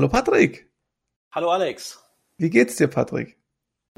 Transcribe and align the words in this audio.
Hallo 0.00 0.08
Patrick. 0.08 0.66
Hallo 1.30 1.50
Alex. 1.50 2.02
Wie 2.38 2.48
geht's 2.48 2.76
dir, 2.76 2.88
Patrick? 2.88 3.36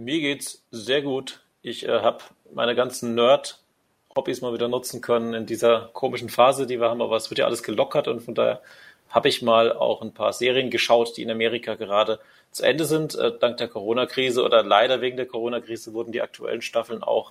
Mir 0.00 0.18
geht's 0.18 0.64
sehr 0.72 1.00
gut. 1.00 1.44
Ich 1.60 1.86
äh, 1.86 2.00
habe 2.00 2.24
meine 2.52 2.74
ganzen 2.74 3.14
Nerd-Hobbys 3.14 4.40
mal 4.40 4.52
wieder 4.52 4.66
nutzen 4.66 5.00
können 5.00 5.32
in 5.32 5.46
dieser 5.46 5.90
komischen 5.92 6.28
Phase, 6.28 6.66
die 6.66 6.80
wir 6.80 6.90
haben, 6.90 7.00
aber 7.00 7.14
es 7.14 7.30
wird 7.30 7.38
ja 7.38 7.44
alles 7.44 7.62
gelockert 7.62 8.08
und 8.08 8.18
von 8.18 8.34
daher 8.34 8.62
habe 9.10 9.28
ich 9.28 9.42
mal 9.42 9.72
auch 9.72 10.02
ein 10.02 10.12
paar 10.12 10.32
Serien 10.32 10.70
geschaut, 10.70 11.16
die 11.16 11.22
in 11.22 11.30
Amerika 11.30 11.76
gerade 11.76 12.18
zu 12.50 12.64
Ende 12.64 12.84
sind. 12.84 13.14
Äh, 13.14 13.38
dank 13.38 13.58
der 13.58 13.68
Corona-Krise 13.68 14.42
oder 14.42 14.64
leider 14.64 15.02
wegen 15.02 15.16
der 15.16 15.26
Corona-Krise 15.26 15.94
wurden 15.94 16.10
die 16.10 16.20
aktuellen 16.20 16.62
Staffeln 16.62 17.04
auch 17.04 17.30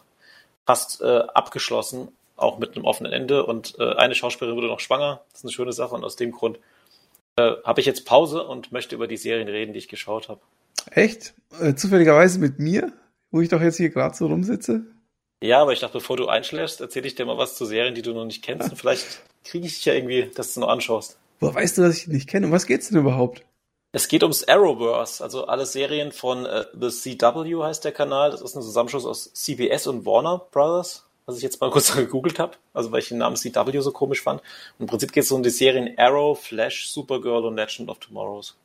fast 0.65 1.01
äh, 1.01 1.23
abgeschlossen, 1.33 2.07
auch 2.37 2.57
mit 2.57 2.77
einem 2.77 2.85
offenen 2.85 3.11
Ende. 3.11 3.45
Und 3.45 3.77
äh, 3.79 3.95
eine 3.95 4.15
Schauspielerin 4.15 4.55
wurde 4.55 4.67
noch 4.67 4.79
schwanger. 4.79 5.19
Das 5.31 5.39
ist 5.39 5.43
eine 5.43 5.51
schöne 5.51 5.73
Sache 5.73 5.93
und 5.93 6.05
aus 6.05 6.15
dem 6.15 6.31
Grund 6.31 6.57
äh, 7.41 7.63
habe 7.63 7.79
ich 7.79 7.85
jetzt 7.85 8.05
Pause 8.05 8.43
und 8.43 8.71
möchte 8.71 8.95
über 8.95 9.07
die 9.07 9.17
Serien 9.17 9.47
reden, 9.47 9.73
die 9.73 9.79
ich 9.79 9.87
geschaut 9.87 10.29
habe. 10.29 10.41
Echt? 10.91 11.33
Äh, 11.59 11.75
zufälligerweise 11.75 12.39
mit 12.39 12.59
mir, 12.59 12.93
wo 13.31 13.41
ich 13.41 13.49
doch 13.49 13.61
jetzt 13.61 13.77
hier 13.77 13.89
gerade 13.89 14.15
so 14.15 14.27
rumsitze? 14.27 14.85
Ja, 15.43 15.61
aber 15.61 15.73
ich 15.73 15.79
dachte, 15.79 15.93
bevor 15.93 16.17
du 16.17 16.27
einschläfst, 16.27 16.81
erzähle 16.81 17.07
ich 17.07 17.15
dir 17.15 17.25
mal 17.25 17.37
was 17.37 17.55
zu 17.55 17.65
Serien, 17.65 17.95
die 17.95 18.03
du 18.03 18.13
noch 18.13 18.25
nicht 18.25 18.43
kennst. 18.43 18.69
Und 18.69 18.77
vielleicht 18.77 19.21
kriege 19.43 19.65
ich 19.65 19.75
dich 19.75 19.85
ja 19.85 19.93
irgendwie, 19.93 20.29
dass 20.35 20.53
du 20.53 20.59
noch 20.59 20.69
anschaust. 20.69 21.17
Woher 21.39 21.55
weißt 21.55 21.77
du, 21.77 21.81
dass 21.81 21.97
ich 21.97 22.07
nicht 22.07 22.29
kenne? 22.29 22.45
Um 22.45 22.51
was 22.51 22.67
geht's 22.67 22.89
denn 22.89 22.99
überhaupt? 22.99 23.43
Es 23.93 24.07
geht 24.07 24.23
ums 24.23 24.47
Arrowverse, 24.47 25.21
also 25.21 25.47
alle 25.47 25.65
Serien 25.65 26.11
von 26.11 26.45
äh, 26.45 26.65
The 26.79 26.89
CW 26.89 27.63
heißt 27.63 27.83
der 27.83 27.91
Kanal. 27.91 28.31
Das 28.31 28.41
ist 28.41 28.55
ein 28.55 28.61
Zusammenschluss 28.61 29.05
aus 29.05 29.33
CBS 29.33 29.87
und 29.87 30.05
Warner 30.05 30.45
Brothers, 30.51 31.05
was 31.31 31.37
ich 31.37 31.43
jetzt 31.43 31.59
mal 31.61 31.71
kurz 31.71 31.95
gegoogelt 31.95 32.39
habe, 32.39 32.57
also 32.73 32.91
weil 32.91 32.99
ich 32.99 33.09
den 33.09 33.17
Namen 33.17 33.35
CW 33.35 33.79
so 33.79 33.91
komisch 33.91 34.21
fand. 34.21 34.41
Und 34.77 34.83
Im 34.83 34.87
Prinzip 34.87 35.11
geht 35.11 35.23
es 35.23 35.31
um 35.31 35.43
die 35.43 35.49
Serien 35.49 35.97
Arrow, 35.97 36.39
Flash, 36.39 36.87
Supergirl 36.89 37.45
und 37.45 37.55
Legend 37.55 37.89
of 37.89 37.99
Tomorrows. 37.99 38.55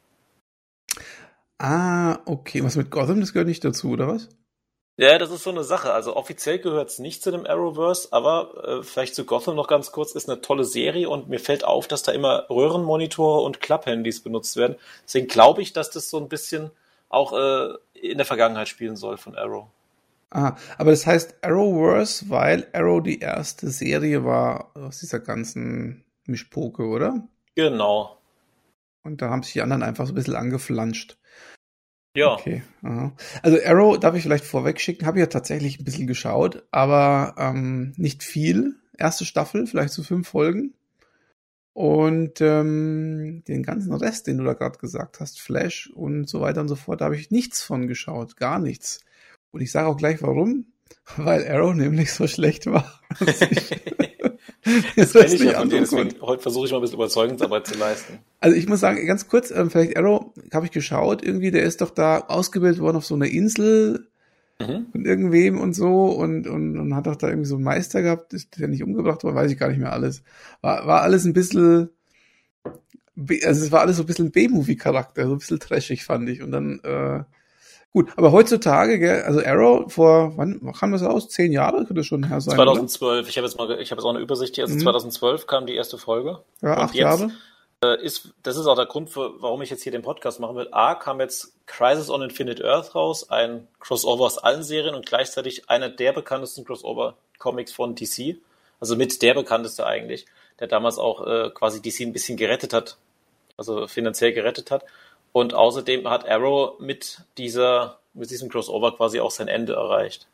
Ah, 1.58 2.18
okay. 2.26 2.62
Was 2.62 2.76
mit 2.76 2.90
Gotham, 2.90 3.20
das 3.20 3.32
gehört 3.32 3.48
nicht 3.48 3.64
dazu, 3.64 3.90
oder 3.90 4.08
was? 4.08 4.28
Ja, 4.98 5.18
das 5.18 5.30
ist 5.30 5.42
so 5.42 5.50
eine 5.50 5.64
Sache. 5.64 5.92
Also 5.92 6.16
offiziell 6.16 6.58
gehört 6.58 6.88
es 6.88 6.98
nicht 6.98 7.22
zu 7.22 7.30
dem 7.30 7.46
Arrowverse, 7.46 8.08
aber 8.12 8.78
äh, 8.80 8.82
vielleicht 8.82 9.14
zu 9.14 9.26
Gotham 9.26 9.54
noch 9.54 9.68
ganz 9.68 9.92
kurz, 9.92 10.12
ist 10.12 10.28
eine 10.28 10.40
tolle 10.40 10.64
Serie 10.64 11.10
und 11.10 11.28
mir 11.28 11.38
fällt 11.38 11.64
auf, 11.64 11.86
dass 11.86 12.02
da 12.02 12.12
immer 12.12 12.46
Röhrenmonitore 12.48 13.42
und 13.42 13.60
Klapphandys 13.60 14.22
benutzt 14.22 14.56
werden. 14.56 14.76
Deswegen 15.04 15.28
glaube 15.28 15.60
ich, 15.60 15.74
dass 15.74 15.90
das 15.90 16.08
so 16.08 16.18
ein 16.18 16.28
bisschen 16.28 16.70
auch 17.10 17.32
äh, 17.34 17.74
in 17.92 18.16
der 18.16 18.26
Vergangenheit 18.26 18.68
spielen 18.68 18.96
soll 18.96 19.18
von 19.18 19.36
Arrow. 19.36 19.66
Ah, 20.30 20.56
aber 20.76 20.90
das 20.90 21.06
heißt 21.06 21.36
Arrowverse, 21.42 22.28
weil 22.28 22.66
Arrow 22.72 23.02
die 23.02 23.20
erste 23.20 23.70
Serie 23.70 24.24
war 24.24 24.76
aus 24.76 24.98
dieser 24.98 25.20
ganzen 25.20 26.04
Mischpoke, 26.26 26.84
oder? 26.84 27.28
Genau. 27.54 28.20
Und 29.02 29.22
da 29.22 29.30
haben 29.30 29.44
sich 29.44 29.52
die 29.52 29.62
anderen 29.62 29.84
einfach 29.84 30.06
so 30.06 30.12
ein 30.12 30.16
bisschen 30.16 30.34
angeflanscht. 30.34 31.16
Ja. 32.16 32.32
Okay. 32.32 32.62
Aha. 32.82 33.14
Also 33.42 33.58
Arrow 33.64 33.98
darf 33.98 34.16
ich 34.16 34.22
vielleicht 34.22 34.44
vorweg 34.44 34.80
schicken, 34.80 35.06
habe 35.06 35.18
ich 35.18 35.20
ja 35.20 35.26
tatsächlich 35.26 35.78
ein 35.78 35.84
bisschen 35.84 36.06
geschaut, 36.06 36.66
aber 36.70 37.34
ähm, 37.38 37.92
nicht 37.96 38.24
viel. 38.24 38.74
Erste 38.98 39.26
Staffel, 39.26 39.66
vielleicht 39.66 39.92
so 39.92 40.02
fünf 40.02 40.28
Folgen. 40.28 40.74
Und 41.74 42.40
ähm, 42.40 43.44
den 43.46 43.62
ganzen 43.62 43.92
Rest, 43.92 44.26
den 44.26 44.38
du 44.38 44.44
da 44.44 44.54
gerade 44.54 44.78
gesagt 44.78 45.20
hast, 45.20 45.38
Flash 45.38 45.90
und 45.94 46.26
so 46.26 46.40
weiter 46.40 46.62
und 46.62 46.68
so 46.68 46.74
fort, 46.74 47.02
da 47.02 47.04
habe 47.04 47.16
ich 47.16 47.30
nichts 47.30 47.62
von 47.62 47.86
geschaut, 47.86 48.38
gar 48.38 48.58
nichts. 48.58 49.00
Und 49.56 49.62
ich 49.62 49.72
sage 49.72 49.88
auch 49.88 49.96
gleich 49.96 50.20
warum, 50.20 50.66
weil 51.16 51.48
Arrow 51.48 51.74
nämlich 51.74 52.12
so 52.12 52.26
schlecht 52.26 52.66
war. 52.66 53.00
das 54.96 55.12
kenne 55.14 55.34
ich 55.34 55.40
ja 55.40 55.60
von 55.60 55.70
dir, 55.70 55.80
deswegen 55.80 56.20
heute 56.20 56.42
versuche 56.42 56.66
ich 56.66 56.72
mal 56.72 56.76
ein 56.76 56.82
bisschen 56.82 56.98
Überzeugungsarbeit 56.98 57.66
zu 57.66 57.78
leisten. 57.78 58.18
Also 58.38 58.54
ich 58.54 58.68
muss 58.68 58.80
sagen, 58.80 59.06
ganz 59.06 59.28
kurz, 59.28 59.50
ähm, 59.50 59.70
vielleicht 59.70 59.96
Arrow, 59.96 60.34
habe 60.52 60.66
ich 60.66 60.72
geschaut, 60.72 61.24
irgendwie, 61.24 61.50
der 61.50 61.62
ist 61.62 61.80
doch 61.80 61.88
da 61.88 62.18
ausgebildet 62.18 62.82
worden 62.82 62.98
auf 62.98 63.06
so 63.06 63.14
einer 63.14 63.28
Insel 63.28 64.08
mhm. 64.60 64.88
von 64.92 65.06
irgendwem 65.06 65.58
und 65.58 65.72
so 65.72 66.08
und, 66.10 66.46
und, 66.46 66.78
und 66.78 66.94
hat 66.94 67.06
doch 67.06 67.16
da 67.16 67.28
irgendwie 67.28 67.48
so 67.48 67.54
einen 67.54 67.64
Meister 67.64 68.02
gehabt, 68.02 68.34
ist 68.34 68.60
der 68.60 68.68
nicht 68.68 68.82
umgebracht 68.82 69.24
worden, 69.24 69.36
weiß 69.36 69.50
ich 69.50 69.58
gar 69.58 69.70
nicht 69.70 69.80
mehr 69.80 69.94
alles. 69.94 70.22
War, 70.60 70.86
war 70.86 71.00
alles 71.00 71.24
ein 71.24 71.32
bisschen, 71.32 71.88
also 72.66 73.64
es 73.64 73.72
war 73.72 73.80
alles 73.80 73.96
so 73.96 74.02
ein 74.02 74.06
bisschen 74.06 74.32
B-Movie-Charakter, 74.32 75.26
so 75.26 75.32
ein 75.32 75.38
bisschen 75.38 75.60
trashig, 75.60 76.04
fand 76.04 76.28
ich. 76.28 76.42
Und 76.42 76.52
dann, 76.52 76.80
äh, 76.80 77.24
Gut, 77.92 78.10
aber 78.16 78.30
heutzutage, 78.30 78.98
gell, 78.98 79.22
also 79.22 79.40
Arrow 79.40 79.90
vor, 79.90 80.36
wann 80.36 80.72
kam 80.78 80.92
das 80.92 81.02
aus? 81.02 81.28
Zehn 81.28 81.50
Jahre 81.50 81.86
könnte 81.86 82.04
schon 82.04 82.24
her 82.24 82.40
sein. 82.40 82.54
2012. 82.54 83.20
Oder? 83.20 83.28
Ich 83.28 83.36
habe 83.38 83.46
jetzt 83.46 83.56
mal, 83.56 83.70
ich 83.80 83.90
habe 83.90 84.00
jetzt 84.00 84.04
auch 84.04 84.10
eine 84.10 84.20
Übersicht 84.20 84.54
hier. 84.54 84.64
Also 84.64 84.76
mhm. 84.76 84.80
2012 84.80 85.46
kam 85.46 85.66
die 85.66 85.74
erste 85.74 85.96
Folge. 85.96 86.40
Ja, 86.60 86.76
acht 86.76 86.94
jetzt, 86.94 87.00
Jahre. 87.00 87.30
Äh, 87.82 88.02
ist, 88.02 88.34
das 88.42 88.56
ist 88.56 88.66
auch 88.66 88.76
der 88.76 88.86
Grund, 88.86 89.10
für, 89.10 89.40
warum 89.40 89.62
ich 89.62 89.70
jetzt 89.70 89.82
hier 89.82 89.92
den 89.92 90.02
Podcast 90.02 90.40
machen 90.40 90.56
will. 90.56 90.68
A, 90.72 90.94
kam 90.94 91.20
jetzt 91.20 91.54
Crisis 91.66 92.10
on 92.10 92.22
Infinite 92.22 92.64
Earth 92.64 92.94
raus, 92.94 93.30
ein 93.30 93.66
Crossover 93.80 94.24
aus 94.24 94.38
allen 94.38 94.62
Serien 94.62 94.94
und 94.94 95.06
gleichzeitig 95.06 95.68
einer 95.68 95.88
der 95.88 96.12
bekanntesten 96.12 96.64
Crossover-Comics 96.64 97.72
von 97.72 97.94
DC. 97.94 98.36
Also 98.80 98.96
mit 98.96 99.22
der 99.22 99.34
bekannteste 99.34 99.86
eigentlich, 99.86 100.26
der 100.60 100.68
damals 100.68 100.98
auch 100.98 101.26
äh, 101.26 101.50
quasi 101.50 101.82
DC 101.82 102.00
ein 102.00 102.12
bisschen 102.12 102.36
gerettet 102.36 102.72
hat, 102.72 102.96
also 103.56 103.86
finanziell 103.86 104.32
gerettet 104.32 104.70
hat. 104.70 104.84
Und 105.36 105.52
außerdem 105.52 106.08
hat 106.08 106.26
Arrow 106.26 106.80
mit 106.80 107.20
dieser, 107.36 107.98
mit 108.14 108.30
diesem 108.30 108.48
Crossover 108.48 108.96
quasi 108.96 109.20
auch 109.20 109.30
sein 109.30 109.48
Ende 109.48 109.74
erreicht. 109.74 110.28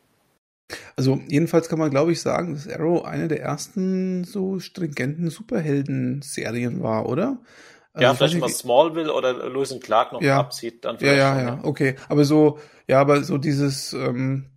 Also 0.94 1.18
jedenfalls 1.26 1.68
kann 1.68 1.80
man, 1.80 1.90
glaube 1.90 2.12
ich, 2.12 2.20
sagen, 2.20 2.54
dass 2.54 2.68
Arrow 2.68 3.04
eine 3.04 3.26
der 3.26 3.40
ersten 3.40 4.22
so 4.22 4.60
stringenten 4.60 5.28
Superhelden-Serien 5.28 6.84
war, 6.84 7.08
oder? 7.08 7.38
Ja, 7.98 8.10
also 8.10 8.18
vielleicht 8.18 8.38
mal 8.38 8.48
Smallville 8.48 9.12
oder 9.12 9.48
Lewis 9.48 9.76
Clark 9.80 10.12
noch 10.12 10.22
ja, 10.22 10.38
abzieht, 10.38 10.84
dann 10.84 10.98
vielleicht. 10.98 11.18
Ja, 11.18 11.36
ja, 11.36 11.42
ja, 11.46 11.60
okay. 11.64 11.96
Aber 12.08 12.24
so, 12.24 12.60
ja, 12.86 13.00
aber 13.00 13.24
so 13.24 13.38
dieses, 13.38 13.92
ähm, 13.94 14.51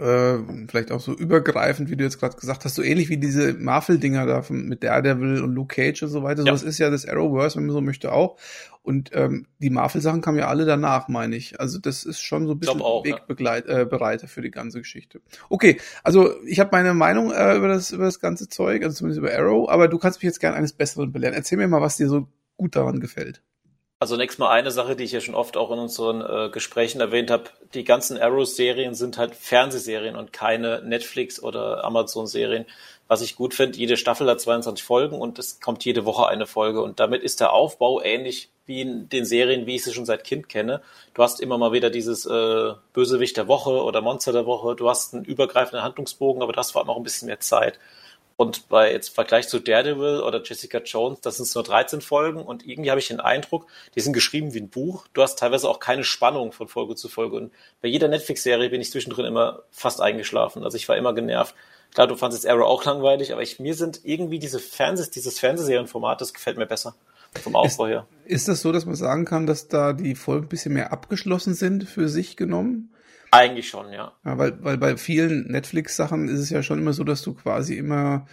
äh, 0.00 0.38
vielleicht 0.68 0.92
auch 0.92 1.00
so 1.00 1.12
übergreifend, 1.12 1.90
wie 1.90 1.96
du 1.96 2.04
jetzt 2.04 2.18
gerade 2.18 2.36
gesagt 2.36 2.64
hast, 2.64 2.74
so 2.74 2.82
ähnlich 2.82 3.10
wie 3.10 3.18
diese 3.18 3.52
Marvel-Dinger 3.54 4.26
da 4.26 4.42
von, 4.42 4.66
mit 4.66 4.82
Daredevil 4.82 5.42
und 5.42 5.54
Luke 5.54 5.74
Cage 5.74 6.02
und 6.02 6.08
so 6.08 6.22
weiter. 6.22 6.40
Ja. 6.40 6.46
So, 6.46 6.52
das 6.52 6.62
ist 6.62 6.78
ja 6.78 6.90
das 6.90 7.06
Arrowverse, 7.06 7.56
wenn 7.56 7.66
man 7.66 7.74
so 7.74 7.80
möchte, 7.80 8.12
auch. 8.12 8.38
Und 8.82 9.10
ähm, 9.12 9.46
die 9.58 9.68
Marvel-Sachen 9.68 10.22
kamen 10.22 10.38
ja 10.38 10.48
alle 10.48 10.64
danach, 10.64 11.08
meine 11.08 11.36
ich. 11.36 11.60
Also 11.60 11.78
das 11.78 12.04
ist 12.04 12.20
schon 12.20 12.46
so 12.46 12.52
ein 12.52 12.58
bisschen 12.58 12.80
auch, 12.80 13.04
Wegbereiter 13.04 14.24
äh, 14.24 14.28
für 14.28 14.40
die 14.40 14.50
ganze 14.50 14.78
Geschichte. 14.78 15.20
Okay, 15.50 15.78
also 16.02 16.32
ich 16.44 16.60
habe 16.60 16.70
meine 16.72 16.94
Meinung 16.94 17.30
äh, 17.30 17.56
über, 17.56 17.68
das, 17.68 17.92
über 17.92 18.04
das 18.04 18.20
ganze 18.20 18.48
Zeug, 18.48 18.82
also 18.82 18.96
zumindest 18.96 19.18
über 19.18 19.34
Arrow, 19.34 19.68
aber 19.68 19.88
du 19.88 19.98
kannst 19.98 20.20
mich 20.20 20.24
jetzt 20.24 20.40
gerne 20.40 20.56
eines 20.56 20.72
Besseren 20.72 21.12
belehren. 21.12 21.34
Erzähl 21.34 21.58
mir 21.58 21.68
mal, 21.68 21.82
was 21.82 21.98
dir 21.98 22.08
so 22.08 22.28
gut 22.56 22.74
daran 22.74 23.00
gefällt. 23.00 23.42
Also 24.02 24.16
nächstes 24.16 24.38
Mal 24.38 24.48
eine 24.48 24.70
Sache, 24.70 24.96
die 24.96 25.04
ich 25.04 25.12
ja 25.12 25.20
schon 25.20 25.34
oft 25.34 25.58
auch 25.58 25.70
in 25.70 25.78
unseren 25.78 26.22
äh, 26.22 26.48
Gesprächen 26.48 27.02
erwähnt 27.02 27.30
habe. 27.30 27.44
Die 27.74 27.84
ganzen 27.84 28.16
Arrow-Serien 28.16 28.94
sind 28.94 29.18
halt 29.18 29.34
Fernsehserien 29.34 30.16
und 30.16 30.32
keine 30.32 30.80
Netflix- 30.80 31.42
oder 31.42 31.84
Amazon-Serien. 31.84 32.64
Was 33.08 33.20
ich 33.20 33.36
gut 33.36 33.52
finde, 33.52 33.76
jede 33.76 33.98
Staffel 33.98 34.26
hat 34.30 34.40
22 34.40 34.82
Folgen 34.82 35.20
und 35.20 35.38
es 35.38 35.60
kommt 35.60 35.84
jede 35.84 36.06
Woche 36.06 36.28
eine 36.28 36.46
Folge. 36.46 36.80
Und 36.80 36.98
damit 36.98 37.22
ist 37.22 37.40
der 37.40 37.52
Aufbau 37.52 38.00
ähnlich 38.00 38.48
wie 38.64 38.80
in 38.80 39.10
den 39.10 39.26
Serien, 39.26 39.66
wie 39.66 39.74
ich 39.74 39.84
sie 39.84 39.92
schon 39.92 40.06
seit 40.06 40.24
Kind 40.24 40.48
kenne. 40.48 40.80
Du 41.12 41.22
hast 41.22 41.38
immer 41.38 41.58
mal 41.58 41.72
wieder 41.72 41.90
dieses 41.90 42.24
äh, 42.24 42.72
Bösewicht 42.94 43.36
der 43.36 43.48
Woche 43.48 43.84
oder 43.84 44.00
Monster 44.00 44.32
der 44.32 44.46
Woche. 44.46 44.76
Du 44.76 44.88
hast 44.88 45.12
einen 45.12 45.26
übergreifenden 45.26 45.82
Handlungsbogen, 45.82 46.42
aber 46.42 46.54
das 46.54 46.74
war 46.74 46.88
auch 46.88 46.96
ein 46.96 47.02
bisschen 47.02 47.26
mehr 47.26 47.40
Zeit. 47.40 47.78
Und 48.40 48.70
bei 48.70 48.90
jetzt 48.90 49.14
Vergleich 49.14 49.48
zu 49.48 49.58
Daredevil 49.58 50.20
oder 50.20 50.42
Jessica 50.42 50.78
Jones, 50.78 51.20
das 51.20 51.36
sind 51.36 51.54
nur 51.54 51.62
13 51.62 52.00
Folgen 52.00 52.42
und 52.42 52.66
irgendwie 52.66 52.88
habe 52.88 52.98
ich 52.98 53.08
den 53.08 53.20
Eindruck, 53.20 53.66
die 53.94 54.00
sind 54.00 54.14
geschrieben 54.14 54.54
wie 54.54 54.60
ein 54.60 54.70
Buch. 54.70 55.06
Du 55.12 55.20
hast 55.20 55.38
teilweise 55.38 55.68
auch 55.68 55.78
keine 55.78 56.04
Spannung 56.04 56.52
von 56.52 56.66
Folge 56.66 56.94
zu 56.94 57.10
Folge. 57.10 57.36
Und 57.36 57.52
bei 57.82 57.88
jeder 57.88 58.08
Netflix-Serie 58.08 58.70
bin 58.70 58.80
ich 58.80 58.90
zwischendrin 58.90 59.26
immer 59.26 59.64
fast 59.70 60.00
eingeschlafen. 60.00 60.64
Also 60.64 60.78
ich 60.78 60.88
war 60.88 60.96
immer 60.96 61.12
genervt. 61.12 61.54
Klar, 61.92 62.06
du 62.06 62.16
fandest 62.16 62.48
Arrow 62.48 62.64
auch 62.64 62.82
langweilig, 62.86 63.34
aber 63.34 63.42
ich, 63.42 63.60
mir 63.60 63.74
sind 63.74 64.00
irgendwie 64.04 64.38
diese 64.38 64.58
Fernseh, 64.58 65.10
dieses 65.10 65.38
Fernsehserienformat, 65.38 66.22
das 66.22 66.32
gefällt 66.32 66.56
mir 66.56 66.64
besser. 66.64 66.94
Vom 67.42 67.54
Aufbau 67.54 67.88
her. 67.88 68.06
Ist 68.24 68.48
das 68.48 68.62
so, 68.62 68.72
dass 68.72 68.86
man 68.86 68.94
sagen 68.94 69.26
kann, 69.26 69.46
dass 69.46 69.68
da 69.68 69.92
die 69.92 70.14
Folgen 70.14 70.46
ein 70.46 70.48
bisschen 70.48 70.72
mehr 70.72 70.94
abgeschlossen 70.94 71.52
sind 71.52 71.84
für 71.84 72.08
sich 72.08 72.38
genommen? 72.38 72.90
Eigentlich 73.30 73.68
schon, 73.68 73.92
ja. 73.92 74.12
ja 74.24 74.38
weil, 74.38 74.62
weil 74.64 74.78
bei 74.78 74.96
vielen 74.96 75.46
Netflix-Sachen 75.48 76.28
ist 76.28 76.40
es 76.40 76.50
ja 76.50 76.62
schon 76.62 76.78
immer 76.78 76.92
so, 76.92 77.04
dass 77.04 77.22
du 77.22 77.34
quasi 77.34 77.76
immer 77.76 78.26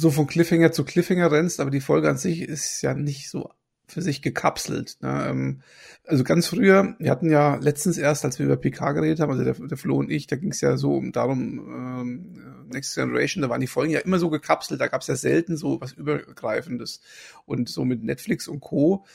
so 0.00 0.10
von 0.10 0.26
Cliffhanger 0.26 0.72
zu 0.72 0.84
Cliffhanger 0.84 1.30
rennst, 1.30 1.60
aber 1.60 1.70
die 1.70 1.80
Folge 1.80 2.08
an 2.08 2.18
sich 2.18 2.42
ist 2.42 2.82
ja 2.82 2.94
nicht 2.94 3.28
so 3.30 3.50
für 3.88 4.02
sich 4.02 4.22
gekapselt. 4.22 4.98
Ne? 5.00 5.26
Ähm, 5.28 5.62
also 6.04 6.22
ganz 6.22 6.46
früher, 6.46 6.94
wir 6.98 7.10
hatten 7.10 7.30
ja 7.30 7.56
letztens 7.56 7.98
erst, 7.98 8.24
als 8.24 8.38
wir 8.38 8.46
über 8.46 8.56
PK 8.56 8.92
geredet 8.92 9.20
haben, 9.20 9.30
also 9.30 9.44
der, 9.44 9.54
der 9.54 9.78
Flo 9.78 9.96
und 9.96 10.10
ich, 10.10 10.26
da 10.26 10.36
ging 10.36 10.50
es 10.50 10.60
ja 10.60 10.76
so 10.76 11.02
darum, 11.10 11.58
ähm, 11.58 12.66
Next 12.70 12.94
Generation, 12.94 13.42
da 13.42 13.48
waren 13.48 13.60
die 13.60 13.66
Folgen 13.66 13.92
ja 13.92 14.00
immer 14.00 14.18
so 14.18 14.28
gekapselt, 14.28 14.80
da 14.80 14.88
gab 14.88 15.00
es 15.00 15.06
ja 15.06 15.16
selten 15.16 15.56
so 15.56 15.80
was 15.80 15.92
Übergreifendes. 15.92 17.00
Und 17.46 17.68
so 17.68 17.84
mit 17.84 18.04
Netflix 18.04 18.46
und 18.46 18.60
Co 18.60 19.06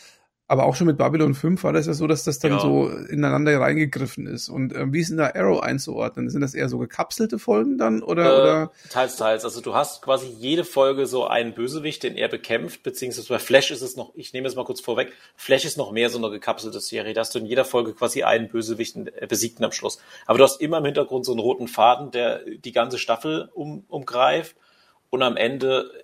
Aber 0.54 0.66
auch 0.66 0.76
schon 0.76 0.86
mit 0.86 1.00
Babylon 1.00 1.34
5 1.34 1.64
war 1.64 1.74
das 1.74 1.88
ja 1.88 1.94
so, 1.94 2.06
dass 2.06 2.26
das 2.26 2.38
dann 2.38 2.52
ja. 2.52 2.60
so 2.60 2.88
ineinander 2.88 3.60
reingegriffen 3.60 4.28
ist. 4.28 4.50
Und 4.50 4.72
äh, 4.72 4.94
wie 4.94 5.00
ist 5.00 5.10
denn 5.10 5.18
da 5.18 5.32
Arrow 5.34 5.60
einzuordnen? 5.60 6.30
Sind 6.30 6.42
das 6.42 6.54
eher 6.54 6.70
so 6.70 6.78
gekapselte 6.78 7.40
Folgen 7.40 7.80
dann 7.80 8.04
oder, 8.04 8.26
äh, 8.26 8.40
oder? 8.40 8.72
Teils, 8.92 9.16
teils. 9.16 9.46
Also 9.46 9.62
du 9.62 9.74
hast 9.74 10.04
quasi 10.04 10.28
jede 10.28 10.64
Folge 10.64 11.08
so 11.08 11.26
einen 11.26 11.56
Bösewicht, 11.56 12.04
den 12.04 12.16
er 12.16 12.28
bekämpft, 12.28 12.84
beziehungsweise 12.84 13.30
bei 13.30 13.40
Flash 13.40 13.72
ist 13.72 13.82
es 13.82 13.96
noch, 13.96 14.12
ich 14.14 14.32
nehme 14.34 14.48
es 14.48 14.56
mal 14.56 14.64
kurz 14.64 14.80
vorweg, 14.80 15.12
Flash 15.36 15.66
ist 15.66 15.76
noch 15.76 15.92
mehr 15.92 16.12
so 16.12 16.20
eine 16.20 16.30
gekapselte 16.30 16.80
Serie. 16.80 17.16
Da 17.16 17.22
hast 17.22 17.34
du 17.34 17.40
in 17.40 17.48
jeder 17.48 17.66
Folge 17.66 17.94
quasi 17.94 18.22
einen 18.22 18.48
Bösewicht 18.48 18.96
äh, 18.96 19.26
besiegten 19.26 19.66
am 19.66 19.72
Schluss. 19.72 19.98
Aber 20.28 20.38
du 20.38 20.44
hast 20.44 20.62
immer 20.62 20.78
im 20.78 20.86
Hintergrund 20.86 21.26
so 21.26 21.32
einen 21.32 21.40
roten 21.40 21.68
Faden, 21.68 22.12
der 22.12 22.42
die 22.46 22.74
ganze 22.74 23.00
Staffel 23.00 23.50
um, 23.56 23.86
umgreift. 23.88 24.56
Und 25.10 25.24
am 25.24 25.36
Ende 25.36 26.03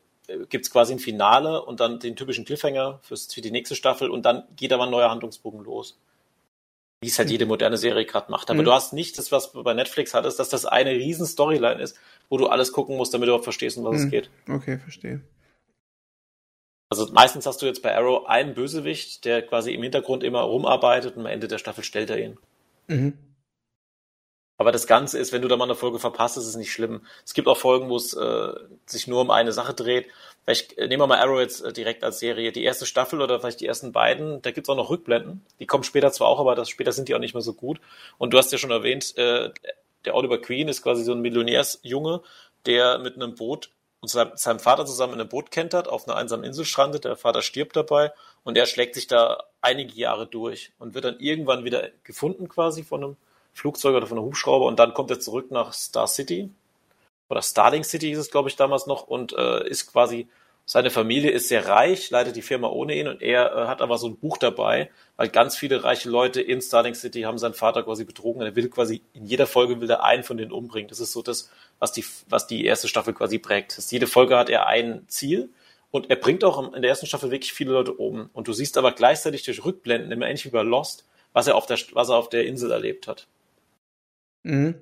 gibt 0.50 0.66
es 0.66 0.72
quasi 0.72 0.94
ein 0.94 1.00
Finale 1.00 1.64
und 1.64 1.80
dann 1.80 2.00
den 2.00 2.16
typischen 2.16 2.46
Cliffhanger 2.46 3.00
fürs, 3.02 3.34
für 3.34 3.42
die 3.42 3.52
nächste 3.52 3.76
Staffel 3.76 4.10
und 4.10 4.24
dann 4.24 4.44
geht 4.56 4.74
aber 4.74 4.84
ein 4.84 4.92
neuer 4.92 5.10
Handlungsbogen 5.10 5.64
los. 5.64 5.98
Wie 7.02 7.08
es 7.08 7.18
halt 7.18 7.30
jede 7.30 7.46
moderne 7.46 7.78
Serie 7.78 8.06
gerade 8.06 8.30
macht. 8.30 8.50
Aber 8.50 8.60
mhm. 8.62 8.66
du 8.66 8.74
hast 8.74 8.92
nicht 8.92 9.18
das, 9.18 9.32
was 9.32 9.54
du 9.54 9.64
bei 9.64 9.74
Netflix 9.74 10.14
hattest, 10.14 10.38
dass 10.38 10.50
das 10.50 10.66
eine 10.66 10.92
riesen 10.92 11.26
Storyline 11.26 11.82
ist, 11.82 11.98
wo 12.28 12.38
du 12.38 12.48
alles 12.48 12.74
gucken 12.74 12.98
musst, 12.98 13.14
damit 13.14 13.28
du 13.28 13.32
überhaupt 13.32 13.46
verstehst, 13.46 13.78
um 13.78 13.86
was 13.86 13.98
mhm. 13.98 14.06
es 14.06 14.12
geht. 14.12 14.30
Okay, 14.50 14.78
verstehe. 14.80 15.22
Also 16.90 17.08
meistens 17.14 17.46
hast 17.46 17.62
du 17.62 17.68
jetzt 17.68 17.84
bei 17.84 17.96
Arrow 17.96 18.26
einen 18.26 18.54
Bösewicht, 18.54 19.24
der 19.24 19.44
quasi 19.44 19.74
im 19.74 19.84
Hintergrund 19.84 20.24
immer 20.24 20.42
rumarbeitet 20.42 21.16
und 21.16 21.22
am 21.22 21.28
Ende 21.28 21.48
der 21.48 21.60
Staffel 21.60 21.84
stellt 21.84 22.10
er 22.10 22.20
ihn. 22.20 22.38
Mhm. 22.88 23.14
Aber 24.60 24.74
das 24.74 24.88
Ganze 24.88 25.18
ist, 25.18 25.32
wenn 25.32 25.42
du 25.42 25.48
da 25.48 25.56
mal 25.56 25.64
eine 25.64 25.74
Folge 25.74 26.00
verpasst, 26.00 26.36
ist 26.36 26.46
es 26.46 26.58
nicht 26.58 26.74
schlimm. 26.74 27.06
Es 27.26 27.34
gibt 27.34 27.48
auch 27.48 27.56
Folgen, 27.56 27.88
wo 27.88 27.96
es 27.96 28.14
äh, 28.14 28.54
sich 28.86 29.08
nur 29.08 29.22
um 29.22 29.32
eine 29.32 29.54
Sache 29.54 29.74
dreht. 29.74 30.08
Vielleicht 30.44 30.78
äh, 30.78 30.90
nehmen 30.90 31.02
wir 31.02 31.08
mal 31.08 31.20
Arrow 31.20 31.40
jetzt 31.40 31.62
äh, 31.64 31.72
direkt 31.72 32.04
als 32.04 32.20
Serie. 32.20 32.52
Die 32.52 32.66
erste 32.66 32.86
Staffel 32.86 33.22
oder 33.22 33.40
vielleicht 33.40 33.62
die 33.62 33.68
ersten 33.68 33.94
beiden, 33.94 34.42
da 34.42 34.52
gibt's 34.52 34.68
auch 34.70 34.76
noch 34.76 34.90
Rückblenden. 34.90 35.46
Die 35.62 35.66
kommen 35.66 35.86
später 35.86 36.12
zwar 36.12 36.28
auch, 36.28 36.42
aber 36.42 36.56
das, 36.56 36.68
später 36.68 36.92
sind 36.92 37.08
die 37.08 37.16
auch 37.16 37.20
nicht 37.20 37.34
mehr 37.34 37.42
so 37.42 37.54
gut. 37.54 37.80
Und 38.18 38.34
du 38.34 38.38
hast 38.38 38.52
ja 38.52 38.58
schon 38.58 38.72
erwähnt, 38.72 39.18
äh, 39.18 39.50
der 40.04 40.14
Oliver 40.14 40.42
Queen 40.42 40.68
ist 40.68 40.82
quasi 40.82 41.06
so 41.06 41.14
ein 41.14 41.22
Millionärsjunge, 41.22 42.22
der 42.66 43.00
mit 43.00 43.16
einem 43.16 43.36
Boot 43.36 43.70
und 44.02 44.10
seinem 44.10 44.60
Vater 44.60 44.86
zusammen 44.86 45.14
in 45.14 45.22
einem 45.22 45.30
Boot 45.30 45.52
kentert, 45.52 45.88
auf 45.88 46.06
einer 46.06 46.18
einsamen 46.18 46.44
Insel 46.44 46.66
strandet. 46.66 47.06
Der 47.06 47.16
Vater 47.16 47.42
stirbt 47.44 47.78
dabei 47.78 48.12
und 48.44 48.58
er 48.58 48.66
schlägt 48.66 48.96
sich 48.96 49.08
da 49.08 49.46
einige 49.62 49.94
Jahre 49.94 50.28
durch 50.28 50.74
und 50.80 50.96
wird 50.96 51.06
dann 51.06 51.20
irgendwann 51.20 51.64
wieder 51.64 51.90
gefunden 52.04 52.50
quasi 52.50 52.84
von 52.84 53.04
einem 53.06 53.18
Flugzeug 53.60 53.96
oder 53.96 54.08
von 54.08 54.18
einem 54.18 54.28
Hubschrauber 54.28 54.66
und 54.66 54.80
dann 54.80 54.94
kommt 54.94 55.12
er 55.12 55.20
zurück 55.20 55.52
nach 55.52 55.74
Star 55.74 56.08
City 56.08 56.50
oder 57.30 57.42
Starling 57.42 57.84
City 57.84 58.08
hieß 58.08 58.18
es, 58.18 58.32
glaube 58.32 58.50
ich, 58.50 58.56
damals 58.56 58.88
noch 58.88 59.08
und 59.08 59.34
äh, 59.34 59.68
ist 59.68 59.92
quasi, 59.92 60.28
seine 60.66 60.90
Familie 60.90 61.32
ist 61.32 61.48
sehr 61.48 61.68
reich, 61.68 62.10
leitet 62.10 62.36
die 62.36 62.42
Firma 62.42 62.68
ohne 62.68 62.96
ihn 62.96 63.08
und 63.08 63.22
er 63.22 63.56
äh, 63.56 63.68
hat 63.68 63.82
aber 63.82 63.98
so 63.98 64.08
ein 64.08 64.18
Buch 64.18 64.38
dabei, 64.38 64.90
weil 65.16 65.30
ganz 65.30 65.56
viele 65.56 65.84
reiche 65.84 66.10
Leute 66.10 66.42
in 66.42 66.62
Starling 66.62 66.96
City 66.96 67.22
haben 67.22 67.38
seinen 67.38 67.54
Vater 67.54 67.84
quasi 67.84 68.04
betrogen 68.04 68.42
und 68.42 68.48
er 68.48 68.56
will 68.56 68.70
quasi 68.70 69.02
in 69.14 69.26
jeder 69.26 69.46
Folge 69.46 69.80
will 69.80 69.90
er 69.90 70.04
einen 70.04 70.24
von 70.24 70.38
denen 70.38 70.52
umbringen. 70.52 70.90
Das 70.90 71.00
ist 71.00 71.12
so 71.12 71.22
das, 71.22 71.52
was 71.78 71.92
die, 71.92 72.04
was 72.28 72.48
die 72.48 72.66
erste 72.66 72.88
Staffel 72.88 73.14
quasi 73.14 73.38
prägt. 73.38 73.78
Das 73.78 73.92
jede 73.92 74.08
Folge 74.08 74.38
hat 74.38 74.50
er 74.50 74.66
ein 74.66 75.06
Ziel 75.08 75.50
und 75.92 76.10
er 76.10 76.16
bringt 76.16 76.44
auch 76.44 76.74
in 76.74 76.82
der 76.82 76.90
ersten 76.90 77.06
Staffel 77.06 77.32
wirklich 77.32 77.54
viele 77.54 77.74
Leute 77.74 77.94
um. 77.94 78.30
Und 78.34 78.48
du 78.48 78.54
siehst 78.54 78.78
aber 78.78 78.92
gleichzeitig 78.92 79.44
durch 79.44 79.64
Rückblenden, 79.64 80.12
immer 80.12 80.28
ähnlich 80.28 80.46
wie 80.46 80.50
bei 80.50 80.62
Lost, 80.64 81.06
was 81.34 81.48
er 81.48 81.56
auf 81.56 81.66
der, 81.66 81.78
was 81.94 82.10
er 82.10 82.16
auf 82.16 82.30
der 82.30 82.46
Insel 82.46 82.72
erlebt 82.72 83.08
hat. 83.08 83.28
Mhm. 84.44 84.76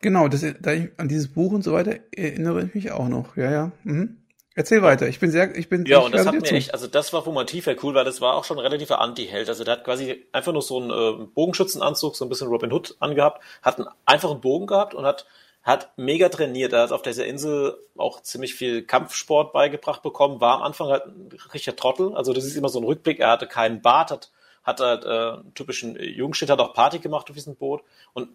Genau, 0.00 0.28
das, 0.28 0.44
da 0.60 0.72
ich, 0.72 0.88
an 0.96 1.08
dieses 1.08 1.32
Buch 1.32 1.52
und 1.52 1.62
so 1.62 1.72
weiter 1.72 1.96
erinnere 2.14 2.64
ich 2.64 2.74
mich 2.74 2.92
auch 2.92 3.08
noch. 3.08 3.36
Ja, 3.36 3.50
ja. 3.50 3.72
Mhm. 3.84 4.18
Erzähl 4.54 4.82
weiter. 4.82 5.08
Ich 5.08 5.18
bin 5.18 5.30
sehr, 5.30 5.56
ich 5.56 5.70
bin. 5.70 5.86
Ja, 5.86 5.98
und 5.98 6.14
das 6.14 6.26
hat 6.26 6.34
mir 6.34 6.42
zu. 6.42 6.54
echt, 6.54 6.74
also 6.74 6.86
das 6.86 7.12
war 7.14 7.22
vom 7.24 7.34
Motiv 7.34 7.66
her 7.66 7.76
cool, 7.82 7.94
weil 7.94 8.04
das 8.04 8.20
war 8.20 8.34
auch 8.34 8.44
schon 8.44 8.58
ein 8.58 8.64
relativer 8.64 9.00
Anti-Held. 9.00 9.48
Also 9.48 9.64
der 9.64 9.74
hat 9.74 9.84
quasi 9.84 10.26
einfach 10.32 10.52
nur 10.52 10.60
so 10.60 10.78
einen 10.78 10.90
äh, 10.90 11.26
Bogenschützenanzug, 11.34 12.16
so 12.16 12.26
ein 12.26 12.28
bisschen 12.28 12.48
Robin 12.48 12.70
Hood 12.70 12.96
angehabt, 13.00 13.42
hat 13.62 13.78
einen 13.78 13.88
einfachen 14.04 14.40
Bogen 14.40 14.66
gehabt 14.66 14.94
und 14.94 15.06
hat 15.06 15.26
hat 15.62 15.96
mega 15.96 16.28
trainiert. 16.28 16.72
Er 16.72 16.82
hat 16.82 16.92
auf 16.92 17.02
dieser 17.02 17.24
Insel 17.24 17.78
auch 17.96 18.20
ziemlich 18.22 18.54
viel 18.54 18.82
Kampfsport 18.82 19.52
beigebracht 19.52 20.02
bekommen, 20.02 20.40
war 20.40 20.56
am 20.56 20.62
Anfang 20.62 20.88
halt 20.88 21.06
ein 21.06 21.28
richtiger 21.54 21.76
Trottel. 21.76 22.14
Also 22.14 22.32
das 22.32 22.44
ist 22.44 22.56
immer 22.56 22.68
so 22.68 22.80
ein 22.80 22.84
Rückblick. 22.84 23.20
Er 23.20 23.30
hatte 23.30 23.46
keinen 23.46 23.80
Bart, 23.80 24.10
hat 24.10 24.32
hat 24.62 24.80
halt 24.80 25.04
äh, 25.04 25.42
typischen 25.54 25.96
Jungshit, 26.00 26.50
hat 26.50 26.60
auch 26.60 26.74
Party 26.74 26.98
gemacht 27.00 27.28
auf 27.28 27.34
diesem 27.34 27.56
Boot 27.56 27.82
und 28.12 28.28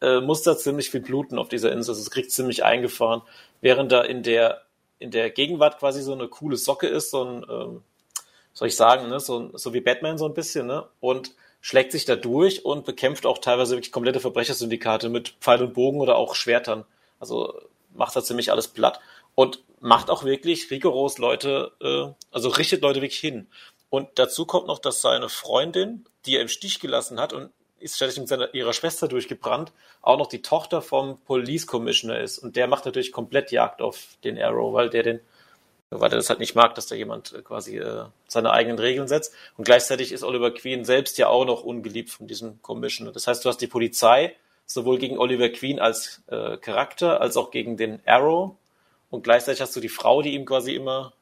äh, 0.00 0.20
musste 0.20 0.56
ziemlich 0.56 0.90
viel 0.90 1.00
bluten 1.00 1.38
auf 1.38 1.48
dieser 1.48 1.72
Insel. 1.72 1.92
Also 1.92 2.02
es 2.02 2.10
kriegt 2.10 2.30
ziemlich 2.30 2.64
eingefahren, 2.64 3.22
während 3.60 3.90
da 3.90 4.02
in 4.02 4.22
der 4.22 4.62
in 5.02 5.10
der 5.10 5.30
Gegenwart 5.30 5.78
quasi 5.78 6.00
so 6.00 6.12
eine 6.12 6.28
coole 6.28 6.56
Socke 6.56 6.86
ist, 6.86 7.10
so 7.10 7.24
ein, 7.24 7.46
ähm, 7.50 7.82
soll 8.52 8.68
ich 8.68 8.76
sagen, 8.76 9.08
ne, 9.08 9.18
so, 9.18 9.50
so 9.54 9.74
wie 9.74 9.80
Batman 9.80 10.16
so 10.16 10.26
ein 10.26 10.34
bisschen, 10.34 10.66
ne? 10.68 10.86
Und 11.00 11.34
schlägt 11.60 11.90
sich 11.92 12.04
da 12.04 12.14
durch 12.14 12.64
und 12.64 12.84
bekämpft 12.84 13.26
auch 13.26 13.38
teilweise 13.38 13.74
wirklich 13.74 13.92
komplette 13.92 14.20
Verbrechersyndikate 14.20 15.08
mit 15.08 15.30
Pfeil 15.40 15.62
und 15.62 15.74
Bogen 15.74 16.00
oder 16.00 16.16
auch 16.16 16.34
Schwertern. 16.34 16.84
Also 17.18 17.60
macht 17.94 18.14
da 18.14 18.22
ziemlich 18.22 18.52
alles 18.52 18.68
platt 18.68 19.00
und 19.34 19.62
macht 19.80 20.10
auch 20.10 20.24
wirklich 20.24 20.70
rigoros 20.70 21.18
Leute, 21.18 21.72
äh, 21.80 22.12
also 22.30 22.48
richtet 22.50 22.82
Leute 22.82 23.02
wirklich 23.02 23.18
hin. 23.18 23.48
Und 23.92 24.08
dazu 24.14 24.46
kommt 24.46 24.68
noch, 24.68 24.78
dass 24.78 25.02
seine 25.02 25.28
Freundin, 25.28 26.06
die 26.24 26.36
er 26.36 26.40
im 26.40 26.48
Stich 26.48 26.80
gelassen 26.80 27.20
hat 27.20 27.34
und 27.34 27.50
ist 27.78 27.96
stattdessen 27.96 28.20
mit 28.20 28.28
seiner, 28.30 28.54
ihrer 28.54 28.72
Schwester 28.72 29.06
durchgebrannt, 29.06 29.70
auch 30.00 30.16
noch 30.16 30.28
die 30.28 30.40
Tochter 30.40 30.80
vom 30.80 31.18
Police 31.26 31.66
Commissioner 31.66 32.18
ist. 32.18 32.38
Und 32.38 32.56
der 32.56 32.68
macht 32.68 32.86
natürlich 32.86 33.12
komplett 33.12 33.52
Jagd 33.52 33.82
auf 33.82 34.16
den 34.24 34.40
Arrow, 34.40 34.72
weil 34.72 34.88
der 34.88 35.02
den, 35.02 35.20
weil 35.90 36.10
er 36.10 36.16
das 36.16 36.30
halt 36.30 36.38
nicht 36.38 36.54
mag, 36.54 36.74
dass 36.74 36.86
da 36.86 36.94
jemand 36.94 37.34
äh, 37.34 37.42
quasi 37.42 37.76
äh, 37.76 38.06
seine 38.28 38.52
eigenen 38.52 38.78
Regeln 38.78 39.08
setzt. 39.08 39.34
Und 39.58 39.64
gleichzeitig 39.64 40.10
ist 40.10 40.24
Oliver 40.24 40.54
Queen 40.54 40.86
selbst 40.86 41.18
ja 41.18 41.28
auch 41.28 41.44
noch 41.44 41.62
ungeliebt 41.62 42.08
von 42.08 42.26
diesem 42.26 42.62
Commissioner. 42.62 43.12
Das 43.12 43.26
heißt, 43.26 43.44
du 43.44 43.50
hast 43.50 43.60
die 43.60 43.66
Polizei 43.66 44.34
sowohl 44.64 44.96
gegen 44.96 45.18
Oliver 45.18 45.50
Queen 45.50 45.78
als 45.78 46.22
äh, 46.28 46.56
Charakter 46.56 47.20
als 47.20 47.36
auch 47.36 47.50
gegen 47.50 47.76
den 47.76 48.00
Arrow. 48.06 48.56
Und 49.10 49.22
gleichzeitig 49.22 49.60
hast 49.60 49.76
du 49.76 49.80
die 49.80 49.90
Frau, 49.90 50.22
die 50.22 50.32
ihm 50.32 50.46
quasi 50.46 50.74
immer 50.74 51.12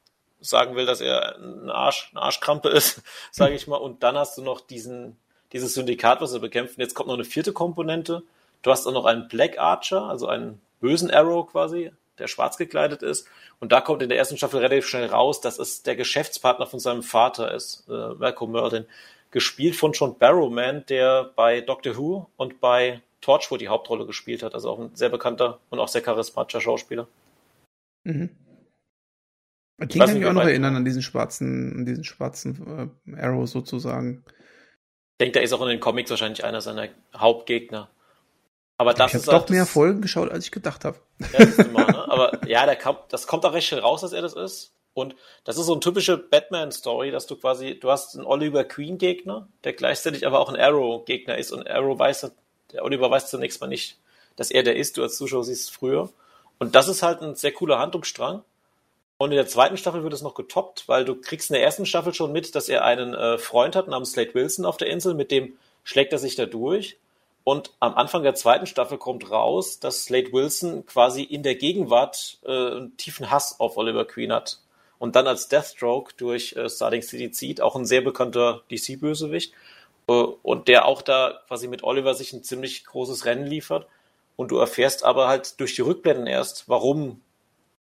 sagen 0.41 0.75
will, 0.75 0.85
dass 0.85 1.01
er 1.01 1.37
ein 1.37 1.69
Arsch, 1.69 2.09
eine 2.11 2.23
Arschkrampe 2.23 2.69
ist, 2.69 3.01
sage 3.31 3.55
ich 3.55 3.67
mal. 3.67 3.77
Und 3.77 4.03
dann 4.03 4.17
hast 4.17 4.37
du 4.37 4.41
noch 4.41 4.59
diesen, 4.59 5.17
dieses 5.53 5.73
Syndikat, 5.73 6.19
was 6.21 6.37
bekämpft. 6.39 6.77
Und 6.77 6.81
jetzt 6.81 6.95
kommt 6.95 7.07
noch 7.07 7.15
eine 7.15 7.23
vierte 7.23 7.53
Komponente. 7.53 8.23
Du 8.61 8.71
hast 8.71 8.85
auch 8.85 8.93
noch 8.93 9.05
einen 9.05 9.27
Black 9.27 9.57
Archer, 9.57 10.03
also 10.03 10.27
einen 10.27 10.61
bösen 10.79 11.11
Arrow 11.11 11.49
quasi, 11.49 11.91
der 12.17 12.27
schwarz 12.27 12.57
gekleidet 12.57 13.03
ist. 13.03 13.27
Und 13.59 13.71
da 13.71 13.81
kommt 13.81 14.01
in 14.01 14.09
der 14.09 14.17
ersten 14.17 14.37
Staffel 14.37 14.59
relativ 14.59 14.87
schnell 14.87 15.07
raus, 15.07 15.41
dass 15.41 15.59
es 15.59 15.83
der 15.83 15.95
Geschäftspartner 15.95 16.67
von 16.67 16.79
seinem 16.79 17.03
Vater 17.03 17.53
ist, 17.53 17.87
äh, 17.89 18.13
Malcolm 18.15 18.51
Merlin. 18.51 18.85
Gespielt 19.31 19.77
von 19.77 19.93
John 19.93 20.17
Barrowman, 20.17 20.85
der 20.87 21.31
bei 21.35 21.61
Doctor 21.61 21.95
Who 21.95 22.27
und 22.35 22.59
bei 22.59 23.01
Torchwood 23.21 23.61
die 23.61 23.69
Hauptrolle 23.69 24.05
gespielt 24.05 24.43
hat. 24.43 24.53
Also 24.53 24.69
auch 24.69 24.79
ein 24.79 24.93
sehr 24.93 25.09
bekannter 25.09 25.59
und 25.69 25.79
auch 25.79 25.87
sehr 25.87 26.01
charismatischer 26.01 26.59
Schauspieler. 26.59 27.07
Mhm. 28.03 28.29
Den 29.81 29.99
kann 29.99 30.17
ich 30.17 30.25
auch 30.25 30.33
noch 30.33 30.43
erinnern, 30.43 30.75
an 30.75 30.85
diesen 30.85 31.01
schwarzen, 31.01 31.77
an 31.77 31.85
diesen 31.85 32.03
schwarzen 32.03 32.91
äh, 33.07 33.21
Arrow 33.21 33.47
sozusagen. 33.47 34.23
Ich 34.27 35.25
denke, 35.25 35.33
der 35.33 35.43
ist 35.43 35.53
auch 35.53 35.61
in 35.61 35.69
den 35.69 35.79
Comics 35.79 36.09
wahrscheinlich 36.09 36.43
einer 36.43 36.61
seiner 36.61 36.89
Hauptgegner. 37.15 37.89
Aber 38.77 38.93
das 38.93 39.13
ich 39.13 39.27
habe 39.27 39.39
doch 39.39 39.49
mehr 39.49 39.67
Folgen 39.67 40.01
geschaut, 40.01 40.31
als 40.31 40.45
ich 40.45 40.51
gedacht 40.51 40.85
habe. 40.85 40.97
Ja, 41.33 41.45
ne? 41.45 42.09
Aber 42.09 42.47
ja, 42.47 42.65
der 42.65 42.75
kam, 42.75 42.97
das 43.09 43.27
kommt 43.27 43.45
auch 43.45 43.53
recht 43.53 43.67
schnell 43.67 43.81
raus, 43.81 44.01
dass 44.01 44.13
er 44.13 44.23
das 44.23 44.33
ist. 44.33 44.73
Und 44.93 45.15
das 45.43 45.57
ist 45.57 45.67
so 45.67 45.73
eine 45.73 45.79
typische 45.79 46.17
Batman-Story, 46.17 47.11
dass 47.11 47.27
du 47.27 47.35
quasi, 47.35 47.79
du 47.79 47.91
hast 47.91 48.15
einen 48.15 48.25
Oliver 48.25 48.63
Queen-Gegner, 48.63 49.47
der 49.63 49.73
gleichzeitig 49.73 50.27
aber 50.27 50.39
auch 50.39 50.49
ein 50.49 50.59
Arrow-Gegner 50.59 51.37
ist. 51.37 51.51
Und 51.51 51.69
Arrow 51.69 51.97
weiß, 51.97 52.31
der 52.73 52.83
Oliver 52.83 53.09
weiß 53.09 53.29
zunächst 53.29 53.61
mal 53.61 53.67
nicht, 53.67 53.99
dass 54.35 54.51
er 54.51 54.63
der 54.63 54.75
ist. 54.75 54.97
Du 54.97 55.03
als 55.03 55.15
Zuschauer 55.17 55.43
siehst 55.43 55.69
es 55.69 55.69
früher. 55.69 56.09
Und 56.57 56.75
das 56.75 56.87
ist 56.87 57.03
halt 57.03 57.21
ein 57.21 57.35
sehr 57.35 57.51
cooler 57.51 57.79
Handlungsstrang. 57.79 58.43
Und 59.21 59.29
in 59.29 59.37
der 59.37 59.45
zweiten 59.45 59.77
Staffel 59.77 60.01
wird 60.01 60.13
es 60.13 60.23
noch 60.23 60.33
getoppt, 60.33 60.87
weil 60.87 61.05
du 61.05 61.13
kriegst 61.13 61.51
in 61.51 61.53
der 61.53 61.61
ersten 61.61 61.85
Staffel 61.85 62.11
schon 62.11 62.31
mit, 62.31 62.55
dass 62.55 62.69
er 62.69 62.83
einen 62.83 63.13
äh, 63.13 63.37
Freund 63.37 63.75
hat 63.75 63.87
namens 63.87 64.13
Slade 64.13 64.33
Wilson 64.33 64.65
auf 64.65 64.77
der 64.77 64.87
Insel, 64.87 65.13
mit 65.13 65.29
dem 65.29 65.59
schlägt 65.83 66.11
er 66.11 66.17
sich 66.17 66.35
da 66.35 66.47
durch. 66.47 66.97
Und 67.43 67.71
am 67.79 67.93
Anfang 67.93 68.23
der 68.23 68.33
zweiten 68.33 68.65
Staffel 68.65 68.97
kommt 68.97 69.29
raus, 69.29 69.79
dass 69.79 70.05
Slade 70.05 70.33
Wilson 70.33 70.87
quasi 70.87 71.21
in 71.21 71.43
der 71.43 71.53
Gegenwart 71.53 72.39
äh, 72.45 72.49
einen 72.49 72.97
tiefen 72.97 73.29
Hass 73.29 73.59
auf 73.59 73.77
Oliver 73.77 74.05
Queen 74.05 74.33
hat. 74.33 74.57
Und 74.97 75.15
dann 75.15 75.27
als 75.27 75.49
Deathstroke 75.49 76.13
durch 76.17 76.53
äh, 76.53 76.67
Starting 76.67 77.03
City 77.03 77.29
zieht, 77.29 77.61
auch 77.61 77.75
ein 77.75 77.85
sehr 77.85 78.01
bekannter 78.01 78.63
DC-Bösewicht. 78.71 79.53
Äh, 80.07 80.13
und 80.13 80.67
der 80.67 80.85
auch 80.85 81.03
da 81.03 81.41
quasi 81.47 81.67
mit 81.67 81.83
Oliver 81.83 82.15
sich 82.15 82.33
ein 82.33 82.43
ziemlich 82.43 82.85
großes 82.85 83.25
Rennen 83.25 83.45
liefert. 83.45 83.85
Und 84.35 84.49
du 84.49 84.57
erfährst 84.57 85.03
aber 85.03 85.27
halt 85.27 85.59
durch 85.59 85.75
die 85.75 85.83
Rückblenden 85.83 86.25
erst, 86.25 86.67
warum 86.67 87.21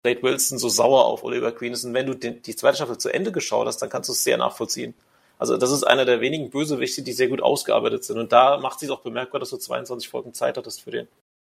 Slade 0.07 0.23
Wilson 0.23 0.57
so 0.57 0.69
sauer 0.69 1.05
auf 1.05 1.23
Oliver 1.23 1.51
Queen 1.51 1.73
ist. 1.73 1.83
Und 1.83 1.93
wenn 1.93 2.05
du 2.05 2.13
den, 2.13 2.41
die 2.41 2.55
zweite 2.55 2.77
Staffel 2.77 2.97
zu 2.97 3.09
Ende 3.09 3.31
geschaut 3.31 3.67
hast, 3.67 3.81
dann 3.81 3.89
kannst 3.89 4.09
du 4.09 4.13
es 4.13 4.23
sehr 4.23 4.37
nachvollziehen. 4.37 4.93
Also 5.37 5.57
das 5.57 5.71
ist 5.71 5.83
einer 5.83 6.05
der 6.05 6.21
wenigen 6.21 6.49
Bösewichte, 6.49 7.03
die 7.03 7.11
sehr 7.11 7.27
gut 7.27 7.41
ausgearbeitet 7.41 8.03
sind. 8.03 8.17
Und 8.17 8.31
da 8.31 8.57
macht 8.57 8.79
sich 8.79 8.89
auch 8.89 9.01
bemerkbar, 9.01 9.39
dass 9.39 9.49
du 9.49 9.57
22 9.57 10.09
Folgen 10.09 10.33
Zeit 10.33 10.57
hattest 10.57 10.81
für 10.81 10.91
den. 10.91 11.07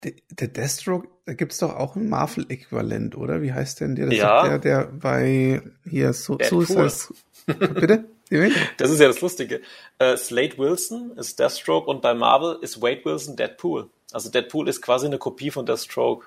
Der 0.04 0.48
Deathstroke, 0.48 1.08
da 1.26 1.32
gibt's 1.32 1.58
doch 1.58 1.76
auch 1.76 1.94
ein 1.94 2.08
Marvel-Äquivalent, 2.08 3.16
oder? 3.16 3.40
Wie 3.40 3.52
heißt 3.52 3.80
denn 3.80 3.94
der? 3.94 4.06
Das 4.06 4.16
ja. 4.16 4.48
Der, 4.48 4.58
der 4.58 4.84
bei 4.86 5.62
hier 5.88 6.12
so, 6.12 6.38
Suicide 6.40 6.90
Bitte? 7.46 8.04
Das 8.78 8.90
ist 8.90 9.00
ja 9.00 9.08
das 9.08 9.20
Lustige. 9.20 9.60
Äh, 9.98 10.16
Slade 10.16 10.58
Wilson 10.58 11.12
ist 11.16 11.38
Deathstroke 11.38 11.88
und 11.88 12.02
bei 12.02 12.14
Marvel 12.14 12.58
ist 12.62 12.80
Wade 12.80 13.04
Wilson 13.04 13.36
Deadpool. 13.36 13.90
Also 14.10 14.30
Deadpool 14.30 14.68
ist 14.68 14.80
quasi 14.80 15.06
eine 15.06 15.18
Kopie 15.18 15.50
von 15.50 15.66
Deathstroke. 15.66 16.26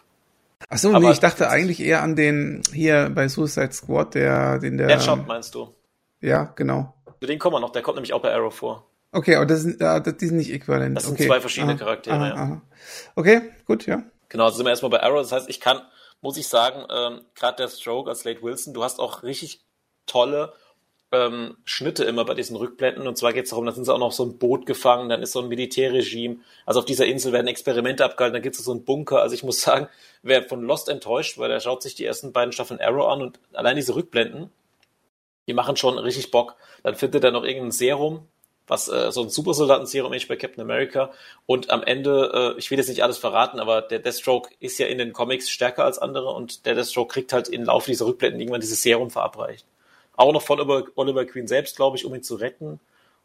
Ach 0.70 0.78
so, 0.78 0.98
nee, 0.98 1.12
ich 1.12 1.20
dachte 1.20 1.50
eigentlich 1.50 1.80
eher 1.80 2.02
an 2.02 2.16
den 2.16 2.64
hier 2.74 3.12
bei 3.14 3.28
Suicide 3.28 3.72
Squad, 3.72 4.16
der 4.16 4.60
den 4.60 4.78
der 4.78 4.88
Deadshot 4.88 5.28
meinst 5.28 5.54
du? 5.56 5.74
Ja, 6.22 6.46
genau. 6.56 6.94
Zu 7.20 7.28
den 7.28 7.40
kommen 7.40 7.56
wir 7.56 7.60
noch, 7.60 7.72
der 7.72 7.82
kommt 7.82 7.96
nämlich 7.96 8.14
auch 8.14 8.22
bei 8.22 8.34
Arrow 8.34 8.54
vor. 8.54 8.88
Okay, 9.12 9.36
aber 9.36 9.46
das 9.46 9.62
sind, 9.62 9.80
die 9.80 10.26
sind 10.28 10.38
nicht 10.38 10.52
äquivalent. 10.52 10.98
Das 10.98 11.06
sind 11.06 11.14
okay. 11.14 11.28
zwei 11.28 11.40
verschiedene 11.40 11.74
aha, 11.74 11.80
Charaktere, 11.80 12.16
aha, 12.16 12.28
ja. 12.28 12.36
aha. 12.36 12.62
Okay, 13.16 13.42
gut, 13.66 13.86
ja. 13.86 14.04
Genau, 14.30 14.46
also 14.46 14.58
sind 14.58 14.66
wir 14.66 14.72
erstmal 14.72 14.90
bei 14.92 15.04
Arrow. 15.04 15.22
Das 15.22 15.32
heißt, 15.32 15.50
ich 15.50 15.62
kann, 15.62 15.82
muss 16.22 16.36
ich 16.36 16.48
sagen, 16.48 16.86
ähm, 16.94 17.22
gerade 17.36 17.64
der 17.64 17.70
Stroke 17.70 18.10
als 18.10 18.22
Slade 18.22 18.42
Wilson, 18.42 18.74
du 18.74 18.84
hast 18.84 19.00
auch 19.00 19.24
richtig 19.24 19.66
tolle 20.06 20.54
ähm, 21.16 21.58
Schnitte 21.66 22.04
immer 22.04 22.26
bei 22.26 22.34
diesen 22.34 22.56
Rückblenden. 22.56 23.08
Und 23.08 23.18
zwar 23.18 23.34
geht 23.34 23.46
es 23.46 23.52
darum, 23.52 23.66
da 23.66 23.72
sind 23.72 23.86
sie 23.86 23.94
auch 23.94 24.00
noch 24.00 24.12
so 24.12 24.24
ein 24.26 24.38
Boot 24.38 24.66
gefangen, 24.66 25.10
dann 25.10 25.22
ist 25.22 25.32
so 25.32 25.42
ein 25.42 25.48
Militärregime. 25.48 26.38
Also 26.66 26.80
auf 26.80 26.86
dieser 26.86 27.06
Insel 27.06 27.32
werden 27.32 27.48
Experimente 27.48 28.04
abgehalten, 28.04 28.34
da 28.34 28.40
gibt 28.40 28.56
es 28.56 28.64
so 28.64 28.72
einen 28.72 28.86
Bunker. 28.86 29.22
Also 29.22 29.36
ich 29.36 29.44
muss 29.44 29.62
sagen, 29.62 29.88
wer 30.24 30.44
von 30.44 30.62
Lost 30.62 30.90
enttäuscht, 30.90 31.38
weil 31.38 31.50
der 31.50 31.60
schaut 31.60 31.82
sich 31.82 31.96
die 31.96 32.06
ersten 32.06 32.34
beiden 32.34 32.52
Staffeln 32.52 32.80
Arrow 32.82 33.08
an 33.08 33.22
und 33.22 33.40
allein 33.54 33.76
diese 33.76 33.96
Rückblenden, 33.96 34.50
die 35.48 35.54
machen 35.54 35.78
schon 35.78 35.98
richtig 35.98 36.32
Bock. 36.32 36.56
Dann 36.84 36.96
findet 36.96 37.24
er 37.24 37.32
noch 37.32 37.44
irgendein 37.44 37.72
Serum, 37.72 38.28
was 38.68 38.88
äh, 38.88 39.12
so 39.12 39.22
ein 39.22 39.30
Supersoldaten-Serum 39.30 40.12
ähnlich 40.12 40.28
bei 40.28 40.36
Captain 40.36 40.62
America. 40.62 41.12
Und 41.46 41.70
am 41.70 41.84
Ende, 41.84 42.56
äh, 42.56 42.60
ich 42.60 42.72
will 42.72 42.78
jetzt 42.78 42.90
nicht 42.90 43.04
alles 43.04 43.18
verraten, 43.18 43.60
aber 43.60 43.82
der 43.82 44.00
Deathstroke 44.00 44.50
ist 44.60 44.80
ja 44.80 44.88
in 44.88 44.98
den 44.98 45.14
Comics 45.14 45.50
stärker 45.50 45.86
als 45.86 46.00
andere 46.00 46.32
und 46.32 46.66
der 46.66 46.76
Deathstroke 46.76 47.14
kriegt 47.14 47.34
halt 47.34 47.48
im 47.48 47.64
Laufe 47.64 47.92
dieser 47.92 48.08
Rückblenden 48.08 48.40
irgendwann 48.40 48.62
dieses 48.62 48.82
Serum 48.82 49.12
verabreicht. 49.12 49.66
Auch 50.18 50.32
noch 50.34 50.42
von 50.42 50.60
Oliver 50.96 51.26
Queen 51.26 51.48
selbst, 51.48 51.76
glaube 51.76 51.98
ich, 51.98 52.06
um 52.06 52.16
ihn 52.16 52.24
zu 52.24 52.36
retten. 52.36 52.80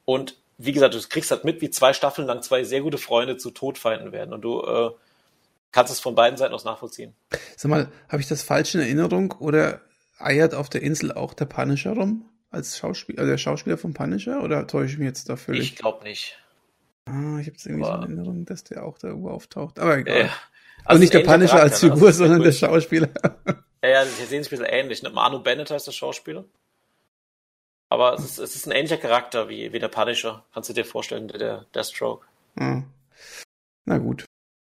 Und 0.04 0.36
wie 0.58 0.72
gesagt, 0.72 0.94
du 0.94 1.00
kriegst 1.08 1.30
halt 1.30 1.44
mit, 1.44 1.60
wie 1.60 1.70
zwei 1.70 1.92
Staffeln 1.92 2.26
lang 2.26 2.42
zwei 2.42 2.64
sehr 2.64 2.80
gute 2.80 2.98
Freunde 2.98 3.36
zu 3.36 3.50
Todfeinden 3.50 4.12
werden. 4.12 4.34
Und 4.34 4.42
du 4.42 4.60
äh, 4.60 4.90
kannst 5.72 5.92
es 5.92 6.00
von 6.00 6.14
beiden 6.14 6.36
Seiten 6.36 6.52
aus 6.54 6.64
nachvollziehen. 6.64 7.14
Sag 7.56 7.70
mal, 7.70 7.88
habe 8.08 8.20
ich 8.20 8.28
das 8.28 8.42
falsch 8.42 8.74
in 8.74 8.80
Erinnerung 8.80 9.32
oder 9.38 9.80
eiert 10.18 10.54
auf 10.54 10.68
der 10.68 10.82
Insel 10.82 11.12
auch 11.12 11.34
der 11.34 11.46
Punisher 11.46 11.92
rum? 11.92 12.26
Als 12.50 12.78
Schauspieler, 12.78 13.20
also 13.20 13.30
der 13.30 13.38
Schauspieler 13.38 13.78
vom 13.78 13.94
Punisher 13.94 14.42
oder 14.42 14.66
täusche 14.66 14.94
ich 14.94 14.98
mich 14.98 15.06
jetzt 15.06 15.28
da 15.28 15.36
völlig? 15.36 15.72
Ich 15.72 15.76
glaube 15.76 16.02
nicht. 16.02 16.36
Ah, 17.06 17.38
ich 17.40 17.46
habe 17.46 17.56
es 17.56 17.64
irgendwie 17.64 17.84
so 17.84 17.92
in 17.94 18.02
Erinnerung, 18.02 18.44
dass 18.44 18.64
der 18.64 18.84
auch 18.84 18.98
da 18.98 19.08
irgendwo 19.08 19.30
auftaucht. 19.30 19.78
Aber 19.78 19.98
egal. 19.98 20.16
Äh, 20.16 20.22
also, 20.22 20.34
also 20.84 21.00
nicht 21.00 21.14
der 21.14 21.20
Punisher 21.20 21.60
als 21.60 21.80
Charakter, 21.80 21.86
ne? 21.86 21.92
Figur, 21.94 22.08
Also 22.08 22.24
sondern 22.24 22.42
der. 22.42 22.52
Schauspieler. 22.52 23.08
Ja, 23.82 23.88
ja, 23.88 24.04
die 24.04 24.24
sehen 24.26 24.42
sich 24.42 24.52
ein 24.52 24.58
bisschen 24.58 24.64
ähnlich. 24.66 25.02
Ne? 25.02 25.10
Manu 25.10 25.38
Bennett 25.42 25.70
heißt 25.70 25.86
der 25.86 25.92
Schauspieler. 25.92 26.44
Aber 27.90 28.14
es 28.14 28.24
ist, 28.24 28.38
es 28.38 28.56
ist 28.56 28.66
ein 28.66 28.72
ähnlicher 28.72 28.96
Charakter 28.96 29.48
wie, 29.50 29.72
wie 29.74 29.78
der 29.78 29.88
Punisher. 29.88 30.44
Kannst 30.54 30.70
du 30.70 30.72
dir 30.72 30.84
vorstellen, 30.86 31.28
der, 31.28 31.38
der 31.38 31.66
Deathstroke. 31.74 32.24
ah. 32.58 32.82
Na 33.84 33.98
gut. 33.98 34.24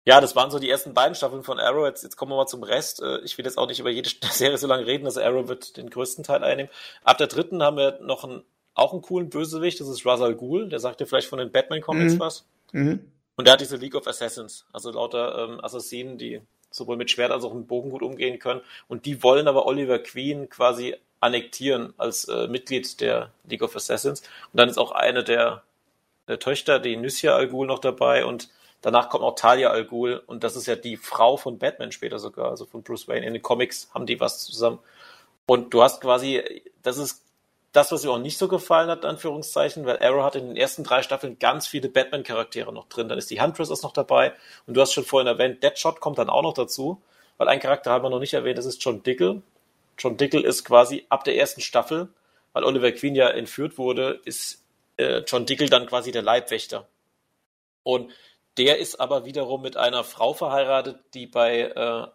Ja, 0.06 0.22
das 0.22 0.36
waren 0.38 0.52
so 0.52 0.60
die 0.60 0.70
ersten 0.70 0.94
beiden 0.94 1.16
Staffeln 1.16 1.44
von 1.44 1.60
Arrow. 1.60 1.86
Jetzt, 1.86 2.04
jetzt 2.04 2.16
kommen 2.16 2.32
wir 2.32 2.38
mal 2.38 2.46
zum 2.48 2.64
Rest. 2.64 3.02
Äh, 3.02 3.20
Ich 3.26 3.38
will 3.38 3.44
jetzt 3.46 3.58
auch 3.58 3.68
nicht 3.68 3.80
über 3.80 3.90
jede 3.90 4.10
Serie 4.32 4.58
so 4.58 4.68
lange 4.68 4.86
reden, 4.86 5.04
dass 5.06 5.18
Arrow 5.18 5.48
wird 5.50 5.76
den 5.76 5.90
größten 5.90 6.24
Teil 6.24 6.44
einnehmen. 6.44 6.72
Ab 7.04 7.18
der 7.18 7.28
dritten 7.28 7.62
haben 7.64 7.76
wir 7.78 8.00
noch 8.02 8.24
einen, 8.24 8.44
auch 8.74 8.94
einen 8.94 9.02
coolen 9.02 9.30
Bösewicht. 9.30 9.82
Das 9.82 9.88
ist 9.90 10.06
Ra's 10.06 10.22
al 10.22 10.36
Ghul. 10.36 10.70
Der 10.70 10.80
sagt 10.80 11.00
dir 11.02 11.08
vielleicht 11.08 11.28
von 11.28 11.40
den 11.40 11.52
Batman-Comics 11.52 12.14
Mhm. 12.14 12.20
was. 12.20 12.46
Mhm. 12.72 13.12
Und 13.36 13.46
der 13.48 13.54
hat 13.54 13.62
diese 13.62 13.76
League 13.78 13.96
of 13.96 14.08
Assassins. 14.08 14.66
Also 14.72 14.92
lauter 14.92 15.44
ähm, 15.50 15.64
Assassinen, 15.64 16.18
die 16.18 16.42
sowohl 16.70 16.96
mit 16.98 17.10
Schwert 17.12 17.32
als 17.32 17.44
auch 17.44 17.54
mit 17.54 17.68
Bogen 17.68 17.90
gut 17.90 18.02
umgehen 18.04 18.40
können. 18.40 18.62
Und 18.88 19.06
die 19.06 19.24
wollen 19.24 19.48
aber 19.48 19.66
Oliver 19.66 20.00
Queen 20.00 20.48
quasi 20.50 20.96
annektieren 21.20 21.94
als 21.98 22.26
äh, 22.26 22.48
Mitglied 22.48 23.02
der 23.02 23.32
League 23.46 23.64
of 23.64 23.76
Assassins. 23.76 24.22
Und 24.22 24.60
dann 24.60 24.70
ist 24.70 24.78
auch 24.78 24.92
eine 24.92 25.24
der, 25.24 25.64
der 26.28 26.40
Töchter, 26.40 26.80
die 26.80 26.98
Nyssia 26.98 27.36
Al 27.36 27.48
Ghul, 27.48 27.68
noch 27.68 27.80
dabei. 27.80 28.26
Und 28.26 28.50
danach 28.82 29.10
kommt 29.10 29.24
auch 29.24 29.36
Talia 29.36 29.70
Al 29.70 29.86
Ghul. 29.86 30.22
Und 30.26 30.44
das 30.44 30.56
ist 30.56 30.68
ja 30.68 30.76
die 30.76 30.98
Frau 30.98 31.38
von 31.38 31.58
Batman 31.58 31.92
später 31.92 32.20
sogar, 32.20 32.50
also 32.50 32.66
von 32.66 32.84
Bruce 32.84 33.08
Wayne. 33.08 33.26
In 33.26 33.34
den 33.34 33.42
Comics 33.42 33.90
haben 33.94 34.06
die 34.06 34.20
was 34.20 34.46
zusammen. 34.46 34.80
Und 35.46 35.74
du 35.74 35.82
hast 35.82 36.02
quasi, 36.02 36.44
das 36.84 36.98
ist 36.98 37.24
das, 37.72 37.92
was 37.92 38.04
mir 38.04 38.12
auch 38.12 38.20
nicht 38.20 38.38
so 38.38 38.48
gefallen 38.48 38.90
hat, 38.90 39.06
Anführungszeichen, 39.06 39.86
weil 39.86 40.00
Arrow 40.02 40.24
hat 40.24 40.36
in 40.36 40.48
den 40.48 40.58
ersten 40.58 40.84
drei 40.84 41.04
Staffeln 41.04 41.38
ganz 41.40 41.68
viele 41.68 41.90
Batman-Charaktere 41.90 42.74
noch 42.74 42.88
drin. 42.88 43.08
Dann 43.08 43.18
ist 43.18 43.30
die 43.30 43.42
Huntress 43.42 43.70
ist 43.70 43.84
noch 43.84 43.94
dabei. 43.94 44.34
Und 44.66 44.76
du 44.76 44.82
hast 44.82 44.94
schon 44.94 45.04
vorhin 45.04 45.28
erwähnt, 45.28 45.64
Deadshot 45.64 46.00
kommt 46.00 46.18
dann 46.18 46.30
auch 46.30 46.42
noch 46.42 46.54
dazu, 46.54 47.02
weil 47.38 47.48
ein 47.48 47.60
Charakter 47.60 47.92
haben 47.92 48.04
wir 48.04 48.10
noch 48.10 48.20
nicht 48.20 48.34
erwähnt, 48.34 48.58
das 48.58 48.66
ist 48.66 48.84
John 48.84 49.04
Dickel. 49.04 49.42
John 49.98 50.18
Dickel 50.18 50.44
ist 50.44 50.63
quasi 50.63 51.06
ab 51.10 51.24
der 51.24 51.36
ersten 51.36 51.62
Staffel, 51.62 52.10
weil 52.54 52.63
Oliver 52.63 52.92
Queen 52.92 53.16
ja 53.16 53.30
entführt 53.30 53.77
wurde, 53.77 54.22
ist 54.25 54.63
äh, 54.98 55.24
John 55.27 55.46
Dickel 55.46 55.70
dann 55.70 55.88
quasi 55.88 56.12
der 56.12 56.22
Leibwächter. 56.22 56.88
Und 57.84 58.12
der 58.58 58.80
ist 58.80 59.00
aber 59.00 59.25
wiederum 59.25 59.62
mit 59.62 59.77
einer 59.77 60.04
Frau 60.04 60.34
verheiratet, 60.34 60.98
die 61.13 61.27
bei 61.27 61.62
äh, 61.62 62.08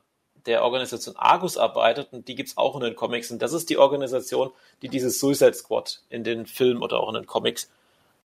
der 0.46 0.64
Organisation 0.64 1.16
Argus 1.16 1.56
arbeitet 1.56 2.12
und 2.12 2.28
die 2.28 2.34
gibt's 2.34 2.56
auch 2.56 2.74
in 2.74 2.82
den 2.82 2.96
Comics. 2.96 3.30
Und 3.30 3.40
das 3.40 3.52
ist 3.52 3.70
die 3.70 3.78
Organisation, 3.78 4.50
die 4.82 4.88
dieses 4.88 5.20
Suicide 5.20 5.54
Squad 5.54 6.02
in 6.08 6.24
den 6.24 6.46
Filmen 6.46 6.82
oder 6.82 7.00
auch 7.00 7.08
in 7.08 7.14
den 7.14 7.26
Comics 7.26 7.70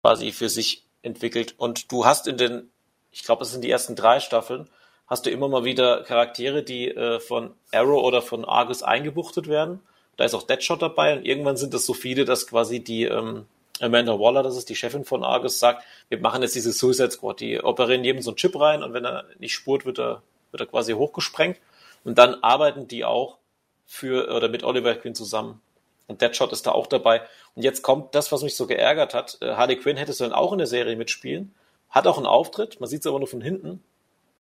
quasi 0.01 0.31
für 0.31 0.49
sich 0.49 0.83
entwickelt. 1.01 1.55
Und 1.57 1.91
du 1.91 2.05
hast 2.05 2.27
in 2.27 2.37
den, 2.37 2.71
ich 3.11 3.23
glaube, 3.23 3.43
es 3.43 3.51
sind 3.51 3.63
die 3.63 3.69
ersten 3.69 3.95
drei 3.95 4.19
Staffeln, 4.19 4.69
hast 5.09 5.25
du 5.25 5.31
immer 5.31 5.49
mal 5.49 5.63
wieder 5.63 6.03
Charaktere, 6.03 6.63
die 6.63 6.89
äh, 6.89 7.19
von 7.19 7.51
Arrow 7.71 8.03
oder 8.03 8.21
von 8.21 8.45
Argus 8.45 8.83
eingebuchtet 8.83 9.47
werden. 9.47 9.81
Da 10.17 10.25
ist 10.25 10.33
auch 10.33 10.43
Deadshot 10.43 10.81
dabei 10.81 11.17
und 11.17 11.25
irgendwann 11.25 11.57
sind 11.57 11.73
es 11.73 11.85
so 11.85 11.93
viele, 11.93 12.25
dass 12.25 12.47
quasi 12.47 12.83
die 12.83 13.05
ähm, 13.05 13.45
Amanda 13.81 14.19
Waller, 14.19 14.43
das 14.43 14.57
ist 14.57 14.69
die 14.69 14.75
Chefin 14.75 15.05
von 15.05 15.23
Argus, 15.23 15.59
sagt, 15.59 15.83
wir 16.09 16.19
machen 16.19 16.41
jetzt 16.41 16.55
diese 16.55 16.71
Suicide 16.71 17.11
Squad. 17.11 17.39
Die 17.39 17.63
operieren 17.63 18.03
jedem 18.03 18.21
so 18.21 18.31
einen 18.31 18.37
Chip 18.37 18.59
rein 18.59 18.83
und 18.83 18.93
wenn 18.93 19.05
er 19.05 19.25
nicht 19.39 19.53
spurt, 19.53 19.85
wird 19.85 19.99
er, 19.99 20.21
wird 20.51 20.61
er 20.61 20.67
quasi 20.67 20.93
hochgesprengt. 20.93 21.57
Und 22.03 22.17
dann 22.17 22.35
arbeiten 22.43 22.87
die 22.87 23.03
auch 23.05 23.37
für 23.85 24.33
oder 24.33 24.49
mit 24.49 24.63
Oliver 24.63 24.93
Quinn 24.95 25.15
zusammen. 25.15 25.61
Und 26.07 26.21
Deadshot 26.21 26.51
ist 26.51 26.67
da 26.67 26.71
auch 26.71 26.87
dabei. 26.87 27.21
Und 27.55 27.63
jetzt 27.63 27.81
kommt 27.81 28.15
das, 28.15 28.31
was 28.31 28.43
mich 28.43 28.55
so 28.55 28.67
geärgert 28.67 29.13
hat. 29.13 29.37
Äh, 29.41 29.55
Harley 29.55 29.77
Quinn 29.77 29.97
hättest 29.97 30.19
du 30.19 30.25
dann 30.25 30.33
auch 30.33 30.51
in 30.51 30.57
der 30.57 30.67
Serie 30.67 30.95
mitspielen. 30.95 31.53
Hat 31.89 32.05
auch 32.05 32.17
einen 32.17 32.25
Auftritt, 32.25 32.79
man 32.79 32.89
sieht 32.89 33.01
es 33.01 33.07
aber 33.07 33.19
nur 33.19 33.27
von 33.27 33.41
hinten. 33.41 33.83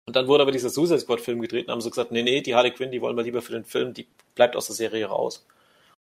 Und 0.06 0.16
dann 0.16 0.28
wurde 0.28 0.42
aber 0.44 0.52
dieser 0.52 0.70
Suicide 0.70 1.00
Squad 1.00 1.22
Film 1.22 1.42
gedreht 1.42 1.68
und 1.68 1.72
haben 1.72 1.82
so 1.82 1.90
gesagt, 1.90 2.12
nee, 2.12 2.24
nee, 2.24 2.42
die 2.42 2.56
Harley 2.56 2.72
Quinn, 2.72 2.92
die 2.92 3.02
wollen 3.02 3.16
wir 3.16 3.24
lieber 3.24 3.42
für 3.42 3.54
den 3.54 3.66
Film, 3.66 3.94
die 3.94 4.08
bleibt 4.36 4.56
aus 4.56 4.68
der 4.68 4.76
Serie 4.76 5.06
raus. 5.06 5.46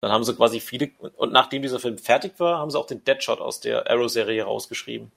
Dann 0.01 0.13
haben 0.13 0.23
sie 0.23 0.35
quasi 0.35 0.61
viele, 0.61 0.91
und 1.17 1.33
nachdem 1.33 1.63
dieser 1.63 1.81
Film 1.81 1.99
fertig 1.99 2.33
war, 2.39 2.59
haben 2.59 2.71
sie 2.71 2.79
auch 2.79 2.87
den 2.87 3.03
Deadshot 3.03 3.41
aus 3.41 3.61
der 3.61 3.91
Arrow-Serie 3.91 4.45
rausgeschrieben. 4.45 5.11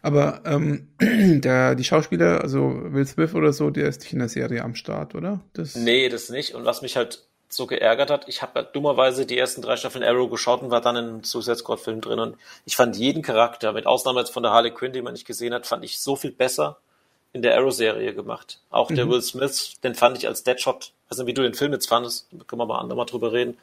Aber 0.00 0.40
ähm, 0.44 0.88
der, 1.00 1.74
die 1.74 1.84
Schauspieler, 1.84 2.40
also 2.40 2.72
Will 2.92 3.06
Smith 3.06 3.34
oder 3.34 3.52
so, 3.52 3.70
der 3.70 3.88
ist 3.88 4.00
nicht 4.00 4.12
in 4.12 4.18
der 4.18 4.28
Serie 4.28 4.62
am 4.62 4.74
Start, 4.74 5.14
oder? 5.14 5.40
Das, 5.52 5.74
Nee, 5.74 6.08
das 6.08 6.30
nicht. 6.30 6.54
Und 6.54 6.64
was 6.64 6.82
mich 6.82 6.96
halt 6.96 7.24
so 7.48 7.66
geärgert 7.66 8.10
hat, 8.10 8.28
ich 8.28 8.40
habe 8.40 8.66
dummerweise 8.72 9.26
die 9.26 9.36
ersten 9.36 9.60
drei 9.60 9.76
Staffeln 9.76 10.04
Arrow 10.04 10.30
geschaut 10.30 10.62
und 10.62 10.70
war 10.70 10.80
dann 10.80 10.96
in 10.96 11.04
einem 11.04 11.24
Suicide 11.24 11.56
Squad 11.56 11.80
Film 11.80 12.00
drin 12.00 12.18
und 12.18 12.36
ich 12.64 12.76
fand 12.76 12.96
jeden 12.96 13.20
Charakter, 13.20 13.74
mit 13.74 13.84
Ausnahme 13.86 14.20
jetzt 14.20 14.32
von 14.32 14.42
der 14.42 14.52
Harley 14.52 14.70
Quinn, 14.70 14.92
die 14.92 15.02
man 15.02 15.12
nicht 15.12 15.26
gesehen 15.26 15.52
hat, 15.52 15.66
fand 15.66 15.84
ich 15.84 15.98
so 15.98 16.16
viel 16.16 16.32
besser 16.32 16.78
in 17.32 17.42
der 17.42 17.56
Arrow-Serie 17.56 18.14
gemacht. 18.14 18.60
Auch 18.70 18.88
der 18.92 19.06
Mhm. 19.06 19.10
Will 19.10 19.22
Smith, 19.22 19.74
den 19.82 19.94
fand 19.94 20.18
ich 20.18 20.26
als 20.28 20.42
Deadshot, 20.42 20.92
weiß 21.08 21.18
nicht, 21.18 21.26
wie 21.26 21.34
du 21.34 21.42
den 21.42 21.54
Film 21.54 21.72
jetzt 21.72 21.88
fandest, 21.88 22.28
können 22.46 22.60
wir 22.60 22.66
mal 22.66 22.78
andermal 22.78 23.06
drüber 23.06 23.32
reden. 23.32 23.56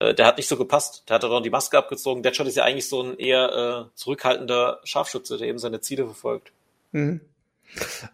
Äh, 0.00 0.14
Der 0.14 0.26
hat 0.26 0.36
nicht 0.36 0.48
so 0.48 0.56
gepasst. 0.56 1.04
Der 1.08 1.14
hat 1.16 1.22
dann 1.22 1.42
die 1.42 1.50
Maske 1.50 1.78
abgezogen. 1.78 2.22
Deadshot 2.24 2.48
ist 2.48 2.56
ja 2.56 2.64
eigentlich 2.64 2.88
so 2.88 3.02
ein 3.02 3.18
eher 3.18 3.86
äh, 3.86 3.96
zurückhaltender 3.96 4.80
Scharfschütze, 4.84 5.38
der 5.38 5.46
eben 5.48 5.58
seine 5.60 5.80
Ziele 5.80 6.04
verfolgt. 6.06 6.50
Mhm. 6.92 7.20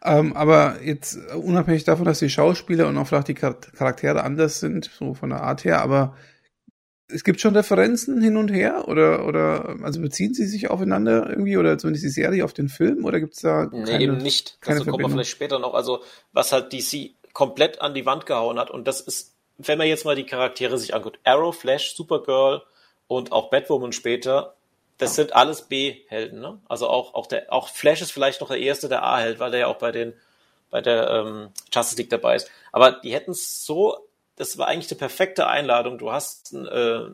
Ähm, 0.03 0.37
aber 0.37 0.81
jetzt 0.83 1.17
äh, 1.17 1.35
unabhängig 1.35 1.85
davon, 1.85 2.05
dass 2.05 2.19
die 2.19 2.31
Schauspieler 2.31 2.87
und 2.89 2.97
auch 2.99 3.07
vielleicht 3.07 3.29
die 3.29 3.35
Char- 3.35 3.57
Charaktere 3.77 4.23
anders 4.23 4.61
sind, 4.61 4.91
so 4.99 5.15
von 5.15 5.31
der 5.31 5.43
Art 5.43 5.65
her, 5.65 5.83
aber 5.83 6.17
es 7.13 7.25
gibt 7.25 7.41
schon 7.41 7.57
Referenzen 7.57 8.21
hin 8.21 8.37
und 8.37 8.49
her 8.49 8.89
oder 8.89 9.27
oder 9.27 9.77
also 9.83 10.01
beziehen 10.01 10.35
sie 10.35 10.47
sich 10.47 10.71
aufeinander 10.71 11.29
irgendwie 11.29 11.57
oder 11.57 11.79
zumindest 11.79 12.05
die 12.05 12.11
Serie 12.11 12.45
auf 12.45 12.53
den 12.53 12.69
Film 12.69 13.05
oder 13.05 13.21
gibt's 13.21 13.41
da 13.41 13.69
Nee, 13.73 13.85
keine, 13.85 14.05
eben 14.05 14.17
nicht. 14.19 14.61
keine 14.61 14.81
wir 14.81 14.85
Verbindung? 14.85 15.13
vielleicht 15.13 15.31
später 15.31 15.59
noch. 15.59 15.75
Also, 15.75 16.03
was 16.33 16.53
halt 16.53 16.73
DC 16.73 17.11
komplett 17.33 17.81
an 17.81 17.95
die 17.95 18.07
Wand 18.07 18.27
gehauen 18.27 18.59
hat. 18.59 18.71
Und 18.71 18.87
das 18.89 19.01
ist, 19.01 19.35
wenn 19.59 19.79
man 19.79 19.87
jetzt 19.87 20.05
mal 20.05 20.17
die 20.17 20.27
Charaktere 20.27 20.79
sich 20.79 20.95
anguckt. 20.95 21.19
Arrow, 21.25 21.55
Flash, 21.57 21.95
Supergirl 21.95 22.63
und 23.07 23.33
auch 23.33 23.51
Batwoman 23.51 23.93
später. 23.93 24.55
Das 24.99 25.15
sind 25.17 25.35
alles 25.35 25.63
B-Helden, 25.63 26.41
ne? 26.41 26.61
Also 26.69 26.87
auch, 26.89 27.15
auch 27.15 27.27
der, 27.27 27.53
auch 27.53 27.69
Flash 27.69 28.03
ist 28.03 28.13
vielleicht 28.13 28.41
noch 28.43 28.49
der 28.49 28.59
erste, 28.59 28.89
der 28.89 29.03
A-Held, 29.03 29.39
weil 29.41 29.51
der 29.51 29.61
ja 29.61 29.67
auch 29.69 29.79
bei 29.79 29.93
den, 29.93 30.13
bei 30.71 30.83
der 30.83 31.09
ähm, 31.09 31.49
Justice 31.73 31.97
League 31.97 32.11
dabei 32.11 32.37
ist. 32.37 32.51
Aber 32.71 32.93
die 32.93 33.15
hätten 33.15 33.31
es 33.31 33.65
so, 33.65 33.97
das 34.41 34.57
war 34.57 34.69
eigentlich 34.69 34.91
eine 34.91 34.99
perfekte 34.99 35.47
Einladung. 35.49 35.99
Du 35.99 36.11
hast 36.11 36.53
ein, 36.53 36.67
äh, 36.67 37.11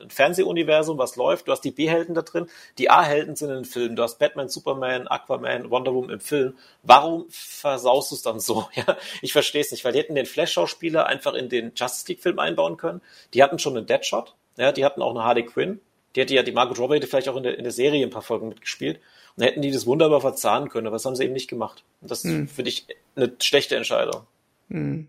ein 0.00 0.08
Fernsehuniversum, 0.08 0.96
was 0.96 1.14
läuft. 1.14 1.46
Du 1.46 1.52
hast 1.52 1.60
die 1.60 1.72
B-Helden 1.72 2.14
da 2.14 2.22
drin. 2.22 2.46
Die 2.78 2.88
A-Helden 2.88 3.36
sind 3.36 3.50
in 3.50 3.56
den 3.56 3.64
Filmen. 3.66 3.96
Du 3.96 4.02
hast 4.02 4.18
Batman, 4.18 4.48
Superman, 4.48 5.06
Aquaman, 5.06 5.70
Wonder 5.70 5.94
Woman 5.94 6.08
im 6.08 6.20
Film. 6.20 6.56
Warum 6.82 7.26
versaust 7.28 8.10
du 8.10 8.14
es 8.14 8.22
dann 8.22 8.40
so? 8.40 8.66
Ja, 8.74 8.96
ich 9.20 9.34
verstehe 9.34 9.60
es 9.60 9.70
nicht, 9.72 9.84
weil 9.84 9.92
die 9.92 9.98
hätten 9.98 10.14
den 10.14 10.24
Flash-Schauspieler 10.24 11.04
einfach 11.04 11.34
in 11.34 11.50
den 11.50 11.72
Justice 11.76 12.06
League-Film 12.08 12.38
einbauen 12.38 12.78
können. 12.78 13.02
Die 13.34 13.42
hatten 13.42 13.58
schon 13.58 13.76
einen 13.76 13.86
Deadshot. 13.86 14.34
Ja, 14.56 14.72
die 14.72 14.86
hatten 14.86 15.02
auch 15.02 15.10
eine 15.10 15.24
Harley 15.24 15.44
Quinn. 15.44 15.80
Die 16.16 16.22
hätte 16.22 16.34
ja, 16.34 16.42
die 16.42 16.52
Margot 16.52 16.78
Robbie 16.78 16.96
hätte 16.96 17.08
vielleicht 17.08 17.28
auch 17.28 17.36
in 17.36 17.42
der, 17.42 17.58
in 17.58 17.64
der 17.64 17.72
Serie 17.72 18.06
ein 18.06 18.10
paar 18.10 18.22
Folgen 18.22 18.48
mitgespielt. 18.48 19.00
Und 19.36 19.44
hätten 19.44 19.60
die 19.60 19.70
das 19.70 19.84
wunderbar 19.84 20.22
verzahnen 20.22 20.70
können, 20.70 20.86
aber 20.86 20.96
das 20.96 21.04
haben 21.04 21.14
sie 21.14 21.24
eben 21.24 21.34
nicht 21.34 21.50
gemacht. 21.50 21.84
Und 22.00 22.10
das 22.10 22.24
hm. 22.24 22.48
finde 22.48 22.70
ich 22.70 22.86
eine 23.16 23.32
schlechte 23.38 23.76
Entscheidung. 23.76 24.22
Hm. 24.70 25.08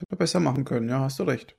Hätte 0.00 0.16
besser 0.16 0.40
machen 0.40 0.64
können, 0.64 0.88
ja, 0.88 1.00
hast 1.00 1.18
du 1.18 1.24
recht. 1.24 1.54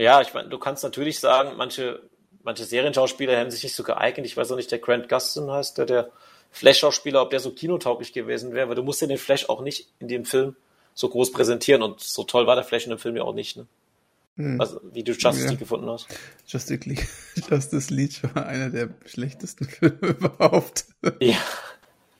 Ja, 0.00 0.20
ich 0.20 0.34
meine, 0.34 0.48
du 0.48 0.58
kannst 0.58 0.82
natürlich 0.82 1.20
sagen, 1.20 1.56
manche, 1.56 2.02
manche 2.42 2.64
Serienschauspieler 2.64 3.38
haben 3.38 3.50
sich 3.50 3.62
nicht 3.62 3.76
so 3.76 3.82
geeignet. 3.82 4.26
Ich 4.26 4.36
weiß 4.36 4.50
auch 4.50 4.56
nicht, 4.56 4.70
der 4.70 4.78
Grant 4.78 5.08
Gustin 5.08 5.50
heißt, 5.50 5.78
der, 5.78 5.86
der 5.86 6.10
Flash-Schauspieler, 6.50 7.22
ob 7.22 7.30
der 7.30 7.40
so 7.40 7.52
kinotauglich 7.52 8.12
gewesen 8.12 8.52
wäre, 8.52 8.68
weil 8.68 8.74
du 8.74 8.82
musst 8.82 9.00
ja 9.00 9.06
den 9.06 9.18
Flash 9.18 9.48
auch 9.48 9.62
nicht 9.62 9.88
in 9.98 10.08
dem 10.08 10.24
Film 10.24 10.56
so 10.94 11.08
groß 11.08 11.32
präsentieren 11.32 11.82
und 11.82 12.00
so 12.00 12.24
toll 12.24 12.46
war 12.46 12.56
der 12.56 12.64
Flash 12.64 12.84
in 12.84 12.90
dem 12.90 12.98
Film 12.98 13.16
ja 13.16 13.22
auch 13.22 13.34
nicht, 13.34 13.56
ne? 13.56 13.66
Hm. 14.36 14.60
Also, 14.60 14.80
wie 14.92 15.04
du 15.04 15.12
Justice 15.12 15.44
ja. 15.44 15.50
League 15.50 15.58
gefunden 15.58 15.88
hast. 15.88 16.06
Justice 16.46 16.88
League, 16.88 17.06
Justice 17.50 17.92
League 17.92 18.22
war 18.34 18.46
einer 18.46 18.70
der 18.70 18.88
schlechtesten 19.04 19.64
Filme 19.68 19.98
überhaupt. 20.00 20.86
Ja. 21.20 21.36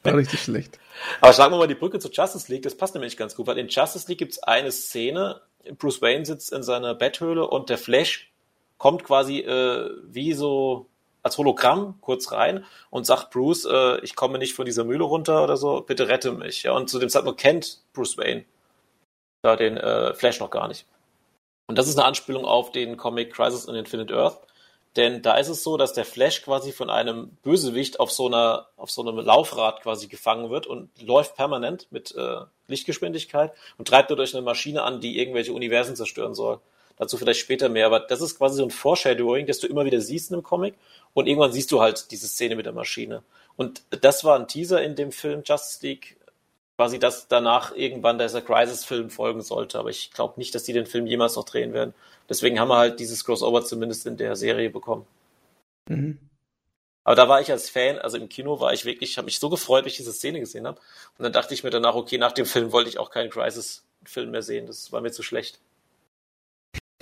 War 0.03 0.17
richtig 0.17 0.41
schlecht. 0.41 0.79
Aber 1.21 1.33
schlagen 1.33 1.53
wir 1.53 1.59
mal 1.59 1.69
die 1.69 1.75
Brücke 1.75 1.99
zu 1.99 2.11
Justice 2.11 2.51
League, 2.51 2.63
das 2.63 2.77
passt 2.77 2.95
nämlich 2.95 3.17
ganz 3.17 3.35
gut, 3.35 3.47
weil 3.47 3.59
in 3.59 3.69
Justice 3.69 4.09
League 4.09 4.19
gibt 4.19 4.33
es 4.33 4.43
eine 4.43 4.73
Szene, 4.73 5.41
Bruce 5.79 6.01
Wayne 6.01 6.25
sitzt 6.25 6.53
in 6.53 6.63
seiner 6.63 6.95
Betthöhle 6.95 7.47
und 7.47 7.69
der 7.69 7.79
Flash 7.79 8.33
kommt 8.79 9.05
quasi 9.05 9.41
äh, 9.41 9.91
wie 10.05 10.33
so 10.33 10.87
als 11.23 11.37
Hologramm 11.37 11.99
kurz 12.01 12.33
rein 12.33 12.65
und 12.89 13.05
sagt 13.05 13.31
Bruce, 13.31 13.67
äh, 13.67 14.01
ich 14.01 14.17
komme 14.17 14.39
nicht 14.39 14.55
von 14.55 14.65
dieser 14.65 14.85
Mühle 14.85 15.05
runter 15.05 15.45
oder 15.45 15.59
so, 15.59 15.83
bitte 15.83 16.09
rette 16.09 16.33
mich. 16.33 16.63
Ja, 16.63 16.73
und 16.73 16.89
zu 16.89 16.99
dem 16.99 17.11
Zeitpunkt 17.11 17.39
kennt 17.39 17.81
Bruce 17.93 18.17
Wayne 18.17 18.45
da 19.43 19.57
den 19.57 19.77
äh, 19.77 20.15
Flash 20.15 20.41
noch 20.41 20.51
gar 20.51 20.69
nicht. 20.69 20.87
Und 21.67 21.79
das 21.79 21.89
ist 21.89 21.99
eine 21.99 22.07
Anspielung 22.07 22.45
auf 22.45 22.73
den 22.73 22.97
Comic 22.97 23.33
Crisis 23.33 23.69
on 23.69 23.75
Infinite 23.75 24.15
Earth. 24.15 24.41
Denn 24.97 25.23
da 25.23 25.37
ist 25.37 25.49
es 25.49 25.63
so, 25.63 25.77
dass 25.77 25.93
der 25.93 26.05
Flash 26.05 26.43
quasi 26.43 26.73
von 26.73 26.91
einem 26.91 27.37
Bösewicht 27.43 28.01
auf 28.01 28.11
so 28.11 28.27
einer, 28.27 28.67
auf 28.77 28.91
so 28.91 29.03
einem 29.03 29.19
Laufrad 29.19 29.83
quasi 29.83 30.09
gefangen 30.09 30.51
wird 30.51 30.67
und 30.67 30.91
läuft 31.01 31.37
permanent 31.37 31.87
mit 31.91 32.15
äh, 32.17 32.41
Lichtgeschwindigkeit 32.67 33.53
und 33.79 33.87
treibt 33.87 34.11
dadurch 34.11 34.35
eine 34.35 34.43
Maschine 34.43 34.83
an, 34.83 35.01
die 35.01 35.19
irgendwelche 35.19 35.53
Universen 35.53 35.95
zerstören 35.95 36.35
soll. 36.35 36.59
Dazu 36.97 37.17
vielleicht 37.17 37.41
später 37.41 37.69
mehr, 37.69 37.87
aber 37.87 38.01
das 38.01 38.21
ist 38.21 38.37
quasi 38.37 38.57
so 38.57 38.65
ein 38.65 38.71
Foreshadowing, 38.71 39.47
das 39.47 39.61
du 39.61 39.67
immer 39.69 39.85
wieder 39.85 40.01
siehst 40.01 40.31
in 40.31 40.37
dem 40.37 40.43
Comic 40.43 40.75
und 41.15 41.29
irgendwann 41.29 41.53
siehst 41.53 41.73
du 41.73 41.81
halt 41.81 42.11
diese 42.11 42.27
Szene 42.27 42.57
mit 42.57 42.67
der 42.67 42.73
Maschine. 42.73 43.23
Und 43.57 43.83
das 44.03 44.25
war 44.25 44.39
ein 44.39 44.49
Teaser 44.49 44.83
in 44.83 44.97
dem 44.97 45.13
Film 45.13 45.43
Justice 45.45 45.87
League 45.87 46.17
quasi, 46.81 46.99
dass 46.99 47.29
danach 47.29 47.77
irgendwann 47.77 48.19
dieser 48.19 48.41
Crisis-Film 48.41 49.11
folgen 49.11 49.43
sollte. 49.43 49.79
Aber 49.79 49.91
ich 49.91 50.13
glaube 50.13 50.41
nicht, 50.41 50.55
dass 50.55 50.63
die 50.63 50.73
den 50.73 50.87
Film 50.87 51.07
jemals 51.07 51.37
noch 51.37 51.45
drehen 51.45 51.75
werden. 51.75 51.93
Deswegen 52.27 52.59
haben 52.59 52.69
wir 52.69 52.79
halt 52.79 52.99
dieses 53.01 53.23
Crossover 53.23 53.63
zumindest 53.63 54.07
in 54.07 54.17
der 54.17 54.35
Serie 54.35 54.71
bekommen. 54.71 55.07
Mhm. 55.91 56.19
Aber 57.05 57.17
da 57.17 57.29
war 57.29 57.43
ich 57.43 57.51
als 57.51 57.69
Fan, 57.69 57.99
also 57.99 58.17
im 58.17 58.31
Kino 58.31 58.61
war 58.61 58.73
ich 58.73 58.87
wirklich, 58.87 59.19
habe 59.19 59.27
mich 59.27 59.39
so 59.41 59.51
gefreut, 59.51 59.85
wie 59.85 59.89
ich 59.89 59.99
diese 59.99 60.15
Szene 60.15 60.41
gesehen 60.41 60.67
habe. 60.67 60.81
Und 61.19 61.23
dann 61.23 61.35
dachte 61.35 61.53
ich 61.53 61.65
mir 61.65 61.69
danach, 61.69 61.95
okay, 61.95 62.17
nach 62.17 62.33
dem 62.33 62.47
Film 62.47 62.73
wollte 62.73 62.89
ich 62.89 62.97
auch 62.97 63.11
keinen 63.11 63.29
Crisis-Film 63.29 64.31
mehr 64.31 64.43
sehen. 64.43 64.67
Das 64.67 64.91
war 64.91 65.03
mir 65.03 65.13
zu 65.13 65.23
schlecht. 65.23 65.61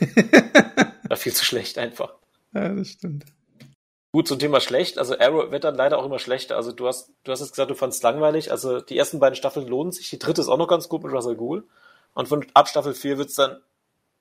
war 1.08 1.16
viel 1.16 1.34
zu 1.34 1.44
schlecht 1.44 1.78
einfach. 1.78 2.14
Ja, 2.52 2.74
das 2.74 2.88
stimmt. 2.88 3.26
Gut, 4.12 4.26
zum 4.26 4.38
Thema 4.38 4.60
schlecht. 4.60 4.98
Also 4.98 5.18
Arrow 5.18 5.50
wird 5.50 5.64
dann 5.64 5.74
leider 5.74 5.98
auch 5.98 6.06
immer 6.06 6.18
schlechter. 6.18 6.56
Also 6.56 6.72
du 6.72 6.86
hast, 6.86 7.10
du 7.24 7.32
hast 7.32 7.40
jetzt 7.40 7.50
gesagt, 7.50 7.70
du 7.70 7.74
fandest 7.74 8.02
langweilig. 8.02 8.50
Also 8.50 8.80
die 8.80 8.96
ersten 8.96 9.20
beiden 9.20 9.36
Staffeln 9.36 9.66
lohnen 9.66 9.92
sich. 9.92 10.08
Die 10.08 10.18
dritte 10.18 10.40
ist 10.40 10.48
auch 10.48 10.56
noch 10.56 10.68
ganz 10.68 10.88
gut 10.88 11.02
mit 11.02 11.12
Russell 11.12 11.36
Gould. 11.36 11.64
Und 12.14 12.28
von 12.28 12.46
ab 12.54 12.68
Staffel 12.68 12.94
4 12.94 13.18
wird's 13.18 13.34
dann 13.34 13.60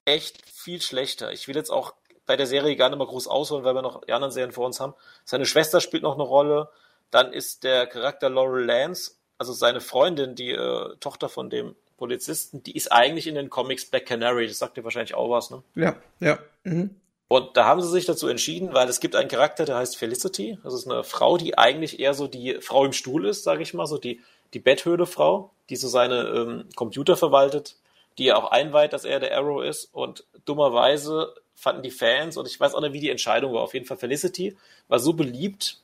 echt 0.04 0.48
viel 0.50 0.82
schlechter. 0.82 1.32
Ich 1.32 1.48
will 1.48 1.56
jetzt 1.56 1.70
auch 1.70 1.94
bei 2.26 2.36
der 2.36 2.48
Serie 2.48 2.76
gar 2.76 2.90
nicht 2.90 3.00
mal 3.00 3.08
groß 3.08 3.28
ausholen, 3.28 3.64
weil 3.64 3.76
wir 3.76 3.82
noch 3.82 4.04
die 4.04 4.12
anderen 4.12 4.34
Serien 4.34 4.52
vor 4.52 4.66
uns 4.66 4.80
haben. 4.80 4.94
Seine 5.24 5.46
Schwester 5.46 5.80
spielt 5.80 6.04
noch 6.04 6.16
eine 6.16 6.24
Rolle. 6.24 6.70
Dann 7.10 7.32
ist 7.32 7.64
der 7.64 7.88
Charakter 7.88 8.30
Laurel 8.30 8.66
Lance, 8.66 9.14
also 9.38 9.54
seine 9.54 9.80
Freundin, 9.80 10.36
die 10.36 10.52
äh, 10.52 10.96
Tochter 11.00 11.30
von 11.30 11.50
dem 11.50 11.76
Polizisten, 11.98 12.62
die 12.64 12.76
ist 12.76 12.92
eigentlich 12.92 13.28
in 13.28 13.36
den 13.36 13.50
Comics 13.50 13.86
Black 13.86 14.06
Canary. 14.06 14.48
Das 14.48 14.60
sagt 14.60 14.78
dir 14.78 14.84
wahrscheinlich 14.84 15.16
auch 15.16 15.30
was, 15.30 15.50
ne? 15.50 15.64
Ja, 15.76 15.96
ja. 16.20 16.38
Mhm. 16.64 16.96
Und 17.30 17.58
da 17.58 17.66
haben 17.66 17.82
sie 17.82 17.90
sich 17.90 18.06
dazu 18.06 18.28
entschieden, 18.28 18.74
weil 18.74 18.88
es 18.88 19.02
gibt 19.02 19.16
einen 19.16 19.28
Charakter, 19.28 19.66
der 19.66 19.76
heißt 19.76 19.98
Felicity. 19.98 20.60
Das 20.64 20.74
ist 20.74 20.90
eine 20.90 21.04
Frau, 21.04 21.38
die 21.38 21.58
eigentlich 21.58 22.00
eher 22.00 22.14
so 22.14 22.28
die 22.28 22.60
Frau 22.62 22.86
im 22.86 22.94
Stuhl 22.94 23.26
ist, 23.26 23.44
sage 23.44 23.64
ich 23.64 23.74
mal, 23.74 23.86
so 23.86 23.98
die, 23.98 24.22
die 24.54 24.60
Betthöhle-Frau, 24.60 25.52
die 25.70 25.76
so 25.76 25.90
seine 25.90 26.22
ähm, 26.28 26.70
Computer 26.76 27.18
verwaltet, 27.18 27.76
die 28.18 28.32
auch 28.32 28.52
einweiht, 28.52 28.94
dass 28.94 29.04
er 29.04 29.20
der 29.20 29.36
Arrow 29.38 29.62
ist. 29.62 29.90
Und 29.92 30.26
dummerweise 30.46 31.34
fanden 31.54 31.84
die 31.84 31.92
Fans, 31.92 32.38
und 32.38 32.48
ich 32.48 32.60
weiß 32.60 32.74
auch 32.74 32.82
nicht, 32.82 32.94
wie 32.94 33.02
die 33.02 33.10
Entscheidung 33.10 33.54
war, 33.54 33.62
auf 33.62 33.74
jeden 33.74 33.86
Fall 33.86 33.98
Felicity, 33.98 34.56
war 34.88 35.00
so 35.00 35.12
beliebt, 35.12 35.82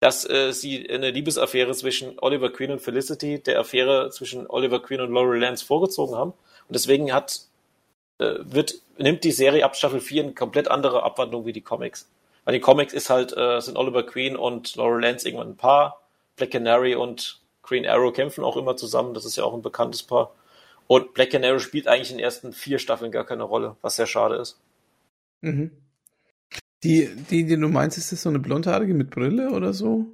dass 0.00 0.28
äh, 0.28 0.52
sie 0.52 0.88
eine 0.90 1.10
Liebesaffäre 1.10 1.72
zwischen 1.72 2.18
Oliver 2.18 2.52
Queen 2.52 2.72
und 2.72 2.80
Felicity, 2.82 3.42
der 3.42 3.58
Affäre 3.58 4.10
zwischen 4.10 4.46
Oliver 4.48 4.80
Queen 4.82 5.00
und 5.00 5.12
Laurel 5.12 5.40
Lance 5.40 5.64
vorgezogen 5.64 6.14
haben. 6.14 6.32
Und 6.32 6.74
deswegen 6.74 7.12
hat 7.12 7.47
wird, 8.18 8.74
nimmt 8.98 9.24
die 9.24 9.32
Serie 9.32 9.64
ab 9.64 9.76
Staffel 9.76 10.00
4 10.00 10.22
eine 10.24 10.34
komplett 10.34 10.68
andere 10.68 11.02
Abwandlung 11.02 11.46
wie 11.46 11.52
die 11.52 11.62
Comics. 11.62 12.10
Weil 12.44 12.54
die 12.54 12.60
Comics 12.60 12.92
ist 12.92 13.10
halt, 13.10 13.36
äh, 13.36 13.60
sind 13.60 13.76
Oliver 13.76 14.04
Queen 14.04 14.36
und 14.36 14.74
Laurel 14.76 15.02
Lance 15.02 15.26
irgendwann 15.26 15.50
ein 15.50 15.56
Paar. 15.56 16.00
Black 16.36 16.50
Canary 16.50 16.94
und 16.94 17.40
Green 17.62 17.86
Arrow 17.86 18.12
kämpfen 18.12 18.44
auch 18.44 18.56
immer 18.56 18.76
zusammen. 18.76 19.14
Das 19.14 19.24
ist 19.24 19.36
ja 19.36 19.44
auch 19.44 19.54
ein 19.54 19.62
bekanntes 19.62 20.02
Paar. 20.02 20.34
Und 20.86 21.12
Black 21.12 21.30
Canary 21.30 21.60
spielt 21.60 21.86
eigentlich 21.86 22.10
in 22.10 22.16
den 22.16 22.24
ersten 22.24 22.52
vier 22.52 22.78
Staffeln 22.78 23.12
gar 23.12 23.24
keine 23.24 23.42
Rolle, 23.42 23.76
was 23.82 23.96
sehr 23.96 24.06
schade 24.06 24.36
ist. 24.36 24.58
Mhm. 25.42 25.70
Die, 26.82 27.08
die, 27.30 27.44
die 27.44 27.56
du 27.56 27.68
meinst, 27.68 27.98
ist 27.98 28.12
das 28.12 28.22
so 28.22 28.28
eine 28.28 28.38
blondhaarige 28.38 28.94
mit 28.94 29.10
Brille 29.10 29.50
oder 29.50 29.72
so? 29.72 30.06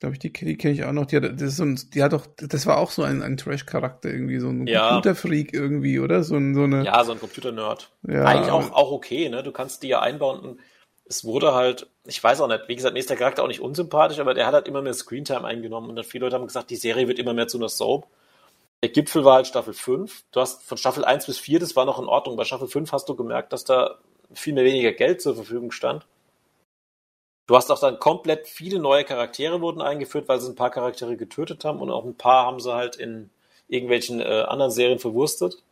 Glaube 0.00 0.14
ich, 0.14 0.18
die, 0.18 0.32
die 0.32 0.56
kenne 0.56 0.74
ich 0.74 0.84
auch 0.84 0.92
noch. 0.92 1.06
Die 1.06 1.16
hat, 1.16 1.24
das 1.24 1.42
ist 1.42 1.56
so 1.56 1.64
ein, 1.64 1.80
die 1.94 2.02
hat 2.02 2.12
doch, 2.12 2.26
das 2.36 2.66
war 2.66 2.78
auch 2.78 2.90
so 2.90 3.02
ein, 3.02 3.22
ein 3.22 3.36
Trash-Charakter 3.36 4.10
irgendwie, 4.10 4.38
so 4.38 4.48
ein 4.48 4.66
ja. 4.66 4.88
Computerfreak 4.88 5.54
irgendwie, 5.54 5.98
oder? 6.00 6.22
So, 6.22 6.36
ein, 6.36 6.54
so 6.54 6.64
eine. 6.64 6.84
Ja, 6.84 7.02
so 7.04 7.12
ein 7.12 7.20
Computer-Nerd. 7.20 7.90
Ja. 8.06 8.24
Eigentlich 8.24 8.50
auch, 8.50 8.72
auch 8.72 8.92
okay, 8.92 9.28
ne? 9.28 9.42
Du 9.42 9.52
kannst 9.52 9.82
die 9.82 9.88
ja 9.88 10.00
einbauen 10.00 10.40
und 10.40 10.60
es 11.08 11.24
wurde 11.24 11.54
halt, 11.54 11.88
ich 12.04 12.22
weiß 12.22 12.40
auch 12.40 12.48
nicht, 12.48 12.64
wie 12.68 12.76
gesagt, 12.76 12.94
mir 12.94 13.00
ist 13.00 13.10
der 13.10 13.16
Charakter 13.16 13.42
auch 13.42 13.48
nicht 13.48 13.60
unsympathisch, 13.60 14.18
aber 14.18 14.34
der 14.34 14.46
hat 14.46 14.54
halt 14.54 14.68
immer 14.68 14.82
mehr 14.82 14.94
Screentime 14.94 15.44
eingenommen 15.44 15.88
und 15.88 15.96
dann 15.96 16.04
viele 16.04 16.26
Leute 16.26 16.36
haben 16.36 16.46
gesagt, 16.46 16.70
die 16.70 16.76
Serie 16.76 17.08
wird 17.08 17.18
immer 17.18 17.32
mehr 17.32 17.48
zu 17.48 17.58
einer 17.58 17.68
Soap. 17.68 18.08
Der 18.82 18.90
Gipfel 18.90 19.24
war 19.24 19.36
halt 19.36 19.46
Staffel 19.46 19.72
5. 19.72 20.24
Du 20.32 20.40
hast 20.40 20.62
von 20.64 20.76
Staffel 20.76 21.04
1 21.04 21.26
bis 21.26 21.38
4, 21.38 21.60
das 21.60 21.76
war 21.76 21.86
noch 21.86 21.98
in 21.98 22.06
Ordnung. 22.06 22.36
Bei 22.36 22.44
Staffel 22.44 22.68
5 22.68 22.92
hast 22.92 23.08
du 23.08 23.14
gemerkt, 23.14 23.52
dass 23.52 23.64
da 23.64 23.98
viel 24.34 24.52
mehr 24.52 24.64
weniger 24.64 24.92
Geld 24.92 25.22
zur 25.22 25.34
Verfügung 25.34 25.70
stand. 25.70 26.06
Du 27.46 27.54
hast 27.54 27.70
auch 27.70 27.78
dann 27.78 28.00
komplett 28.00 28.48
viele 28.48 28.80
neue 28.80 29.04
Charaktere 29.04 29.60
wurden 29.60 29.80
eingeführt, 29.80 30.28
weil 30.28 30.40
sie 30.40 30.50
ein 30.50 30.56
paar 30.56 30.70
Charaktere 30.70 31.16
getötet 31.16 31.64
haben 31.64 31.80
und 31.80 31.90
auch 31.90 32.04
ein 32.04 32.16
paar 32.16 32.46
haben 32.46 32.60
sie 32.60 32.74
halt 32.74 32.96
in 32.96 33.30
irgendwelchen 33.68 34.20
äh, 34.20 34.44
anderen 34.48 34.72
Serien 34.72 34.98
verwurstet. 34.98 35.62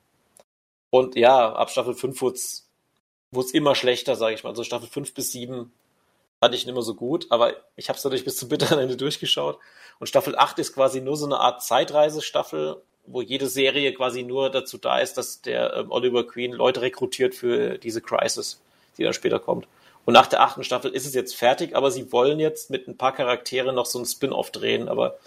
Und 0.91 1.17
ja, 1.17 1.53
ab 1.53 1.71
Staffel 1.71 1.95
5 1.95 2.23
wurde 2.23 2.37
es 2.37 3.51
immer 3.53 3.75
schlechter, 3.75 4.15
sage 4.15 4.35
ich 4.35 4.45
mal. 4.45 4.51
Also 4.51 4.63
Staffel 4.63 4.89
5 4.89 5.15
bis 5.15 5.33
7 5.33 5.73
fand 6.39 6.55
ich 6.55 6.67
nicht 6.67 6.75
mehr 6.75 6.83
so 6.83 6.95
gut, 6.95 7.27
aber 7.31 7.55
ich 7.75 7.89
habe 7.89 7.97
es 7.97 8.05
natürlich 8.05 8.25
bis 8.25 8.37
zum 8.37 8.49
bitteren 8.49 8.79
Ende 8.79 8.97
durchgeschaut. 8.97 9.59
Und 9.99 10.07
Staffel 10.07 10.37
8 10.37 10.61
ist 10.61 10.75
quasi 10.75 11.01
nur 11.01 11.17
so 11.17 11.27
eine 11.27 11.41
Art 11.41 11.65
Zeitreisestaffel, 11.65 12.81
wo 13.07 13.21
jede 13.21 13.49
Serie 13.49 13.93
quasi 13.93 14.23
nur 14.23 14.51
dazu 14.51 14.79
da 14.79 14.99
ist, 14.99 15.15
dass 15.15 15.43
der 15.43 15.75
ähm, 15.75 15.91
Oliver 15.91 16.25
Queen 16.25 16.53
Leute 16.53 16.83
rekrutiert 16.83 17.35
für 17.35 17.79
diese 17.79 18.01
Crisis, 18.01 18.63
die 18.97 19.03
dann 19.03 19.13
später 19.13 19.41
kommt. 19.41 19.67
Und 20.05 20.13
nach 20.13 20.27
der 20.27 20.43
achten 20.43 20.65
Staffel 20.65 20.91
ist 20.91 21.07
es 21.07 21.15
jetzt 21.15 21.35
fertig, 21.35 21.75
aber 21.75 21.91
sie 21.91 22.13
wollen 22.13 22.39
jetzt 22.39 22.71
mit 22.71 22.89
ein 22.89 22.97
paar 22.97 23.15
Charakteren 23.15 23.75
noch 23.75 23.87
so 23.87 23.99
ein 23.99 24.05
Spin-off 24.05 24.51
drehen. 24.51 24.89
Aber 24.89 25.19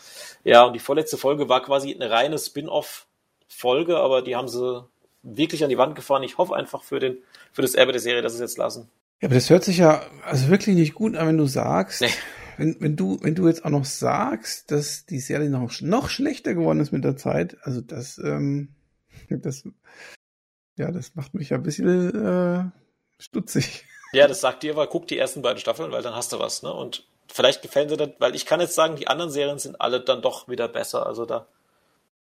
ja, 0.43 0.63
und 0.63 0.73
die 0.73 0.79
vorletzte 0.79 1.17
Folge 1.17 1.49
war 1.49 1.63
quasi 1.63 1.93
eine 1.93 2.11
reine 2.11 2.37
Spin-off-Folge, 2.37 3.97
aber 3.97 4.21
die 4.21 4.35
haben 4.35 4.47
sie 4.47 4.85
wirklich 5.23 5.63
an 5.63 5.69
die 5.69 5.77
Wand 5.77 5.95
gefahren. 5.95 6.23
Ich 6.23 6.37
hoffe 6.37 6.55
einfach 6.55 6.83
für 6.83 6.99
den, 6.99 7.17
für 7.51 7.61
das 7.61 7.75
Erbe 7.75 7.91
der 7.91 8.01
Serie, 8.01 8.21
dass 8.21 8.33
sie 8.33 8.43
es 8.43 8.51
jetzt 8.51 8.57
lassen. 8.57 8.89
Ja, 9.19 9.27
aber 9.27 9.35
das 9.35 9.49
hört 9.49 9.63
sich 9.63 9.77
ja 9.77 10.01
also 10.23 10.49
wirklich 10.49 10.75
nicht 10.75 10.93
gut 10.93 11.15
an, 11.15 11.27
wenn 11.27 11.37
du 11.37 11.47
sagst, 11.47 12.01
nee. 12.01 12.09
wenn, 12.57 12.77
wenn 12.79 12.95
du, 12.95 13.17
wenn 13.21 13.33
du 13.33 13.47
jetzt 13.47 13.65
auch 13.65 13.71
noch 13.71 13.85
sagst, 13.85 14.69
dass 14.69 15.07
die 15.07 15.19
Serie 15.19 15.49
noch, 15.49 15.81
noch 15.81 16.09
schlechter 16.09 16.53
geworden 16.53 16.79
ist 16.79 16.91
mit 16.91 17.03
der 17.03 17.17
Zeit, 17.17 17.57
also 17.63 17.81
das, 17.81 18.19
ähm, 18.19 18.75
das, 19.29 19.63
ja, 20.77 20.91
das 20.91 21.15
macht 21.15 21.33
mich 21.33 21.49
ja 21.49 21.57
ein 21.57 21.63
bisschen 21.63 22.13
äh, 22.13 22.63
stutzig. 23.19 23.85
Ja, 24.13 24.27
das 24.27 24.41
sagt 24.41 24.63
dir, 24.63 24.73
aber 24.73 24.87
guck 24.87 25.07
die 25.07 25.17
ersten 25.17 25.41
beiden 25.41 25.59
Staffeln, 25.59 25.91
weil 25.91 26.01
dann 26.01 26.15
hast 26.15 26.31
du 26.33 26.39
was, 26.39 26.63
ne? 26.63 26.73
Und 26.73 27.03
vielleicht 27.31 27.61
gefällt 27.61 27.91
dir 27.91 27.97
das, 27.97 28.09
weil 28.19 28.35
ich 28.35 28.45
kann 28.45 28.61
jetzt 28.61 28.75
sagen, 28.75 28.95
die 28.95 29.07
anderen 29.07 29.31
Serien 29.31 29.59
sind 29.59 29.79
alle 29.81 30.01
dann 30.01 30.21
doch 30.21 30.47
wieder 30.47 30.67
besser. 30.67 31.05
Also 31.05 31.25
da. 31.25 31.47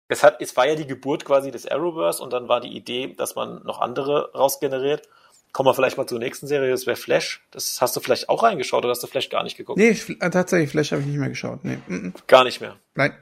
Es, 0.08 0.24
hat, 0.24 0.42
es 0.42 0.58
war 0.58 0.68
ja 0.68 0.76
die 0.76 0.88
Geburt 0.88 1.24
quasi 1.24 1.52
des 1.52 1.66
Arrowverse 1.66 2.22
und 2.22 2.34
dann 2.34 2.50
war 2.50 2.60
die 2.60 2.76
Idee, 2.76 3.14
dass 3.16 3.36
man 3.36 3.64
noch 3.64 3.80
andere 3.80 4.34
rausgeneriert. 4.34 5.08
Kommen 5.54 5.68
wir 5.68 5.74
vielleicht 5.74 5.98
mal 5.98 6.08
zur 6.08 6.20
nächsten 6.20 6.48
Serie, 6.48 6.70
das 6.72 6.86
wäre 6.86 6.98
Flash. 6.98 7.46
Das 7.52 7.82
hast 7.82 7.96
du 7.96 8.00
vielleicht 8.00 8.30
auch 8.30 8.44
reingeschaut 8.44 8.84
oder 8.84 8.92
hast 8.92 9.04
du 9.04 9.08
Flash 9.08 9.30
gar 9.30 9.44
nicht 9.44 9.58
geguckt? 9.58 9.78
Nee, 9.78 9.90
äh, 9.92 10.30
tatsächlich, 10.30 10.70
Flash 10.70 10.92
habe 10.92 11.02
ich 11.02 11.08
nicht 11.08 11.18
mehr 11.18 11.30
geschaut. 11.30 11.64
Nee. 11.64 11.78
Mm 11.88 12.08
-mm. 12.08 12.14
Gar 12.28 12.44
nicht 12.44 12.62
mehr. 12.62 12.78
Nein. 12.96 13.16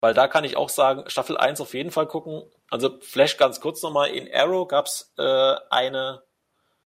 Weil 0.00 0.14
da 0.14 0.26
kann 0.26 0.42
ich 0.42 0.56
auch 0.56 0.68
sagen, 0.68 1.04
Staffel 1.06 1.36
1 1.36 1.60
auf 1.60 1.74
jeden 1.74 1.92
Fall 1.92 2.06
gucken. 2.06 2.42
Also 2.70 2.98
Flash 3.00 3.36
ganz 3.36 3.60
kurz 3.60 3.82
nochmal. 3.82 4.10
In 4.10 4.28
Arrow 4.32 4.66
gab's 4.66 5.12
äh, 5.18 5.54
eine 5.70 6.22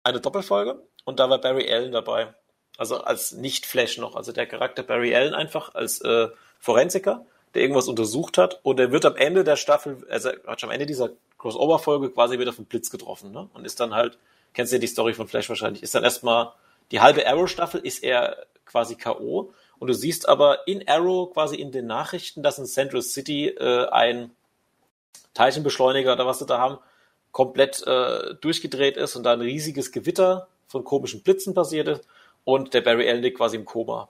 eine 0.05 0.21
Doppelfolge 0.21 0.81
und 1.03 1.19
da 1.19 1.29
war 1.29 1.41
Barry 1.41 1.71
Allen 1.71 1.91
dabei. 1.91 2.33
Also 2.77 3.01
als 3.01 3.31
Nicht-Flash 3.31 3.97
noch. 3.97 4.15
Also 4.15 4.31
der 4.31 4.45
Charakter 4.45 4.83
Barry 4.83 5.15
Allen 5.15 5.33
einfach 5.33 5.73
als 5.75 5.99
äh, 6.01 6.27
Forensiker, 6.59 7.25
der 7.53 7.63
irgendwas 7.63 7.87
untersucht 7.87 8.37
hat 8.37 8.59
und 8.63 8.79
er 8.79 8.91
wird 8.91 9.05
am 9.05 9.15
Ende 9.15 9.43
der 9.43 9.55
Staffel, 9.55 10.05
also 10.09 10.29
am 10.45 10.71
Ende 10.71 10.85
dieser 10.85 11.09
Crossover-Folge 11.37 12.11
quasi 12.11 12.37
wieder 12.37 12.53
vom 12.53 12.65
Blitz 12.65 12.89
getroffen, 12.89 13.31
ne? 13.31 13.49
Und 13.53 13.65
ist 13.65 13.79
dann 13.79 13.93
halt, 13.93 14.17
kennst 14.53 14.71
du 14.71 14.75
ja 14.75 14.79
die 14.79 14.87
Story 14.87 15.13
von 15.13 15.27
Flash 15.27 15.49
wahrscheinlich, 15.49 15.81
ist 15.81 15.95
dann 15.95 16.03
erstmal, 16.03 16.51
die 16.91 16.99
halbe 16.99 17.27
Arrow-Staffel 17.27 17.81
ist 17.81 18.03
er 18.03 18.45
quasi 18.65 18.95
K.O. 18.95 19.53
Und 19.79 19.87
du 19.87 19.93
siehst 19.93 20.29
aber 20.29 20.67
in 20.67 20.87
Arrow 20.87 21.33
quasi 21.33 21.55
in 21.55 21.71
den 21.71 21.87
Nachrichten, 21.87 22.43
dass 22.43 22.59
in 22.59 22.65
Central 22.65 23.01
City 23.01 23.47
äh, 23.47 23.87
ein 23.89 24.31
Teilchenbeschleuniger 25.33 26.13
oder 26.13 26.25
was 26.25 26.39
sie 26.39 26.45
da 26.45 26.59
haben, 26.59 26.77
komplett 27.35 27.85
äh, 27.85 28.35
durchgedreht 28.35 28.95
ist 28.95 29.17
und 29.17 29.23
da 29.23 29.33
ein 29.33 29.41
riesiges 29.41 29.91
Gewitter 29.91 30.47
von 30.67 30.85
komischen 30.85 31.21
Blitzen 31.21 31.53
passiert 31.53 31.89
ist 31.89 32.07
und 32.45 32.73
der 32.73 32.79
Barry 32.79 33.09
Allen 33.09 33.21
liegt 33.21 33.35
quasi 33.35 33.57
im 33.57 33.65
Koma. 33.65 34.07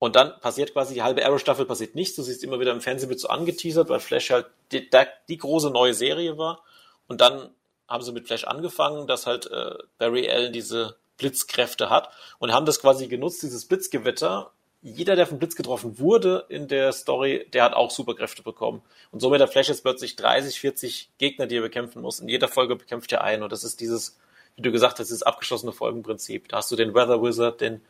Und 0.00 0.16
dann 0.16 0.40
passiert 0.40 0.72
quasi 0.72 0.94
die 0.94 1.04
halbe 1.04 1.24
Arrow-Staffel 1.24 1.66
passiert 1.66 1.94
nichts. 1.94 2.16
Du 2.16 2.24
siehst 2.24 2.42
immer 2.42 2.58
wieder 2.58 2.72
im 2.72 2.80
Fernsehen 2.80 3.10
wird 3.10 3.20
so 3.20 3.28
angeteasert, 3.28 3.88
weil 3.88 4.00
Flash 4.00 4.30
halt 4.30 4.46
die, 4.72 4.90
die 5.28 5.36
große 5.36 5.70
neue 5.70 5.94
Serie 5.94 6.36
war. 6.36 6.64
Und 7.06 7.20
dann 7.20 7.50
haben 7.86 8.02
sie 8.02 8.10
mit 8.10 8.26
Flash 8.26 8.42
angefangen, 8.42 9.06
dass 9.06 9.28
halt 9.28 9.46
äh, 9.46 9.74
Barry 9.98 10.28
Allen 10.28 10.52
diese 10.52 10.96
Blitzkräfte 11.16 11.90
hat 11.90 12.10
und 12.40 12.50
haben 12.52 12.66
das 12.66 12.80
quasi 12.80 13.06
genutzt, 13.06 13.44
dieses 13.44 13.66
Blitzgewitter. 13.66 14.50
Jeder, 14.82 15.14
der 15.14 15.26
vom 15.26 15.38
Blitz 15.38 15.56
getroffen 15.56 15.98
wurde 15.98 16.46
in 16.48 16.66
der 16.66 16.92
Story, 16.92 17.46
der 17.52 17.64
hat 17.64 17.74
auch 17.74 17.90
Superkräfte 17.90 18.42
bekommen. 18.42 18.82
Und 19.10 19.20
somit 19.20 19.40
hat 19.40 19.52
Flash 19.52 19.68
jetzt 19.68 19.82
plötzlich 19.82 20.16
30, 20.16 20.58
40 20.58 21.10
Gegner, 21.18 21.46
die 21.46 21.56
er 21.56 21.62
bekämpfen 21.62 22.00
muss. 22.00 22.20
In 22.20 22.28
jeder 22.28 22.48
Folge 22.48 22.76
bekämpft 22.76 23.12
er 23.12 23.22
einen. 23.22 23.42
Und 23.42 23.52
das 23.52 23.62
ist 23.62 23.80
dieses, 23.80 24.18
wie 24.56 24.62
du 24.62 24.72
gesagt 24.72 24.98
hast, 24.98 25.08
dieses 25.08 25.22
abgeschlossene 25.22 25.72
Folgenprinzip. 25.72 26.48
Da 26.48 26.58
hast 26.58 26.70
du 26.70 26.76
den 26.76 26.94
Weather 26.94 27.22
Wizard, 27.22 27.60
den, 27.60 27.82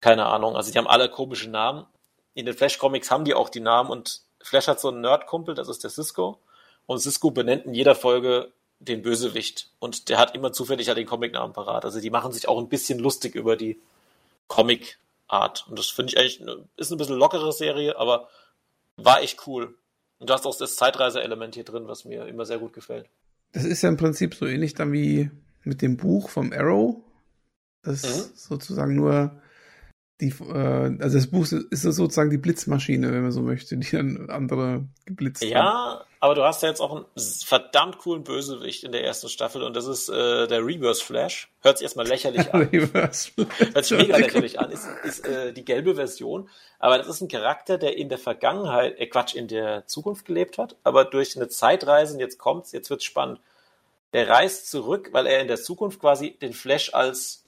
keine 0.00 0.26
Ahnung, 0.26 0.54
also 0.54 0.70
die 0.70 0.76
haben 0.76 0.86
alle 0.86 1.08
komische 1.08 1.48
Namen. 1.48 1.86
In 2.34 2.44
den 2.44 2.54
Flash-Comics 2.54 3.10
haben 3.10 3.24
die 3.24 3.32
auch 3.32 3.48
die 3.48 3.60
Namen 3.60 3.90
und 3.90 4.20
Flash 4.42 4.68
hat 4.68 4.78
so 4.78 4.88
einen 4.88 5.00
Nerd-Kumpel, 5.00 5.54
das 5.54 5.68
ist 5.68 5.82
der 5.82 5.90
Cisco. 5.90 6.38
Und 6.84 7.00
Cisco 7.00 7.30
benennt 7.30 7.64
in 7.64 7.74
jeder 7.74 7.94
Folge 7.94 8.52
den 8.78 9.02
Bösewicht. 9.02 9.70
Und 9.78 10.08
der 10.08 10.18
hat 10.18 10.34
immer 10.34 10.52
zufällig 10.52 10.88
ja 10.88 10.94
den 10.94 11.06
Comic-Namen 11.06 11.52
parat. 11.52 11.84
Also 11.84 12.00
die 12.00 12.10
machen 12.10 12.32
sich 12.32 12.48
auch 12.48 12.58
ein 12.58 12.68
bisschen 12.68 12.98
lustig 12.98 13.34
über 13.34 13.56
die 13.56 13.80
Comic-Art. 15.26 15.66
Und 15.68 15.78
das 15.78 15.88
finde 15.88 16.12
ich 16.12 16.18
eigentlich, 16.18 16.40
ist 16.76 16.90
eine 16.90 16.98
bisschen 16.98 17.16
lockere 17.16 17.52
Serie, 17.52 17.98
aber 17.98 18.28
war 18.96 19.22
echt 19.22 19.46
cool. 19.46 19.74
Und 20.18 20.30
du 20.30 20.34
hast 20.34 20.46
auch 20.46 20.56
das 20.56 20.76
Zeitreise-Element 20.76 21.54
hier 21.54 21.64
drin, 21.64 21.86
was 21.86 22.04
mir 22.04 22.26
immer 22.26 22.46
sehr 22.46 22.58
gut 22.58 22.72
gefällt. 22.72 23.08
Das 23.52 23.64
ist 23.64 23.82
ja 23.82 23.88
im 23.88 23.96
Prinzip 23.96 24.34
so 24.34 24.46
ähnlich 24.46 24.74
dann 24.74 24.92
wie 24.92 25.30
mit 25.62 25.82
dem 25.82 25.96
Buch 25.96 26.30
vom 26.30 26.52
Arrow. 26.52 26.96
Das 27.82 28.02
mhm. 28.02 28.30
sozusagen 28.34 28.94
nur 28.96 29.40
die, 30.20 30.28
äh, 30.28 30.96
also 31.02 31.18
das 31.18 31.26
Buch 31.26 31.46
ist 31.46 31.82
sozusagen 31.82 32.30
die 32.30 32.38
Blitzmaschine, 32.38 33.12
wenn 33.12 33.22
man 33.22 33.32
so 33.32 33.42
möchte, 33.42 33.76
die 33.76 33.90
dann 33.90 34.30
andere 34.30 34.84
geblitzt 35.04 35.44
Ja, 35.44 35.64
haben. 35.64 36.04
aber 36.20 36.34
du 36.34 36.42
hast 36.42 36.62
ja 36.62 36.70
jetzt 36.70 36.80
auch 36.80 36.96
einen 36.96 37.04
verdammt 37.44 37.98
coolen 37.98 38.24
Bösewicht 38.24 38.84
in 38.84 38.92
der 38.92 39.04
ersten 39.04 39.28
Staffel 39.28 39.62
und 39.62 39.76
das 39.76 39.86
ist 39.86 40.08
äh, 40.08 40.46
der 40.46 40.64
Reverse 40.64 41.04
Flash. 41.04 41.48
Hört 41.60 41.78
sich 41.78 41.84
erstmal 41.84 42.06
lächerlich 42.06 42.50
an. 42.54 42.62
Reverse 42.62 43.30
Flash. 43.32 43.74
Hört 43.74 43.84
sich 43.84 43.98
mega 43.98 44.16
lächerlich 44.16 44.58
an. 44.58 44.70
Ist, 44.70 44.86
ist 45.04 45.26
äh, 45.26 45.52
die 45.52 45.64
gelbe 45.64 45.94
Version. 45.96 46.48
Aber 46.78 46.96
das 46.96 47.08
ist 47.08 47.20
ein 47.20 47.28
Charakter, 47.28 47.76
der 47.76 47.98
in 47.98 48.08
der 48.08 48.18
Vergangenheit, 48.18 48.98
äh 48.98 49.06
Quatsch, 49.06 49.34
in 49.34 49.48
der 49.48 49.86
Zukunft 49.86 50.24
gelebt 50.24 50.56
hat, 50.56 50.76
aber 50.82 51.04
durch 51.04 51.36
eine 51.36 51.48
Zeitreise, 51.48 52.14
und 52.14 52.20
jetzt 52.20 52.38
kommt's, 52.38 52.72
jetzt 52.72 52.88
wird's 52.88 53.04
spannend. 53.04 53.40
Der 54.14 54.28
reist 54.28 54.70
zurück, 54.70 55.10
weil 55.12 55.26
er 55.26 55.40
in 55.42 55.48
der 55.48 55.60
Zukunft 55.60 56.00
quasi 56.00 56.30
den 56.40 56.54
Flash 56.54 56.94
als 56.94 57.45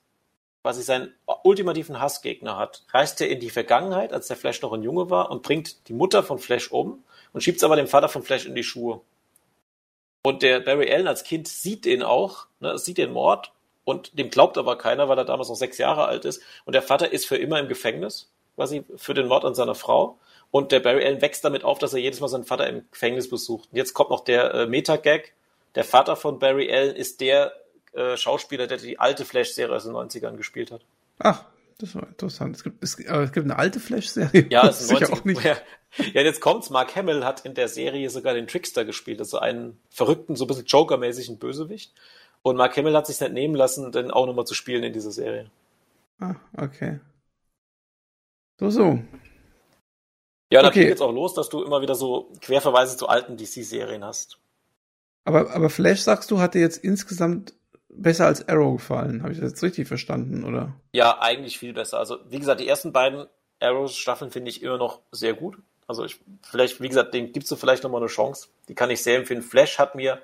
quasi 0.69 0.83
seinen 0.83 1.15
ultimativen 1.45 1.99
Hassgegner 1.99 2.59
hat, 2.59 2.83
reist 2.93 3.23
er 3.23 3.31
in 3.31 3.41
die 3.41 3.49
Vergangenheit, 3.49 4.13
als 4.13 4.29
der 4.29 4.37
Flash 4.37 4.61
noch 4.61 4.75
ein 4.75 4.83
Junge 4.83 5.09
war, 5.09 5.31
und 5.31 5.43
bringt 5.43 5.89
die 5.89 5.95
Mutter 5.95 6.23
von 6.23 6.39
Flash 6.39 6.71
um 6.71 7.03
und 7.33 7.41
schiebt 7.41 7.57
es 7.57 7.65
aber 7.65 7.77
dem 7.77 7.87
Vater 7.87 8.11
von 8.11 8.23
Flash 8.23 8.45
in 8.45 8.55
die 8.55 8.63
Schuhe. 8.63 9.01
Und 10.23 10.43
der 10.43 10.61
Barry 10.61 10.93
Allen 10.93 11.09
als 11.09 11.25
Kind 11.25 11.49
sieht 11.49 11.87
den 11.87 12.03
auch, 12.03 12.49
ne, 12.61 12.77
sieht 12.77 12.99
den 12.99 13.15
Mord 13.15 13.51
und 13.85 14.19
dem 14.19 14.29
glaubt 14.29 14.59
aber 14.59 14.77
keiner, 14.77 15.09
weil 15.09 15.17
er 15.17 15.25
damals 15.25 15.49
noch 15.49 15.55
sechs 15.55 15.79
Jahre 15.79 16.05
alt 16.05 16.27
ist. 16.27 16.43
Und 16.67 16.75
der 16.75 16.83
Vater 16.83 17.13
ist 17.13 17.25
für 17.25 17.39
immer 17.39 17.59
im 17.59 17.69
Gefängnis, 17.69 18.31
quasi 18.55 18.85
für 18.97 19.15
den 19.15 19.27
Mord 19.27 19.47
an 19.47 19.55
seiner 19.55 19.75
Frau. 19.75 20.19
Und 20.51 20.71
der 20.71 20.81
Barry 20.81 21.03
Allen 21.03 21.23
wächst 21.23 21.47
damit 21.47 21.65
auf, 21.65 21.79
dass 21.79 21.95
er 21.95 22.01
jedes 22.01 22.21
Mal 22.21 22.29
seinen 22.29 22.45
Vater 22.45 22.67
im 22.67 22.85
Gefängnis 22.91 23.31
besucht. 23.31 23.71
Und 23.73 23.79
jetzt 23.79 23.95
kommt 23.95 24.11
noch 24.11 24.25
der 24.25 24.53
äh, 24.53 24.67
Meta-Gag. 24.67 25.33
Der 25.77 25.85
Vater 25.85 26.15
von 26.15 26.39
Barry 26.39 26.71
Allen 26.71 26.95
ist 26.95 27.23
der 27.23 27.55
äh, 27.99 28.17
Schauspieler, 28.17 28.67
der 28.67 28.79
die 28.79 28.99
alte 28.99 29.25
Flash-Serie 29.25 29.75
aus 29.75 29.85
den 29.85 29.93
90ern 29.93 30.37
gespielt 30.37 30.71
hat. 30.71 30.83
Ach, 31.19 31.45
das 31.79 31.95
war 31.95 32.07
interessant. 32.07 32.57
Es 32.57 32.63
gibt, 32.63 32.83
es, 32.83 32.99
es 32.99 33.33
gibt 33.33 33.45
eine 33.45 33.59
alte 33.59 33.81
Flash-Serie. 33.81 34.47
Ja, 34.51 34.67
das 34.67 34.81
ist 34.81 34.91
90 34.91 35.13
auch 35.13 35.25
nicht. 35.25 35.43
Ja, 35.45 35.57
ja, 36.15 36.23
jetzt 36.23 36.41
kommt's. 36.41 36.71
Mark 36.71 36.95
Hamill 36.95 37.25
hat 37.25 37.45
in 37.45 37.55
der 37.55 37.69
Serie 37.69 38.09
sogar 38.11 38.35
den 38.35 38.47
Trickster 38.47 38.85
gespielt, 38.85 39.21
also 39.21 39.39
einen 39.39 39.81
verrückten, 39.91 40.37
so 40.37 40.45
ein 40.45 40.49
bisschen 40.49 40.67
Joker-mäßigen 40.67 41.39
Bösewicht. 41.39 41.93
Und 42.43 42.57
Mark 42.57 42.77
Hamill 42.77 42.95
hat 42.95 43.07
sich 43.07 43.21
nicht 43.21 43.33
nehmen 43.33 43.55
lassen, 43.55 43.91
den 43.91 44.11
auch 44.11 44.27
nochmal 44.27 44.47
zu 44.47 44.55
spielen 44.55 44.85
in 44.85 44.93
dieser 44.93 45.11
Serie. 45.11 45.51
Ah, 46.21 46.37
okay. 46.57 47.01
So, 48.59 48.71
so. 48.71 49.01
Ja, 50.51 50.63
da 50.63 50.69
okay. 50.69 50.81
geht 50.81 50.89
jetzt 50.89 51.03
auch 51.03 51.13
los, 51.13 51.35
dass 51.35 51.49
du 51.49 51.63
immer 51.63 51.83
wieder 51.83 51.95
so 51.95 52.33
Querverweise 52.41 52.97
zu 52.97 53.09
alten 53.09 53.37
DC-Serien 53.37 54.05
hast. 54.05 54.39
Aber, 55.25 55.51
aber 55.53 55.69
Flash, 55.69 56.01
sagst 56.01 56.31
du, 56.31 56.41
hatte 56.41 56.59
jetzt 56.59 56.79
insgesamt 56.79 57.55
besser 57.89 58.27
als 58.27 58.49
Arrow 58.49 58.77
gefallen. 58.77 59.23
Habe 59.23 59.33
ich 59.33 59.41
das 59.41 59.51
jetzt 59.51 59.63
richtig 59.63 59.89
verstanden, 59.89 60.45
oder? 60.45 60.75
Ja, 60.93 61.21
eigentlich 61.21 61.59
viel 61.59 61.73
besser. 61.73 61.99
Also, 61.99 62.19
wie 62.29 62.39
gesagt, 62.39 62.61
die 62.61 62.69
ersten 62.69 62.93
beiden 62.93 63.27
Arrow-Staffeln 63.61 64.31
finde 64.31 64.51
ich 64.51 64.63
immer 64.63 64.79
noch 64.79 65.01
sehr 65.11 65.35
gut. 65.35 65.59
Also, 65.87 66.05
ich, 66.05 66.19
vielleicht, 66.43 66.81
wie 66.81 66.89
gesagt, 66.89 67.15
den 67.15 67.33
gibst 67.33 67.51
du 67.51 67.57
vielleicht 67.57 67.83
nochmal 67.83 68.01
eine 68.01 68.09
Chance. 68.09 68.49
Die 68.69 68.75
kann 68.75 68.91
ich 68.91 69.03
sehr 69.03 69.19
empfehlen. 69.19 69.43
Flash 69.43 69.79
hat 69.79 69.95
mir, 69.95 70.21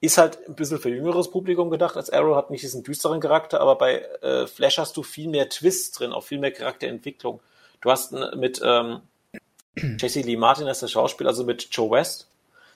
ist 0.00 0.18
halt 0.18 0.38
ein 0.46 0.54
bisschen 0.54 0.78
für 0.78 0.90
jüngeres 0.90 1.30
Publikum 1.30 1.70
gedacht, 1.70 1.96
als 1.96 2.10
Arrow 2.10 2.36
hat 2.36 2.50
nicht 2.50 2.62
diesen 2.62 2.82
düsteren 2.82 3.20
Charakter, 3.20 3.60
aber 3.60 3.76
bei 3.76 4.02
äh, 4.22 4.46
Flash 4.46 4.78
hast 4.78 4.96
du 4.96 5.02
viel 5.02 5.28
mehr 5.28 5.48
Twists 5.48 5.96
drin, 5.96 6.12
auch 6.12 6.24
viel 6.24 6.38
mehr 6.38 6.52
Charakterentwicklung. 6.52 7.40
Du 7.80 7.90
hast 7.90 8.12
mit 8.36 8.60
ähm, 8.62 9.00
Jesse 9.98 10.20
Lee 10.20 10.36
Martin 10.36 10.66
als 10.66 10.80
der 10.80 10.88
Schauspieler, 10.88 11.30
also 11.30 11.44
mit 11.44 11.68
Joe 11.70 11.90
West, 11.90 12.28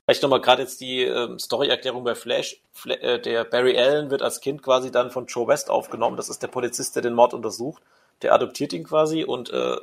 Vielleicht 0.05 0.23
nochmal 0.23 0.41
gerade 0.41 0.63
jetzt 0.63 0.81
die 0.81 1.03
ähm, 1.03 1.39
Story-Erklärung 1.39 2.03
bei 2.03 2.15
Flash. 2.15 2.61
Fla 2.73 2.95
äh, 2.97 3.21
der 3.21 3.45
Barry 3.45 3.79
Allen 3.79 4.11
wird 4.11 4.23
als 4.23 4.41
Kind 4.41 4.63
quasi 4.63 4.91
dann 4.91 5.11
von 5.11 5.27
Joe 5.27 5.47
West 5.47 5.71
aufgenommen. 5.71 6.17
Das 6.17 6.29
ist 6.29 6.43
der 6.43 6.49
Polizist, 6.49 6.97
der 6.97 7.03
den 7.03 7.15
Mord 7.15 7.35
untersucht. 7.35 7.83
Der 8.23 8.35
adoptiert 8.35 8.73
ihn 8.73 8.85
quasi 8.85 9.25
und 9.25 9.51
äh, 9.51 9.77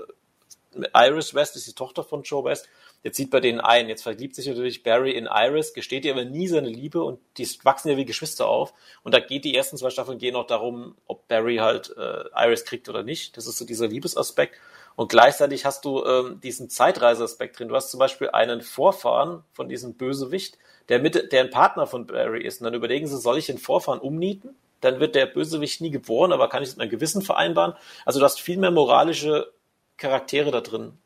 Iris 0.93 1.33
West 1.33 1.55
ist 1.55 1.67
die 1.67 1.73
Tochter 1.73 2.03
von 2.03 2.23
Joe 2.23 2.43
West. 2.43 2.67
Jetzt 3.01 3.17
sieht 3.17 3.31
bei 3.31 3.39
denen 3.39 3.59
ein. 3.59 3.87
Jetzt 3.87 4.03
verliebt 4.03 4.35
sich 4.35 4.47
natürlich 4.47 4.83
Barry 4.83 5.11
in 5.11 5.27
Iris, 5.31 5.73
gesteht 5.73 6.05
ihr 6.05 6.13
aber 6.13 6.25
nie 6.25 6.47
seine 6.47 6.69
Liebe 6.69 7.01
und 7.03 7.19
die 7.37 7.47
wachsen 7.63 7.89
ja 7.89 7.97
wie 7.97 8.05
Geschwister 8.05 8.47
auf. 8.47 8.73
Und 9.03 9.13
da 9.13 9.19
geht 9.19 9.45
die 9.45 9.55
ersten 9.55 9.77
zwei 9.77 9.89
Staffeln 9.89 10.19
gehen 10.19 10.35
auch 10.35 10.47
darum, 10.47 10.95
ob 11.07 11.27
Barry 11.27 11.57
halt 11.57 11.95
äh, 11.97 12.25
Iris 12.35 12.65
kriegt 12.65 12.89
oder 12.89 13.03
nicht. 13.03 13.37
Das 13.37 13.47
ist 13.47 13.57
so 13.57 13.65
dieser 13.65 13.87
Liebesaspekt. 13.87 14.55
Und 14.99 15.07
gleichzeitig 15.07 15.63
hast 15.63 15.85
du 15.85 16.03
ähm, 16.03 16.41
diesen 16.41 16.69
Zeitreiseaspekt 16.69 17.57
drin. 17.57 17.69
Du 17.69 17.75
hast 17.75 17.89
zum 17.89 18.01
Beispiel 18.01 18.31
einen 18.31 18.59
Vorfahren 18.59 19.43
von 19.53 19.69
diesem 19.69 19.93
Bösewicht, 19.93 20.57
der, 20.89 20.99
mit, 20.99 21.31
der 21.31 21.39
ein 21.39 21.51
Partner 21.51 21.87
von 21.87 22.05
Barry 22.05 22.43
ist. 22.43 22.59
Und 22.59 22.65
dann 22.65 22.73
überlegen 22.73 23.07
sie, 23.07 23.17
soll 23.17 23.37
ich 23.37 23.45
den 23.45 23.59
Vorfahren 23.59 24.01
umnieten? 24.01 24.57
Dann 24.81 24.99
wird 24.99 25.15
der 25.15 25.25
Bösewicht 25.25 25.79
nie 25.79 25.89
geboren, 25.89 26.33
aber 26.33 26.49
kann 26.49 26.63
ich 26.63 26.67
es 26.67 26.75
mit 26.75 26.81
einem 26.81 26.91
Gewissen 26.91 27.21
vereinbaren? 27.21 27.75
Also 28.03 28.19
du 28.19 28.25
hast 28.25 28.41
viel 28.41 28.57
mehr 28.57 28.71
moralische 28.71 29.49
Charaktere 29.95 30.51
da 30.51 30.59
drin, 30.59 30.97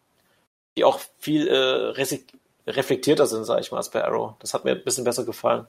die 0.75 0.85
auch 0.85 0.99
viel 1.19 1.47
äh, 1.47 2.71
reflektierter 2.71 3.27
sind, 3.27 3.43
sage 3.43 3.61
ich 3.61 3.69
mal, 3.69 3.77
als 3.77 3.91
bei 3.91 4.03
Arrow. 4.03 4.33
Das 4.39 4.55
hat 4.55 4.65
mir 4.65 4.71
ein 4.71 4.83
bisschen 4.83 5.03
besser 5.03 5.23
gefallen. 5.23 5.67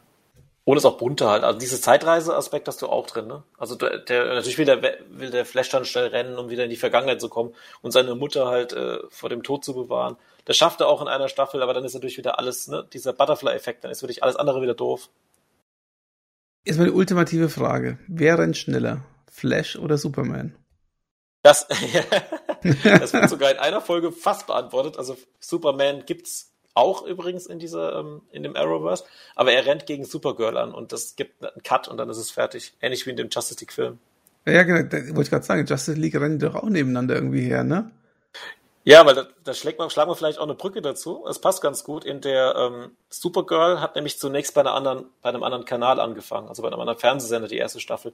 Und 0.64 0.78
ist 0.78 0.86
auch 0.86 0.96
bunter 0.96 1.28
halt. 1.28 1.44
Also 1.44 1.58
dieses 1.58 1.82
Zeitreise-Aspekt 1.82 2.68
hast 2.68 2.80
du 2.80 2.86
auch 2.88 3.06
drin, 3.06 3.26
ne? 3.26 3.42
Also 3.58 3.74
der, 3.74 3.98
der 3.98 4.24
natürlich 4.26 4.56
will 4.56 4.64
der, 4.64 4.82
will 5.10 5.30
der 5.30 5.44
Flash 5.44 5.68
dann 5.68 5.84
schnell 5.84 6.06
rennen, 6.06 6.38
um 6.38 6.48
wieder 6.48 6.64
in 6.64 6.70
die 6.70 6.76
Vergangenheit 6.76 7.20
zu 7.20 7.28
kommen 7.28 7.54
und 7.82 7.90
seine 7.90 8.14
Mutter 8.14 8.46
halt 8.46 8.72
äh, 8.72 8.98
vor 9.10 9.28
dem 9.28 9.42
Tod 9.42 9.62
zu 9.62 9.74
bewahren. 9.74 10.16
Das 10.46 10.56
schafft 10.56 10.80
er 10.80 10.88
auch 10.88 11.02
in 11.02 11.08
einer 11.08 11.28
Staffel, 11.28 11.62
aber 11.62 11.74
dann 11.74 11.84
ist 11.84 11.92
natürlich 11.92 12.16
wieder 12.16 12.38
alles, 12.38 12.68
ne? 12.68 12.88
Dieser 12.92 13.12
Butterfly-Effekt, 13.12 13.84
dann 13.84 13.90
ist 13.90 14.02
wirklich 14.02 14.22
alles 14.22 14.36
andere 14.36 14.62
wieder 14.62 14.74
doof. 14.74 15.10
Jetzt 16.64 16.78
mal 16.78 16.86
die 16.86 16.92
ultimative 16.92 17.50
Frage. 17.50 17.98
Wer 18.08 18.38
rennt 18.38 18.56
schneller? 18.56 19.04
Flash 19.30 19.76
oder 19.76 19.98
Superman? 19.98 20.56
Das, 21.42 21.66
das 22.84 23.12
wird 23.12 23.28
sogar 23.28 23.50
in 23.50 23.58
einer 23.58 23.82
Folge 23.82 24.12
fast 24.12 24.46
beantwortet. 24.46 24.96
Also 24.96 25.18
Superman 25.40 26.06
gibt's 26.06 26.53
auch 26.74 27.06
übrigens 27.06 27.46
in 27.46 27.58
dieser, 27.58 27.98
ähm, 27.98 28.22
in 28.30 28.42
dem 28.42 28.56
Arrowverse, 28.56 29.04
aber 29.34 29.52
er 29.52 29.64
rennt 29.66 29.86
gegen 29.86 30.04
Supergirl 30.04 30.56
an 30.56 30.72
und 30.72 30.92
das 30.92 31.16
gibt 31.16 31.44
einen 31.44 31.62
Cut 31.62 31.88
und 31.88 31.96
dann 31.96 32.10
ist 32.10 32.18
es 32.18 32.30
fertig. 32.30 32.74
Ähnlich 32.80 33.06
wie 33.06 33.10
in 33.10 33.16
dem 33.16 33.28
Justice 33.30 33.60
League 33.60 33.72
Film. 33.72 33.98
Ja, 34.46 34.62
genau, 34.62 34.82
da 34.82 34.98
wollte 35.08 35.22
ich 35.22 35.30
gerade 35.30 35.44
sagen, 35.44 35.64
Justice 35.66 35.98
League 35.98 36.14
rennen 36.14 36.38
doch 36.38 36.54
auch 36.54 36.68
nebeneinander 36.68 37.14
irgendwie 37.14 37.42
her, 37.42 37.64
ne? 37.64 37.90
Ja, 38.86 39.06
weil 39.06 39.14
da, 39.14 39.26
da 39.44 39.54
schlägt 39.54 39.78
man, 39.78 39.88
schlagen 39.88 40.10
wir 40.10 40.14
vielleicht 40.14 40.38
auch 40.38 40.44
eine 40.44 40.54
Brücke 40.54 40.82
dazu. 40.82 41.24
Es 41.26 41.38
passt 41.38 41.62
ganz 41.62 41.84
gut. 41.84 42.04
In 42.04 42.20
der 42.20 42.54
ähm, 42.54 42.90
Supergirl 43.08 43.80
hat 43.80 43.94
nämlich 43.94 44.18
zunächst 44.18 44.52
bei, 44.52 44.60
einer 44.60 44.74
anderen, 44.74 45.06
bei 45.22 45.30
einem 45.30 45.42
anderen 45.42 45.64
Kanal 45.64 45.98
angefangen, 45.98 46.48
also 46.48 46.60
bei 46.60 46.68
einem 46.68 46.80
anderen 46.80 46.98
Fernsehsender, 46.98 47.48
die 47.48 47.56
erste 47.56 47.80
Staffel. 47.80 48.12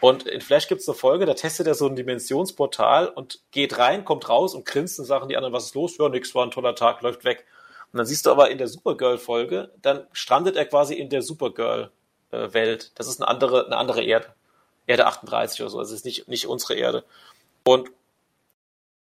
Und 0.00 0.28
in 0.28 0.40
Flash 0.40 0.68
gibt 0.68 0.80
es 0.80 0.88
eine 0.88 0.94
Folge, 0.94 1.26
da 1.26 1.34
testet 1.34 1.66
er 1.66 1.74
so 1.74 1.88
ein 1.88 1.96
Dimensionsportal 1.96 3.08
und 3.08 3.40
geht 3.50 3.78
rein, 3.78 4.04
kommt 4.04 4.28
raus 4.28 4.54
und 4.54 4.64
grinst 4.64 5.00
und 5.00 5.06
sagen 5.06 5.28
die 5.28 5.36
anderen, 5.36 5.52
was 5.52 5.64
ist 5.64 5.74
los? 5.74 5.98
Ja, 5.98 6.08
nix, 6.08 6.36
war 6.36 6.46
ein 6.46 6.52
toller 6.52 6.76
Tag, 6.76 7.02
läuft 7.02 7.24
weg. 7.24 7.44
Und 7.92 7.98
dann 7.98 8.06
siehst 8.06 8.26
du 8.26 8.30
aber 8.30 8.50
in 8.50 8.58
der 8.58 8.68
Supergirl-Folge, 8.68 9.70
dann 9.82 10.06
strandet 10.12 10.56
er 10.56 10.64
quasi 10.64 10.94
in 10.94 11.10
der 11.10 11.22
Supergirl-Welt. 11.22 12.92
Das 12.94 13.06
ist 13.06 13.20
eine 13.20 13.28
andere, 13.28 13.66
eine 13.66 13.76
andere 13.76 14.02
Erde. 14.02 14.34
Erde 14.86 15.06
38 15.06 15.60
oder 15.60 15.70
so. 15.70 15.78
Also 15.78 15.92
es 15.92 16.00
ist 16.00 16.04
nicht, 16.04 16.28
nicht 16.28 16.46
unsere 16.46 16.74
Erde. 16.74 17.04
Und 17.64 17.90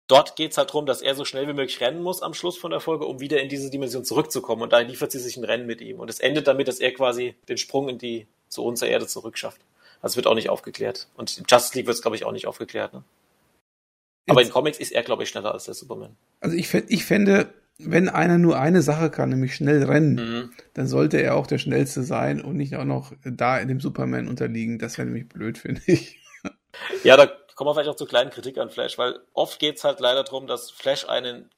dort 0.07 0.35
geht 0.35 0.51
es 0.51 0.57
halt 0.57 0.69
darum, 0.69 0.85
dass 0.85 1.01
er 1.01 1.15
so 1.15 1.25
schnell 1.25 1.47
wie 1.47 1.53
möglich 1.53 1.79
rennen 1.81 2.03
muss 2.03 2.21
am 2.21 2.33
Schluss 2.33 2.57
von 2.57 2.71
der 2.71 2.81
Folge, 2.81 3.05
um 3.05 3.19
wieder 3.19 3.41
in 3.41 3.49
diese 3.49 3.69
Dimension 3.69 4.03
zurückzukommen. 4.03 4.61
Und 4.61 4.73
da 4.73 4.79
liefert 4.79 5.11
sie 5.11 5.19
sich 5.19 5.37
ein 5.37 5.45
Rennen 5.45 5.65
mit 5.65 5.81
ihm. 5.81 5.99
Und 5.99 6.09
es 6.09 6.19
endet 6.19 6.47
damit, 6.47 6.67
dass 6.67 6.79
er 6.79 6.93
quasi 6.93 7.35
den 7.47 7.57
Sprung 7.57 7.89
in 7.89 7.97
die 7.97 8.27
zu 8.49 8.63
unserer 8.63 8.89
Erde 8.89 9.07
zurückschafft. 9.07 9.61
Das 10.01 10.17
wird 10.17 10.27
auch 10.27 10.35
nicht 10.35 10.49
aufgeklärt. 10.49 11.07
Und 11.15 11.37
in 11.37 11.45
Justice 11.49 11.75
League 11.75 11.87
wird 11.87 11.95
es, 11.95 12.01
glaube 12.01 12.17
ich, 12.17 12.25
auch 12.25 12.33
nicht 12.33 12.45
aufgeklärt. 12.45 12.93
Ne? 12.93 13.03
Aber 14.27 14.41
in 14.41 14.49
Comics 14.49 14.77
ist 14.77 14.91
er, 14.91 15.03
glaube 15.03 15.23
ich, 15.23 15.29
schneller 15.29 15.53
als 15.53 15.65
der 15.65 15.73
Superman. 15.73 16.15
Also 16.41 16.55
ich, 16.55 16.73
ich 16.73 17.05
fände, 17.05 17.53
wenn 17.79 18.09
einer 18.09 18.37
nur 18.37 18.59
eine 18.59 18.81
Sache 18.81 19.09
kann, 19.09 19.29
nämlich 19.29 19.55
schnell 19.55 19.83
rennen, 19.83 20.15
mhm. 20.15 20.51
dann 20.73 20.87
sollte 20.87 21.17
er 21.17 21.35
auch 21.35 21.47
der 21.47 21.57
Schnellste 21.57 22.03
sein 22.03 22.41
und 22.41 22.55
nicht 22.55 22.75
auch 22.75 22.85
noch 22.85 23.13
da 23.23 23.57
in 23.57 23.67
dem 23.67 23.79
Superman 23.79 24.27
unterliegen. 24.27 24.79
Das 24.79 24.97
wäre 24.97 25.07
nämlich 25.07 25.29
blöd, 25.29 25.57
finde 25.57 25.81
ich. 25.85 26.19
Ja, 27.03 27.15
da 27.17 27.27
kommen 27.55 27.69
wir 27.69 27.75
vielleicht 27.75 27.89
auch 27.89 27.95
zur 27.95 28.07
kleinen 28.07 28.31
Kritik 28.31 28.57
an 28.57 28.71
Flash, 28.71 28.97
weil 28.97 29.19
oft 29.33 29.59
geht 29.59 29.77
es 29.77 29.83
halt 29.83 29.99
leider 29.99 30.23
darum, 30.23 30.47
dass 30.47 30.71
Flash 30.71 31.07
einen 31.07 31.51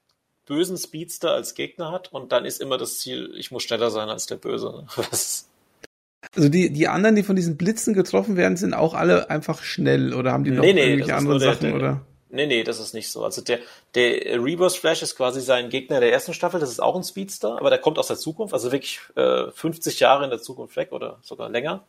bösen 0.45 0.77
Speedster 0.77 1.31
als 1.31 1.55
Gegner 1.55 1.91
hat 1.91 2.11
und 2.11 2.33
dann 2.33 2.43
ist 2.43 2.61
immer 2.61 2.77
das 2.77 2.99
Ziel, 2.99 3.31
ich 3.37 3.49
muss 3.49 3.63
schneller 3.63 3.89
sein 3.91 4.09
als 4.09 4.25
der 4.25 4.35
Böse. 4.35 4.85
also 6.35 6.49
die, 6.49 6.71
die 6.71 6.87
anderen, 6.89 7.15
die 7.15 7.23
von 7.23 7.37
diesen 7.37 7.57
Blitzen 7.57 7.93
getroffen 7.93 8.35
werden, 8.35 8.57
sind 8.57 8.73
auch 8.73 8.93
alle 8.93 9.29
einfach 9.29 9.63
schnell 9.63 10.13
oder 10.13 10.33
haben 10.33 10.43
die 10.43 10.51
noch 10.51 10.63
nee, 10.63 10.73
nee, 10.73 10.83
irgendwelche 10.83 11.15
anderen 11.15 11.39
Sachen 11.39 11.67
der, 11.67 11.75
oder? 11.75 12.05
Nee, 12.29 12.47
nee, 12.47 12.63
das 12.63 12.79
ist 12.79 12.93
nicht 12.93 13.11
so. 13.11 13.23
Also 13.23 13.41
der, 13.41 13.59
der 13.93 14.43
Reverse 14.43 14.79
Flash 14.79 15.01
ist 15.01 15.15
quasi 15.15 15.41
sein 15.41 15.69
Gegner 15.69 15.99
der 15.99 16.11
ersten 16.11 16.33
Staffel, 16.33 16.59
das 16.59 16.71
ist 16.71 16.81
auch 16.81 16.95
ein 16.95 17.03
Speedster, 17.03 17.57
aber 17.59 17.69
der 17.69 17.79
kommt 17.79 17.99
aus 17.99 18.07
der 18.07 18.17
Zukunft, 18.17 18.53
also 18.53 18.71
wirklich 18.71 18.99
äh, 19.15 19.51
50 19.51 19.99
Jahre 19.99 20.23
in 20.23 20.31
der 20.31 20.41
Zukunft 20.41 20.75
weg 20.75 20.91
oder 20.91 21.19
sogar 21.21 21.49
länger. 21.49 21.85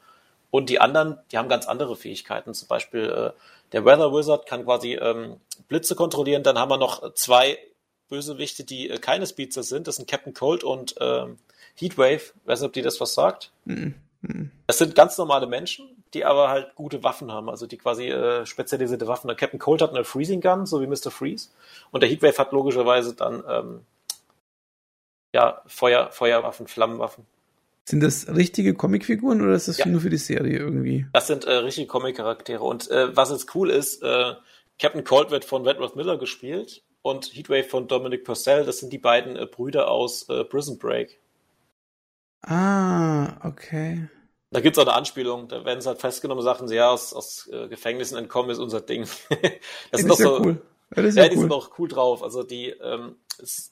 Und 0.50 0.70
die 0.70 0.80
anderen, 0.80 1.18
die 1.32 1.38
haben 1.38 1.48
ganz 1.48 1.66
andere 1.66 1.96
Fähigkeiten. 1.96 2.54
Zum 2.54 2.68
Beispiel 2.68 3.04
äh, 3.04 3.30
der 3.72 3.84
Weather 3.84 4.12
Wizard 4.12 4.46
kann 4.46 4.64
quasi 4.64 4.94
ähm, 4.94 5.40
Blitze 5.68 5.94
kontrollieren. 5.94 6.42
Dann 6.42 6.58
haben 6.58 6.70
wir 6.70 6.78
noch 6.78 7.14
zwei 7.14 7.58
Bösewichte, 8.08 8.64
die 8.64 8.88
äh, 8.88 8.98
keine 8.98 9.26
Speedster 9.26 9.62
sind. 9.62 9.86
Das 9.86 9.96
sind 9.96 10.08
Captain 10.08 10.34
Cold 10.34 10.64
und 10.64 10.94
ähm, 11.00 11.38
Heatwave. 11.74 12.32
Weiß 12.44 12.60
nicht, 12.60 12.68
ob 12.68 12.72
die 12.72 12.82
das 12.82 13.00
was 13.00 13.14
sagt. 13.14 13.50
Mm. 13.64 13.90
Das 14.66 14.78
sind 14.78 14.94
ganz 14.94 15.18
normale 15.18 15.46
Menschen, 15.46 15.88
die 16.14 16.24
aber 16.24 16.48
halt 16.48 16.74
gute 16.74 17.02
Waffen 17.02 17.30
haben, 17.32 17.48
also 17.48 17.66
die 17.66 17.76
quasi 17.76 18.08
äh, 18.08 18.44
spezialisierte 18.46 19.06
Waffen. 19.06 19.28
Der 19.28 19.36
Captain 19.36 19.60
Cold 19.60 19.82
hat 19.82 19.90
eine 19.90 20.04
Freezing 20.04 20.40
Gun, 20.40 20.66
so 20.66 20.80
wie 20.80 20.86
Mr. 20.86 21.10
Freeze. 21.10 21.50
Und 21.90 22.02
der 22.02 22.10
Heatwave 22.10 22.38
hat 22.38 22.52
logischerweise 22.52 23.14
dann 23.14 23.44
ähm, 23.48 23.80
ja, 25.34 25.62
Feuer, 25.66 26.10
Feuerwaffen, 26.10 26.66
Flammenwaffen. 26.66 27.24
Sind 27.84 28.02
das 28.02 28.26
richtige 28.28 28.74
Comicfiguren 28.74 29.40
oder 29.42 29.54
ist 29.54 29.68
das 29.68 29.78
ja. 29.78 29.86
nur 29.86 30.00
für 30.00 30.10
die 30.10 30.16
Serie 30.16 30.58
irgendwie? 30.58 31.06
Das 31.12 31.28
sind 31.28 31.44
äh, 31.44 31.52
richtige 31.52 31.86
Comic-Charaktere. 31.86 32.64
Und 32.64 32.90
äh, 32.90 33.14
was 33.16 33.30
jetzt 33.30 33.54
cool 33.54 33.70
ist, 33.70 34.02
äh, 34.02 34.32
Captain 34.80 35.04
Cold 35.04 35.30
wird 35.30 35.44
von 35.44 35.66
Redworth 35.66 35.94
Miller 35.94 36.18
gespielt 36.18 36.82
und 37.02 37.32
Heatwave 37.32 37.68
von 37.68 37.86
Dominic 37.86 38.24
Purcell. 38.24 38.64
Das 38.64 38.78
sind 38.78 38.92
die 38.92 38.98
beiden 38.98 39.36
äh, 39.36 39.46
Brüder 39.46 39.88
aus 39.88 40.28
äh, 40.28 40.42
Prison 40.42 40.78
Break. 40.78 41.20
Ah, 42.42 43.46
okay. 43.46 44.08
Da 44.50 44.60
gibt 44.60 44.76
es 44.76 44.82
auch 44.82 44.86
eine 44.86 44.96
Anspielung, 44.96 45.48
da 45.48 45.64
werden 45.64 45.80
sie 45.80 45.88
halt 45.88 46.00
festgenommen, 46.00 46.42
sagen 46.42 46.68
sie, 46.68 46.76
ja, 46.76 46.90
aus, 46.90 47.12
aus 47.12 47.48
äh, 47.52 47.68
Gefängnissen 47.68 48.16
entkommen 48.16 48.50
ist 48.50 48.58
unser 48.58 48.80
Ding. 48.80 49.02
das 49.90 50.00
sind 50.00 50.08
doch 50.08 50.16
so. 50.16 50.40
Cool. 50.40 50.62
Ja, 50.94 51.02
ja, 51.02 51.08
ja 51.08 51.28
die 51.28 51.36
cool. 51.36 51.42
sind 51.42 51.52
auch 51.52 51.70
cool 51.78 51.88
drauf. 51.88 52.22
Also 52.22 52.42
die, 52.44 52.68
ähm, 52.68 53.16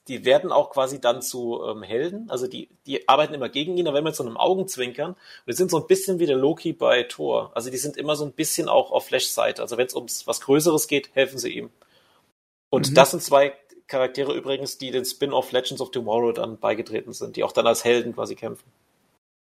die 0.09 0.25
werden 0.25 0.51
auch 0.51 0.71
quasi 0.71 1.01
dann 1.01 1.23
zu 1.23 1.63
ähm, 1.65 1.83
Helden. 1.83 2.29
Also 2.29 2.49
die, 2.49 2.69
die 2.87 3.09
arbeiten 3.09 3.35
immer 3.35 3.49
gegen 3.49 3.77
ihn, 3.77 3.87
aber 3.87 3.99
immer 3.99 4.11
mit 4.11 4.17
so 4.17 4.25
einem 4.25 4.37
Augenzwinkern. 4.37 5.13
Und 5.13 5.19
die 5.47 5.53
sind 5.53 5.71
so 5.71 5.79
ein 5.79 5.87
bisschen 5.87 6.19
wie 6.19 6.27
der 6.27 6.37
Loki 6.37 6.73
bei 6.73 7.05
Thor. 7.05 7.53
Also 7.55 7.71
die 7.71 7.77
sind 7.77 7.97
immer 7.97 8.17
so 8.17 8.25
ein 8.25 8.33
bisschen 8.33 8.69
auch 8.69 8.91
auf 8.91 9.07
Flash 9.07 9.29
Seite. 9.29 9.63
Also 9.63 9.77
wenn 9.77 9.87
es 9.87 9.95
ums 9.95 10.27
was 10.27 10.41
Größeres 10.41 10.89
geht, 10.89 11.15
helfen 11.15 11.39
sie 11.39 11.51
ihm. 11.51 11.71
Und 12.69 12.91
mhm. 12.91 12.95
das 12.95 13.13
sind 13.13 13.23
zwei 13.23 13.55
Charaktere 13.87 14.35
übrigens, 14.35 14.79
die 14.79 14.91
den 14.91 15.05
Spin-off 15.05 15.53
Legends 15.53 15.81
of 15.81 15.91
Tomorrow 15.91 16.33
dann 16.33 16.59
beigetreten 16.59 17.13
sind, 17.13 17.37
die 17.37 17.45
auch 17.45 17.53
dann 17.53 17.67
als 17.67 17.85
Helden 17.85 18.15
quasi 18.15 18.35
kämpfen. 18.35 18.67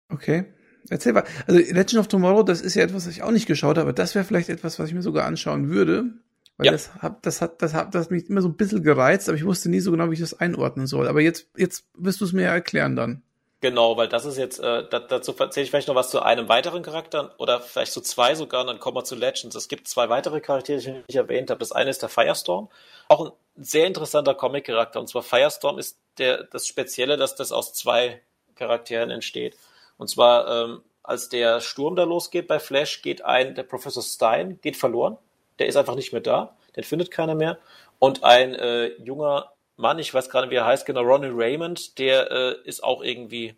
Okay. 0.09 0.45
Erzähl 0.89 1.13
mal. 1.13 1.23
Also 1.47 1.59
Legend 1.59 1.97
of 1.97 2.07
Tomorrow, 2.07 2.43
das 2.43 2.61
ist 2.61 2.75
ja 2.75 2.83
etwas, 2.83 3.07
was 3.07 3.13
ich 3.13 3.23
auch 3.23 3.31
nicht 3.31 3.45
geschaut 3.45 3.77
habe, 3.77 3.81
aber 3.81 3.93
das 3.93 4.15
wäre 4.15 4.25
vielleicht 4.25 4.49
etwas, 4.49 4.79
was 4.79 4.89
ich 4.89 4.95
mir 4.95 5.01
sogar 5.01 5.25
anschauen 5.25 5.69
würde. 5.69 6.13
Weil 6.57 6.67
ja. 6.67 6.71
das 6.71 6.95
hat, 6.95 7.25
das 7.25 7.41
hat, 7.41 7.61
das 7.61 7.73
hat, 7.73 7.95
das 7.95 8.05
hat 8.05 8.11
mich 8.11 8.29
immer 8.29 8.41
so 8.41 8.49
ein 8.49 8.55
bisschen 8.55 8.83
gereizt, 8.83 9.27
aber 9.27 9.37
ich 9.37 9.45
wusste 9.45 9.69
nie 9.69 9.79
so 9.79 9.91
genau, 9.91 10.09
wie 10.09 10.15
ich 10.15 10.19
das 10.19 10.39
einordnen 10.39 10.87
soll. 10.87 11.07
Aber 11.07 11.21
jetzt, 11.21 11.47
jetzt 11.57 11.85
wirst 11.97 12.21
du 12.21 12.25
es 12.25 12.33
mir 12.33 12.43
ja 12.43 12.53
erklären 12.53 12.95
dann. 12.95 13.23
Genau, 13.63 13.95
weil 13.95 14.09
das 14.09 14.25
ist 14.25 14.37
jetzt, 14.37 14.59
äh, 14.59 14.83
dazu 14.89 15.33
erzähle 15.39 15.63
ich 15.63 15.69
vielleicht 15.69 15.87
noch 15.87 15.95
was 15.95 16.09
zu 16.09 16.21
einem 16.21 16.49
weiteren 16.49 16.83
Charakter 16.83 17.33
oder 17.37 17.61
vielleicht 17.61 17.93
zu 17.93 18.01
zwei 18.01 18.35
sogar 18.35 18.59
und 18.59 18.67
dann 18.67 18.81
kommen 18.81 18.97
wir 18.97 19.05
zu 19.05 19.15
Legends. 19.15 19.55
Es 19.55 19.69
gibt 19.69 19.87
zwei 19.87 20.09
weitere 20.09 20.41
Charaktere, 20.41 20.79
die 20.79 20.89
ich 20.89 21.07
nicht 21.07 21.15
erwähnt 21.15 21.49
habe. 21.49 21.59
Das 21.59 21.71
eine 21.71 21.89
ist 21.89 22.01
der 22.01 22.09
Firestorm, 22.09 22.67
auch 23.07 23.27
ein 23.27 23.31
sehr 23.55 23.87
interessanter 23.87 24.33
Comic-Charakter. 24.35 24.99
Und 24.99 25.07
zwar 25.07 25.23
Firestorm 25.23 25.79
ist 25.79 25.97
der, 26.17 26.43
das 26.43 26.67
Spezielle, 26.67 27.15
dass 27.15 27.35
das 27.35 27.53
aus 27.53 27.73
zwei 27.73 28.21
Charakteren 28.55 29.11
entsteht. 29.11 29.55
Und 29.97 30.09
zwar, 30.09 30.65
ähm, 30.65 30.83
als 31.01 31.29
der 31.29 31.61
Sturm 31.61 31.95
da 31.95 32.03
losgeht 32.03 32.49
bei 32.49 32.59
Flash, 32.59 33.01
geht 33.01 33.23
ein, 33.23 33.55
der 33.55 33.63
Professor 33.63 34.03
Stein 34.03 34.59
geht 34.61 34.75
verloren 34.75 35.17
der 35.59 35.67
ist 35.67 35.75
einfach 35.75 35.95
nicht 35.95 36.11
mehr 36.11 36.21
da, 36.21 36.55
den 36.75 36.83
findet 36.83 37.11
keiner 37.11 37.35
mehr. 37.35 37.57
Und 37.99 38.23
ein 38.23 38.55
äh, 38.55 38.87
junger 39.01 39.52
Mann, 39.75 39.99
ich 39.99 40.13
weiß 40.13 40.29
gerade, 40.29 40.49
wie 40.49 40.55
er 40.55 40.65
heißt, 40.65 40.85
genau, 40.85 41.01
Ronnie 41.01 41.31
Raymond, 41.31 41.97
der 41.97 42.31
äh, 42.31 42.55
ist 42.63 42.83
auch 42.83 43.01
irgendwie 43.03 43.55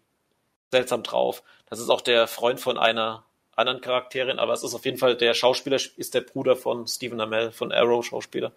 seltsam 0.72 1.04
drauf. 1.04 1.44
Das 1.70 1.80
ist 1.80 1.90
auch 1.90 2.02
der 2.02 2.28
Freund 2.28 2.60
von 2.60 2.78
einer 2.78 3.26
anderen 3.56 3.82
Charakterin, 3.82 4.40
aber 4.40 4.54
es 4.54 4.64
ist 4.64 4.74
auf 4.74 4.86
jeden 4.86 4.98
Fall, 4.98 5.16
der 5.16 5.34
Schauspieler 5.34 5.78
ist 5.98 6.14
der 6.14 6.22
Bruder 6.22 6.56
von 6.56 6.88
Stephen 6.88 7.22
Amell, 7.22 7.52
von 7.52 7.72
Arrow 7.72 8.06
Schauspieler. 8.06 8.52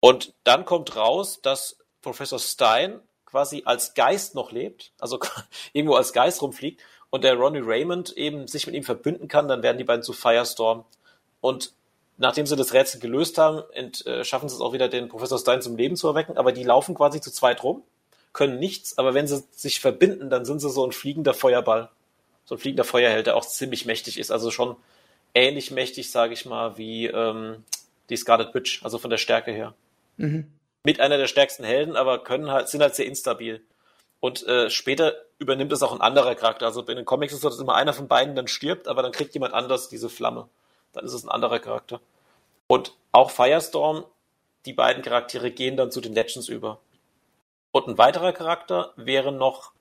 Und 0.00 0.34
dann 0.44 0.64
kommt 0.64 0.96
raus, 0.96 1.40
dass 1.42 1.78
Professor 2.02 2.38
Stein 2.38 3.00
quasi 3.24 3.62
als 3.64 3.94
Geist 3.94 4.34
noch 4.34 4.52
lebt, 4.52 4.92
also 4.98 5.18
irgendwo 5.72 5.94
als 5.94 6.12
Geist 6.12 6.42
rumfliegt 6.42 6.80
und 7.10 7.24
der 7.24 7.34
Ronnie 7.34 7.62
Raymond 7.62 8.12
eben 8.16 8.46
sich 8.46 8.66
mit 8.66 8.74
ihm 8.74 8.84
verbünden 8.84 9.28
kann, 9.28 9.48
dann 9.48 9.62
werden 9.62 9.78
die 9.78 9.84
beiden 9.84 10.02
zu 10.02 10.12
Firestorm. 10.12 10.84
Und 11.40 11.72
nachdem 12.18 12.46
sie 12.46 12.56
das 12.56 12.72
Rätsel 12.72 13.00
gelöst 13.00 13.38
haben, 13.38 13.62
ent, 13.72 14.06
äh, 14.06 14.24
schaffen 14.24 14.48
sie 14.48 14.54
es 14.54 14.60
auch 14.60 14.72
wieder, 14.72 14.88
den 14.88 15.08
Professor 15.08 15.38
Stein 15.38 15.62
zum 15.62 15.76
Leben 15.76 15.96
zu 15.96 16.08
erwecken, 16.08 16.38
aber 16.38 16.52
die 16.52 16.64
laufen 16.64 16.94
quasi 16.94 17.20
zu 17.20 17.30
zweit 17.30 17.62
rum, 17.62 17.82
können 18.32 18.58
nichts, 18.58 18.98
aber 18.98 19.14
wenn 19.14 19.26
sie 19.26 19.44
sich 19.52 19.80
verbinden, 19.80 20.30
dann 20.30 20.44
sind 20.44 20.60
sie 20.60 20.70
so 20.70 20.84
ein 20.86 20.92
fliegender 20.92 21.34
Feuerball. 21.34 21.90
So 22.44 22.54
ein 22.54 22.58
fliegender 22.58 22.84
Feuerheld, 22.84 23.26
der 23.26 23.36
auch 23.36 23.46
ziemlich 23.46 23.86
mächtig 23.86 24.18
ist, 24.18 24.30
also 24.30 24.50
schon 24.50 24.76
ähnlich 25.34 25.70
mächtig, 25.70 26.10
sage 26.10 26.32
ich 26.32 26.46
mal, 26.46 26.78
wie 26.78 27.06
ähm, 27.06 27.64
die 28.08 28.16
Scarlet 28.16 28.54
Witch, 28.54 28.84
also 28.84 28.98
von 28.98 29.10
der 29.10 29.18
Stärke 29.18 29.50
her. 29.50 29.74
Mhm. 30.16 30.46
Mit 30.84 31.00
einer 31.00 31.18
der 31.18 31.26
stärksten 31.26 31.64
Helden, 31.64 31.96
aber 31.96 32.22
können 32.22 32.50
halt, 32.50 32.68
sind 32.68 32.82
halt 32.82 32.94
sehr 32.94 33.06
instabil. 33.06 33.62
Und 34.20 34.46
äh, 34.46 34.70
später 34.70 35.14
übernimmt 35.38 35.72
es 35.72 35.82
auch 35.82 35.92
ein 35.92 36.00
anderer 36.00 36.36
Charakter. 36.36 36.66
Also 36.66 36.82
in 36.82 36.96
den 36.96 37.04
Comics 37.04 37.32
ist 37.32 37.38
es 37.38 37.42
so, 37.42 37.48
dass 37.48 37.58
immer 37.58 37.74
einer 37.74 37.92
von 37.92 38.06
beiden 38.06 38.36
dann 38.36 38.46
stirbt, 38.46 38.86
aber 38.86 39.02
dann 39.02 39.12
kriegt 39.12 39.34
jemand 39.34 39.52
anders 39.52 39.88
diese 39.88 40.08
Flamme 40.08 40.48
dann 40.92 41.04
ist 41.04 41.12
es 41.12 41.24
ein 41.24 41.30
anderer 41.30 41.58
Charakter. 41.58 42.00
Und 42.66 42.94
auch 43.12 43.30
Firestorm, 43.30 44.04
die 44.64 44.72
beiden 44.72 45.02
Charaktere 45.02 45.50
gehen 45.50 45.76
dann 45.76 45.90
zu 45.90 46.00
den 46.00 46.14
Legends 46.14 46.48
über. 46.48 46.80
Und 47.72 47.88
ein 47.88 47.98
weiterer 47.98 48.32
Charakter 48.32 48.92
wäre 48.96 49.32
noch, 49.32 49.72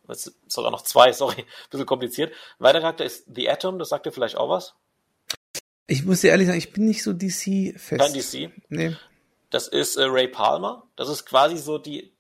sogar 0.48 0.72
noch 0.72 0.82
zwei, 0.82 1.12
sorry, 1.14 1.42
ein 1.42 1.70
bisschen 1.70 1.86
kompliziert. 1.86 2.34
Ein 2.60 2.66
weiterer 2.66 2.82
Charakter 2.82 3.06
ist 3.06 3.26
The 3.34 3.50
Atom, 3.50 3.80
das 3.80 3.90
sagt 3.90 4.06
dir 4.06 4.12
vielleicht 4.12 4.38
auch 4.38 4.50
was. 4.50 4.76
Ich 5.88 6.04
muss 6.04 6.22
dir 6.22 6.32
ehrlich 6.32 6.48
sagen, 6.48 6.58
ich 6.58 6.74
bin 6.74 6.86
nicht 6.86 7.04
so 7.04 7.14
DC-fest. 7.14 8.02
Kein 8.02 8.14
DC? 8.14 8.52
Nee. 8.70 8.96
Das 9.50 9.68
ist 9.68 9.96
äh, 9.98 10.04
Ray 10.04 10.28
Palmer. 10.28 10.84
Das 10.96 11.10
ist 11.10 11.26
quasi 11.26 11.58
so 11.58 11.78
die, 11.78 12.12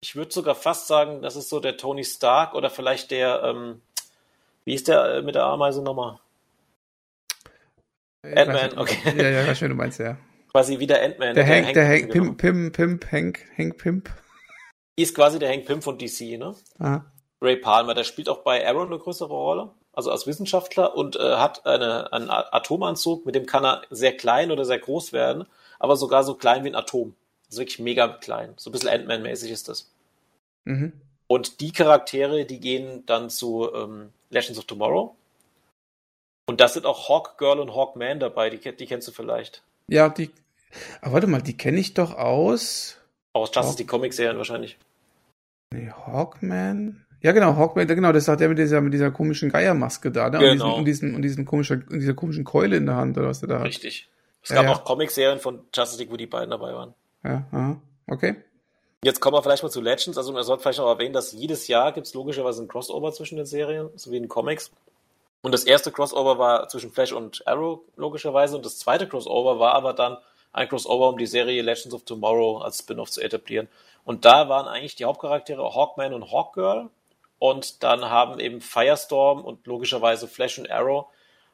ich 0.00 0.16
würde 0.16 0.32
sogar 0.32 0.54
fast 0.54 0.86
sagen, 0.86 1.20
das 1.20 1.36
ist 1.36 1.48
so 1.48 1.60
der 1.60 1.76
Tony 1.76 2.04
Stark 2.04 2.54
oder 2.54 2.70
vielleicht 2.70 3.10
der, 3.10 3.42
ähm, 3.42 3.82
wie 4.64 4.74
ist 4.74 4.88
der 4.88 5.16
äh, 5.16 5.22
mit 5.22 5.34
der 5.34 5.44
Ameise 5.44 5.82
nochmal? 5.82 6.20
Ant-Man, 8.22 8.78
okay. 8.78 9.14
Ja, 9.16 9.28
ja, 9.30 9.46
was 9.46 9.58
du 9.58 9.68
meinst, 9.68 9.98
ja. 9.98 10.16
Quasi 10.52 10.78
wie 10.78 10.86
der 10.86 11.02
Ant-Man. 11.02 11.34
Der, 11.34 11.46
Hank, 11.46 11.72
der 11.74 11.88
Hank, 11.88 12.10
Pimp, 12.10 12.38
Pimp, 12.38 12.76
Pimp, 12.76 13.12
Hank, 13.12 13.46
Hank 13.56 13.78
Pimp. 13.78 14.10
Ist 14.96 15.14
quasi 15.14 15.38
der 15.38 15.50
Hank 15.50 15.64
Pimp 15.66 15.82
von 15.82 15.96
DC, 15.96 16.38
ne? 16.38 16.54
Aha. 16.78 17.04
Ray 17.40 17.56
Palmer, 17.56 17.94
der 17.94 18.04
spielt 18.04 18.28
auch 18.28 18.42
bei 18.42 18.66
Arrow 18.66 18.86
eine 18.86 18.98
größere 18.98 19.32
Rolle, 19.32 19.70
also 19.92 20.10
als 20.10 20.26
Wissenschaftler 20.26 20.94
und 20.94 21.16
äh, 21.16 21.36
hat 21.36 21.64
eine, 21.64 22.12
einen 22.12 22.28
Atomanzug, 22.28 23.24
mit 23.24 23.34
dem 23.34 23.46
kann 23.46 23.64
er 23.64 23.82
sehr 23.90 24.16
klein 24.16 24.50
oder 24.50 24.64
sehr 24.64 24.78
groß 24.78 25.12
werden, 25.12 25.46
aber 25.78 25.96
sogar 25.96 26.22
so 26.22 26.34
klein 26.34 26.64
wie 26.64 26.68
ein 26.68 26.74
Atom. 26.74 27.14
Also 27.48 27.60
wirklich 27.60 27.78
mega 27.78 28.08
klein. 28.08 28.52
So 28.56 28.70
ein 28.70 28.72
bisschen 28.72 28.90
Ant-Man-mäßig 28.90 29.50
ist 29.50 29.68
das. 29.68 29.90
Mhm. 30.64 30.92
Und 31.26 31.60
die 31.60 31.72
Charaktere, 31.72 32.44
die 32.44 32.60
gehen 32.60 33.04
dann 33.06 33.30
zu 33.30 33.72
ähm, 33.74 34.10
Legends 34.30 34.58
of 34.58 34.66
Tomorrow. 34.66 35.16
Und 36.50 36.60
da 36.60 36.66
sind 36.66 36.84
auch 36.84 37.08
Hawk 37.08 37.38
Girl 37.38 37.60
und 37.60 37.76
Hawk 37.76 37.94
Man 37.94 38.18
dabei, 38.18 38.50
die, 38.50 38.58
die 38.58 38.86
kennst 38.86 39.06
du 39.06 39.12
vielleicht. 39.12 39.62
Ja, 39.86 40.08
die. 40.08 40.32
Aber 41.00 41.12
warte 41.12 41.28
mal, 41.28 41.40
die 41.40 41.56
kenne 41.56 41.78
ich 41.78 41.94
doch 41.94 42.16
aus. 42.16 42.96
Aus 43.32 43.52
Justice 43.54 43.76
die 43.76 43.86
Comic-Serien 43.86 44.36
wahrscheinlich. 44.36 44.76
Nee, 45.72 45.92
Hawkman? 45.92 47.06
Ja, 47.22 47.30
genau, 47.30 47.54
Hawkman, 47.54 47.86
genau, 47.86 48.10
das 48.10 48.26
hat 48.26 48.40
er 48.40 48.48
mit 48.48 48.58
dieser, 48.58 48.80
mit 48.80 48.92
dieser 48.92 49.12
komischen 49.12 49.52
Geiermaske 49.52 50.10
da, 50.10 50.28
ne? 50.28 50.40
Genau. 50.40 50.78
Und 50.78 50.86
diesen, 50.86 51.14
und 51.14 51.22
diesen, 51.22 51.44
und 51.44 51.44
diesen 51.44 51.44
komischen, 51.44 51.86
dieser 51.88 52.14
komischen 52.14 52.42
Keule 52.42 52.78
in 52.78 52.86
der 52.86 52.96
Hand, 52.96 53.16
oder 53.16 53.28
was 53.28 53.38
der 53.38 53.48
da 53.48 53.58
hat. 53.60 53.66
Richtig. 53.66 54.08
Es 54.42 54.48
ja, 54.48 54.56
gab 54.56 54.64
ja. 54.64 54.72
auch 54.72 54.82
Comic-Serien 54.82 55.38
von 55.38 55.60
Justice 55.72 56.00
League, 56.00 56.10
wo 56.10 56.16
die 56.16 56.26
beiden 56.26 56.50
dabei 56.50 56.74
waren. 56.74 56.94
Ja, 57.22 57.44
aha. 57.52 57.80
okay. 58.08 58.34
Jetzt 59.04 59.20
kommen 59.20 59.36
wir 59.36 59.42
vielleicht 59.44 59.62
mal 59.62 59.70
zu 59.70 59.80
Legends. 59.80 60.18
Also 60.18 60.32
man 60.32 60.42
sollte 60.42 60.64
vielleicht 60.64 60.80
noch 60.80 60.88
erwähnen, 60.88 61.12
dass 61.12 61.30
jedes 61.30 61.68
Jahr 61.68 61.92
gibt 61.92 62.08
es 62.08 62.14
logischerweise 62.14 62.60
ein 62.60 62.66
Crossover 62.66 63.12
zwischen 63.12 63.36
den 63.36 63.46
Serien, 63.46 63.88
so 63.94 64.10
wie 64.10 64.16
in 64.16 64.26
Comics. 64.26 64.72
Und 65.42 65.52
das 65.52 65.64
erste 65.64 65.90
Crossover 65.90 66.38
war 66.38 66.68
zwischen 66.68 66.92
Flash 66.92 67.12
und 67.12 67.46
Arrow, 67.46 67.80
logischerweise. 67.96 68.56
Und 68.56 68.66
das 68.66 68.78
zweite 68.78 69.08
Crossover 69.08 69.58
war 69.58 69.74
aber 69.74 69.94
dann 69.94 70.18
ein 70.52 70.68
Crossover, 70.68 71.08
um 71.08 71.18
die 71.18 71.26
Serie 71.26 71.62
Legends 71.62 71.94
of 71.94 72.04
Tomorrow 72.04 72.58
als 72.58 72.78
Spin-off 72.78 73.10
zu 73.10 73.20
etablieren. 73.20 73.68
Und 74.04 74.24
da 74.24 74.48
waren 74.48 74.68
eigentlich 74.68 74.96
die 74.96 75.04
Hauptcharaktere 75.04 75.74
Hawkman 75.74 76.12
und 76.12 76.30
Hawkgirl. 76.30 76.88
Und 77.38 77.82
dann 77.82 78.10
haben 78.10 78.38
eben 78.38 78.60
Firestorm 78.60 79.42
und 79.44 79.66
logischerweise 79.66 80.28
Flash 80.28 80.58
und 80.58 80.70
Arrow 80.70 81.06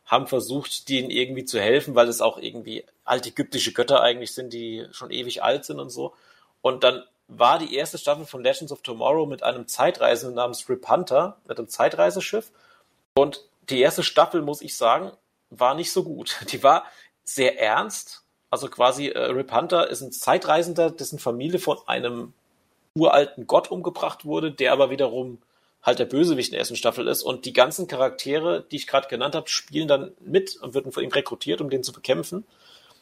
haben 0.04 0.26
versucht, 0.26 0.88
denen 0.88 1.10
irgendwie 1.10 1.44
zu 1.44 1.60
helfen, 1.60 1.94
weil 1.94 2.08
es 2.08 2.20
auch 2.20 2.38
irgendwie 2.38 2.84
altägyptische 3.04 3.72
Götter 3.72 4.02
eigentlich 4.02 4.32
sind, 4.34 4.52
die 4.52 4.86
schon 4.92 5.10
ewig 5.10 5.42
alt 5.42 5.64
sind 5.64 5.80
und 5.80 5.90
so. 5.90 6.14
Und 6.62 6.84
dann 6.84 7.04
war 7.28 7.58
die 7.58 7.74
erste 7.74 7.98
Staffel 7.98 8.24
von 8.24 8.42
Legends 8.42 8.72
of 8.72 8.82
Tomorrow 8.82 9.26
mit 9.26 9.42
einem 9.42 9.66
Zeitreisenden 9.66 10.36
namens 10.36 10.68
Rip 10.68 10.88
Hunter, 10.88 11.38
mit 11.46 11.58
einem 11.58 11.68
Zeitreiseschiff. 11.68 12.52
Und 13.14 13.44
die 13.70 13.80
erste 13.80 14.02
Staffel, 14.02 14.42
muss 14.42 14.62
ich 14.62 14.76
sagen, 14.76 15.12
war 15.50 15.74
nicht 15.74 15.92
so 15.92 16.04
gut. 16.04 16.38
Die 16.52 16.62
war 16.62 16.84
sehr 17.24 17.60
ernst. 17.60 18.22
Also 18.50 18.68
quasi 18.68 19.08
äh, 19.08 19.18
Rip 19.18 19.52
Hunter 19.52 19.90
ist 19.90 20.02
ein 20.02 20.12
Zeitreisender, 20.12 20.90
dessen 20.90 21.18
Familie 21.18 21.58
von 21.58 21.78
einem 21.86 22.32
uralten 22.94 23.46
Gott 23.46 23.70
umgebracht 23.70 24.24
wurde, 24.24 24.52
der 24.52 24.72
aber 24.72 24.90
wiederum 24.90 25.38
halt 25.82 25.98
der 25.98 26.06
Bösewicht 26.06 26.48
in 26.48 26.52
der 26.52 26.60
ersten 26.60 26.76
Staffel 26.76 27.06
ist. 27.06 27.22
Und 27.22 27.44
die 27.44 27.52
ganzen 27.52 27.86
Charaktere, 27.86 28.64
die 28.70 28.76
ich 28.76 28.86
gerade 28.86 29.08
genannt 29.08 29.34
habe, 29.34 29.48
spielen 29.48 29.88
dann 29.88 30.12
mit 30.20 30.56
und 30.56 30.74
werden 30.74 30.92
von 30.92 31.04
ihm 31.04 31.12
rekrutiert, 31.12 31.60
um 31.60 31.70
den 31.70 31.82
zu 31.82 31.92
bekämpfen. 31.92 32.44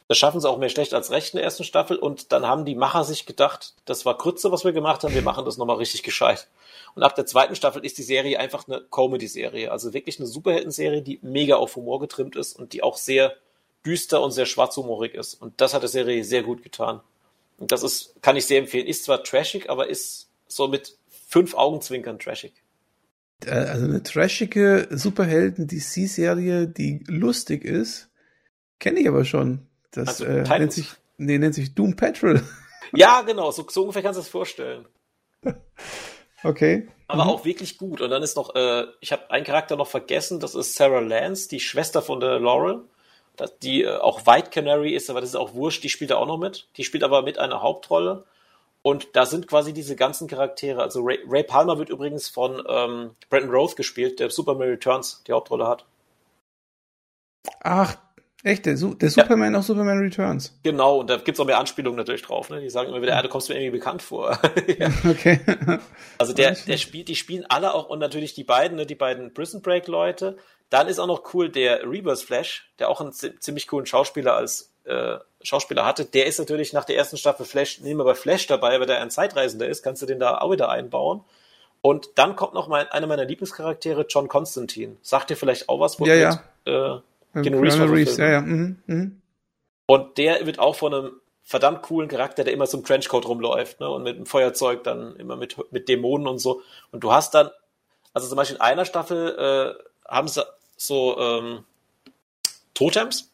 Das 0.08 0.18
schaffen 0.18 0.40
sie 0.40 0.48
auch 0.48 0.58
mehr 0.58 0.68
schlecht 0.68 0.92
als 0.92 1.10
recht 1.10 1.32
in 1.32 1.38
der 1.38 1.44
ersten 1.44 1.64
Staffel. 1.64 1.96
Und 1.96 2.32
dann 2.32 2.46
haben 2.46 2.64
die 2.64 2.74
Macher 2.74 3.04
sich 3.04 3.24
gedacht, 3.24 3.74
das 3.86 4.04
war 4.04 4.18
Krütze, 4.18 4.52
was 4.52 4.64
wir 4.64 4.72
gemacht 4.72 5.02
haben, 5.02 5.14
wir 5.14 5.22
machen 5.22 5.44
das 5.44 5.56
nochmal 5.56 5.76
richtig 5.76 6.02
gescheit. 6.02 6.48
Und 6.94 7.02
ab 7.02 7.14
der 7.14 7.26
zweiten 7.26 7.56
Staffel 7.56 7.84
ist 7.84 7.96
die 7.98 8.02
Serie 8.02 8.38
einfach 8.38 8.68
eine 8.68 8.82
Comedy-Serie. 8.82 9.70
Also 9.70 9.94
wirklich 9.94 10.18
eine 10.18 10.26
Superhelden-Serie, 10.26 11.02
die 11.02 11.18
mega 11.22 11.56
auf 11.56 11.76
Humor 11.76 12.00
getrimmt 12.00 12.36
ist 12.36 12.58
und 12.58 12.72
die 12.72 12.82
auch 12.82 12.98
sehr 12.98 13.34
düster 13.86 14.22
und 14.22 14.32
sehr 14.32 14.46
schwarzhumorig 14.46 15.14
ist. 15.14 15.34
Und 15.34 15.60
das 15.60 15.74
hat 15.74 15.82
der 15.82 15.88
Serie 15.88 16.22
sehr 16.24 16.42
gut 16.42 16.62
getan. 16.62 17.00
Und 17.58 17.72
das 17.72 17.82
ist, 17.82 18.14
kann 18.22 18.36
ich 18.36 18.46
sehr 18.46 18.58
empfehlen. 18.58 18.86
Ist 18.86 19.04
zwar 19.04 19.22
trashig, 19.24 19.70
aber 19.70 19.88
ist 19.88 20.28
so 20.46 20.68
mit 20.68 20.98
fünf 21.08 21.54
Augenzwinkern 21.54 22.18
trashig. 22.18 22.52
Äh, 23.44 23.50
also 23.50 23.84
eine 23.86 24.02
trashige 24.02 24.88
Superhelden-DC-Serie, 24.90 26.68
die 26.68 27.04
lustig 27.06 27.64
ist, 27.64 28.08
kenne 28.78 29.00
ich 29.00 29.08
aber 29.08 29.24
schon. 29.24 29.66
Das 29.94 30.08
also, 30.08 30.24
äh, 30.24 30.42
nennt 30.42 30.72
sich, 30.72 30.90
nee, 31.16 31.38
nennt 31.38 31.54
sich 31.54 31.74
Doom 31.74 31.96
Patrol. 31.96 32.42
Ja, 32.96 33.22
genau, 33.22 33.50
so, 33.50 33.66
so 33.68 33.80
ungefähr 33.80 34.02
kannst 34.02 34.18
du 34.18 34.22
es 34.22 34.28
vorstellen. 34.28 34.86
Okay. 36.44 36.86
Aber 37.08 37.24
mhm. 37.24 37.30
auch 37.30 37.44
wirklich 37.46 37.78
gut. 37.78 38.02
Und 38.02 38.10
dann 38.10 38.22
ist 38.22 38.36
noch, 38.36 38.54
äh, 38.54 38.84
ich 39.00 39.12
habe 39.12 39.30
einen 39.30 39.46
Charakter 39.46 39.76
noch 39.76 39.88
vergessen, 39.88 40.40
das 40.40 40.54
ist 40.54 40.74
Sarah 40.74 41.00
Lance, 41.00 41.48
die 41.48 41.58
Schwester 41.58 42.02
von 42.02 42.20
der 42.20 42.38
Laurel, 42.38 42.82
die 43.62 43.82
äh, 43.82 43.96
auch 43.96 44.26
White 44.26 44.50
Canary 44.50 44.94
ist, 44.94 45.08
aber 45.08 45.22
das 45.22 45.30
ist 45.30 45.36
auch 45.36 45.54
wurscht, 45.54 45.82
die 45.82 45.88
spielt 45.88 46.10
da 46.10 46.16
auch 46.16 46.26
noch 46.26 46.36
mit. 46.36 46.68
Die 46.76 46.84
spielt 46.84 47.02
aber 47.02 47.22
mit 47.22 47.38
einer 47.38 47.62
Hauptrolle. 47.62 48.24
Und 48.82 49.16
da 49.16 49.24
sind 49.24 49.48
quasi 49.48 49.72
diese 49.72 49.96
ganzen 49.96 50.28
Charaktere. 50.28 50.82
Also 50.82 51.00
Ray, 51.02 51.18
Ray 51.26 51.44
Palmer 51.44 51.78
wird 51.78 51.88
übrigens 51.88 52.28
von 52.28 52.62
ähm, 52.68 53.16
Brandon 53.30 53.50
Roth 53.50 53.76
gespielt, 53.76 54.20
der 54.20 54.28
Superman 54.28 54.68
Returns 54.68 55.22
die 55.26 55.32
Hauptrolle 55.32 55.66
hat. 55.66 55.86
Ach, 57.60 57.96
Echt, 58.44 58.66
der, 58.66 58.74
der 58.74 59.10
Superman 59.10 59.54
ja. 59.54 59.58
aus 59.58 59.68
Superman 59.68 60.00
Returns. 60.00 60.54
Genau, 60.62 61.00
und 61.00 61.08
da 61.08 61.16
gibt's 61.16 61.40
auch 61.40 61.46
mehr 61.46 61.58
Anspielungen 61.58 61.96
natürlich 61.96 62.20
drauf. 62.20 62.50
Ne? 62.50 62.60
Die 62.60 62.68
sagen 62.68 62.90
immer 62.90 63.00
wieder, 63.00 63.12
ja, 63.14 63.22
du 63.22 63.30
kommst 63.30 63.48
mir 63.48 63.54
irgendwie 63.54 63.78
bekannt 63.78 64.02
vor. 64.02 64.38
ja. 64.78 64.90
Okay. 65.04 65.40
Also 66.18 66.34
der, 66.34 66.52
der 66.52 66.76
spielt, 66.76 67.08
die 67.08 67.16
spielen 67.16 67.46
alle 67.48 67.72
auch 67.72 67.88
und 67.88 68.00
natürlich 68.00 68.34
die 68.34 68.44
beiden, 68.44 68.76
ne, 68.76 68.84
die 68.84 68.94
beiden 68.94 69.32
Prison 69.32 69.62
Break 69.62 69.86
Leute. 69.86 70.36
Dann 70.68 70.88
ist 70.88 70.98
auch 70.98 71.06
noch 71.06 71.32
cool 71.32 71.48
der 71.48 71.84
Reverse 71.84 72.24
Flash, 72.24 72.70
der 72.78 72.90
auch 72.90 73.00
einen 73.00 73.12
ziemlich 73.12 73.66
coolen 73.66 73.86
Schauspieler 73.86 74.34
als 74.34 74.74
äh, 74.84 75.16
Schauspieler 75.42 75.86
hatte. 75.86 76.04
Der 76.04 76.26
ist 76.26 76.38
natürlich 76.38 76.74
nach 76.74 76.84
der 76.84 76.96
ersten 76.96 77.16
Staffel 77.16 77.46
Flash, 77.46 77.80
nehmen 77.80 78.00
wir 78.00 78.04
bei 78.04 78.14
Flash 78.14 78.46
dabei, 78.46 78.78
weil 78.78 78.86
der 78.86 79.00
ein 79.00 79.10
Zeitreisender 79.10 79.68
ist, 79.68 79.82
kannst 79.82 80.02
du 80.02 80.06
den 80.06 80.18
da 80.18 80.38
auch 80.38 80.52
wieder 80.52 80.68
einbauen. 80.68 81.24
Und 81.80 82.10
dann 82.16 82.36
kommt 82.36 82.54
noch 82.54 82.68
mal 82.68 82.88
einer 82.90 83.06
meiner 83.06 83.24
Lieblingscharaktere, 83.24 84.06
John 84.08 84.28
Constantine. 84.28 84.96
Sagt 85.02 85.30
dir 85.30 85.36
vielleicht 85.36 85.68
auch 85.68 85.80
was? 85.80 85.98
Ja, 85.98 86.14
ja. 86.14 86.42
Äh, 86.66 87.00
Keanu 87.42 87.60
Reeves, 87.60 87.78
Reeves 87.80 88.16
ja, 88.16 88.30
ja. 88.30 88.40
Mhm, 88.40 88.78
mhm. 88.86 89.22
Und 89.86 90.18
der 90.18 90.46
wird 90.46 90.58
auch 90.58 90.76
von 90.76 90.94
einem 90.94 91.12
verdammt 91.42 91.82
coolen 91.82 92.08
Charakter, 92.08 92.42
der 92.42 92.54
immer 92.54 92.66
zum 92.66 92.84
Trenchcoat 92.84 93.26
rumläuft, 93.26 93.80
ne, 93.80 93.88
und 93.90 94.02
mit 94.02 94.16
dem 94.16 94.26
Feuerzeug 94.26 94.82
dann 94.82 95.14
immer 95.16 95.36
mit, 95.36 95.56
mit 95.72 95.88
Dämonen 95.88 96.26
und 96.26 96.38
so. 96.38 96.62
Und 96.90 97.04
du 97.04 97.12
hast 97.12 97.34
dann, 97.34 97.50
also 98.14 98.28
zum 98.28 98.36
Beispiel 98.36 98.56
in 98.56 98.62
einer 98.62 98.86
Staffel 98.86 99.76
äh, 99.76 100.08
haben 100.08 100.28
sie 100.28 100.42
so 100.76 101.18
ähm, 101.18 101.64
Totems. 102.72 103.30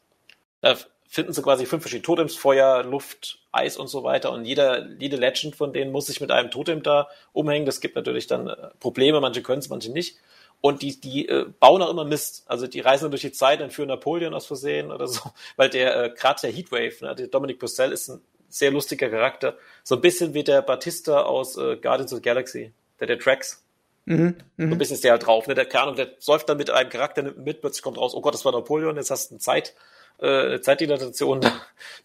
Da 0.60 0.76
finden 1.08 1.32
sie 1.32 1.42
quasi 1.42 1.66
fünf 1.66 1.82
verschiedene 1.82 2.04
Totems, 2.04 2.36
Feuer, 2.36 2.82
Luft, 2.82 3.38
Eis 3.52 3.76
und 3.76 3.88
so 3.88 4.02
weiter. 4.02 4.32
Und 4.32 4.44
jeder, 4.44 4.88
jede 4.98 5.16
Legend 5.16 5.54
von 5.54 5.72
denen 5.72 5.92
muss 5.92 6.06
sich 6.06 6.20
mit 6.20 6.30
einem 6.30 6.50
Totem 6.50 6.82
da 6.82 7.08
umhängen. 7.32 7.66
Das 7.66 7.80
gibt 7.80 7.96
natürlich 7.96 8.26
dann 8.26 8.48
äh, 8.48 8.68
Probleme, 8.80 9.20
manche 9.20 9.42
können 9.42 9.60
es, 9.60 9.68
manche 9.68 9.92
nicht. 9.92 10.18
Und 10.60 10.82
die, 10.82 11.00
die 11.00 11.28
äh, 11.28 11.46
bauen 11.58 11.82
auch 11.82 11.90
immer 11.90 12.04
Mist. 12.04 12.44
Also 12.46 12.66
die 12.66 12.80
reisen 12.80 13.04
dann 13.04 13.10
durch 13.12 13.22
die 13.22 13.32
Zeit, 13.32 13.60
entführen 13.60 13.88
Napoleon 13.88 14.34
aus 14.34 14.46
Versehen 14.46 14.92
oder 14.92 15.06
so. 15.06 15.20
Weil 15.56 15.70
der, 15.70 16.04
äh, 16.04 16.10
gerade 16.10 16.40
der 16.42 16.52
Heatwave, 16.52 16.96
ne, 17.00 17.14
der 17.14 17.28
Dominic 17.28 17.58
Purcell 17.58 17.92
ist 17.92 18.08
ein 18.08 18.20
sehr 18.48 18.70
lustiger 18.70 19.08
Charakter. 19.08 19.56
So 19.84 19.94
ein 19.94 20.00
bisschen 20.00 20.34
wie 20.34 20.44
der 20.44 20.60
Batista 20.62 21.22
aus 21.22 21.56
äh, 21.56 21.76
Guardians 21.76 22.12
of 22.12 22.18
the 22.18 22.22
Galaxy, 22.22 22.72
der 22.98 23.06
der 23.06 23.18
Tracks. 23.18 23.64
Mhm, 24.06 24.36
so 24.56 24.64
ein 24.64 24.78
bisschen 24.78 24.94
ist 24.94 25.04
der 25.04 25.12
halt 25.12 25.26
drauf, 25.26 25.46
ne? 25.46 25.54
Der, 25.54 25.66
keine 25.66 25.84
Ahnung, 25.84 25.96
der 25.96 26.08
säuft 26.18 26.48
dann 26.48 26.56
mit 26.56 26.70
einem 26.70 26.88
Charakter 26.90 27.22
mit, 27.22 27.60
plötzlich 27.60 27.82
kommt 27.82 27.98
raus, 27.98 28.14
oh 28.14 28.20
Gott, 28.20 28.34
das 28.34 28.44
war 28.44 28.52
Napoleon, 28.52 28.96
jetzt 28.96 29.10
hast 29.10 29.30
du 29.30 29.34
eine 29.34 29.40
Zeit, 29.40 29.74
äh, 30.18 30.26
eine 30.26 30.60
Zeitdilatation 30.60 31.40
da, 31.42 31.52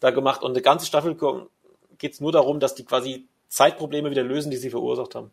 da 0.02 0.12
gemacht. 0.12 0.44
Und 0.44 0.52
eine 0.52 0.62
ganze 0.62 0.86
Staffel 0.86 1.18
geht 1.98 2.14
es 2.14 2.22
nur 2.22 2.32
darum, 2.32 2.60
dass 2.60 2.76
die 2.76 2.86
quasi 2.86 3.26
Zeitprobleme 3.48 4.12
wieder 4.12 4.24
lösen, 4.24 4.52
die 4.52 4.58
sie 4.58 4.70
verursacht 4.70 5.16
haben. 5.16 5.32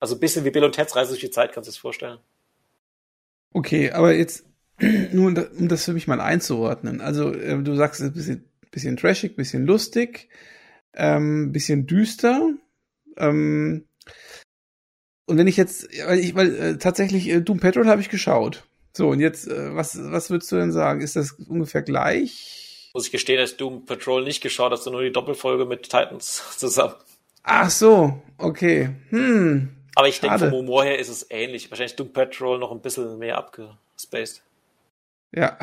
Also 0.00 0.16
ein 0.16 0.20
bisschen 0.20 0.44
wie 0.44 0.50
Bill 0.50 0.64
und 0.64 0.74
Ted's 0.74 0.96
Reise 0.96 1.10
durch 1.10 1.20
die 1.20 1.30
Zeit, 1.30 1.52
kannst 1.52 1.68
du 1.68 1.70
dir 1.70 1.74
das 1.74 1.80
vorstellen. 1.80 2.18
Okay, 3.52 3.90
aber 3.90 4.14
jetzt, 4.14 4.46
nur 5.12 5.28
um 5.28 5.68
das 5.68 5.84
für 5.84 5.92
mich 5.92 6.08
mal 6.08 6.20
einzuordnen. 6.20 7.00
Also, 7.00 7.32
äh, 7.32 7.62
du 7.62 7.74
sagst, 7.76 8.00
es 8.00 8.06
ist 8.06 8.10
ein 8.10 8.14
bisschen, 8.14 8.44
bisschen 8.70 8.96
trashig, 8.96 9.36
bisschen 9.36 9.66
lustig, 9.66 10.28
ähm, 10.94 11.52
bisschen 11.52 11.86
düster. 11.86 12.54
Ähm, 13.16 13.86
und 15.26 15.38
wenn 15.38 15.46
ich 15.46 15.56
jetzt, 15.56 15.86
weil 16.06 16.18
ich, 16.18 16.34
weil 16.34 16.54
äh, 16.56 16.78
tatsächlich 16.78 17.28
äh, 17.28 17.40
Doom 17.40 17.60
Patrol 17.60 17.86
habe 17.86 18.00
ich 18.00 18.08
geschaut. 18.08 18.64
So, 18.92 19.08
und 19.08 19.20
jetzt, 19.20 19.46
äh, 19.46 19.74
was, 19.74 19.96
was 20.10 20.30
würdest 20.30 20.50
du 20.50 20.56
denn 20.56 20.72
sagen? 20.72 21.02
Ist 21.02 21.14
das 21.16 21.32
ungefähr 21.32 21.82
gleich? 21.82 22.90
Muss 22.94 23.06
ich 23.06 23.12
gestehen, 23.12 23.38
dass 23.38 23.56
Doom 23.56 23.84
Patrol 23.84 24.24
nicht 24.24 24.40
geschaut 24.40 24.72
hast, 24.72 24.86
du 24.86 24.90
nur 24.90 25.02
die 25.02 25.12
Doppelfolge 25.12 25.66
mit 25.66 25.84
Titans 25.84 26.42
zusammen. 26.56 26.94
Ach 27.42 27.70
so, 27.70 28.20
okay. 28.38 28.90
Hm, 29.10 29.68
aber 29.94 30.08
ich 30.08 30.20
denke, 30.20 30.38
vom 30.38 30.52
Humor 30.52 30.84
her 30.84 30.98
ist 30.98 31.08
es 31.08 31.26
ähnlich. 31.30 31.70
Wahrscheinlich 31.70 31.96
Doom 31.96 32.12
Patrol 32.12 32.58
noch 32.58 32.70
ein 32.70 32.80
bisschen 32.80 33.18
mehr 33.18 33.38
abgespaced. 33.38 34.42
Ja. 35.32 35.58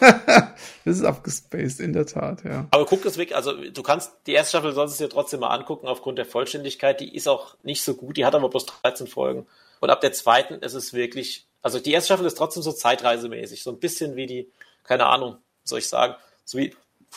das 0.00 0.96
ist 0.96 1.04
abgespaced, 1.04 1.80
in 1.80 1.92
der 1.92 2.06
Tat, 2.06 2.44
ja. 2.44 2.66
Aber 2.70 2.84
guck 2.84 3.04
es 3.04 3.16
weg, 3.16 3.34
also 3.34 3.52
du 3.52 3.82
kannst, 3.82 4.12
die 4.26 4.32
erste 4.32 4.58
Staffel 4.58 4.74
du 4.74 4.86
dir 4.86 5.08
trotzdem 5.08 5.40
mal 5.40 5.48
angucken, 5.48 5.86
aufgrund 5.86 6.18
der 6.18 6.26
Vollständigkeit. 6.26 7.00
Die 7.00 7.14
ist 7.14 7.28
auch 7.28 7.56
nicht 7.62 7.82
so 7.82 7.94
gut, 7.94 8.16
die 8.16 8.24
hat 8.24 8.34
aber 8.34 8.48
bloß 8.48 8.66
13 8.66 9.06
Folgen. 9.06 9.46
Und 9.80 9.90
ab 9.90 10.00
der 10.00 10.12
zweiten 10.12 10.54
ist 10.54 10.74
es 10.74 10.92
wirklich, 10.92 11.46
also 11.62 11.78
die 11.78 11.92
erste 11.92 12.08
Staffel 12.08 12.26
ist 12.26 12.38
trotzdem 12.38 12.62
so 12.62 12.72
zeitreisemäßig, 12.72 13.62
so 13.62 13.70
ein 13.70 13.78
bisschen 13.78 14.16
wie 14.16 14.26
die, 14.26 14.50
keine 14.82 15.06
Ahnung, 15.06 15.36
soll 15.62 15.78
ich 15.78 15.88
sagen, 15.88 16.14
so 16.44 16.58
wie, 16.58 16.74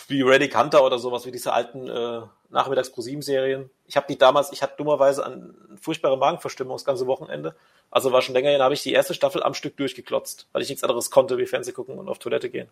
wie 0.07 0.21
Reddick 0.21 0.57
Hunter 0.57 0.83
oder 0.83 0.99
sowas, 0.99 1.25
wie 1.25 1.31
diese 1.31 1.53
alten 1.53 1.87
äh, 1.87 2.21
Nachmittags 2.49 2.91
Pro 2.91 3.01
7 3.01 3.21
Serien. 3.21 3.69
Ich 3.85 3.97
habe 3.97 4.07
die 4.07 4.17
damals, 4.17 4.51
ich 4.51 4.61
hatte 4.61 4.75
dummerweise 4.77 5.25
eine 5.25 5.53
furchtbare 5.81 6.17
Magenverstimmung 6.17 6.75
das 6.75 6.85
ganze 6.85 7.07
Wochenende. 7.07 7.55
Also 7.91 8.11
war 8.11 8.21
schon 8.21 8.35
länger 8.35 8.49
her, 8.49 8.63
habe 8.63 8.73
ich 8.73 8.83
die 8.83 8.93
erste 8.93 9.13
Staffel 9.13 9.43
am 9.43 9.53
Stück 9.53 9.77
durchgeklotzt, 9.77 10.47
weil 10.51 10.61
ich 10.61 10.69
nichts 10.69 10.83
anderes 10.83 11.11
konnte 11.11 11.37
wie 11.37 11.45
Fernseh 11.45 11.71
gucken 11.71 11.97
und 11.97 12.09
auf 12.09 12.19
Toilette 12.19 12.49
gehen. 12.49 12.69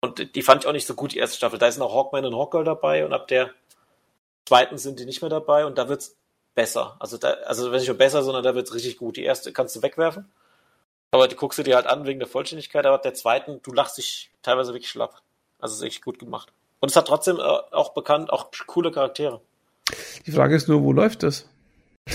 Und 0.00 0.34
die 0.34 0.42
fand 0.42 0.62
ich 0.62 0.68
auch 0.68 0.72
nicht 0.72 0.86
so 0.86 0.94
gut, 0.94 1.12
die 1.12 1.18
erste 1.18 1.36
Staffel. 1.36 1.58
Da 1.58 1.66
ist 1.66 1.78
noch 1.78 1.94
Hawkman 1.94 2.24
und 2.24 2.34
Hawkgirl 2.34 2.64
dabei 2.64 3.04
und 3.04 3.12
ab 3.12 3.28
der 3.28 3.50
zweiten 4.46 4.78
sind 4.78 4.98
die 4.98 5.04
nicht 5.04 5.20
mehr 5.20 5.30
dabei 5.30 5.66
und 5.66 5.78
da 5.78 5.88
wird's 5.88 6.16
besser. 6.54 6.96
Also 6.98 7.18
da, 7.18 7.30
also 7.44 7.70
wenn 7.70 7.78
nicht 7.78 7.88
nur 7.88 7.96
besser, 7.98 8.22
sondern 8.22 8.42
da 8.42 8.54
wird's 8.54 8.74
richtig 8.74 8.96
gut. 8.96 9.16
Die 9.16 9.24
erste 9.24 9.52
kannst 9.52 9.76
du 9.76 9.82
wegwerfen. 9.82 10.30
Aber 11.12 11.28
die 11.28 11.36
guckst 11.36 11.58
du 11.58 11.62
dir 11.62 11.76
halt 11.76 11.86
an 11.86 12.06
wegen 12.06 12.20
der 12.20 12.28
Vollständigkeit, 12.28 12.86
aber 12.86 12.98
der 12.98 13.14
zweiten, 13.14 13.60
du 13.62 13.72
lachst 13.72 13.98
dich 13.98 14.30
teilweise 14.42 14.72
wirklich 14.72 14.90
schlapp. 14.90 15.22
Also 15.58 15.74
ist 15.74 15.82
echt 15.82 16.04
gut 16.04 16.18
gemacht. 16.18 16.52
Und 16.80 16.90
es 16.90 16.96
hat 16.96 17.06
trotzdem 17.06 17.36
äh, 17.36 17.40
auch 17.40 17.94
bekannt, 17.94 18.30
auch 18.30 18.50
coole 18.66 18.90
Charaktere. 18.90 19.40
Die 20.26 20.32
Frage 20.32 20.56
ist 20.56 20.68
nur, 20.68 20.82
wo 20.82 20.92
läuft 20.92 21.22
das? 21.22 21.48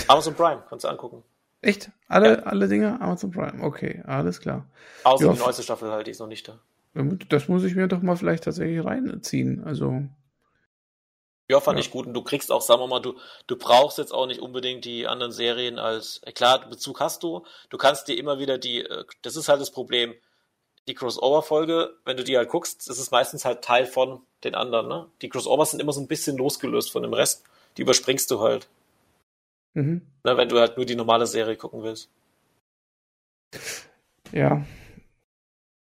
Amazon 0.08 0.34
Prime, 0.34 0.62
kannst 0.68 0.84
du 0.84 0.88
angucken. 0.88 1.22
Echt? 1.62 1.90
Alle, 2.08 2.38
ja. 2.38 2.42
alle 2.42 2.68
Dinge? 2.68 3.00
Amazon 3.00 3.30
Prime. 3.30 3.62
Okay, 3.62 4.02
alles 4.06 4.40
klar. 4.40 4.66
Außer 5.04 5.26
ja, 5.26 5.32
die 5.32 5.38
neueste 5.38 5.62
Staffel 5.62 5.90
halt, 5.90 6.06
die 6.06 6.10
ist 6.10 6.20
noch 6.20 6.26
nicht 6.26 6.48
da. 6.48 6.58
Das 7.28 7.48
muss 7.48 7.64
ich 7.64 7.74
mir 7.74 7.88
doch 7.88 8.02
mal 8.02 8.16
vielleicht 8.16 8.44
tatsächlich 8.44 8.84
reinziehen. 8.84 9.64
Also. 9.64 10.02
Ja, 11.48 11.60
fand 11.60 11.78
ja. 11.78 11.84
ich 11.84 11.90
gut. 11.90 12.06
Und 12.06 12.14
du 12.14 12.22
kriegst 12.22 12.50
auch, 12.50 12.62
sagen 12.62 12.80
wir 12.80 12.86
mal, 12.86 13.00
du, 13.00 13.16
du 13.46 13.56
brauchst 13.56 13.98
jetzt 13.98 14.12
auch 14.12 14.26
nicht 14.26 14.40
unbedingt 14.40 14.84
die 14.84 15.06
anderen 15.06 15.32
Serien 15.32 15.78
als, 15.78 16.20
klar, 16.34 16.68
Bezug 16.68 17.00
hast 17.00 17.22
du. 17.22 17.44
Du 17.70 17.76
kannst 17.76 18.08
dir 18.08 18.16
immer 18.16 18.38
wieder 18.38 18.58
die, 18.58 18.80
äh, 18.80 19.04
das 19.22 19.36
ist 19.36 19.48
halt 19.48 19.60
das 19.60 19.70
Problem. 19.70 20.14
Die 20.88 20.94
Crossover-Folge, 20.94 21.96
wenn 22.04 22.16
du 22.16 22.24
die 22.24 22.36
halt 22.36 22.48
guckst, 22.48 22.88
ist 22.88 23.10
meistens 23.10 23.44
halt 23.44 23.62
Teil 23.62 23.86
von 23.86 24.20
den 24.44 24.54
anderen, 24.54 24.88
ne? 24.88 25.06
Die 25.20 25.28
Crossovers 25.28 25.72
sind 25.72 25.80
immer 25.80 25.92
so 25.92 26.00
ein 26.00 26.06
bisschen 26.06 26.36
losgelöst 26.36 26.92
von 26.92 27.02
dem 27.02 27.12
Rest. 27.12 27.44
Die 27.76 27.82
überspringst 27.82 28.30
du 28.30 28.40
halt. 28.40 28.68
Mhm. 29.74 30.02
Ne, 30.24 30.36
wenn 30.36 30.48
du 30.48 30.58
halt 30.58 30.76
nur 30.76 30.86
die 30.86 30.94
normale 30.94 31.26
Serie 31.26 31.56
gucken 31.56 31.82
willst. 31.82 32.08
Ja. 34.32 34.64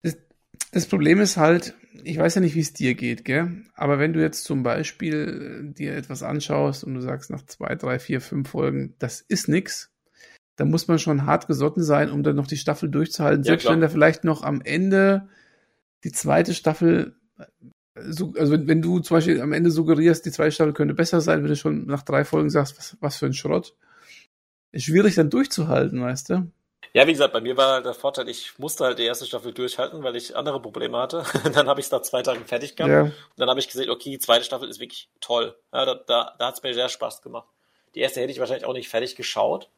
Das, 0.02 0.16
das 0.72 0.86
Problem 0.86 1.20
ist 1.20 1.36
halt, 1.36 1.74
ich 2.04 2.18
weiß 2.18 2.34
ja 2.34 2.40
nicht, 2.40 2.54
wie 2.54 2.60
es 2.60 2.72
dir 2.72 2.94
geht, 2.94 3.24
gell? 3.24 3.64
Aber 3.74 3.98
wenn 3.98 4.12
du 4.12 4.20
jetzt 4.20 4.44
zum 4.44 4.62
Beispiel 4.62 5.72
dir 5.76 5.94
etwas 5.96 6.22
anschaust 6.22 6.84
und 6.84 6.94
du 6.94 7.00
sagst 7.00 7.30
nach 7.30 7.44
zwei, 7.46 7.74
drei, 7.76 7.98
vier, 7.98 8.20
fünf 8.20 8.50
Folgen, 8.50 8.94
das 8.98 9.20
ist 9.20 9.48
nix, 9.48 9.90
dann 10.58 10.70
muss 10.70 10.88
man 10.88 10.98
schon 10.98 11.24
hart 11.24 11.46
gesotten 11.46 11.82
sein, 11.82 12.10
um 12.10 12.22
dann 12.22 12.36
noch 12.36 12.46
die 12.46 12.56
Staffel 12.56 12.90
durchzuhalten. 12.90 13.44
Ja, 13.44 13.52
Selbst 13.52 13.62
klar. 13.62 13.74
wenn 13.74 13.80
da 13.80 13.88
vielleicht 13.88 14.24
noch 14.24 14.42
am 14.42 14.60
Ende 14.60 15.28
die 16.04 16.12
zweite 16.12 16.52
Staffel 16.52 17.14
so, 18.10 18.32
also 18.36 18.52
wenn, 18.52 18.68
wenn, 18.68 18.82
du 18.82 19.00
zum 19.00 19.16
Beispiel 19.16 19.40
am 19.40 19.52
Ende 19.52 19.70
suggerierst, 19.70 20.24
die 20.24 20.30
zweite 20.30 20.52
Staffel 20.52 20.72
könnte 20.72 20.94
besser 20.94 21.20
sein, 21.20 21.42
wenn 21.42 21.48
du 21.48 21.56
schon 21.56 21.86
nach 21.86 22.02
drei 22.02 22.24
Folgen 22.24 22.50
sagst, 22.50 22.76
was, 22.78 22.96
was 23.00 23.16
für 23.16 23.26
ein 23.26 23.34
Schrott, 23.34 23.74
ist 24.70 24.84
schwierig 24.84 25.14
dann 25.14 25.30
durchzuhalten, 25.30 26.00
weißt 26.00 26.30
du? 26.30 26.50
Ja, 26.92 27.06
wie 27.06 27.12
gesagt, 27.12 27.32
bei 27.32 27.40
mir 27.40 27.56
war 27.56 27.74
halt 27.74 27.86
der 27.86 27.94
Vorteil, 27.94 28.28
ich 28.28 28.58
musste 28.58 28.84
halt 28.84 28.98
die 28.98 29.04
erste 29.04 29.26
Staffel 29.26 29.52
durchhalten, 29.52 30.02
weil 30.02 30.16
ich 30.16 30.36
andere 30.36 30.60
Probleme 30.60 30.98
hatte. 30.98 31.24
dann 31.54 31.68
habe 31.68 31.80
ich 31.80 31.86
es 31.86 31.92
nach 31.92 32.02
zwei 32.02 32.22
Tagen 32.22 32.44
fertig 32.44 32.76
gehabt. 32.76 32.92
Ja. 32.92 33.02
Und 33.02 33.12
dann 33.36 33.48
habe 33.48 33.60
ich 33.60 33.68
gesehen, 33.68 33.90
okay, 33.90 34.10
die 34.10 34.18
zweite 34.18 34.44
Staffel 34.44 34.68
ist 34.68 34.80
wirklich 34.80 35.08
toll. 35.20 35.56
Ja, 35.72 35.84
da 35.84 35.94
da, 35.94 36.34
da 36.38 36.46
hat 36.46 36.54
es 36.54 36.62
mir 36.62 36.74
sehr 36.74 36.88
Spaß 36.88 37.22
gemacht. 37.22 37.48
Die 37.94 38.00
erste 38.00 38.20
hätte 38.20 38.32
ich 38.32 38.40
wahrscheinlich 38.40 38.64
auch 38.64 38.72
nicht 38.72 38.88
fertig 38.88 39.16
geschaut. 39.16 39.68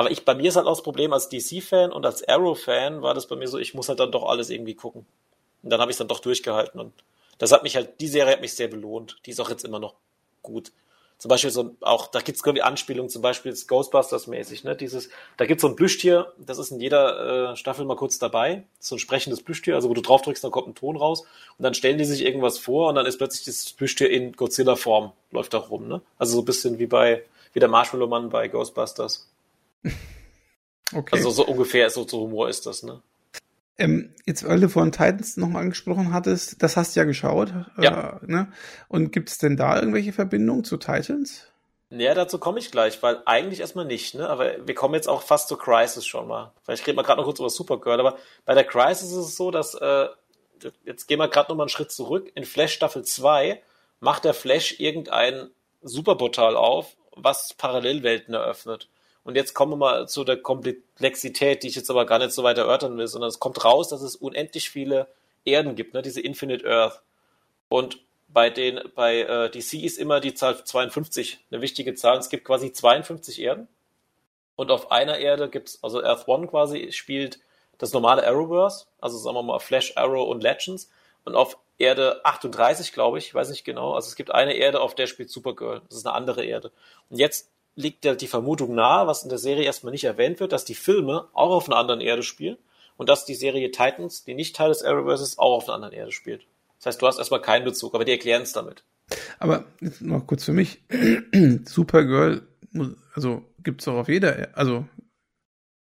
Aber 0.00 0.10
ich, 0.10 0.24
bei 0.24 0.34
mir 0.34 0.48
ist 0.48 0.56
halt 0.56 0.66
auch 0.66 0.72
das 0.72 0.82
Problem, 0.82 1.12
als 1.12 1.28
DC-Fan 1.28 1.92
und 1.92 2.06
als 2.06 2.26
Arrow-Fan 2.26 3.02
war 3.02 3.12
das 3.12 3.26
bei 3.26 3.36
mir 3.36 3.48
so, 3.48 3.58
ich 3.58 3.74
muss 3.74 3.90
halt 3.90 4.00
dann 4.00 4.10
doch 4.10 4.26
alles 4.26 4.48
irgendwie 4.48 4.72
gucken. 4.72 5.04
Und 5.62 5.68
dann 5.68 5.78
habe 5.78 5.90
ich 5.90 5.96
es 5.96 5.98
dann 5.98 6.08
doch 6.08 6.20
durchgehalten. 6.20 6.80
Und 6.80 6.94
das 7.36 7.52
hat 7.52 7.64
mich 7.64 7.76
halt, 7.76 8.00
die 8.00 8.08
Serie 8.08 8.32
hat 8.32 8.40
mich 8.40 8.54
sehr 8.54 8.68
belohnt. 8.68 9.18
Die 9.26 9.30
ist 9.32 9.40
auch 9.40 9.50
jetzt 9.50 9.62
immer 9.62 9.78
noch 9.78 9.96
gut. 10.40 10.72
Zum 11.18 11.28
Beispiel 11.28 11.50
so 11.50 11.76
auch, 11.82 12.06
da 12.06 12.20
gibt's 12.22 12.40
irgendwie 12.42 12.62
Anspielungen, 12.62 13.10
zum 13.10 13.20
Beispiel 13.20 13.52
Ghostbusters-mäßig, 13.52 14.64
ne? 14.64 14.74
Dieses, 14.74 15.10
da 15.36 15.44
gibt's 15.44 15.60
so 15.60 15.68
ein 15.68 15.76
Plüschtier, 15.76 16.32
das 16.38 16.56
ist 16.56 16.70
in 16.70 16.80
jeder 16.80 17.50
äh, 17.52 17.56
Staffel 17.56 17.84
mal 17.84 17.96
kurz 17.96 18.18
dabei. 18.18 18.64
So 18.78 18.96
ein 18.96 19.00
sprechendes 19.00 19.42
Plüschtier, 19.42 19.74
also 19.74 19.90
wo 19.90 19.92
du 19.92 20.00
drauf 20.00 20.22
drückst, 20.22 20.42
dann 20.42 20.50
kommt 20.50 20.68
ein 20.68 20.74
Ton 20.74 20.96
raus 20.96 21.26
und 21.58 21.62
dann 21.62 21.74
stellen 21.74 21.98
die 21.98 22.06
sich 22.06 22.24
irgendwas 22.24 22.56
vor 22.56 22.88
und 22.88 22.94
dann 22.94 23.04
ist 23.04 23.18
plötzlich 23.18 23.44
das 23.44 23.70
Plüschtier 23.74 24.08
in 24.08 24.32
Godzilla-Form, 24.32 25.12
läuft 25.30 25.52
da 25.52 25.58
rum, 25.58 25.88
ne? 25.88 26.00
Also 26.16 26.36
so 26.36 26.40
ein 26.40 26.46
bisschen 26.46 26.78
wie 26.78 26.86
bei, 26.86 27.22
wie 27.52 27.60
der 27.60 27.68
Marshmallow-Mann 27.68 28.30
bei 28.30 28.48
Ghostbusters. 28.48 29.29
Okay. 30.92 31.14
Also 31.16 31.30
so 31.30 31.46
ungefähr 31.46 31.88
so, 31.88 32.04
so 32.04 32.22
Humor 32.22 32.48
ist 32.48 32.66
das, 32.66 32.82
ne? 32.82 33.00
Ähm, 33.78 34.12
jetzt, 34.26 34.46
weil 34.46 34.60
du 34.60 34.68
von 34.68 34.92
Titans 34.92 35.36
nochmal 35.36 35.62
angesprochen 35.62 36.12
hattest, 36.12 36.62
das 36.62 36.76
hast 36.76 36.94
du 36.94 37.00
ja 37.00 37.04
geschaut. 37.04 37.52
Ja. 37.80 38.20
Äh, 38.22 38.26
ne? 38.26 38.52
Und 38.88 39.12
gibt 39.12 39.30
es 39.30 39.38
denn 39.38 39.56
da 39.56 39.76
irgendwelche 39.76 40.12
Verbindungen 40.12 40.64
zu 40.64 40.76
Titans? 40.76 41.46
Ja, 41.88 42.14
dazu 42.14 42.38
komme 42.38 42.58
ich 42.58 42.70
gleich, 42.70 43.02
weil 43.02 43.22
eigentlich 43.24 43.60
erstmal 43.60 43.84
nicht, 43.84 44.14
ne? 44.14 44.28
Aber 44.28 44.66
wir 44.66 44.74
kommen 44.74 44.94
jetzt 44.94 45.08
auch 45.08 45.22
fast 45.22 45.48
zur 45.48 45.58
Crisis 45.58 46.06
schon 46.06 46.28
mal. 46.28 46.52
Vielleicht 46.62 46.86
reden 46.86 46.98
wir 46.98 47.02
gerade 47.02 47.18
noch 47.18 47.24
kurz 47.24 47.40
über 47.40 47.50
Supergirl, 47.50 47.98
aber 47.98 48.18
bei 48.44 48.54
der 48.54 48.64
Crisis 48.64 49.10
ist 49.10 49.16
es 49.16 49.36
so, 49.36 49.50
dass 49.50 49.74
äh, 49.74 50.06
jetzt 50.84 51.08
gehen 51.08 51.18
wir 51.18 51.28
gerade 51.28 51.50
nochmal 51.50 51.64
einen 51.64 51.70
Schritt 51.70 51.90
zurück. 51.90 52.30
In 52.34 52.44
Flash 52.44 52.74
Staffel 52.74 53.04
2 53.04 53.62
macht 53.98 54.24
der 54.24 54.34
Flash 54.34 54.78
irgendein 54.78 55.50
Superportal 55.82 56.54
auf, 56.54 56.96
was 57.16 57.54
Parallelwelten 57.54 58.34
eröffnet. 58.34 58.88
Und 59.24 59.36
jetzt 59.36 59.54
kommen 59.54 59.72
wir 59.72 59.76
mal 59.76 60.08
zu 60.08 60.24
der 60.24 60.38
Komplexität, 60.38 61.62
die 61.62 61.68
ich 61.68 61.74
jetzt 61.74 61.90
aber 61.90 62.06
gar 62.06 62.18
nicht 62.18 62.32
so 62.32 62.42
weit 62.42 62.58
erörtern 62.58 62.96
will, 62.96 63.06
sondern 63.06 63.28
es 63.28 63.38
kommt 63.38 63.64
raus, 63.64 63.88
dass 63.88 64.02
es 64.02 64.16
unendlich 64.16 64.70
viele 64.70 65.08
Erden 65.44 65.74
gibt, 65.74 65.94
ne? 65.94 66.02
diese 66.02 66.20
Infinite 66.20 66.66
Earth. 66.66 67.02
Und 67.68 68.00
bei 68.28 68.50
den, 68.50 68.80
bei 68.94 69.20
äh, 69.20 69.50
DC 69.50 69.74
ist 69.74 69.98
immer 69.98 70.20
die 70.20 70.34
Zahl 70.34 70.64
52 70.64 71.44
eine 71.50 71.60
wichtige 71.60 71.94
Zahl. 71.94 72.18
Es 72.18 72.28
gibt 72.28 72.44
quasi 72.44 72.72
52 72.72 73.40
Erden. 73.40 73.68
Und 74.56 74.70
auf 74.70 74.90
einer 74.90 75.18
Erde 75.18 75.48
gibt's, 75.48 75.82
also 75.82 76.02
Earth 76.02 76.28
One 76.28 76.46
quasi 76.46 76.92
spielt 76.92 77.40
das 77.78 77.92
normale 77.92 78.26
Arrowverse, 78.26 78.86
also 79.00 79.16
sagen 79.16 79.36
wir 79.36 79.42
mal 79.42 79.58
Flash, 79.58 79.96
Arrow 79.96 80.28
und 80.28 80.42
Legends. 80.42 80.90
Und 81.24 81.34
auf 81.34 81.56
Erde 81.78 82.24
38, 82.24 82.92
glaube 82.92 83.18
ich, 83.18 83.34
weiß 83.34 83.48
nicht 83.48 83.64
genau. 83.64 83.94
Also 83.94 84.08
es 84.08 84.16
gibt 84.16 84.30
eine 84.30 84.52
Erde, 84.52 84.80
auf 84.80 84.94
der 84.94 85.06
spielt 85.06 85.30
Supergirl. 85.30 85.80
Das 85.88 85.98
ist 85.98 86.06
eine 86.06 86.14
andere 86.14 86.44
Erde. 86.44 86.72
Und 87.08 87.18
jetzt 87.18 87.50
liegt 87.74 88.04
ja 88.04 88.14
die 88.14 88.26
Vermutung 88.26 88.74
nahe, 88.74 89.06
was 89.06 89.22
in 89.22 89.28
der 89.28 89.38
Serie 89.38 89.64
erstmal 89.64 89.92
nicht 89.92 90.04
erwähnt 90.04 90.40
wird, 90.40 90.52
dass 90.52 90.64
die 90.64 90.74
Filme 90.74 91.28
auch 91.32 91.50
auf 91.50 91.68
einer 91.68 91.76
anderen 91.78 92.00
Erde 92.00 92.22
spielen 92.22 92.58
und 92.96 93.08
dass 93.08 93.24
die 93.24 93.34
Serie 93.34 93.70
Titans, 93.70 94.24
die 94.24 94.34
nicht 94.34 94.56
Teil 94.56 94.68
des 94.68 94.82
Arrowverse 94.82 95.22
ist, 95.22 95.38
auch 95.38 95.56
auf 95.56 95.64
einer 95.64 95.74
anderen 95.74 95.94
Erde 95.94 96.12
spielt. 96.12 96.46
Das 96.78 96.86
heißt, 96.86 97.02
du 97.02 97.06
hast 97.06 97.18
erstmal 97.18 97.42
keinen 97.42 97.64
Bezug, 97.64 97.94
aber 97.94 98.04
die 98.04 98.12
erklären 98.12 98.42
es 98.42 98.52
damit. 98.52 98.84
Aber 99.38 99.64
jetzt 99.80 100.02
noch 100.02 100.26
kurz 100.26 100.44
für 100.44 100.52
mich. 100.52 100.82
Supergirl, 101.64 102.42
also 103.14 103.44
gibt's 103.62 103.84
doch 103.84 103.94
auf 103.94 104.08
jeder, 104.08 104.48
also 104.54 104.86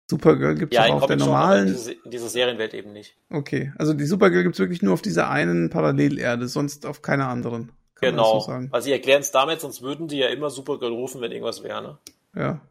Supergirl 0.09 0.55
gibt's 0.55 0.75
ja, 0.75 0.85
auch 0.85 1.01
auf 1.01 1.07
der 1.07 1.17
normalen. 1.17 1.75
Schon, 1.75 1.93
in 2.05 2.11
dieser 2.11 2.29
Serienwelt 2.29 2.73
eben 2.73 2.93
nicht. 2.93 3.15
Okay, 3.29 3.73
also 3.77 3.93
die 3.93 4.05
Supergirl 4.05 4.43
gibt's 4.43 4.59
wirklich 4.59 4.81
nur 4.81 4.93
auf 4.93 5.01
dieser 5.01 5.29
einen 5.29 5.69
Parallelerde, 5.69 6.47
sonst 6.47 6.85
auf 6.85 7.01
keiner 7.01 7.27
anderen. 7.27 7.71
Genau, 7.95 8.39
so 8.39 8.51
weil 8.71 8.81
sie 8.81 8.91
erklären 8.91 9.21
es 9.21 9.31
damit, 9.31 9.61
sonst 9.61 9.81
würden 9.81 10.07
die 10.07 10.17
ja 10.17 10.27
immer 10.27 10.49
Supergirl 10.49 10.91
rufen, 10.91 11.21
wenn 11.21 11.31
irgendwas 11.31 11.63
wäre, 11.63 11.81
ne? 11.81 11.97
Ja. 12.35 12.61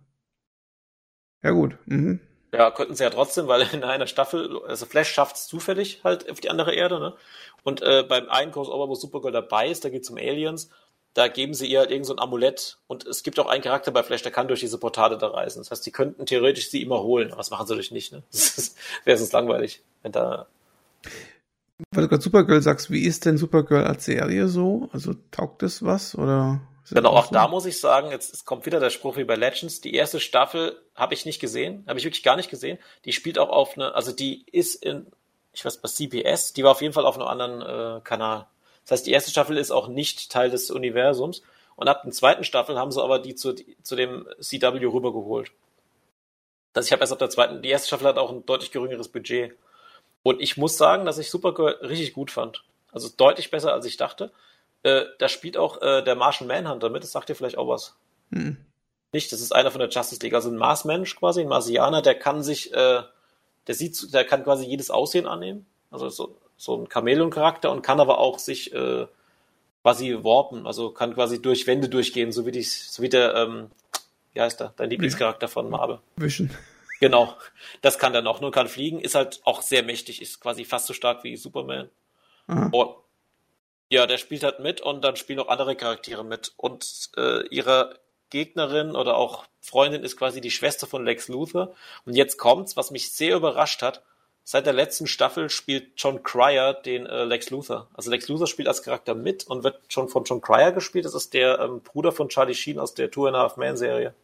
Ja 1.42 1.50
gut. 1.50 1.76
Mhm. 1.86 2.20
Ja, 2.52 2.70
könnten 2.70 2.94
sie 2.94 3.02
ja 3.02 3.10
trotzdem, 3.10 3.48
weil 3.48 3.66
in 3.72 3.82
einer 3.82 4.06
Staffel, 4.06 4.62
also 4.66 4.86
Flash 4.86 5.10
schafft 5.12 5.36
es 5.36 5.46
zufällig 5.46 6.02
halt 6.04 6.30
auf 6.30 6.40
die 6.40 6.50
andere 6.50 6.74
Erde, 6.74 7.00
ne? 7.00 7.14
Und 7.64 7.82
äh, 7.82 8.04
beim 8.08 8.28
einen 8.28 8.52
Crossover, 8.52 8.88
wo 8.88 8.94
Supergirl 8.94 9.32
dabei 9.32 9.68
ist, 9.68 9.84
da 9.84 9.88
geht's 9.88 10.08
um 10.10 10.16
Aliens, 10.16 10.70
da 11.14 11.28
geben 11.28 11.54
sie 11.54 11.66
ihr 11.66 11.80
halt 11.80 11.90
irgend 11.90 12.06
so 12.06 12.14
ein 12.14 12.18
Amulett 12.18 12.78
und 12.86 13.06
es 13.06 13.22
gibt 13.22 13.38
auch 13.38 13.46
einen 13.46 13.62
Charakter 13.62 13.92
bei 13.92 14.02
Flash, 14.02 14.22
der 14.22 14.32
kann 14.32 14.48
durch 14.48 14.60
diese 14.60 14.78
Portale 14.78 15.16
da 15.16 15.28
reisen. 15.28 15.60
Das 15.60 15.70
heißt, 15.70 15.86
die 15.86 15.92
könnten 15.92 16.26
theoretisch 16.26 16.70
sie 16.70 16.82
immer 16.82 17.02
holen, 17.02 17.28
aber 17.28 17.38
das 17.38 17.50
machen 17.50 17.66
sie 17.66 17.74
durch 17.74 17.90
nicht, 17.90 18.12
ne? 18.12 18.22
Das 18.30 18.74
wäre 19.04 19.18
sonst 19.18 19.32
langweilig, 19.32 19.82
wenn 20.02 20.12
da. 20.12 20.46
Weil 21.90 22.04
du 22.04 22.08
gerade 22.08 22.22
Supergirl 22.22 22.62
sagst, 22.62 22.90
wie 22.90 23.04
ist 23.04 23.24
denn 23.24 23.36
Supergirl 23.36 23.84
als 23.84 24.04
Serie 24.04 24.48
so? 24.48 24.88
Also 24.92 25.14
taugt 25.30 25.62
es 25.62 25.84
was 25.84 26.16
oder? 26.16 26.60
Genau, 26.90 27.10
auch 27.10 27.26
so? 27.26 27.32
da 27.32 27.48
muss 27.48 27.66
ich 27.66 27.80
sagen, 27.80 28.10
jetzt 28.10 28.44
kommt 28.44 28.66
wieder 28.66 28.78
der 28.78 28.90
Spruch 28.90 29.16
wie 29.16 29.24
bei 29.24 29.36
Legends. 29.36 29.80
Die 29.80 29.94
erste 29.94 30.20
Staffel 30.20 30.78
habe 30.94 31.14
ich 31.14 31.24
nicht 31.24 31.40
gesehen, 31.40 31.84
habe 31.88 31.98
ich 31.98 32.04
wirklich 32.04 32.22
gar 32.22 32.36
nicht 32.36 32.50
gesehen. 32.50 32.78
Die 33.04 33.12
spielt 33.12 33.38
auch 33.38 33.48
auf 33.48 33.76
eine, 33.76 33.94
also 33.94 34.12
die 34.12 34.44
ist 34.52 34.84
in, 34.84 35.06
ich 35.52 35.64
weiß 35.64 35.78
bei 35.78 35.88
CBS, 35.88 36.52
die 36.52 36.62
war 36.62 36.72
auf 36.72 36.82
jeden 36.82 36.92
Fall 36.92 37.06
auf 37.06 37.16
einem 37.18 37.26
anderen 37.26 37.62
äh, 37.62 38.00
Kanal. 38.02 38.46
Das 38.82 38.92
heißt, 38.92 39.06
die 39.06 39.12
erste 39.12 39.30
Staffel 39.30 39.56
ist 39.56 39.70
auch 39.70 39.88
nicht 39.88 40.30
Teil 40.30 40.50
des 40.50 40.70
Universums. 40.70 41.42
Und 41.76 41.88
ab 41.88 42.02
der 42.04 42.12
zweiten 42.12 42.44
Staffel 42.44 42.78
haben 42.78 42.92
sie 42.92 43.02
aber 43.02 43.18
die 43.18 43.34
zu, 43.34 43.52
die, 43.52 43.76
zu 43.82 43.96
dem 43.96 44.28
CW 44.40 44.84
rübergeholt. 44.84 45.50
Das 46.72 46.86
ich 46.86 46.92
habe 46.92 47.00
erst 47.00 47.12
ab 47.12 47.18
der 47.18 47.30
zweiten, 47.30 47.62
die 47.62 47.70
erste 47.70 47.88
Staffel 47.88 48.06
hat 48.06 48.18
auch 48.18 48.30
ein 48.30 48.44
deutlich 48.46 48.70
geringeres 48.70 49.08
Budget. 49.08 49.56
Und 50.24 50.40
ich 50.40 50.56
muss 50.56 50.76
sagen, 50.76 51.04
dass 51.04 51.18
ich 51.18 51.30
Supergirl 51.30 51.76
richtig 51.82 52.14
gut 52.14 52.32
fand. 52.32 52.64
Also 52.90 53.08
deutlich 53.14 53.50
besser, 53.50 53.72
als 53.72 53.84
ich 53.84 53.98
dachte. 53.98 54.32
Äh, 54.82 55.04
da 55.18 55.28
spielt 55.28 55.56
auch 55.56 55.80
äh, 55.82 56.02
der 56.02 56.16
Martian 56.16 56.48
Manhunter 56.48 56.88
mit, 56.90 57.02
das 57.02 57.12
sagt 57.12 57.28
dir 57.28 57.34
vielleicht 57.34 57.58
auch 57.58 57.68
was. 57.68 57.94
Hm. 58.32 58.56
Nicht, 59.12 59.30
das 59.32 59.40
ist 59.40 59.54
einer 59.54 59.70
von 59.70 59.80
der 59.80 59.90
Justice 59.90 60.22
League, 60.22 60.34
also 60.34 60.50
ein 60.50 60.56
Marsmensch 60.56 61.14
quasi, 61.16 61.42
ein 61.42 61.48
Marsianer, 61.48 62.02
der 62.02 62.16
kann 62.16 62.42
sich, 62.42 62.72
äh, 62.72 63.02
der 63.66 63.74
sieht, 63.74 64.12
der 64.12 64.24
kann 64.24 64.44
quasi 64.44 64.64
jedes 64.64 64.90
Aussehen 64.90 65.26
annehmen. 65.26 65.66
Also 65.90 66.08
so, 66.08 66.36
so 66.56 66.76
ein 66.76 66.88
Chamäleon-Charakter 66.90 67.70
und 67.70 67.82
kann 67.82 68.00
aber 68.00 68.18
auch 68.18 68.38
sich 68.38 68.72
äh, 68.72 69.06
quasi 69.82 70.18
warpen, 70.22 70.66
also 70.66 70.90
kann 70.90 71.14
quasi 71.14 71.40
durch 71.40 71.66
Wände 71.66 71.88
durchgehen, 71.90 72.32
so 72.32 72.46
wie, 72.46 72.50
die, 72.50 72.62
so 72.62 73.02
wie 73.02 73.10
der, 73.10 73.34
ähm, 73.34 73.70
wie 74.32 74.40
heißt 74.40 74.58
der, 74.58 74.72
dein 74.76 74.88
Lieblingscharakter 74.88 75.48
von 75.48 75.68
Marvel. 75.68 76.00
Vision. 76.16 76.50
Genau, 77.00 77.36
das 77.82 77.98
kann 77.98 78.14
er 78.14 78.22
noch, 78.22 78.40
nur 78.40 78.52
kann 78.52 78.68
fliegen, 78.68 79.00
ist 79.00 79.14
halt 79.14 79.40
auch 79.44 79.62
sehr 79.62 79.82
mächtig, 79.82 80.22
ist 80.22 80.40
quasi 80.40 80.64
fast 80.64 80.86
so 80.86 80.94
stark 80.94 81.24
wie 81.24 81.36
Superman. 81.36 81.90
Und, 82.46 82.96
ja, 83.90 84.06
der 84.06 84.18
spielt 84.18 84.42
halt 84.42 84.60
mit 84.60 84.80
und 84.80 85.02
dann 85.02 85.16
spielen 85.16 85.38
auch 85.40 85.48
andere 85.48 85.76
Charaktere 85.76 86.24
mit. 86.24 86.52
Und 86.56 87.10
äh, 87.16 87.46
ihre 87.48 88.00
Gegnerin 88.30 88.96
oder 88.96 89.16
auch 89.16 89.44
Freundin 89.60 90.02
ist 90.02 90.16
quasi 90.16 90.40
die 90.40 90.50
Schwester 90.50 90.86
von 90.86 91.04
Lex 91.04 91.28
Luthor. 91.28 91.74
Und 92.04 92.14
jetzt 92.14 92.36
kommt's, 92.36 92.76
was 92.76 92.90
mich 92.90 93.12
sehr 93.12 93.36
überrascht 93.36 93.82
hat. 93.82 94.02
Seit 94.46 94.66
der 94.66 94.74
letzten 94.74 95.06
Staffel 95.06 95.48
spielt 95.48 95.92
John 95.96 96.22
Cryer 96.22 96.74
den 96.74 97.06
äh, 97.06 97.24
Lex 97.24 97.48
Luthor. 97.50 97.88
Also 97.94 98.10
Lex 98.10 98.28
Luthor 98.28 98.46
spielt 98.46 98.68
als 98.68 98.82
Charakter 98.82 99.14
mit 99.14 99.46
und 99.46 99.64
wird 99.64 99.80
schon 99.88 100.08
von 100.08 100.24
John 100.24 100.42
Cryer 100.42 100.72
gespielt. 100.72 101.06
Das 101.06 101.14
ist 101.14 101.32
der 101.32 101.60
ähm, 101.60 101.80
Bruder 101.80 102.12
von 102.12 102.28
Charlie 102.28 102.54
Sheen 102.54 102.78
aus 102.78 102.92
der 102.94 103.10
Two 103.10 103.26
and 103.26 103.36
a 103.36 103.40
Half 103.40 103.56
Man 103.56 103.76
Serie. 103.76 104.14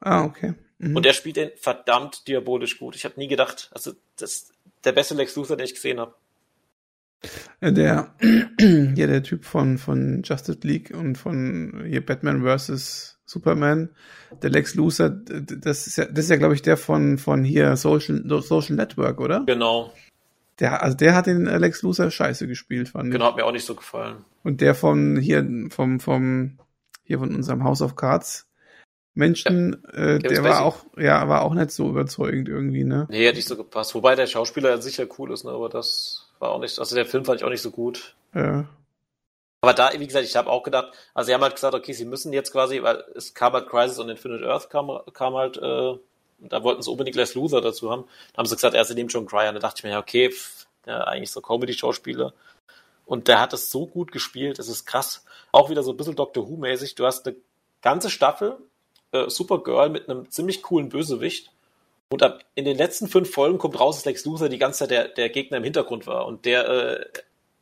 Ah, 0.00 0.24
okay. 0.24 0.54
Mhm. 0.78 0.96
Und 0.96 1.06
er 1.06 1.12
spielt 1.12 1.36
den 1.36 1.50
verdammt 1.56 2.26
diabolisch 2.28 2.78
gut. 2.78 2.94
Ich 2.94 3.04
habe 3.04 3.18
nie 3.18 3.28
gedacht, 3.28 3.70
also 3.72 3.92
das 4.16 4.32
ist 4.32 4.52
der 4.84 4.92
beste 4.92 5.14
Lex 5.14 5.34
Luthor, 5.36 5.56
den 5.56 5.64
ich 5.64 5.74
gesehen 5.74 5.98
habe. 5.98 6.14
Äh, 7.60 7.72
der, 7.72 8.14
ja, 8.60 9.06
der 9.06 9.22
Typ 9.22 9.44
von, 9.44 9.78
von 9.78 10.22
Justice 10.24 10.60
League 10.62 10.92
und 10.94 11.16
von 11.16 11.84
hier 11.86 12.04
Batman 12.04 12.42
vs. 12.42 13.18
Superman, 13.24 13.90
der 14.42 14.50
Lex 14.50 14.74
Luthor, 14.74 15.10
das 15.10 15.86
ist 15.86 15.98
ja, 15.98 16.06
das 16.06 16.24
ist 16.24 16.30
ja, 16.30 16.36
glaube 16.36 16.54
ich, 16.54 16.62
der 16.62 16.78
von, 16.78 17.18
von 17.18 17.44
hier 17.44 17.76
Social, 17.76 18.22
Social 18.40 18.76
Network, 18.76 19.20
oder? 19.20 19.42
Genau. 19.44 19.92
Der, 20.60 20.82
also 20.82 20.96
der 20.96 21.14
hat 21.14 21.26
den 21.26 21.44
Lex 21.44 21.82
Luthor 21.82 22.10
scheiße 22.10 22.46
gespielt, 22.46 22.88
fand 22.88 23.08
ich. 23.08 23.12
Genau, 23.12 23.26
hat 23.26 23.36
mir 23.36 23.44
auch 23.44 23.52
nicht 23.52 23.66
so 23.66 23.74
gefallen. 23.74 24.24
Und 24.44 24.60
der 24.60 24.74
von 24.74 25.18
hier, 25.18 25.46
vom, 25.70 26.00
vom, 26.00 26.58
hier 27.04 27.18
von 27.18 27.34
unserem 27.34 27.64
House 27.64 27.82
of 27.82 27.96
Cards 27.96 28.47
Menschen, 29.18 29.82
ja. 29.92 30.14
äh, 30.14 30.18
der 30.20 30.44
war 30.44 30.64
auch, 30.64 30.84
ja, 30.96 31.28
war 31.28 31.42
auch 31.42 31.52
nicht 31.52 31.72
so 31.72 31.88
überzeugend 31.88 32.48
irgendwie, 32.48 32.84
ne? 32.84 33.06
Nee, 33.10 33.28
hat 33.28 33.34
nicht 33.34 33.48
so 33.48 33.56
gepasst. 33.56 33.94
Wobei 33.94 34.14
der 34.14 34.28
Schauspieler 34.28 34.80
sicher 34.80 35.06
cool 35.18 35.32
ist, 35.32 35.44
ne, 35.44 35.50
aber 35.50 35.68
das 35.68 36.28
war 36.38 36.50
auch 36.52 36.60
nicht, 36.60 36.78
also 36.78 36.94
der 36.94 37.04
Film 37.04 37.24
fand 37.24 37.40
ich 37.40 37.44
auch 37.44 37.50
nicht 37.50 37.62
so 37.62 37.72
gut. 37.72 38.14
Ja. 38.32 38.66
Aber 39.60 39.74
da, 39.74 39.90
wie 39.98 40.06
gesagt, 40.06 40.24
ich 40.24 40.36
habe 40.36 40.48
auch 40.48 40.62
gedacht, 40.62 40.92
also 41.14 41.26
sie 41.26 41.34
haben 41.34 41.42
halt 41.42 41.56
gesagt, 41.56 41.74
okay, 41.74 41.92
sie 41.92 42.04
müssen 42.04 42.32
jetzt 42.32 42.52
quasi, 42.52 42.80
weil 42.82 43.02
es 43.16 43.34
kam 43.34 43.54
halt 43.54 43.68
Crisis 43.68 43.98
on 43.98 44.08
Infinite 44.08 44.48
Earth 44.48 44.70
kam, 44.70 44.88
kam 45.12 45.34
halt, 45.34 45.56
äh, 45.56 45.98
da 46.38 46.62
wollten 46.62 46.82
sie 46.82 46.90
unbedingt 46.90 47.16
Les 47.16 47.34
Loser 47.34 47.60
dazu 47.60 47.90
haben. 47.90 48.04
Da 48.32 48.38
haben 48.38 48.46
sie 48.46 48.54
gesagt, 48.54 48.74
er 48.74 48.84
sie 48.84 48.94
nehmen 48.94 49.08
John 49.08 49.26
Cryer. 49.26 49.48
Und 49.48 49.56
da 49.56 49.60
dachte 49.60 49.78
ich 49.78 49.84
mir, 49.84 49.90
ja, 49.90 49.98
okay, 49.98 50.30
pff, 50.30 50.66
ja, 50.86 51.02
eigentlich 51.02 51.32
so 51.32 51.40
Comedy-Schauspieler. 51.40 52.32
Und 53.04 53.26
der 53.26 53.40
hat 53.40 53.52
es 53.52 53.72
so 53.72 53.86
gut 53.86 54.12
gespielt, 54.12 54.60
es 54.60 54.68
ist 54.68 54.86
krass. 54.86 55.24
Auch 55.50 55.70
wieder 55.70 55.82
so 55.82 55.90
ein 55.90 55.96
bisschen 55.96 56.14
Doctor 56.14 56.48
Who-mäßig. 56.48 56.94
Du 56.94 57.04
hast 57.04 57.26
eine 57.26 57.34
ganze 57.82 58.10
Staffel, 58.10 58.58
äh, 59.12 59.28
Supergirl 59.28 59.88
mit 59.88 60.08
einem 60.08 60.30
ziemlich 60.30 60.62
coolen 60.62 60.88
Bösewicht. 60.88 61.50
Und 62.10 62.22
ab, 62.22 62.44
in 62.54 62.64
den 62.64 62.76
letzten 62.76 63.08
fünf 63.08 63.30
Folgen 63.30 63.58
kommt 63.58 63.78
raus, 63.78 63.96
dass 63.96 64.04
Lex 64.06 64.24
Luthor 64.24 64.48
die 64.48 64.58
ganze 64.58 64.80
Zeit 64.80 64.90
der, 64.90 65.08
der 65.08 65.28
Gegner 65.28 65.58
im 65.58 65.64
Hintergrund 65.64 66.06
war. 66.06 66.26
Und 66.26 66.46
der 66.46 66.68
äh, 66.68 67.06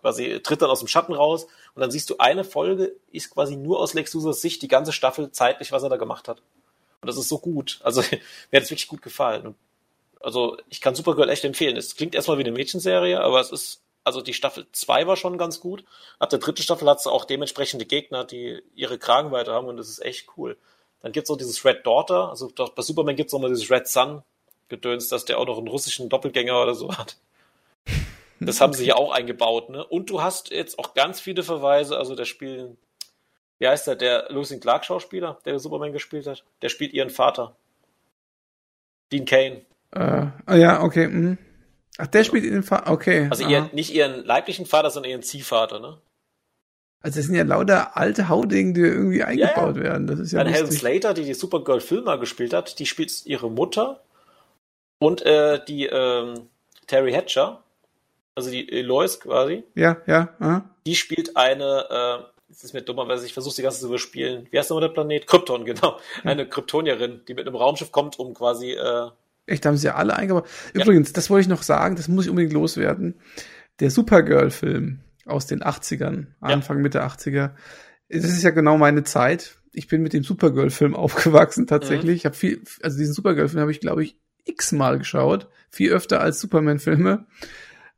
quasi 0.00 0.40
tritt 0.42 0.62
dann 0.62 0.70
aus 0.70 0.78
dem 0.78 0.88
Schatten 0.88 1.12
raus 1.12 1.46
und 1.74 1.80
dann 1.80 1.90
siehst 1.90 2.08
du, 2.10 2.18
eine 2.18 2.44
Folge 2.44 2.94
ist 3.10 3.30
quasi 3.30 3.56
nur 3.56 3.80
aus 3.80 3.94
Lex 3.94 4.14
Luthors 4.14 4.40
Sicht 4.40 4.62
die 4.62 4.68
ganze 4.68 4.92
Staffel 4.92 5.32
zeitlich, 5.32 5.72
was 5.72 5.82
er 5.82 5.88
da 5.88 5.96
gemacht 5.96 6.28
hat. 6.28 6.42
Und 7.00 7.08
das 7.08 7.16
ist 7.16 7.28
so 7.28 7.38
gut. 7.38 7.80
Also 7.82 8.00
mir 8.50 8.56
hat 8.56 8.62
es 8.62 8.70
wirklich 8.70 8.88
gut 8.88 9.02
gefallen. 9.02 9.48
Und, 9.48 9.56
also 10.20 10.56
ich 10.68 10.80
kann 10.80 10.94
Supergirl 10.94 11.28
echt 11.28 11.44
empfehlen. 11.44 11.76
Es 11.76 11.96
klingt 11.96 12.14
erstmal 12.14 12.38
wie 12.38 12.44
eine 12.44 12.52
Mädchenserie, 12.52 13.20
aber 13.20 13.40
es 13.40 13.50
ist, 13.50 13.82
also 14.04 14.22
die 14.22 14.34
Staffel 14.34 14.66
2 14.70 15.08
war 15.08 15.16
schon 15.16 15.38
ganz 15.38 15.58
gut. 15.58 15.84
Ab 16.20 16.30
der 16.30 16.38
dritten 16.38 16.62
Staffel 16.62 16.88
hat 16.88 16.98
es 17.00 17.08
auch 17.08 17.24
dementsprechende 17.24 17.84
Gegner, 17.84 18.24
die 18.24 18.62
ihre 18.76 18.98
Kragenweite 18.98 19.52
haben 19.52 19.66
und 19.66 19.76
das 19.76 19.88
ist 19.88 20.04
echt 20.04 20.28
cool. 20.36 20.56
Dann 21.06 21.12
gibt 21.12 21.28
es 21.28 21.30
auch 21.30 21.36
dieses 21.36 21.64
Red 21.64 21.86
Daughter, 21.86 22.30
also 22.30 22.50
bei 22.52 22.82
Superman 22.82 23.14
gibt 23.14 23.28
es 23.28 23.34
auch 23.34 23.38
mal 23.38 23.48
dieses 23.48 23.70
Red 23.70 23.86
Sun 23.86 24.24
Gedöns, 24.66 25.08
dass 25.08 25.24
der 25.24 25.38
auch 25.38 25.46
noch 25.46 25.56
einen 25.56 25.68
russischen 25.68 26.08
Doppelgänger 26.08 26.60
oder 26.60 26.74
so 26.74 26.98
hat. 26.98 27.16
Das 28.40 28.60
haben 28.60 28.72
sie 28.72 28.82
hier 28.82 28.96
auch 28.96 29.12
eingebaut, 29.12 29.70
ne? 29.70 29.86
Und 29.86 30.10
du 30.10 30.20
hast 30.20 30.50
jetzt 30.50 30.80
auch 30.80 30.94
ganz 30.94 31.20
viele 31.20 31.44
Verweise, 31.44 31.96
also 31.96 32.16
der 32.16 32.24
Spiel, 32.24 32.76
wie 33.60 33.68
heißt 33.68 33.86
der, 33.86 33.94
der 33.94 34.26
Lewis 34.30 34.52
Clark 34.60 34.84
Schauspieler, 34.84 35.38
der 35.44 35.60
Superman 35.60 35.92
gespielt 35.92 36.26
hat, 36.26 36.42
der 36.60 36.70
spielt 36.70 36.92
ihren 36.92 37.10
Vater. 37.10 37.54
Dean 39.12 39.26
Kane. 39.26 39.62
Äh, 39.92 40.26
ah 40.44 40.56
ja, 40.56 40.82
okay. 40.82 41.06
Mh. 41.06 41.36
Ach, 41.98 42.08
der 42.08 42.24
spielt 42.24 42.42
ihren 42.42 42.64
Vater, 42.64 42.90
okay. 42.90 43.28
Also 43.30 43.46
ihr, 43.46 43.70
nicht 43.72 43.94
ihren 43.94 44.24
leiblichen 44.24 44.66
Vater, 44.66 44.90
sondern 44.90 45.12
ihren 45.12 45.22
Ziehvater, 45.22 45.78
ne? 45.78 45.98
Also 47.02 47.18
das 47.18 47.26
sind 47.26 47.34
ja 47.36 47.44
lauter 47.44 47.96
alte 47.96 48.28
Haudingen, 48.28 48.74
die 48.74 48.80
irgendwie 48.80 49.22
eingebaut 49.22 49.76
ja, 49.76 49.82
ja. 49.82 49.88
werden. 49.88 50.06
Das 50.06 50.18
ist 50.18 50.32
ja 50.32 50.42
Dann 50.42 50.52
Helen 50.52 50.72
Slater, 50.72 51.14
die 51.14 51.24
die 51.24 51.34
Supergirl-Filmer 51.34 52.18
gespielt 52.18 52.52
hat, 52.52 52.78
die 52.78 52.86
spielt 52.86 53.24
ihre 53.26 53.50
Mutter 53.50 54.00
und 54.98 55.22
äh, 55.22 55.60
die 55.66 55.86
ähm, 55.86 56.48
Terry 56.86 57.12
Hatcher, 57.12 57.62
also 58.34 58.50
die 58.50 58.64
Lois 58.82 59.20
quasi. 59.20 59.64
Ja, 59.74 59.98
ja. 60.06 60.30
Aha. 60.38 60.64
Die 60.86 60.94
spielt 60.94 61.36
eine, 61.36 61.86
äh, 61.88 62.24
das 62.48 62.64
ist 62.64 62.72
mir 62.72 62.82
dummerweise, 62.82 63.26
ich 63.26 63.32
versuche 63.32 63.56
die 63.56 63.62
ganze 63.62 63.80
zu 63.80 63.86
überspielen. 63.86 64.46
Wie 64.50 64.58
heißt 64.58 64.70
nochmal 64.70 64.88
der 64.88 64.94
Planet? 64.94 65.26
Krypton, 65.26 65.64
genau. 65.64 65.98
Ja. 66.24 66.30
Eine 66.30 66.48
Kryptonierin, 66.48 67.20
die 67.28 67.34
mit 67.34 67.46
einem 67.46 67.56
Raumschiff 67.56 67.92
kommt, 67.92 68.18
um 68.18 68.34
quasi. 68.34 68.72
Äh, 68.72 69.10
Echt, 69.46 69.64
haben 69.64 69.76
sie 69.76 69.86
ja 69.86 69.94
alle 69.94 70.16
eingebaut. 70.16 70.46
Übrigens, 70.72 71.10
ja. 71.10 71.14
das 71.14 71.30
wollte 71.30 71.42
ich 71.42 71.48
noch 71.48 71.62
sagen, 71.62 71.94
das 71.96 72.08
muss 72.08 72.24
ich 72.24 72.30
unbedingt 72.30 72.52
loswerden. 72.52 73.14
Der 73.78 73.90
Supergirl-Film 73.90 75.00
aus 75.26 75.46
den 75.46 75.62
80ern, 75.62 76.28
Anfang, 76.40 76.78
ja. 76.78 76.82
Mitte 76.82 77.04
80er, 77.04 77.50
das 78.08 78.24
ist 78.24 78.42
ja 78.42 78.50
genau 78.50 78.78
meine 78.78 79.04
Zeit. 79.04 79.58
Ich 79.72 79.88
bin 79.88 80.02
mit 80.02 80.12
dem 80.12 80.22
Supergirl-Film 80.22 80.94
aufgewachsen 80.96 81.66
tatsächlich. 81.66 82.04
Mhm. 82.04 82.16
Ich 82.16 82.24
habe 82.24 82.36
viel, 82.36 82.62
also 82.82 82.98
diesen 82.98 83.14
Supergirl-Film 83.14 83.60
habe 83.60 83.72
ich, 83.72 83.80
glaube 83.80 84.04
ich, 84.04 84.16
x-mal 84.44 84.98
geschaut. 84.98 85.48
Viel 85.70 85.92
öfter 85.92 86.20
als 86.20 86.40
Superman-Filme. 86.40 87.26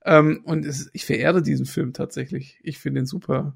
Ähm, 0.05 0.43
und 0.45 0.65
es, 0.65 0.89
ich 0.93 1.05
verehre 1.05 1.43
diesen 1.43 1.67
Film 1.67 1.93
tatsächlich. 1.93 2.59
Ich 2.63 2.79
finde 2.79 3.01
ihn 3.01 3.07
super. 3.07 3.55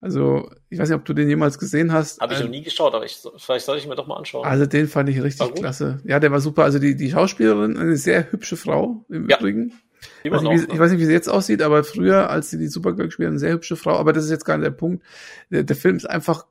Also, 0.00 0.50
ich 0.70 0.78
weiß 0.78 0.88
nicht, 0.88 0.96
ob 0.96 1.04
du 1.04 1.12
den 1.12 1.28
jemals 1.28 1.58
gesehen 1.58 1.92
hast. 1.92 2.20
Habe 2.20 2.32
ich 2.32 2.38
noch 2.38 2.46
ähm, 2.46 2.52
nie 2.52 2.62
geschaut, 2.62 2.94
aber 2.94 3.04
ich, 3.04 3.18
vielleicht 3.36 3.66
sollte 3.66 3.82
ich 3.82 3.88
mir 3.88 3.96
doch 3.96 4.06
mal 4.06 4.16
anschauen. 4.16 4.46
Also, 4.46 4.64
den 4.64 4.88
fand 4.88 5.10
ich 5.10 5.22
richtig 5.22 5.54
klasse. 5.54 6.00
Ja, 6.04 6.20
der 6.20 6.30
war 6.30 6.40
super. 6.40 6.64
Also, 6.64 6.78
die, 6.78 6.96
die 6.96 7.10
Schauspielerin, 7.10 7.76
eine 7.76 7.96
sehr 7.96 8.32
hübsche 8.32 8.56
Frau 8.56 9.04
im 9.10 9.28
ja. 9.28 9.38
Übrigen. 9.38 9.74
Ich 10.22 10.30
weiß, 10.30 10.42
nicht, 10.42 10.68
wie, 10.68 10.72
ich 10.74 10.78
weiß 10.78 10.90
nicht, 10.90 11.00
wie 11.00 11.06
sie 11.06 11.12
jetzt 11.12 11.28
aussieht, 11.28 11.62
aber 11.62 11.84
früher, 11.84 12.30
als 12.30 12.50
sie 12.50 12.58
die 12.58 12.68
Supergirl 12.68 13.06
gespielt 13.06 13.26
hat, 13.26 13.32
eine 13.32 13.38
sehr 13.38 13.52
hübsche 13.52 13.76
Frau. 13.76 13.96
Aber 13.96 14.12
das 14.12 14.24
ist 14.24 14.30
jetzt 14.30 14.44
gar 14.44 14.56
nicht 14.56 14.66
der 14.66 14.70
Punkt. 14.70 15.04
Der, 15.50 15.62
der 15.62 15.76
Film 15.76 15.96
ist 15.96 16.08
einfach 16.08 16.46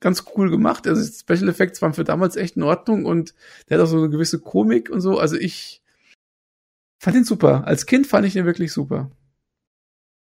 ganz 0.00 0.24
cool 0.34 0.50
gemacht. 0.50 0.86
Also, 0.86 1.02
Special 1.02 1.48
Effects 1.48 1.82
waren 1.82 1.94
für 1.94 2.04
damals 2.04 2.36
echt 2.36 2.56
in 2.56 2.62
Ordnung 2.62 3.04
und 3.04 3.34
der 3.68 3.78
hat 3.78 3.84
auch 3.84 3.90
so 3.90 3.98
eine 3.98 4.08
gewisse 4.08 4.38
Komik 4.38 4.90
und 4.90 5.00
so. 5.00 5.18
Also, 5.18 5.36
ich, 5.36 5.80
Fand 7.00 7.16
ihn 7.16 7.24
super. 7.24 7.66
Als 7.66 7.86
Kind 7.86 8.06
fand 8.06 8.26
ich 8.26 8.36
ihn 8.36 8.44
wirklich 8.44 8.74
super. 8.74 9.10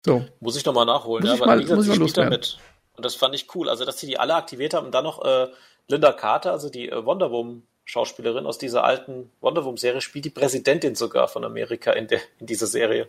So. 0.05 0.25
Muss 0.41 0.57
ich 0.57 0.65
nochmal 0.65 0.87
nachholen. 0.87 1.23
Muss 1.23 1.29
ja, 1.29 1.35
ich 1.35 1.47
mal, 1.47 1.61
gesagt, 1.61 1.77
muss 1.77 1.87
ich 1.87 1.93
mal 1.93 1.99
loswerden. 1.99 2.31
Damit. 2.31 2.59
Und 2.97 3.05
das 3.05 3.15
fand 3.15 3.35
ich 3.35 3.55
cool. 3.55 3.69
Also, 3.69 3.85
dass 3.85 4.01
sie 4.01 4.07
die 4.07 4.19
alle 4.19 4.35
aktiviert 4.35 4.73
haben 4.73 4.87
und 4.87 4.95
dann 4.95 5.05
noch 5.05 5.23
äh, 5.23 5.49
Linda 5.89 6.13
Carter, 6.13 6.53
also 6.53 6.71
die 6.71 6.89
äh, 6.89 7.05
Wonder 7.05 7.31
Woman 7.31 7.65
Schauspielerin 7.85 8.47
aus 8.47 8.59
dieser 8.59 8.85
alten 8.85 9.31
Wonder 9.41 9.65
Woman 9.65 9.77
Serie, 9.77 10.01
spielt 10.01 10.25
die 10.25 10.31
Präsidentin 10.31 10.95
sogar 10.95 11.29
von 11.29 11.45
Amerika 11.45 11.93
in, 11.93 12.07
der, 12.09 12.21
in 12.39 12.47
dieser 12.47 12.67
Serie. 12.67 13.09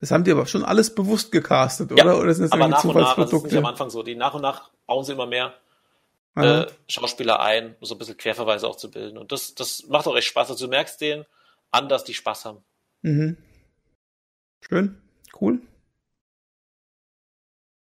Das 0.00 0.10
haben 0.10 0.24
die 0.24 0.32
aber 0.32 0.46
schon 0.46 0.64
alles 0.64 0.94
bewusst 0.94 1.32
gecastet, 1.32 1.92
oder? 1.92 2.04
Ja, 2.04 2.14
oder 2.14 2.34
sind 2.34 2.44
das 2.44 2.52
aber 2.52 2.68
nach 2.68 2.84
und 2.84 2.96
nach, 2.96 3.16
das 3.16 3.32
ist 3.32 3.44
nicht 3.44 3.56
am 3.56 3.66
Anfang 3.66 3.90
so. 3.90 4.02
Die 4.02 4.14
nach 4.14 4.34
und 4.34 4.42
nach 4.42 4.70
bauen 4.86 5.04
sie 5.04 5.12
immer 5.12 5.26
mehr 5.26 5.54
äh, 6.36 6.66
Schauspieler 6.88 7.40
ein, 7.40 7.76
um 7.80 7.86
so 7.86 7.94
ein 7.94 7.98
bisschen 7.98 8.16
Querverweise 8.16 8.68
auch 8.68 8.76
zu 8.76 8.90
bilden. 8.90 9.16
Und 9.16 9.32
das, 9.32 9.54
das 9.54 9.86
macht 9.88 10.06
auch 10.06 10.16
echt 10.16 10.28
Spaß. 10.28 10.50
Also 10.50 10.66
du 10.66 10.70
merkst 10.70 11.00
den, 11.00 11.24
anders 11.70 12.04
die 12.04 12.14
Spaß 12.14 12.44
haben. 12.44 12.62
Mhm. 13.02 13.38
Schön, 14.68 15.00
cool. 15.40 15.60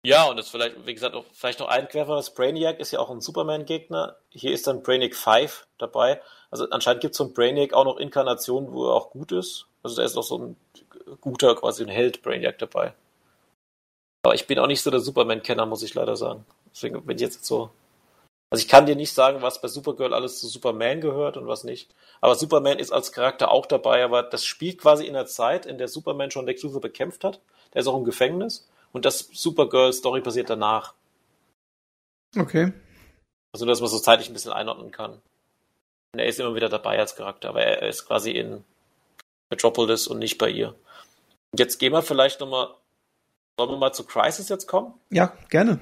Ja, 0.10 0.24
und 0.26 0.38
jetzt 0.38 0.50
vielleicht, 0.50 0.88
wie 0.88 0.94
gesagt, 0.96 1.14
auch, 1.14 1.24
vielleicht 1.34 1.60
noch 1.60 1.68
ein 1.68 1.88
Querverweis. 1.88 2.34
Brainiac 2.34 2.80
ist 2.80 2.90
ja 2.90 3.00
auch 3.00 3.12
ein 3.12 3.22
Superman-Gegner. 3.22 4.16
Hier 4.30 4.52
ist 4.52 4.66
dann 4.66 4.82
Brainiac 4.82 5.14
5 5.14 5.68
dabei. 5.78 6.20
Also 6.50 6.68
anscheinend 6.72 7.02
gibt 7.02 7.14
es 7.14 7.20
von 7.20 7.32
Brainiac 7.32 7.74
auch 7.74 7.86
noch 7.86 7.98
Inkarnationen, 7.98 8.74
wo 8.74 8.88
er 8.88 8.96
auch 8.96 9.12
gut 9.12 9.32
ist. 9.32 9.68
Also 9.84 9.98
da 9.98 10.04
ist 10.04 10.16
noch 10.16 10.24
so 10.24 10.40
ein 10.40 10.56
guter, 11.22 11.56
quasi 11.56 11.84
ein 11.84 11.90
Held 11.90 12.24
Brainiac 12.24 12.58
dabei. 12.58 12.94
Aber 14.26 14.34
ich 14.34 14.48
bin 14.48 14.58
auch 14.58 14.66
nicht 14.66 14.82
so 14.82 14.90
der 14.90 15.00
Superman-Kenner, 15.00 15.68
muss 15.68 15.84
ich 15.84 15.94
leider 15.94 16.16
sagen. 16.16 16.44
Deswegen 16.74 17.06
bin 17.06 17.16
ich 17.16 17.22
jetzt 17.22 17.46
so 17.46 17.70
also 18.52 18.64
ich 18.64 18.68
kann 18.68 18.88
dir 18.88 18.96
nicht 18.96 19.14
sagen, 19.14 19.44
was 19.44 19.62
bei 19.62 19.68
Supergirl 19.68 20.12
alles 20.12 20.40
zu 20.40 20.48
Superman 20.48 21.02
gehört 21.02 21.38
und 21.38 21.46
was 21.46 21.64
nicht. 21.64 21.94
Aber 22.20 22.34
Superman 22.34 22.80
ist 22.80 22.92
als 22.92 23.12
Charakter 23.12 23.52
auch 23.52 23.68
dabei, 23.68 24.04
aber 24.04 24.24
das 24.24 24.44
spielt 24.44 24.80
quasi 24.80 25.06
in 25.06 25.14
der 25.14 25.28
Zeit, 25.28 25.68
in 25.68 25.78
der 25.78 25.88
Superman 25.88 26.32
schon 26.32 26.48
Lex 26.48 26.64
Luthor 26.64 26.82
bekämpft 26.82 27.24
hat. 27.24 27.42
Der 27.74 27.82
ist 27.82 27.88
auch 27.88 27.98
im 27.98 28.06
Gefängnis. 28.06 28.68
Und 28.92 29.06
das 29.06 29.30
Supergirl-Story 29.32 30.22
passiert 30.22 30.50
danach. 30.50 30.94
Okay. 32.38 32.74
Also, 33.54 33.66
dass 33.66 33.82
man 33.82 33.90
so 33.90 34.00
zeitlich 34.00 34.30
ein 34.30 34.34
bisschen 34.34 34.52
einordnen 34.52 34.92
kann. 34.92 35.22
Und 36.14 36.20
er 36.20 36.26
ist 36.26 36.40
immer 36.40 36.56
wieder 36.56 36.70
dabei 36.70 36.98
als 37.00 37.16
Charakter, 37.16 37.50
aber 37.50 37.62
er 37.62 37.88
ist 37.88 38.06
quasi 38.06 38.32
in 38.32 38.64
Metropolis 39.50 40.08
und 40.08 40.20
nicht 40.20 40.38
bei 40.38 40.50
ihr. 40.50 40.70
Und 41.52 41.60
jetzt 41.60 41.78
gehen 41.80 41.94
wir 41.94 42.02
vielleicht 42.02 42.40
nochmal, 42.40 42.70
sollen 43.60 43.72
wir 43.72 43.78
mal 43.78 43.94
zu 43.94 44.04
Crisis 44.06 44.50
jetzt 44.50 44.68
kommen? 44.68 44.94
Ja, 45.10 45.38
gerne. 45.50 45.80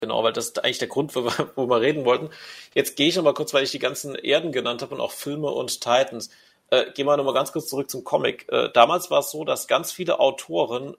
Genau, 0.00 0.22
weil 0.22 0.32
das 0.32 0.46
ist 0.46 0.64
eigentlich 0.64 0.78
der 0.78 0.88
Grund, 0.88 1.14
wo 1.16 1.24
wir, 1.24 1.52
wo 1.56 1.66
wir 1.68 1.80
reden 1.80 2.04
wollten. 2.04 2.30
Jetzt 2.74 2.96
gehe 2.96 3.08
ich 3.08 3.16
nochmal 3.16 3.34
kurz, 3.34 3.54
weil 3.54 3.64
ich 3.64 3.70
die 3.70 3.78
ganzen 3.78 4.14
Erden 4.14 4.52
genannt 4.52 4.82
habe 4.82 4.94
und 4.94 5.00
auch 5.00 5.12
Filme 5.12 5.48
und 5.48 5.80
Titans. 5.80 6.30
Äh, 6.70 6.92
gehen 6.92 7.06
wir 7.06 7.16
nochmal 7.16 7.34
ganz 7.34 7.52
kurz 7.52 7.68
zurück 7.68 7.90
zum 7.90 8.04
Comic. 8.04 8.46
Äh, 8.50 8.70
damals 8.72 9.10
war 9.10 9.20
es 9.20 9.30
so, 9.30 9.44
dass 9.44 9.68
ganz 9.68 9.92
viele 9.92 10.18
Autoren 10.20 10.96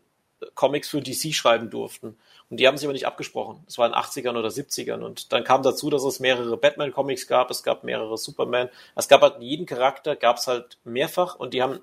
Comics 0.53 0.89
für 0.89 1.01
DC 1.01 1.33
schreiben 1.33 1.69
durften. 1.69 2.17
Und 2.49 2.59
die 2.59 2.67
haben 2.67 2.77
sich 2.77 2.85
aber 2.85 2.93
nicht 2.93 3.07
abgesprochen. 3.07 3.63
Es 3.67 3.77
war 3.77 3.87
in 3.87 3.93
den 3.93 3.99
80ern 3.99 4.37
oder 4.37 4.49
70ern. 4.49 5.01
Und 5.01 5.33
dann 5.33 5.43
kam 5.43 5.63
dazu, 5.63 5.89
dass 5.89 6.03
es 6.03 6.19
mehrere 6.19 6.57
Batman-Comics 6.57 7.27
gab, 7.27 7.51
es 7.51 7.63
gab 7.63 7.83
mehrere 7.83 8.17
Superman. 8.17 8.69
Es 8.95 9.07
gab 9.07 9.21
halt 9.21 9.41
jeden 9.41 9.65
Charakter, 9.65 10.15
gab 10.15 10.37
es 10.37 10.47
halt 10.47 10.77
mehrfach 10.83 11.35
und 11.35 11.53
die 11.53 11.61
haben 11.61 11.79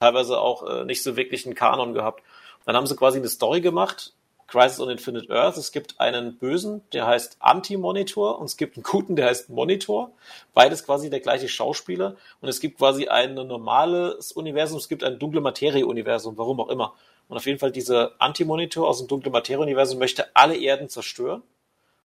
teilweise 0.00 0.38
auch 0.38 0.68
äh, 0.68 0.84
nicht 0.84 1.02
so 1.02 1.16
wirklich 1.16 1.46
einen 1.46 1.54
Kanon 1.54 1.94
gehabt. 1.94 2.22
Dann 2.64 2.76
haben 2.76 2.86
sie 2.86 2.96
quasi 2.96 3.18
eine 3.18 3.28
Story 3.28 3.60
gemacht, 3.60 4.12
Crisis 4.46 4.80
on 4.80 4.90
Infinite 4.90 5.32
Earth. 5.32 5.56
Es 5.56 5.72
gibt 5.72 6.00
einen 6.00 6.38
Bösen, 6.38 6.82
der 6.92 7.06
heißt 7.06 7.36
Anti-Monitor 7.40 8.38
und 8.38 8.46
es 8.46 8.56
gibt 8.56 8.76
einen 8.76 8.84
Guten, 8.84 9.16
der 9.16 9.26
heißt 9.26 9.50
Monitor. 9.50 10.12
Beides 10.54 10.84
quasi 10.84 11.10
der 11.10 11.20
gleiche 11.20 11.48
Schauspieler. 11.48 12.16
Und 12.40 12.48
es 12.48 12.60
gibt 12.60 12.78
quasi 12.78 13.08
ein 13.08 13.34
normales 13.34 14.32
Universum, 14.32 14.78
es 14.78 14.88
gibt 14.88 15.04
ein 15.04 15.18
dunkle 15.18 15.40
Materie-Universum, 15.40 16.38
warum 16.38 16.60
auch 16.60 16.68
immer. 16.68 16.94
Und 17.28 17.36
auf 17.36 17.46
jeden 17.46 17.58
Fall 17.58 17.72
dieser 17.72 18.12
Anti-Monitor 18.18 18.88
aus 18.88 18.98
dem 18.98 19.08
dunkle 19.08 19.30
Materie-Universum 19.30 19.98
möchte 19.98 20.34
alle 20.34 20.56
Erden 20.56 20.88
zerstören. 20.88 21.42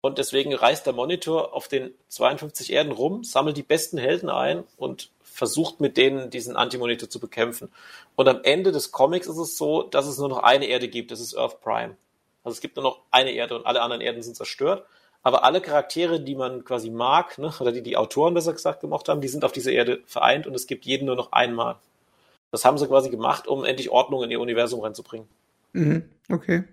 Und 0.00 0.18
deswegen 0.18 0.52
reist 0.52 0.86
der 0.86 0.94
Monitor 0.94 1.54
auf 1.54 1.68
den 1.68 1.94
52 2.08 2.72
Erden 2.72 2.92
rum, 2.92 3.22
sammelt 3.22 3.56
die 3.56 3.62
besten 3.62 3.98
Helden 3.98 4.30
ein 4.30 4.64
und 4.76 5.10
versucht 5.22 5.80
mit 5.80 5.96
denen 5.96 6.28
diesen 6.30 6.56
Anti-Monitor 6.56 7.08
zu 7.08 7.20
bekämpfen. 7.20 7.70
Und 8.16 8.28
am 8.28 8.40
Ende 8.42 8.72
des 8.72 8.90
Comics 8.90 9.28
ist 9.28 9.38
es 9.38 9.56
so, 9.56 9.82
dass 9.82 10.06
es 10.06 10.18
nur 10.18 10.28
noch 10.28 10.42
eine 10.42 10.66
Erde 10.66 10.88
gibt, 10.88 11.10
das 11.10 11.20
ist 11.20 11.36
Earth 11.36 11.60
Prime. 11.60 11.96
Also 12.45 12.55
es 12.55 12.61
gibt 12.61 12.76
nur 12.76 12.84
noch 12.84 13.03
eine 13.11 13.32
Erde 13.32 13.57
und 13.57 13.66
alle 13.66 13.82
anderen 13.82 14.03
Erden 14.03 14.22
sind 14.22 14.36
zerstört. 14.36 14.86
Aber 15.22 15.45
alle 15.45 15.61
Charaktere, 15.61 16.20
die 16.20 16.34
man 16.34 16.64
quasi 16.64 16.90
mag, 16.90 17.38
ne, 17.38 17.53
oder 17.61 17.70
die 17.70 17.82
die 17.82 17.97
Autoren 17.97 18.34
besser 18.34 18.53
gesagt 18.53 18.80
gemocht 18.80 19.09
haben, 19.09 19.20
die 19.20 19.28
sind 19.28 19.45
auf 19.45 19.53
dieser 19.53 19.70
Erde 19.70 20.03
vereint 20.07 20.47
und 20.47 20.55
es 20.55 20.66
gibt 20.66 20.84
jeden 20.84 21.07
nur 21.07 21.14
noch 21.14 21.30
einmal. 21.32 21.76
Das 22.51 22.64
haben 22.64 22.76
sie 22.76 22.88
quasi 22.88 23.09
gemacht, 23.09 23.47
um 23.47 23.64
endlich 23.64 23.90
Ordnung 23.90 24.24
in 24.24 24.30
ihr 24.30 24.40
Universum 24.40 24.80
reinzubringen. 24.80 25.28
Mhm, 25.72 26.09
okay. 26.28 26.64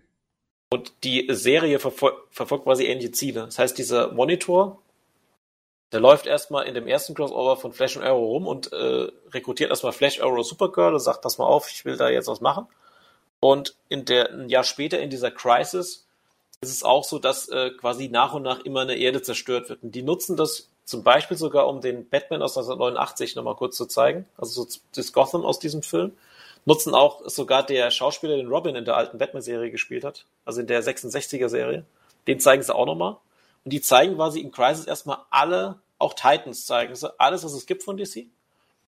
Und 0.71 0.93
die 1.03 1.27
Serie 1.29 1.79
verfol 1.79 2.13
verfolgt 2.31 2.65
quasi 2.65 2.85
ähnliche 2.85 3.11
Ziele. 3.11 3.45
Das 3.45 3.59
heißt, 3.59 3.77
dieser 3.77 4.11
Monitor, 4.11 4.81
der 5.91 5.99
läuft 5.99 6.27
erstmal 6.27 6.67
in 6.67 6.73
dem 6.73 6.87
ersten 6.87 7.13
Crossover 7.13 7.57
von 7.57 7.71
Flash 7.71 7.97
und 7.97 8.03
Arrow 8.03 8.27
rum 8.27 8.47
und 8.47 8.71
äh, 8.73 9.07
rekrutiert 9.31 9.69
erstmal 9.69 9.93
Flash, 9.93 10.21
Arrow, 10.21 10.45
Supergirl 10.45 10.93
und 10.93 10.99
sagt, 10.99 11.21
pass 11.21 11.37
mal 11.37 11.45
auf, 11.45 11.71
ich 11.71 11.85
will 11.85 11.97
da 11.97 12.09
jetzt 12.09 12.27
was 12.27 12.41
machen. 12.41 12.67
Und 13.39 13.75
in 13.87 14.05
der, 14.05 14.31
ein 14.31 14.49
Jahr 14.49 14.63
später 14.63 14.99
in 14.99 15.09
dieser 15.09 15.31
Crisis 15.31 16.05
ist 16.61 16.71
es 16.71 16.83
auch 16.83 17.03
so, 17.03 17.19
dass 17.19 17.47
äh, 17.49 17.71
quasi 17.71 18.09
nach 18.09 18.33
und 18.33 18.43
nach 18.43 18.59
immer 18.59 18.81
eine 18.81 18.95
Erde 18.95 19.21
zerstört 19.21 19.69
wird. 19.69 19.83
Und 19.83 19.95
die 19.95 20.01
nutzen 20.01 20.35
das 20.35 20.69
zum 20.83 21.03
Beispiel 21.03 21.37
sogar, 21.37 21.67
um 21.67 21.81
den 21.81 22.09
Batman 22.09 22.41
aus 22.41 22.57
1989 22.57 23.35
nochmal 23.35 23.55
kurz 23.55 23.77
zu 23.77 23.85
zeigen, 23.85 24.25
also 24.37 24.63
so 24.63 24.79
das 24.95 25.13
Gotham 25.13 25.45
aus 25.45 25.59
diesem 25.59 25.83
Film. 25.83 26.11
Nutzen 26.65 26.93
auch 26.93 27.27
sogar 27.29 27.65
der 27.65 27.89
Schauspieler, 27.89 28.35
den 28.35 28.49
Robin 28.49 28.75
in 28.75 28.85
der 28.85 28.97
alten 28.97 29.17
Batman-Serie 29.17 29.71
gespielt 29.71 30.03
hat, 30.03 30.25
also 30.45 30.59
in 30.59 30.67
der 30.67 30.83
66er-Serie. 30.83 31.85
Den 32.27 32.39
zeigen 32.39 32.63
sie 32.63 32.75
auch 32.75 32.85
nochmal. 32.85 33.17
Und 33.63 33.71
die 33.71 33.81
zeigen 33.81 34.15
quasi 34.15 34.41
in 34.41 34.51
Crisis 34.51 34.85
erstmal 34.85 35.19
alle, 35.29 35.79
auch 35.97 36.13
Titans 36.13 36.65
zeigen 36.65 36.95
sie, 36.95 37.19
alles, 37.19 37.43
was 37.43 37.53
es 37.53 37.65
gibt 37.65 37.83
von 37.83 37.95
DC. 37.95 38.25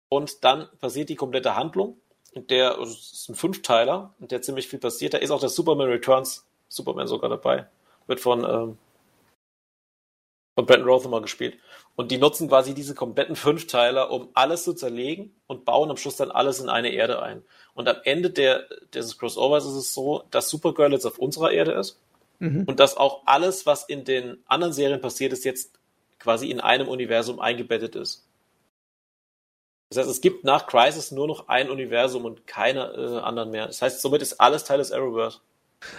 Und 0.10 0.44
dann 0.44 0.68
passiert 0.80 1.10
die 1.10 1.16
komplette 1.16 1.56
Handlung 1.56 1.98
der 2.34 2.78
also 2.78 2.94
ist 2.94 3.30
ein 3.30 3.36
Fünfteiler, 3.36 4.14
der 4.20 4.42
ziemlich 4.42 4.68
viel 4.68 4.80
passiert. 4.80 5.14
Da 5.14 5.18
ist 5.18 5.32
auch 5.32 5.40
der 5.40 5.50
Superman 5.50 5.90
Returns 5.90 6.46
Superman 6.70 7.08
sogar 7.08 7.30
dabei. 7.30 7.68
Wird 8.08 8.22
von, 8.22 8.44
ähm, 8.44 8.78
von 10.56 10.66
Brandon 10.66 10.88
Rothermere 10.88 11.22
gespielt. 11.22 11.58
Und 11.96 12.12
die 12.12 12.18
nutzen 12.18 12.48
quasi 12.48 12.74
diese 12.74 12.96
kompletten 12.96 13.36
Fünfteiler, 13.36 14.10
um 14.12 14.30
alles 14.34 14.64
zu 14.64 14.74
zerlegen 14.74 15.36
und 15.48 15.66
bauen 15.66 15.90
am 15.90 15.98
Schluss 15.98 16.16
dann 16.16 16.32
alles 16.32 16.60
in 16.60 16.70
eine 16.70 16.90
Erde 16.90 17.22
ein. 17.22 17.44
Und 17.74 17.90
am 17.90 17.98
Ende 18.06 18.30
der, 18.30 18.66
des 18.94 19.18
Crossovers 19.18 19.66
ist 19.66 19.74
es 19.74 19.94
so, 19.94 20.24
dass 20.32 20.50
Supergirl 20.50 20.94
jetzt 20.94 21.06
auf 21.06 21.20
unserer 21.20 21.52
Erde 21.52 21.74
ist 21.74 22.00
mhm. 22.40 22.64
und 22.66 22.80
dass 22.80 22.96
auch 22.96 23.24
alles, 23.26 23.66
was 23.66 23.84
in 23.84 24.06
den 24.06 24.42
anderen 24.48 24.74
Serien 24.74 25.02
passiert 25.02 25.34
ist, 25.34 25.44
jetzt 25.44 25.74
quasi 26.20 26.50
in 26.50 26.62
einem 26.62 26.88
Universum 26.88 27.40
eingebettet 27.40 27.96
ist. 27.96 28.26
Das 29.92 29.98
heißt, 29.98 30.10
es 30.10 30.22
gibt 30.22 30.46
nach 30.46 30.68
Crisis 30.68 31.12
nur 31.12 31.28
noch 31.28 31.50
ein 31.50 31.70
Universum 31.70 32.24
und 32.24 32.48
keine 32.48 32.94
äh, 32.94 33.20
anderen 33.20 33.52
mehr. 33.52 33.68
Das 33.68 33.82
heißt, 33.82 34.02
somit 34.02 34.22
ist 34.22 34.39
alles 34.39 34.64
Teil 34.64 34.78
des 34.78 34.94
Arrowverse. 34.94 35.39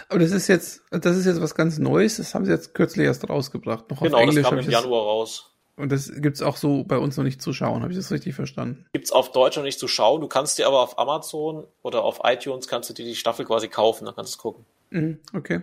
Aber 0.09 0.17
das 0.17 0.31
ist 0.31 0.47
jetzt, 0.47 0.81
das 0.89 1.15
ist 1.15 1.27
jetzt 1.27 1.41
was 1.41 1.53
ganz 1.53 1.77
Neues. 1.77 2.17
Das 2.17 2.33
haben 2.33 2.43
sie 2.43 2.51
jetzt 2.51 2.73
kürzlich 2.73 3.05
erst 3.05 3.29
rausgebracht. 3.29 3.91
Noch 3.91 4.01
genau, 4.01 4.17
auf 4.17 4.23
Englisch 4.23 4.41
das 4.41 4.49
kam 4.49 4.57
im 4.57 4.69
Januar 4.69 5.03
raus. 5.03 5.51
Und 5.75 5.91
das 5.91 6.11
gibt's 6.11 6.41
auch 6.41 6.57
so 6.57 6.83
bei 6.83 6.97
uns 6.97 7.17
noch 7.17 7.23
nicht 7.23 7.39
zu 7.39 7.53
schauen. 7.53 7.83
Habe 7.83 7.91
ich 7.91 7.97
das 7.97 8.11
richtig 8.11 8.33
verstanden? 8.33 8.87
Gibt's 8.93 9.11
auf 9.11 9.31
Deutsch 9.31 9.57
noch 9.57 9.63
nicht 9.63 9.77
zu 9.77 9.87
schauen. 9.87 10.21
Du 10.21 10.27
kannst 10.27 10.57
dir 10.57 10.65
aber 10.65 10.79
auf 10.79 10.97
Amazon 10.97 11.67
oder 11.83 12.03
auf 12.03 12.21
iTunes 12.23 12.67
kannst 12.67 12.89
du 12.89 12.95
dir 12.95 13.05
die 13.05 13.15
Staffel 13.15 13.45
quasi 13.45 13.67
kaufen. 13.67 14.05
Dann 14.05 14.15
kannst 14.15 14.33
du 14.33 14.39
gucken. 14.39 14.65
Mhm, 14.89 15.19
okay. 15.35 15.61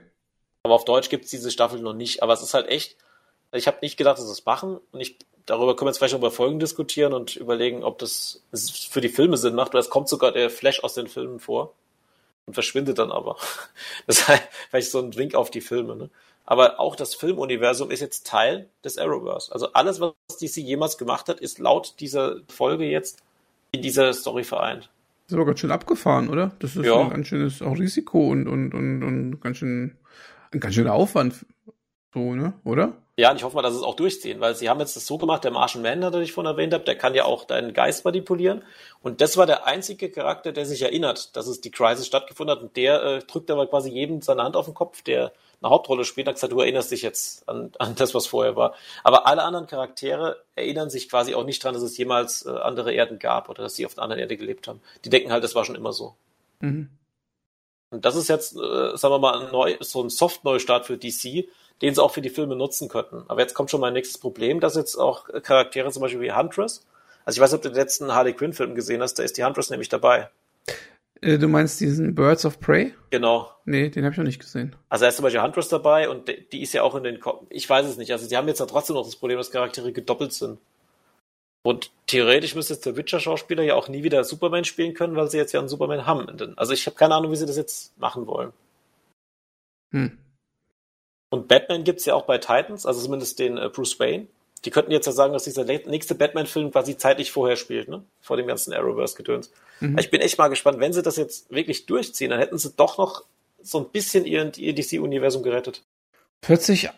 Aber 0.62 0.74
auf 0.74 0.84
Deutsch 0.84 1.08
gibt's 1.08 1.30
diese 1.30 1.50
Staffel 1.50 1.80
noch 1.80 1.94
nicht. 1.94 2.22
Aber 2.22 2.32
es 2.32 2.42
ist 2.42 2.54
halt 2.54 2.68
echt. 2.68 2.96
Ich 3.52 3.66
habe 3.66 3.78
nicht 3.82 3.96
gedacht, 3.96 4.18
dass 4.18 4.26
sie 4.26 4.32
es 4.32 4.44
machen. 4.44 4.78
Und 4.92 5.00
ich 5.00 5.18
darüber 5.50 5.74
können 5.74 5.86
wir 5.86 5.90
jetzt 5.90 5.98
vielleicht 5.98 6.12
noch 6.12 6.20
über 6.20 6.30
Folgen 6.30 6.60
diskutieren 6.60 7.12
und 7.12 7.34
überlegen, 7.34 7.82
ob 7.82 7.98
das 7.98 8.42
für 8.90 9.00
die 9.00 9.08
Filme 9.08 9.36
Sinn 9.36 9.56
macht, 9.56 9.74
weil 9.74 9.80
es 9.80 9.90
kommt 9.90 10.08
sogar 10.08 10.30
der 10.30 10.48
Flash 10.48 10.82
aus 10.84 10.94
den 10.94 11.08
Filmen 11.08 11.40
vor 11.40 11.74
und 12.46 12.54
verschwindet 12.54 12.98
dann 12.98 13.10
aber. 13.10 13.36
Das 14.06 14.28
heißt, 14.28 14.42
vielleicht 14.70 14.90
so 14.90 15.00
ein 15.00 15.16
Wink 15.16 15.34
auf 15.34 15.50
die 15.50 15.60
Filme. 15.60 15.96
Ne? 15.96 16.10
Aber 16.46 16.78
auch 16.78 16.94
das 16.94 17.16
Filmuniversum 17.16 17.90
ist 17.90 18.00
jetzt 18.00 18.26
Teil 18.26 18.68
des 18.84 18.96
Arrowverse. 18.96 19.52
Also 19.52 19.72
alles, 19.72 20.00
was 20.00 20.14
DC 20.40 20.58
jemals 20.58 20.98
gemacht 20.98 21.28
hat, 21.28 21.40
ist 21.40 21.58
laut 21.58 21.94
dieser 21.98 22.36
Folge 22.48 22.84
jetzt 22.84 23.18
in 23.72 23.82
dieser 23.82 24.12
Story 24.14 24.44
vereint. 24.44 24.88
Das 25.26 25.32
ist 25.32 25.34
aber 25.34 25.46
ganz 25.46 25.60
schön 25.60 25.70
abgefahren, 25.72 26.28
oder? 26.28 26.52
Das 26.60 26.76
ist 26.76 26.84
ja. 26.84 27.00
ein 27.00 27.10
ganz 27.10 27.26
schönes 27.26 27.60
auch 27.60 27.76
Risiko 27.76 28.28
und, 28.28 28.46
und, 28.46 28.72
und, 28.72 29.02
und 29.02 29.40
ganz 29.40 29.58
schön, 29.58 29.96
ein 30.52 30.60
ganz 30.60 30.74
schöner 30.76 30.94
Aufwand. 30.94 31.44
So, 32.14 32.34
ne? 32.34 32.52
Oder? 32.64 32.94
Ja, 33.20 33.30
und 33.30 33.36
ich 33.36 33.44
hoffe 33.44 33.54
mal, 33.54 33.60
dass 33.60 33.74
es 33.74 33.82
auch 33.82 33.96
durchziehen, 33.96 34.40
weil 34.40 34.54
sie 34.54 34.70
haben 34.70 34.80
jetzt 34.80 34.96
das 34.96 35.06
so 35.06 35.18
gemacht, 35.18 35.44
der 35.44 35.50
Martian 35.50 35.82
Man, 35.82 36.00
den 36.00 36.22
ich 36.22 36.32
vorhin 36.32 36.50
erwähnt 36.50 36.72
habe, 36.72 36.84
der 36.84 36.96
kann 36.96 37.14
ja 37.14 37.26
auch 37.26 37.44
deinen 37.44 37.74
Geist 37.74 38.06
manipulieren. 38.06 38.62
Und 39.02 39.20
das 39.20 39.36
war 39.36 39.44
der 39.44 39.66
einzige 39.66 40.10
Charakter, 40.10 40.52
der 40.52 40.64
sich 40.64 40.80
erinnert, 40.80 41.36
dass 41.36 41.46
es 41.46 41.60
die 41.60 41.70
Crisis 41.70 42.06
stattgefunden 42.06 42.56
hat. 42.56 42.62
Und 42.62 42.78
der 42.78 43.02
äh, 43.02 43.18
drückt 43.18 43.50
aber 43.50 43.66
quasi 43.66 43.90
jedem 43.90 44.22
seine 44.22 44.42
Hand 44.42 44.56
auf 44.56 44.64
den 44.64 44.72
Kopf, 44.72 45.02
der 45.02 45.34
eine 45.60 45.68
Hauptrolle 45.68 46.06
spielt, 46.06 46.28
hat 46.28 46.36
gesagt, 46.36 46.54
du 46.54 46.60
erinnerst 46.60 46.92
dich 46.92 47.02
jetzt 47.02 47.46
an, 47.46 47.72
an 47.78 47.94
das, 47.94 48.14
was 48.14 48.26
vorher 48.26 48.56
war. 48.56 48.74
Aber 49.04 49.26
alle 49.26 49.42
anderen 49.42 49.66
Charaktere 49.66 50.42
erinnern 50.54 50.88
sich 50.88 51.10
quasi 51.10 51.34
auch 51.34 51.44
nicht 51.44 51.62
dran, 51.62 51.74
dass 51.74 51.82
es 51.82 51.98
jemals 51.98 52.46
äh, 52.46 52.48
andere 52.48 52.94
Erden 52.94 53.18
gab 53.18 53.50
oder 53.50 53.62
dass 53.62 53.76
sie 53.76 53.84
auf 53.84 53.98
einer 53.98 54.04
anderen 54.04 54.20
Erde 54.20 54.38
gelebt 54.38 54.66
haben. 54.66 54.80
Die 55.04 55.10
denken 55.10 55.30
halt, 55.30 55.44
das 55.44 55.54
war 55.54 55.66
schon 55.66 55.76
immer 55.76 55.92
so. 55.92 56.14
Mhm. 56.60 56.88
Und 57.90 58.06
das 58.06 58.16
ist 58.16 58.28
jetzt, 58.28 58.56
äh, 58.56 58.96
sagen 58.96 59.12
wir 59.12 59.18
mal, 59.18 59.42
ein 59.42 59.52
neu, 59.52 59.76
so 59.80 60.02
ein 60.02 60.08
Soft-Neustart 60.08 60.86
für 60.86 60.96
DC, 60.96 61.48
den 61.82 61.94
sie 61.94 62.02
auch 62.02 62.12
für 62.12 62.22
die 62.22 62.30
Filme 62.30 62.56
nutzen 62.56 62.88
könnten. 62.88 63.24
Aber 63.28 63.40
jetzt 63.40 63.54
kommt 63.54 63.70
schon 63.70 63.80
mein 63.80 63.94
nächstes 63.94 64.18
Problem, 64.18 64.60
dass 64.60 64.76
jetzt 64.76 64.96
auch 64.96 65.28
Charaktere 65.42 65.90
zum 65.90 66.02
Beispiel 66.02 66.20
wie 66.20 66.32
Huntress, 66.32 66.86
also 67.24 67.38
ich 67.38 67.42
weiß 67.42 67.52
nicht, 67.52 67.58
ob 67.58 67.62
du 67.62 67.68
den 67.68 67.76
letzten 67.76 68.14
Harley 68.14 68.32
Quinn 68.32 68.52
Film 68.52 68.74
gesehen 68.74 69.02
hast, 69.02 69.14
da 69.14 69.22
ist 69.22 69.36
die 69.36 69.44
Huntress 69.44 69.70
nämlich 69.70 69.88
dabei. 69.88 70.30
Äh, 71.20 71.38
du 71.38 71.48
meinst 71.48 71.80
diesen 71.80 72.14
Birds 72.14 72.44
of 72.44 72.60
Prey? 72.60 72.94
Genau. 73.10 73.50
Nee, 73.64 73.90
den 73.90 74.04
habe 74.04 74.12
ich 74.12 74.18
noch 74.18 74.24
nicht 74.24 74.40
gesehen. 74.40 74.74
Also 74.88 75.04
da 75.04 75.08
ist 75.08 75.16
zum 75.16 75.24
Beispiel 75.24 75.42
Huntress 75.42 75.68
dabei 75.68 76.08
und 76.08 76.28
die 76.52 76.62
ist 76.62 76.72
ja 76.72 76.82
auch 76.82 76.94
in 76.94 77.04
den, 77.04 77.20
Ko 77.20 77.46
ich 77.50 77.68
weiß 77.68 77.86
es 77.86 77.98
nicht, 77.98 78.10
also 78.12 78.26
sie 78.26 78.36
haben 78.36 78.48
jetzt 78.48 78.60
ja 78.60 78.66
trotzdem 78.66 78.94
noch 78.94 79.04
das 79.04 79.16
Problem, 79.16 79.38
dass 79.38 79.50
Charaktere 79.50 79.92
gedoppelt 79.92 80.32
sind. 80.32 80.58
Und 81.62 81.90
theoretisch 82.06 82.54
müsste 82.54 82.72
jetzt 82.72 82.86
der 82.86 82.96
Witcher-Schauspieler 82.96 83.62
ja 83.62 83.74
auch 83.74 83.88
nie 83.88 84.02
wieder 84.02 84.24
Superman 84.24 84.64
spielen 84.64 84.94
können, 84.94 85.14
weil 85.14 85.30
sie 85.30 85.36
jetzt 85.36 85.52
ja 85.52 85.60
einen 85.60 85.68
Superman 85.68 86.06
haben. 86.06 86.54
Also 86.56 86.72
ich 86.72 86.86
habe 86.86 86.96
keine 86.96 87.14
Ahnung, 87.14 87.32
wie 87.32 87.36
sie 87.36 87.44
das 87.44 87.58
jetzt 87.58 87.98
machen 87.98 88.26
wollen. 88.26 88.52
Hm. 89.92 90.16
Und 91.30 91.48
Batman 91.48 91.84
gibt's 91.84 92.04
ja 92.04 92.14
auch 92.14 92.26
bei 92.26 92.38
Titans, 92.38 92.84
also 92.86 93.00
zumindest 93.00 93.38
den 93.38 93.56
äh, 93.56 93.68
Bruce 93.68 93.98
Wayne. 93.98 94.26
Die 94.64 94.70
könnten 94.70 94.90
jetzt 94.90 95.06
ja 95.06 95.12
sagen, 95.12 95.32
dass 95.32 95.44
dieser 95.44 95.64
nächste 95.64 96.14
Batman-Film 96.14 96.70
quasi 96.70 96.98
zeitlich 96.98 97.32
vorher 97.32 97.56
spielt, 97.56 97.88
ne? 97.88 98.04
Vor 98.20 98.36
dem 98.36 98.46
ganzen 98.46 98.74
Arrowverse-Gedöns. 98.74 99.50
Mhm. 99.80 99.96
Ich 99.98 100.10
bin 100.10 100.20
echt 100.20 100.36
mal 100.36 100.48
gespannt, 100.48 100.80
wenn 100.80 100.92
sie 100.92 101.02
das 101.02 101.16
jetzt 101.16 101.50
wirklich 101.50 101.86
durchziehen, 101.86 102.28
dann 102.28 102.40
hätten 102.40 102.58
sie 102.58 102.70
doch 102.76 102.98
noch 102.98 103.24
so 103.62 103.78
ein 103.78 103.88
bisschen 103.88 104.26
ihr, 104.26 104.52
ihr 104.56 104.74
DC-Universum 104.74 105.42
gerettet. 105.42 105.82
Sich 106.44 106.90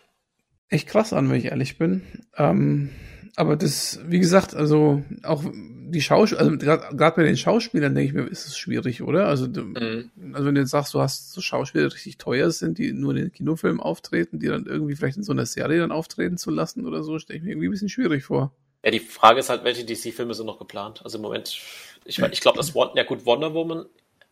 echt 0.73 0.87
krass 0.87 1.13
an, 1.13 1.29
wenn 1.29 1.37
ich 1.37 1.45
ehrlich 1.45 1.77
bin. 1.77 2.01
Ähm, 2.37 2.89
aber 3.35 3.55
das, 3.55 3.99
wie 4.05 4.19
gesagt, 4.19 4.55
also 4.55 5.03
auch 5.23 5.43
die 5.45 6.01
Schauspieler, 6.01 6.41
also 6.41 6.57
gerade 6.57 7.15
bei 7.15 7.23
den 7.23 7.37
Schauspielern 7.37 7.95
denke 7.95 8.07
ich 8.07 8.13
mir, 8.13 8.29
ist 8.29 8.47
es 8.47 8.57
schwierig, 8.57 9.01
oder? 9.01 9.27
Also, 9.27 9.47
mhm. 9.47 10.11
also 10.33 10.45
wenn 10.45 10.55
du 10.55 10.61
jetzt 10.61 10.71
sagst, 10.71 10.93
du 10.93 10.99
hast 10.99 11.33
so 11.33 11.41
Schauspieler, 11.41 11.87
die 11.87 11.93
richtig 11.93 12.17
teuer 12.17 12.51
sind, 12.51 12.77
die 12.77 12.91
nur 12.93 13.11
in 13.11 13.23
den 13.23 13.31
Kinofilmen 13.31 13.79
auftreten, 13.79 14.39
die 14.39 14.47
dann 14.47 14.65
irgendwie 14.65 14.95
vielleicht 14.95 15.17
in 15.17 15.23
so 15.23 15.31
einer 15.31 15.45
Serie 15.45 15.79
dann 15.79 15.91
auftreten 15.91 16.37
zu 16.37 16.51
lassen 16.51 16.85
oder 16.85 17.03
so, 17.03 17.17
stelle 17.19 17.37
ich 17.37 17.43
mir 17.43 17.51
irgendwie 17.51 17.67
ein 17.67 17.71
bisschen 17.71 17.89
schwierig 17.89 18.23
vor. 18.23 18.51
Ja, 18.83 18.91
die 18.91 18.99
Frage 18.99 19.39
ist 19.39 19.49
halt, 19.49 19.63
welche 19.63 19.85
DC-Filme 19.85 20.33
sind 20.33 20.45
noch 20.45 20.59
geplant? 20.59 21.01
Also 21.03 21.17
im 21.17 21.21
Moment, 21.21 21.57
ich, 22.05 22.19
ich 22.19 22.41
glaube, 22.41 22.57
das 22.57 22.75
Wonder, 22.75 22.97
ja 22.97 23.03
gut, 23.03 23.25
Wonder 23.25 23.53
Woman 23.53 23.85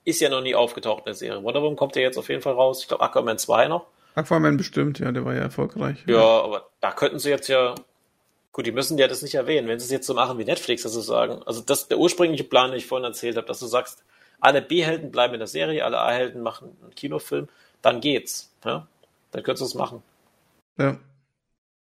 ist 0.03 0.19
ja 0.19 0.29
noch 0.29 0.41
nie 0.41 0.55
aufgetaucht 0.55 0.99
in 0.99 1.05
der 1.05 1.13
Serie. 1.13 1.43
Wonder 1.43 1.61
Woman 1.61 1.77
kommt 1.77 1.95
ja 1.95 2.01
jetzt 2.01 2.17
auf 2.17 2.29
jeden 2.29 2.41
Fall 2.41 2.53
raus. 2.53 2.81
Ich 2.81 2.87
glaube, 2.87 3.03
Aquaman 3.03 3.37
2 3.37 3.67
noch. 3.67 3.87
Aquaman 4.15 4.57
bestimmt, 4.57 4.99
ja, 4.99 5.11
der 5.11 5.25
war 5.25 5.33
ja 5.33 5.41
erfolgreich. 5.41 6.03
Ja, 6.05 6.15
ja, 6.15 6.41
aber 6.41 6.69
da 6.81 6.91
könnten 6.91 7.19
sie 7.19 7.29
jetzt 7.29 7.47
ja 7.47 7.75
Gut, 8.53 8.65
die 8.65 8.71
müssen 8.73 8.97
ja 8.97 9.07
das 9.07 9.21
nicht 9.21 9.35
erwähnen, 9.35 9.67
wenn 9.67 9.79
sie 9.79 9.85
es 9.85 9.91
jetzt 9.91 10.07
so 10.07 10.13
machen 10.13 10.37
wie 10.37 10.43
Netflix, 10.43 10.83
dass 10.83 10.93
sie 10.93 11.01
sagen, 11.01 11.41
also 11.45 11.61
das 11.61 11.87
der 11.87 11.97
ursprüngliche 11.97 12.43
Plan, 12.43 12.71
den 12.71 12.77
ich 12.77 12.85
vorhin 12.85 13.05
erzählt 13.05 13.37
habe, 13.37 13.47
dass 13.47 13.59
du 13.59 13.65
sagst, 13.65 14.03
alle 14.41 14.61
B-Helden 14.61 15.11
bleiben 15.11 15.35
in 15.35 15.39
der 15.39 15.47
Serie, 15.47 15.85
alle 15.85 15.99
A-Helden 15.99 16.41
machen 16.41 16.77
einen 16.81 16.93
Kinofilm, 16.93 17.47
dann 17.81 18.01
geht's. 18.01 18.51
Ja? 18.65 18.87
Dann 19.31 19.43
könntest 19.43 19.61
du 19.61 19.65
es 19.67 19.75
machen. 19.75 20.03
Ja. 20.77 20.97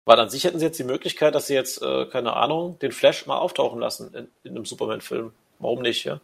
Weil 0.05 0.21
an 0.21 0.31
sich 0.31 0.45
hätten 0.45 0.59
sie 0.59 0.67
jetzt 0.67 0.79
die 0.79 0.85
Möglichkeit, 0.85 1.35
dass 1.35 1.49
sie 1.49 1.55
jetzt, 1.55 1.83
äh, 1.83 2.07
keine 2.07 2.35
Ahnung, 2.35 2.79
den 2.79 2.93
Flash 2.93 3.27
mal 3.27 3.39
auftauchen 3.39 3.81
lassen 3.81 4.15
in, 4.15 4.29
in 4.45 4.57
einem 4.57 4.65
Superman-Film. 4.65 5.33
Warum 5.59 5.83
nicht, 5.83 6.05
ja? 6.05 6.21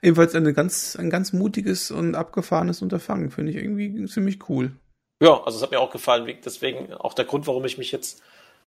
Ebenfalls 0.00 0.34
eine 0.34 0.52
ganz, 0.52 0.96
ein 0.96 1.10
ganz 1.10 1.32
mutiges 1.32 1.90
und 1.90 2.14
abgefahrenes 2.14 2.82
Unterfangen. 2.82 3.30
Finde 3.30 3.52
ich 3.52 3.58
irgendwie 3.58 4.06
ziemlich 4.06 4.48
cool. 4.48 4.72
Ja, 5.22 5.42
also 5.44 5.56
es 5.56 5.62
hat 5.62 5.70
mir 5.70 5.80
auch 5.80 5.90
gefallen. 5.90 6.32
Deswegen 6.44 6.92
auch 6.94 7.14
der 7.14 7.24
Grund, 7.24 7.46
warum 7.46 7.64
ich 7.64 7.78
mich 7.78 7.92
jetzt 7.92 8.22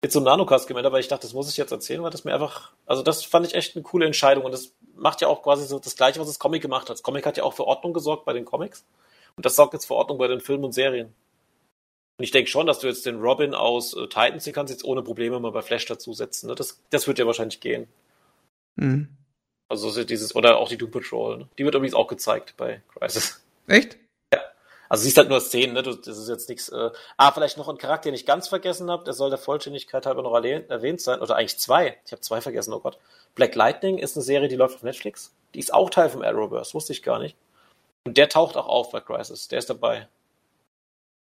jetzt 0.03 0.13
zum 0.13 0.23
Nanocast 0.23 0.67
gemeldet 0.67 0.87
habe, 0.87 0.93
weil 0.93 1.01
ich 1.01 1.07
dachte, 1.07 1.23
das 1.23 1.33
muss 1.33 1.49
ich 1.49 1.57
jetzt 1.57 1.71
erzählen, 1.71 2.01
weil 2.01 2.11
das 2.11 2.23
mir 2.23 2.33
einfach, 2.33 2.71
also 2.85 3.03
das 3.03 3.23
fand 3.25 3.45
ich 3.45 3.55
echt 3.55 3.75
eine 3.75 3.83
coole 3.83 4.05
Entscheidung 4.05 4.45
und 4.45 4.51
das 4.51 4.73
macht 4.95 5.21
ja 5.21 5.27
auch 5.27 5.43
quasi 5.43 5.65
so 5.65 5.79
das 5.79 5.95
Gleiche, 5.95 6.19
was 6.19 6.27
das 6.27 6.39
Comic 6.39 6.61
gemacht 6.61 6.89
hat. 6.89 6.95
Das 6.95 7.03
Comic 7.03 7.25
hat 7.25 7.37
ja 7.37 7.43
auch 7.43 7.53
für 7.53 7.65
Ordnung 7.65 7.93
gesorgt 7.93 8.25
bei 8.25 8.33
den 8.33 8.45
Comics 8.45 8.85
und 9.35 9.45
das 9.45 9.55
sorgt 9.55 9.73
jetzt 9.73 9.85
für 9.85 9.95
Ordnung 9.95 10.17
bei 10.17 10.27
den 10.27 10.39
Filmen 10.39 10.63
und 10.63 10.71
Serien. 10.71 11.07
Und 12.17 12.23
ich 12.23 12.31
denke 12.31 12.49
schon, 12.49 12.67
dass 12.67 12.79
du 12.79 12.87
jetzt 12.87 13.05
den 13.05 13.19
Robin 13.19 13.53
aus 13.53 13.93
äh, 13.93 14.07
Titans, 14.07 14.43
den 14.43 14.53
kannst 14.53 14.71
jetzt 14.71 14.83
ohne 14.83 15.01
Probleme 15.01 15.39
mal 15.39 15.51
bei 15.51 15.61
Flash 15.61 15.85
dazusetzen. 15.85 16.49
Ne? 16.49 16.55
Das, 16.55 16.81
das 16.89 17.07
wird 17.07 17.17
ja 17.17 17.25
wahrscheinlich 17.25 17.61
gehen. 17.61 17.87
Mhm. 18.75 19.09
Also 19.69 20.03
dieses, 20.03 20.35
oder 20.35 20.57
auch 20.57 20.67
die 20.67 20.77
Doom 20.77 20.89
Patrol. 20.89 21.37
Ne? 21.37 21.49
Die 21.57 21.63
wird 21.63 21.75
übrigens 21.75 21.93
auch 21.93 22.07
gezeigt 22.07 22.55
bei 22.57 22.81
Crisis. 22.91 23.45
Echt? 23.67 23.97
Ja. 24.33 24.41
Also 24.89 25.03
siehst 25.03 25.17
halt 25.17 25.29
nur 25.29 25.39
Szenen, 25.39 25.75
ne? 25.75 25.83
Du, 25.83 25.93
das 25.93 26.17
ist 26.17 26.27
jetzt 26.27 26.49
nichts. 26.49 26.69
Äh... 26.69 26.89
Ah, 27.17 27.31
vielleicht 27.31 27.57
noch 27.57 27.69
ein 27.69 27.77
Charakter, 27.77 28.09
den 28.09 28.15
ich 28.15 28.25
ganz 28.25 28.47
vergessen 28.47 28.89
habe, 28.89 29.03
der 29.03 29.13
soll 29.13 29.29
der 29.29 29.37
Vollständigkeit 29.37 30.07
halber 30.07 30.23
noch 30.23 30.33
erwähnt 30.33 31.01
sein. 31.01 31.19
Oder 31.21 31.35
eigentlich 31.35 31.59
zwei. 31.59 31.97
Ich 32.03 32.11
habe 32.11 32.21
zwei 32.21 32.41
vergessen, 32.41 32.73
oh 32.73 32.79
Gott. 32.79 32.97
Black 33.35 33.53
Lightning 33.53 33.99
ist 33.99 34.17
eine 34.17 34.23
Serie, 34.23 34.47
die 34.47 34.55
läuft 34.55 34.75
auf 34.75 34.83
Netflix. 34.83 35.35
Die 35.53 35.59
ist 35.59 35.71
auch 35.71 35.91
Teil 35.91 36.09
vom 36.09 36.23
Arrowverse, 36.23 36.73
wusste 36.73 36.93
ich 36.93 37.03
gar 37.03 37.19
nicht. 37.19 37.37
Und 38.05 38.17
der 38.17 38.27
taucht 38.27 38.57
auch 38.57 38.67
auf 38.67 38.91
bei 38.91 39.01
Crisis. 39.01 39.49
Der 39.49 39.59
ist 39.59 39.69
dabei. 39.69 40.07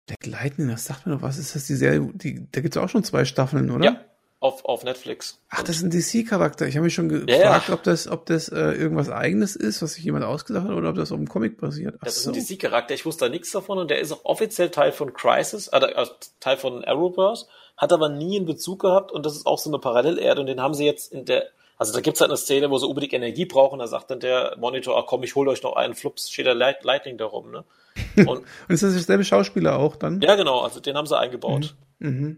Black 0.06 0.26
Lightning, 0.28 0.70
das 0.70 0.86
sagt 0.86 1.08
mir 1.08 1.16
doch 1.16 1.24
was. 1.24 1.40
Ist 1.40 1.56
das 1.56 1.66
die 1.66 1.74
Serie? 1.74 2.12
Die, 2.14 2.48
da 2.52 2.62
gibt 2.62 2.76
es 2.76 2.82
auch 2.82 2.90
schon 2.90 3.04
zwei 3.04 3.26
Staffeln, 3.26 3.72
oder? 3.72 3.86
Ja, 3.86 4.06
auf, 4.46 4.64
auf 4.66 4.84
Netflix. 4.84 5.40
Ach, 5.50 5.64
das 5.64 5.78
ist 5.78 5.84
ein 5.84 5.90
DC-Charakter. 5.90 6.68
Ich 6.68 6.76
habe 6.76 6.86
mich 6.86 6.94
schon 6.94 7.10
gefragt, 7.10 7.68
ja. 7.68 7.74
ob 7.74 7.82
das, 7.82 8.08
ob 8.08 8.26
das 8.28 8.50
äh, 8.50 8.72
irgendwas 8.74 9.10
eigenes 9.10 9.56
ist, 9.56 9.82
was 9.82 9.94
sich 9.94 10.04
jemand 10.04 10.24
ausgedacht 10.24 10.66
hat, 10.66 10.72
oder 10.72 10.90
ob 10.90 10.96
das 10.96 11.12
auf 11.12 11.18
einem 11.18 11.28
Comic 11.28 11.58
basiert. 11.58 11.96
Ach 12.00 12.06
das 12.06 12.22
so. 12.22 12.32
ist 12.32 12.38
ein 12.38 12.46
DC-Charakter. 12.46 12.94
Ich 12.94 13.06
wusste 13.06 13.26
da 13.26 13.30
nichts 13.30 13.52
davon 13.52 13.80
und 13.80 13.90
der 13.90 14.00
ist 14.00 14.12
auch 14.12 14.24
offiziell 14.24 14.70
Teil 14.70 14.92
von 14.92 15.14
Crisis, 15.14 15.68
äh, 15.70 15.80
äh, 15.80 16.06
Teil 16.40 16.58
von 16.58 16.86
Arrowverse, 16.86 17.48
hat 17.76 17.92
aber 17.92 18.10
nie 18.10 18.38
einen 18.38 18.46
Bezug 18.46 18.82
gehabt 18.82 19.12
und 19.12 19.26
das 19.26 19.36
ist 19.36 19.48
auch 19.48 19.58
so 19.58 19.72
eine 19.72 19.80
Parallelerde 19.80 20.42
und 20.42 20.48
den 20.48 20.62
haben 20.62 20.76
sie 20.76 20.86
jetzt 20.86 21.12
in 21.12 21.26
der 21.26 21.46
also 21.78 21.92
da 21.92 22.00
gibt's 22.00 22.22
halt 22.22 22.32
eine 22.32 22.38
Szene, 22.38 22.70
wo 22.70 22.78
sie 22.78 22.88
unbedingt 22.88 23.12
Energie 23.12 23.44
brauchen, 23.44 23.80
da 23.80 23.88
sagt 23.88 24.10
dann 24.10 24.22
der 24.22 24.56
Monitor, 24.58 24.98
ach 24.98 25.08
komm, 25.08 25.24
ich 25.24 25.36
hol 25.36 25.50
euch 25.50 25.62
noch 25.62 25.76
einen 25.76 25.94
Flups, 25.94 26.32
steht 26.32 26.46
der 26.46 26.56
Lightning 26.56 27.18
da 27.18 27.26
rum, 27.26 27.52
ne? 27.52 27.66
Und, 28.16 28.28
und 28.28 28.46
ist 28.68 28.84
das 28.84 28.94
derselbe 28.94 29.26
Schauspieler 29.26 29.78
auch 29.78 29.98
dann? 29.98 30.22
Ja, 30.22 30.36
genau, 30.36 30.62
also 30.62 30.80
den 30.80 30.96
haben 30.96 31.08
sie 31.08 31.18
eingebaut. 31.18 31.76
Mhm. 32.00 32.10
mhm. 32.10 32.38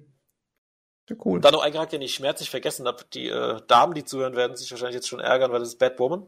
Cool. 1.23 1.39
Dann 1.39 1.53
noch 1.53 1.61
ein 1.61 1.71
Charakter, 1.71 1.97
den 1.97 2.01
ich 2.01 2.13
schmerzlich 2.13 2.49
vergessen 2.49 2.85
habe. 2.85 3.03
Die 3.13 3.29
äh, 3.29 3.61
Damen, 3.67 3.93
die 3.93 4.03
zuhören, 4.03 4.35
werden 4.35 4.57
sich 4.57 4.69
wahrscheinlich 4.71 4.95
jetzt 4.95 5.07
schon 5.07 5.19
ärgern, 5.19 5.51
weil 5.51 5.59
das 5.59 5.69
ist 5.69 5.79
Batwoman. 5.79 6.27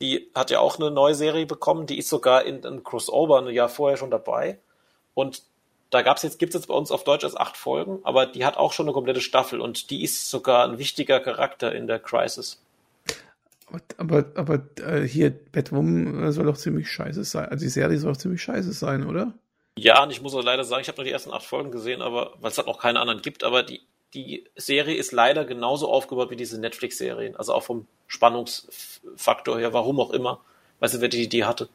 Die 0.00 0.30
hat 0.34 0.50
ja 0.50 0.60
auch 0.60 0.78
eine 0.78 0.90
neue 0.90 1.14
Serie 1.14 1.46
bekommen, 1.46 1.86
die 1.86 1.98
ist 1.98 2.08
sogar 2.08 2.44
in 2.44 2.64
einem 2.64 2.82
Crossover 2.82 3.38
ein 3.38 3.48
Jahr 3.48 3.68
vorher 3.68 3.96
schon 3.96 4.10
dabei. 4.10 4.58
Und 5.14 5.42
da 5.90 6.02
gab's 6.02 6.22
jetzt, 6.22 6.38
gibt's 6.38 6.54
jetzt 6.54 6.66
bei 6.66 6.74
uns 6.74 6.90
auf 6.90 7.04
Deutsch 7.04 7.24
als 7.24 7.36
acht 7.36 7.56
Folgen, 7.56 8.00
aber 8.02 8.26
die 8.26 8.44
hat 8.44 8.56
auch 8.56 8.72
schon 8.72 8.86
eine 8.86 8.92
komplette 8.92 9.20
Staffel 9.20 9.60
und 9.60 9.90
die 9.90 10.02
ist 10.02 10.28
sogar 10.28 10.68
ein 10.68 10.78
wichtiger 10.78 11.20
Charakter 11.20 11.74
in 11.74 11.86
der 11.86 11.98
Crisis. 11.98 12.60
Aber, 13.96 14.26
aber 14.34 14.62
äh, 14.80 15.02
hier, 15.02 15.30
Batwoman 15.30 16.30
soll 16.32 16.46
doch 16.46 16.56
ziemlich 16.56 16.90
scheiße 16.90 17.24
sein. 17.24 17.48
Also 17.48 17.64
die 17.64 17.70
Serie 17.70 17.98
soll 17.98 18.12
doch 18.12 18.20
ziemlich 18.20 18.42
scheiße 18.42 18.72
sein, 18.72 19.06
oder? 19.06 19.32
Ja, 19.78 20.02
und 20.02 20.10
ich 20.10 20.22
muss 20.22 20.34
auch 20.34 20.42
leider 20.42 20.64
sagen, 20.64 20.80
ich 20.80 20.88
habe 20.88 20.96
nur 20.96 21.04
die 21.04 21.10
ersten 21.10 21.32
acht 21.32 21.44
Folgen 21.44 21.70
gesehen, 21.70 22.00
aber 22.00 22.32
weil 22.40 22.50
es 22.50 22.56
halt 22.56 22.66
noch 22.66 22.78
keine 22.78 22.98
anderen 22.98 23.20
gibt, 23.20 23.44
aber 23.44 23.62
die, 23.62 23.82
die 24.14 24.44
Serie 24.56 24.96
ist 24.96 25.12
leider 25.12 25.44
genauso 25.44 25.90
aufgebaut 25.90 26.30
wie 26.30 26.36
diese 26.36 26.58
Netflix-Serien. 26.58 27.36
Also 27.36 27.52
auch 27.52 27.62
vom 27.62 27.86
Spannungsfaktor 28.06 29.58
her, 29.58 29.74
warum 29.74 30.00
auch 30.00 30.10
immer. 30.10 30.40
Weißt 30.80 30.94
du, 30.94 31.00
wer 31.00 31.08
die 31.08 31.22
Idee 31.22 31.44
hatte. 31.44 31.68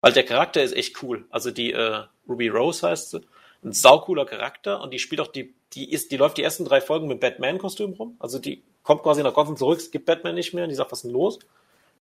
Weil 0.00 0.12
der 0.12 0.24
Charakter 0.24 0.62
ist 0.62 0.74
echt 0.74 1.02
cool. 1.02 1.24
Also 1.30 1.50
die 1.52 1.72
äh, 1.72 2.02
Ruby 2.28 2.48
Rose 2.48 2.86
heißt 2.86 3.10
sie. 3.10 3.20
Ein 3.64 3.72
saucooler 3.72 4.26
Charakter 4.26 4.80
und 4.80 4.92
die 4.92 4.98
spielt 4.98 5.20
auch 5.20 5.28
die, 5.28 5.54
die 5.72 5.90
ist, 5.90 6.12
die 6.12 6.16
läuft 6.16 6.38
die 6.38 6.42
ersten 6.42 6.64
drei 6.64 6.80
Folgen 6.80 7.08
mit 7.08 7.20
Batman-Kostüm 7.20 7.92
rum. 7.92 8.16
Also 8.18 8.38
die 8.38 8.62
kommt 8.82 9.02
quasi 9.02 9.22
nach 9.22 9.34
Gotham 9.34 9.56
zurück, 9.56 9.78
es 9.78 9.90
gibt 9.90 10.06
Batman 10.06 10.34
nicht 10.34 10.52
mehr 10.52 10.64
und 10.64 10.70
die 10.70 10.76
sagt, 10.76 10.92
was 10.92 10.98
ist 10.98 11.04
denn 11.04 11.12
los? 11.12 11.38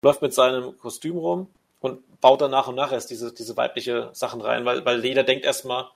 Läuft 0.01 0.21
mit 0.21 0.33
seinem 0.33 0.77
Kostüm 0.77 1.17
rum 1.17 1.47
und 1.79 2.21
baut 2.21 2.41
dann 2.41 2.51
nach 2.51 2.67
und 2.67 2.75
nach 2.75 2.91
erst 2.91 3.09
diese, 3.09 3.33
diese 3.33 3.55
weibliche 3.57 4.09
Sachen 4.13 4.41
rein, 4.41 4.65
weil, 4.65 4.85
weil 4.85 5.03
jeder 5.03 5.23
denkt 5.23 5.45
erstmal, 5.45 5.89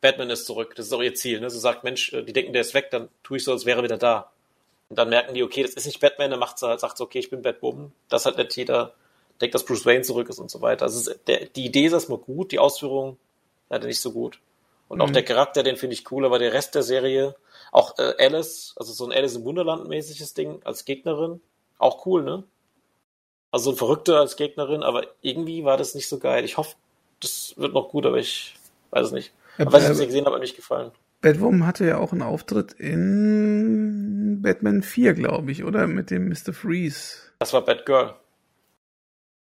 Batman 0.00 0.30
ist 0.30 0.46
zurück. 0.46 0.74
Das 0.76 0.86
ist 0.86 0.92
auch 0.92 1.02
ihr 1.02 1.14
Ziel. 1.14 1.40
Ne? 1.40 1.48
Sie 1.50 1.58
sagt, 1.58 1.84
Mensch, 1.84 2.12
äh, 2.12 2.22
die 2.22 2.32
denken, 2.32 2.52
der 2.52 2.62
ist 2.62 2.74
weg, 2.74 2.90
dann 2.90 3.08
tue 3.22 3.38
ich 3.38 3.44
so, 3.44 3.52
als 3.52 3.64
wäre 3.64 3.80
er 3.80 3.84
wieder 3.84 3.98
da. 3.98 4.30
Und 4.88 4.98
dann 4.98 5.08
merken 5.08 5.34
die, 5.34 5.42
okay, 5.42 5.62
das 5.62 5.72
ist 5.72 5.86
nicht 5.86 6.00
Batman, 6.00 6.30
dann 6.30 6.40
macht 6.40 6.58
sie, 6.58 6.78
sagt 6.78 6.98
sie, 6.98 7.02
okay, 7.02 7.18
ich 7.18 7.30
bin 7.30 7.42
Batwoman. 7.42 7.92
Das 8.08 8.26
hat 8.26 8.36
nicht 8.36 8.54
jeder 8.56 8.94
denkt, 9.40 9.54
dass 9.54 9.64
Bruce 9.64 9.86
Wayne 9.86 10.02
zurück 10.02 10.28
ist 10.28 10.38
und 10.38 10.50
so 10.50 10.60
weiter. 10.60 10.84
Also 10.84 11.12
der, 11.26 11.46
die 11.46 11.64
Idee 11.64 11.86
ist 11.86 11.92
erstmal 11.92 12.18
gut, 12.18 12.52
die 12.52 12.58
Ausführung 12.58 13.16
leider 13.70 13.86
nicht 13.86 14.00
so 14.00 14.12
gut. 14.12 14.40
Und 14.88 15.00
auch 15.00 15.08
mhm. 15.08 15.14
der 15.14 15.24
Charakter, 15.24 15.62
den 15.62 15.76
finde 15.76 15.94
ich 15.94 16.10
cool, 16.12 16.24
aber 16.24 16.38
der 16.38 16.52
Rest 16.52 16.74
der 16.74 16.82
Serie, 16.82 17.34
auch 17.72 17.98
äh, 17.98 18.14
Alice, 18.18 18.74
also 18.76 18.92
so 18.92 19.06
ein 19.06 19.12
Alice 19.12 19.36
im 19.36 19.44
Wunderland 19.44 19.88
mäßiges 19.88 20.34
Ding 20.34 20.60
als 20.64 20.84
Gegnerin, 20.84 21.40
auch 21.78 22.04
cool, 22.06 22.22
ne? 22.22 22.44
Also 23.54 23.66
so 23.66 23.76
ein 23.76 23.78
Verrückter 23.78 24.18
als 24.18 24.34
Gegnerin, 24.34 24.82
aber 24.82 25.06
irgendwie 25.22 25.62
war 25.62 25.76
das 25.76 25.94
nicht 25.94 26.08
so 26.08 26.18
geil. 26.18 26.44
Ich 26.44 26.56
hoffe, 26.56 26.74
das 27.20 27.54
wird 27.56 27.72
noch 27.72 27.88
gut, 27.88 28.04
aber 28.04 28.16
ich 28.16 28.56
weiß 28.90 29.06
es 29.06 29.12
nicht. 29.12 29.32
Aber 29.58 29.72
was 29.72 29.84
ich 29.84 29.90
es 29.90 29.98
gesehen 30.00 30.24
habe, 30.24 30.34
hat 30.34 30.40
mir 30.40 30.44
nicht 30.44 30.56
gefallen. 30.56 30.90
Batwoman 31.20 31.64
hatte 31.64 31.86
ja 31.86 31.98
auch 31.98 32.10
einen 32.10 32.22
Auftritt 32.22 32.72
in 32.72 34.42
Batman 34.42 34.82
4, 34.82 35.14
glaube 35.14 35.52
ich, 35.52 35.62
oder? 35.62 35.86
Mit 35.86 36.10
dem 36.10 36.28
Mr. 36.28 36.52
Freeze. 36.52 37.30
Das 37.38 37.52
war 37.52 37.64
Batgirl. 37.64 38.16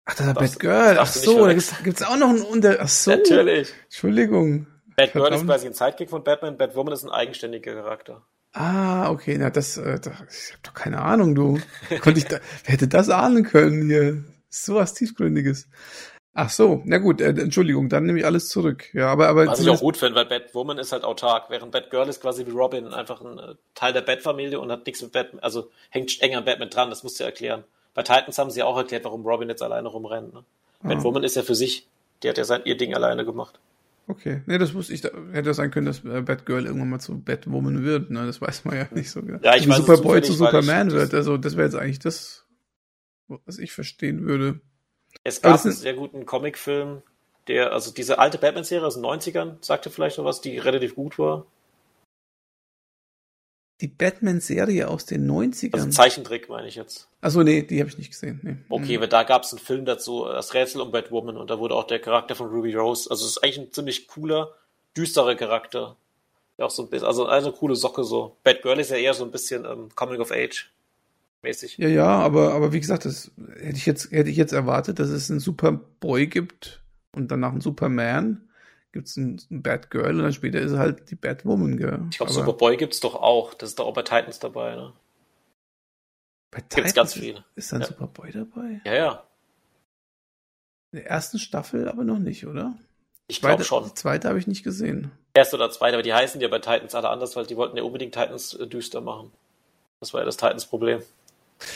Ach, 0.05 0.16
das 0.16 0.26
war 0.26 0.34
Batgirl. 0.34 0.97
Ach 0.97 1.05
so, 1.05 1.45
da 1.45 1.53
gibt's, 1.53 2.01
auch 2.01 2.18
noch 2.18 2.30
einen 2.30 2.41
Unter... 2.41 2.78
Ach 2.80 2.88
so. 2.88 3.12
Natürlich. 3.12 3.72
Entschuldigung. 3.84 4.66
Batgirl 4.95 5.36
ist 5.36 5.45
quasi 5.45 5.68
ein 5.68 5.76
Sidekick 5.76 6.10
von 6.10 6.24
Batman, 6.24 6.57
Batwoman 6.57 6.95
ist 6.95 7.03
ein 7.03 7.12
eigenständiger 7.12 7.76
Charakter. 7.76 8.24
Ah, 8.54 9.12
okay, 9.12 9.38
na 9.38 9.50
das, 9.50 9.78
äh, 9.78 10.00
das 10.00 10.14
ich 10.30 10.52
habe 10.54 10.64
doch 10.64 10.74
keine 10.74 11.02
Ahnung, 11.02 11.36
du. 11.36 11.60
Konnte 12.02 12.20
ich 12.20 12.26
da, 12.26 12.39
wer 12.66 12.74
hätte 12.74 12.88
das 12.88 13.10
ahnen 13.10 13.43
können 13.43 13.89
hier? 13.89 14.24
So 14.50 14.76
was 14.76 14.93
tiefgründiges. 14.95 15.68
Ach 16.34 16.50
so, 16.50 16.82
na 16.86 17.00
gut, 17.00 17.22
äh, 17.22 17.30
Entschuldigung, 17.30 17.89
dann 17.89 18.06
nehme 18.06 18.20
ich 18.20 18.26
alles 18.26 18.50
zurück. 18.50 18.93
Ja, 18.93 19.08
aber 19.08 19.28
aber 19.28 19.47
was 19.47 19.60
ich 19.60 19.70
auch 19.70 19.80
gut 19.80 19.97
finde, 19.97 20.16
weil 20.16 20.26
Batwoman 20.26 20.78
ist 20.78 20.91
halt 20.91 21.04
autark, 21.04 21.50
während 21.50 21.72
Batgirl 21.72 22.08
ist 22.08 22.22
quasi 22.22 22.45
wie 22.45 22.52
Robin 22.52 22.88
einfach 22.93 23.22
ein 23.22 23.38
äh, 23.38 23.56
Teil 23.76 23.93
der 23.93 24.02
Batfamilie 24.02 24.60
und 24.60 24.72
hat 24.72 24.86
nichts 24.86 25.02
mit 25.02 25.12
Batman, 25.12 25.43
also 25.43 25.70
hängt 25.89 26.22
eng 26.22 26.36
an 26.36 26.45
Batman 26.45 26.70
dran. 26.70 26.89
Das 26.89 27.04
musst 27.04 27.20
du 27.20 27.24
erklären. 27.24 27.64
Bei 27.93 28.04
Titans 28.04 28.38
haben 28.38 28.52
sie 28.52 28.64
auch 28.64 28.78
erklärt, 28.78 29.04
warum 29.06 29.26
Robin 29.26 29.50
jetzt 29.50 29.62
alleine 29.62 29.89
rumrennt. 29.89 30.34
Ne? 30.34 30.43
Ah. 30.84 30.88
Batwoman 30.89 31.24
ist 31.24 31.36
ja 31.36 31.41
für 31.41 31.56
sich, 31.56 31.88
die 32.24 32.30
hat 32.30 32.38
ja 32.38 32.45
sein 32.45 32.62
ihr 32.64 32.78
Ding 32.78 32.93
alleine 32.93 33.26
gemacht. 33.26 33.60
Okay, 34.10 34.41
nee, 34.47 34.57
das 34.57 34.74
wusste 34.74 34.91
ich. 34.91 35.01
Da 35.01 35.12
hätte 35.32 35.53
sein 35.53 35.70
können, 35.70 35.86
dass 35.86 36.03
äh, 36.03 36.22
Batgirl 36.22 36.66
irgendwann 36.66 36.89
mal 36.89 36.99
zu 36.99 37.22
Batwoman 37.22 37.84
wird. 37.84 38.10
Ne? 38.10 38.26
Das 38.26 38.41
weiß 38.41 38.66
man 38.66 38.76
ja 38.76 38.88
nicht 38.89 39.12
so 39.12 39.22
genau. 39.22 39.38
Ja, 39.43 39.55
ich 39.55 39.68
Wie 39.68 39.70
weiß 39.70 39.78
Superboy 39.78 40.24
zu 40.24 40.34
Superman 40.34 40.89
wird. 40.89 41.14
Also 41.14 41.38
das 41.38 41.55
wäre 41.55 41.68
jetzt 41.68 41.76
eigentlich 41.76 41.99
das, 41.99 42.47
was 43.28 43.60
ich 43.60 43.72
verstehen 43.72 44.26
würde. 44.26 44.62
Es 45.24 45.43
gab 45.43 45.64
einen 45.64 45.76
sehr 45.76 45.93
guten 45.93 46.26
Comicfilm, 46.26 47.03
der, 47.47 47.72
also 47.72 47.93
diese 47.93 48.18
alte 48.18 48.39
Batman-Serie 48.39 48.88
aus 48.88 48.95
den 48.95 49.05
90ern, 49.05 49.57
sagte 49.62 49.91
vielleicht 49.91 50.18
noch 50.18 50.26
was, 50.26 50.41
die 50.41 50.57
relativ 50.57 50.95
gut 50.95 51.20
war. 51.20 51.45
Die 53.82 53.88
Batman-Serie 53.88 54.88
aus 54.88 55.06
den 55.06 55.30
90ern? 55.30 55.74
Also 55.74 55.90
Zeichentrick 55.90 56.50
meine 56.50 56.68
ich 56.68 56.76
jetzt. 56.76 57.08
Also 57.22 57.44
nee, 57.44 57.64
die 57.64 57.80
habe 57.80 57.90
ich 57.90 57.98
nicht 57.98 58.12
gesehen. 58.12 58.40
Nee. 58.44 58.58
Okay, 58.70 58.94
mhm. 58.94 58.98
aber 58.98 59.08
da 59.08 59.24
gab 59.24 59.44
es 59.44 59.54
einen 59.54 59.60
Film 59.60 59.86
dazu, 59.86 60.26
das 60.26 60.54
Rätsel 60.54 60.82
um 60.82 60.92
Batwoman 60.92 61.38
und 61.38 61.50
da 61.50 61.60
wurde 61.60 61.76
auch 61.76 61.88
der 61.88 62.00
Charakter 62.00 62.36
von 62.36 62.48
Ruby 62.50 62.74
Rose, 62.76 63.10
also 63.10 63.26
es 63.26 63.32
ist 63.32 63.44
eigentlich 63.44 63.60
ein 63.60 63.72
ziemlich 63.72 64.08
cooler, 64.08 64.52
düsterer 64.98 65.36
Charakter. 65.36 65.96
Ja, 66.58 66.66
auch 66.66 66.72
so 66.72 66.84
ein 66.84 66.90
bisschen, 66.90 67.08
also 67.08 67.26
eine 67.26 67.54
coole 67.54 67.76
Socke 67.76 68.04
so. 68.04 68.36
Batgirl 68.44 68.80
ist 68.80 68.92
ja 68.92 68.98
eher 68.98 69.14
so 69.14 69.24
ein 69.24 69.32
bisschen 69.32 69.64
ähm, 69.64 69.90
Coming 69.96 70.20
of 70.20 70.32
Age 70.32 70.70
mäßig. 71.42 71.78
Ja, 71.78 71.88
ja, 71.88 72.08
aber, 72.08 72.54
aber 72.54 72.74
wie 72.74 72.80
gesagt, 72.80 73.06
das 73.06 73.32
hätte 73.62 73.78
ich 73.78 73.86
jetzt, 73.86 74.12
hätte 74.12 74.30
ich 74.30 74.38
jetzt 74.38 74.52
erwartet, 74.52 75.00
dass 75.00 75.10
es 75.10 75.32
einen 75.32 75.40
Superboy 75.40 76.28
gibt 76.28 76.82
und 77.14 77.32
danach 77.32 77.52
einen 77.52 77.62
Superman 77.62 78.49
gibt 78.92 79.08
es 79.08 79.18
ein, 79.18 79.42
ein 79.52 79.62
Batgirl 79.62 80.18
und 80.18 80.24
dann 80.24 80.34
später 80.34 80.60
ist 80.60 80.74
halt 80.74 81.10
die 81.12 81.16
Batwoman, 81.16 81.78
gell? 81.78 82.02
Ich 82.12 82.18
glaube, 82.18 82.32
Superboy 82.32 82.78
gibt 82.78 82.94
es 82.94 83.00
doch 83.00 83.16
auch. 83.16 83.54
Das 83.54 83.70
ist 83.70 83.80
doch 83.80 83.86
auch 83.86 83.94
bei 83.94 84.02
Titans 84.02 84.40
dabei, 84.40 84.76
ne? 84.76 84.94
Bei 86.52 86.62
Titans 86.62 86.76
gibt's 86.76 86.94
ganz 86.94 87.14
viele. 87.14 87.46
Ist, 87.56 87.72
dann 87.72 87.82
ja. 87.82 87.88
Superboy 87.88 88.32
dabei? 88.32 88.82
Ja, 88.86 88.94
ja. 88.96 89.24
In 90.92 91.00
der 91.00 91.08
ersten 91.08 91.38
Staffel 91.38 91.88
aber 91.88 92.04
noch 92.04 92.20
nicht, 92.20 92.48
oder? 92.48 92.76
Ich 93.28 93.42
glaube 93.42 93.64
schon. 93.64 93.84
Die 93.84 93.94
zweite 93.94 94.28
habe 94.28 94.40
ich 94.40 94.48
nicht 94.48 94.64
gesehen. 94.64 95.12
Erste 95.36 95.56
oder 95.56 95.70
zweite, 95.70 95.96
aber 95.96 96.04
die 96.04 96.14
heißen 96.14 96.42
ja 96.42 96.48
bei 96.48 96.58
Titans 96.58 96.96
alle 96.96 97.10
anders, 97.10 97.36
weil 97.36 97.46
die 97.46 97.56
wollten 97.56 97.78
ja 97.78 97.84
unbedingt 97.84 98.16
Titans 98.16 98.56
äh, 98.56 98.66
düster 98.66 99.02
machen. 99.02 99.32
Das 100.00 100.14
war 100.14 100.22
ja 100.22 100.26
das 100.26 100.38
Titans-Problem. 100.38 101.02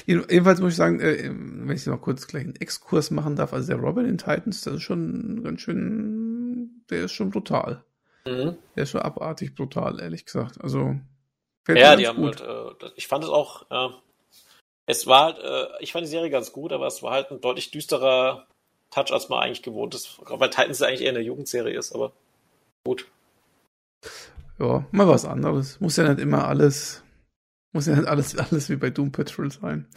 Jedenfalls 0.05 0.61
muss 0.61 0.72
ich 0.72 0.78
sagen, 0.78 0.99
äh, 0.99 1.30
wenn 1.30 1.76
ich 1.76 1.86
noch 1.86 2.01
kurz 2.01 2.26
gleich 2.28 2.43
einen 2.43 2.55
Exkurs 2.55 3.11
machen 3.11 3.36
darf, 3.36 3.53
also 3.53 3.68
der 3.68 3.78
Robin 3.78 4.05
in 4.05 4.18
Titans, 4.18 4.61
das 4.61 4.76
ist 4.76 4.82
schon 4.82 5.43
ganz 5.43 5.61
schön, 5.61 6.42
der 6.89 7.05
ist 7.05 7.13
schon 7.13 7.31
brutal. 7.31 7.84
Mhm. 8.25 8.57
Der 8.75 8.84
ist 8.84 8.91
schon 8.91 9.01
abartig 9.01 9.55
brutal, 9.55 9.99
ehrlich 9.99 10.25
gesagt. 10.25 10.61
Also 10.61 10.95
ja, 11.67 11.95
die 11.95 12.07
haben 12.07 12.21
gut. 12.21 12.41
halt, 12.41 12.84
äh, 12.84 12.89
ich 12.95 13.07
fand 13.07 13.23
es 13.23 13.29
auch, 13.29 13.65
äh, 13.69 13.93
es 14.86 15.07
war 15.07 15.25
halt, 15.25 15.39
äh, 15.39 15.67
ich 15.81 15.91
fand 15.91 16.05
die 16.05 16.09
Serie 16.09 16.29
ganz 16.29 16.51
gut, 16.51 16.73
aber 16.73 16.88
es 16.88 17.01
war 17.03 17.11
halt 17.11 17.31
ein 17.31 17.41
deutlich 17.41 17.71
düsterer 17.71 18.47
Touch, 18.91 19.11
als 19.11 19.29
man 19.29 19.39
eigentlich 19.39 19.63
gewohnt 19.63 19.95
ist. 19.95 20.19
Weil 20.25 20.49
Titans 20.49 20.81
eigentlich 20.81 21.01
eher 21.01 21.11
eine 21.11 21.21
Jugendserie 21.21 21.77
ist, 21.77 21.93
aber 21.93 22.11
gut. 22.86 23.07
Ja, 24.59 24.86
mal 24.91 25.07
was 25.07 25.25
anderes. 25.25 25.79
Muss 25.79 25.95
ja 25.95 26.07
nicht 26.07 26.21
immer 26.21 26.47
alles, 26.47 27.03
muss 27.71 27.88
ja 27.88 27.95
nicht 27.95 28.07
alles, 28.07 28.38
alles 28.51 28.69
wie 28.69 28.75
bei 28.75 28.89
Doom 28.89 29.11
Patrol 29.11 29.51
sein. 29.51 29.88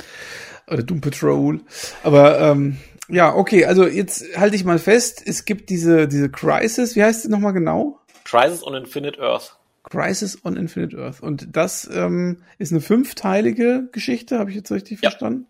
Oder 0.68 0.82
Doom 0.82 1.00
Patrol. 1.00 1.60
Aber, 2.02 2.40
ähm, 2.40 2.78
ja, 3.08 3.34
okay, 3.34 3.64
also 3.64 3.86
jetzt 3.86 4.36
halte 4.36 4.56
ich 4.56 4.64
mal 4.64 4.78
fest, 4.78 5.22
es 5.24 5.44
gibt 5.44 5.70
diese, 5.70 6.08
diese 6.08 6.30
Crisis, 6.30 6.96
wie 6.96 7.02
heißt 7.02 7.22
sie 7.22 7.28
nochmal 7.28 7.52
genau? 7.52 8.00
Crisis 8.24 8.66
on 8.66 8.74
Infinite 8.74 9.20
Earth. 9.20 9.56
Crisis 9.84 10.44
on 10.44 10.56
Infinite 10.56 10.98
Earth. 10.98 11.22
Und 11.22 11.48
das 11.52 11.88
ähm, 11.92 12.38
ist 12.58 12.72
eine 12.72 12.80
fünfteilige 12.80 13.88
Geschichte, 13.92 14.38
habe 14.38 14.50
ich 14.50 14.56
jetzt 14.56 14.72
richtig 14.72 15.00
ja. 15.02 15.10
verstanden? 15.10 15.46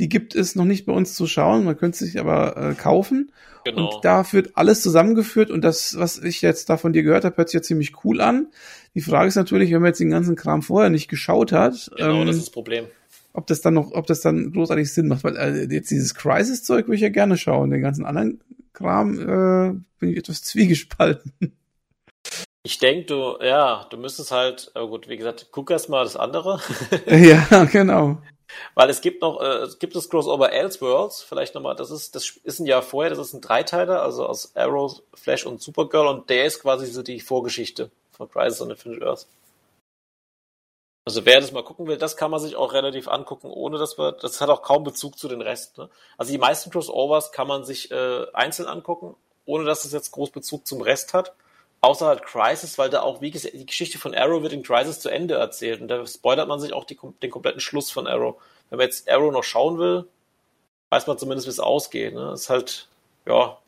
Die 0.00 0.08
gibt 0.08 0.34
es 0.34 0.56
noch 0.56 0.64
nicht 0.64 0.86
bei 0.86 0.92
uns 0.92 1.14
zu 1.14 1.26
schauen, 1.26 1.64
man 1.64 1.76
könnte 1.76 1.98
sich 1.98 2.18
aber 2.18 2.56
äh, 2.56 2.74
kaufen. 2.74 3.32
Genau. 3.64 3.94
Und 3.94 4.04
da 4.04 4.24
wird 4.32 4.56
alles 4.56 4.82
zusammengeführt 4.82 5.50
und 5.50 5.62
das, 5.62 5.98
was 5.98 6.18
ich 6.18 6.40
jetzt 6.40 6.70
da 6.70 6.78
von 6.78 6.92
dir 6.92 7.02
gehört 7.02 7.24
habe, 7.24 7.36
hört 7.36 7.50
sich 7.50 7.58
ja 7.58 7.62
ziemlich 7.62 8.04
cool 8.04 8.20
an. 8.20 8.48
Die 8.94 9.02
Frage 9.02 9.28
ist 9.28 9.36
natürlich, 9.36 9.70
wenn 9.70 9.82
man 9.82 9.88
jetzt 9.88 10.00
den 10.00 10.10
ganzen 10.10 10.36
Kram 10.36 10.62
vorher 10.62 10.90
nicht 10.90 11.08
geschaut 11.08 11.52
hat. 11.52 11.90
Genau, 11.96 12.22
ähm, 12.22 12.26
das 12.26 12.36
ist 12.36 12.46
das 12.46 12.50
Problem. 12.50 12.86
Ob 13.32 13.46
das 13.46 13.60
dann 13.60 13.74
noch, 13.74 13.92
ob 13.92 14.06
das 14.06 14.20
dann 14.20 14.52
großartig 14.52 14.92
Sinn 14.92 15.08
macht, 15.08 15.24
weil 15.24 15.36
äh, 15.36 15.72
jetzt 15.72 15.90
dieses 15.90 16.14
Crisis-Zeug 16.14 16.86
würde 16.86 16.96
ich 16.96 17.02
ja 17.02 17.10
gerne 17.10 17.36
schauen. 17.36 17.70
Den 17.70 17.82
ganzen 17.82 18.04
anderen 18.04 18.40
Kram 18.72 19.18
äh, 19.18 19.80
bin 19.98 20.10
ich 20.10 20.16
etwas 20.16 20.42
zwiegespalten. 20.42 21.32
Ich 22.62 22.78
denke, 22.78 23.06
du, 23.06 23.36
ja, 23.42 23.86
du 23.88 23.96
müsstest 23.96 24.32
halt, 24.32 24.70
aber 24.74 24.88
gut, 24.88 25.08
wie 25.08 25.16
gesagt, 25.16 25.48
guck 25.50 25.70
erst 25.70 25.88
mal 25.88 26.04
das 26.04 26.16
andere. 26.16 26.60
ja, 27.06 27.64
genau. 27.64 28.18
Weil 28.74 28.90
es 28.90 29.00
gibt 29.00 29.22
noch, 29.22 29.40
äh, 29.40 29.62
es 29.62 29.78
gibt 29.78 29.94
das 29.94 30.08
Crossover 30.08 30.52
Elseworlds, 30.52 31.22
vielleicht 31.22 31.54
nochmal, 31.54 31.76
das 31.76 31.90
ist, 31.90 32.14
das 32.14 32.36
ist 32.42 32.58
ein 32.58 32.66
Jahr 32.66 32.82
vorher, 32.82 33.10
das 33.10 33.18
ist 33.18 33.34
ein 33.34 33.40
Dreiteiler, 33.40 34.02
also 34.02 34.26
aus 34.26 34.54
Arrow, 34.56 35.00
Flash 35.14 35.46
und 35.46 35.62
Supergirl 35.62 36.08
und 36.08 36.28
der 36.30 36.44
ist 36.46 36.60
quasi 36.60 36.86
so 36.86 37.02
die 37.02 37.20
Vorgeschichte 37.20 37.90
von 38.10 38.28
Crisis 38.28 38.60
on 38.60 38.70
Infinite 38.70 39.06
Earth. 39.06 39.26
Also 41.10 41.26
wer 41.26 41.40
das 41.40 41.50
mal 41.50 41.64
gucken 41.64 41.88
will, 41.88 41.96
das 41.96 42.16
kann 42.16 42.30
man 42.30 42.38
sich 42.38 42.54
auch 42.54 42.72
relativ 42.72 43.08
angucken, 43.08 43.50
ohne 43.50 43.78
dass 43.78 43.98
wir, 43.98 44.12
das 44.12 44.40
hat 44.40 44.48
auch 44.48 44.62
kaum 44.62 44.84
Bezug 44.84 45.18
zu 45.18 45.26
den 45.26 45.40
Rest. 45.40 45.76
Ne? 45.76 45.90
Also 46.16 46.30
die 46.30 46.38
meisten 46.38 46.70
Crossovers 46.70 47.32
kann 47.32 47.48
man 47.48 47.64
sich 47.64 47.90
äh, 47.90 48.26
einzeln 48.32 48.68
angucken, 48.68 49.16
ohne 49.44 49.64
dass 49.64 49.84
es 49.84 49.92
jetzt 49.92 50.12
groß 50.12 50.30
Bezug 50.30 50.68
zum 50.68 50.82
Rest 50.82 51.12
hat. 51.12 51.32
Außer 51.80 52.06
halt 52.06 52.22
Crisis, 52.22 52.78
weil 52.78 52.90
da 52.90 53.02
auch, 53.02 53.20
wie 53.20 53.32
gesagt, 53.32 53.54
die 53.54 53.66
Geschichte 53.66 53.98
von 53.98 54.14
Arrow 54.14 54.40
wird 54.42 54.52
in 54.52 54.62
Crisis 54.62 55.00
zu 55.00 55.08
Ende 55.08 55.34
erzählt. 55.34 55.80
Und 55.80 55.88
da 55.88 56.06
spoilert 56.06 56.46
man 56.46 56.60
sich 56.60 56.72
auch 56.72 56.84
die, 56.84 56.96
den 57.20 57.30
kompletten 57.32 57.60
Schluss 57.60 57.90
von 57.90 58.06
Arrow. 58.06 58.36
Wenn 58.68 58.76
man 58.76 58.86
jetzt 58.86 59.10
Arrow 59.10 59.32
noch 59.32 59.42
schauen 59.42 59.80
will, 59.80 60.06
weiß 60.90 61.08
man 61.08 61.18
zumindest, 61.18 61.48
wie 61.48 61.50
es 61.50 61.58
ausgeht. 61.58 62.14
Ne? 62.14 62.30
Ist 62.34 62.50
halt, 62.50 62.86
ja, 63.26 63.58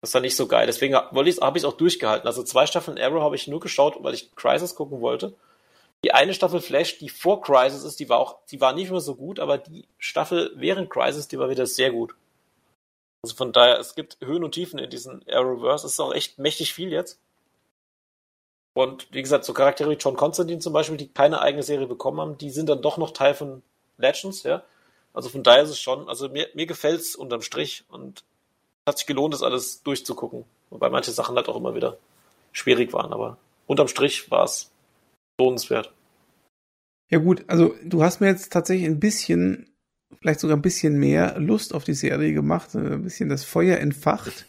das 0.00 0.10
ist 0.10 0.14
dann 0.14 0.22
nicht 0.22 0.36
so 0.36 0.46
geil. 0.46 0.66
Deswegen 0.66 0.94
habe 0.94 1.28
ich 1.28 1.36
es 1.36 1.64
auch 1.64 1.76
durchgehalten. 1.76 2.26
Also 2.26 2.42
zwei 2.42 2.66
Staffeln 2.66 2.98
Arrow 2.98 3.22
habe 3.22 3.36
ich 3.36 3.48
nur 3.48 3.60
geschaut, 3.60 3.96
weil 4.00 4.14
ich 4.14 4.34
Crisis 4.34 4.74
gucken 4.74 5.00
wollte. 5.00 5.34
Die 6.02 6.12
eine 6.12 6.32
Staffel 6.32 6.60
Flash, 6.60 6.98
die 6.98 7.10
vor 7.10 7.42
Crisis 7.42 7.84
ist, 7.84 8.00
die 8.00 8.08
war 8.08 8.18
auch, 8.18 8.38
die 8.50 8.60
war 8.60 8.72
nicht 8.72 8.90
mehr 8.90 9.00
so 9.00 9.14
gut, 9.14 9.38
aber 9.38 9.58
die 9.58 9.86
Staffel 9.98 10.52
während 10.56 10.88
Crisis, 10.88 11.28
die 11.28 11.38
war 11.38 11.50
wieder 11.50 11.66
sehr 11.66 11.90
gut. 11.90 12.14
Also 13.22 13.36
von 13.36 13.52
daher, 13.52 13.78
es 13.78 13.94
gibt 13.94 14.16
Höhen 14.22 14.42
und 14.42 14.52
Tiefen 14.52 14.78
in 14.78 14.88
diesem 14.88 15.22
Arrowverse. 15.28 15.86
Es 15.86 15.92
ist 15.92 16.00
auch 16.00 16.14
echt 16.14 16.38
mächtig 16.38 16.72
viel 16.72 16.90
jetzt. 16.90 17.18
Und 18.72 19.08
wie 19.12 19.20
gesagt, 19.20 19.44
so 19.44 19.52
Charaktere 19.52 19.90
wie 19.90 19.94
John 19.94 20.16
Constantine 20.16 20.60
zum 20.60 20.72
Beispiel, 20.72 20.96
die 20.96 21.08
keine 21.08 21.42
eigene 21.42 21.62
Serie 21.62 21.86
bekommen 21.86 22.20
haben, 22.20 22.38
die 22.38 22.50
sind 22.50 22.70
dann 22.70 22.80
doch 22.80 22.96
noch 22.96 23.10
Teil 23.10 23.34
von 23.34 23.62
Legends, 23.98 24.44
ja. 24.44 24.62
Also 25.12 25.28
von 25.28 25.42
daher 25.42 25.64
ist 25.64 25.70
es 25.70 25.80
schon, 25.80 26.08
also 26.08 26.30
mir, 26.30 26.48
mir 26.54 26.66
gefällt 26.66 27.00
es 27.00 27.16
unterm 27.16 27.42
Strich 27.42 27.84
und 27.88 28.22
hat 28.88 28.98
sich 28.98 29.06
gelohnt, 29.06 29.34
das 29.34 29.42
alles 29.42 29.82
durchzugucken. 29.82 30.44
Wobei 30.70 30.90
manche 30.90 31.10
Sachen 31.12 31.36
halt 31.36 31.48
auch 31.48 31.56
immer 31.56 31.74
wieder 31.74 31.98
schwierig 32.52 32.92
waren, 32.92 33.12
aber 33.12 33.38
unterm 33.66 33.88
Strich 33.88 34.30
war 34.30 34.44
es 34.44 34.70
lohnenswert. 35.40 35.92
Ja 37.10 37.18
gut, 37.18 37.44
also 37.48 37.74
du 37.84 38.02
hast 38.02 38.20
mir 38.20 38.28
jetzt 38.28 38.52
tatsächlich 38.52 38.86
ein 38.86 39.00
bisschen 39.00 39.70
vielleicht 40.18 40.40
sogar 40.40 40.56
ein 40.56 40.62
bisschen 40.62 40.98
mehr 40.98 41.38
Lust 41.38 41.74
auf 41.74 41.84
die 41.84 41.94
Serie 41.94 42.32
gemacht, 42.32 42.74
ein 42.74 43.02
bisschen 43.02 43.28
das 43.28 43.44
Feuer 43.44 43.78
entfacht. 43.78 44.46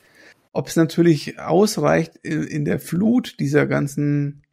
Ob 0.54 0.68
es 0.68 0.76
natürlich 0.76 1.40
ausreicht 1.40 2.18
in, 2.24 2.44
in 2.44 2.66
der 2.66 2.80
Flut 2.80 3.40
dieser 3.40 3.68
ganzen 3.68 4.44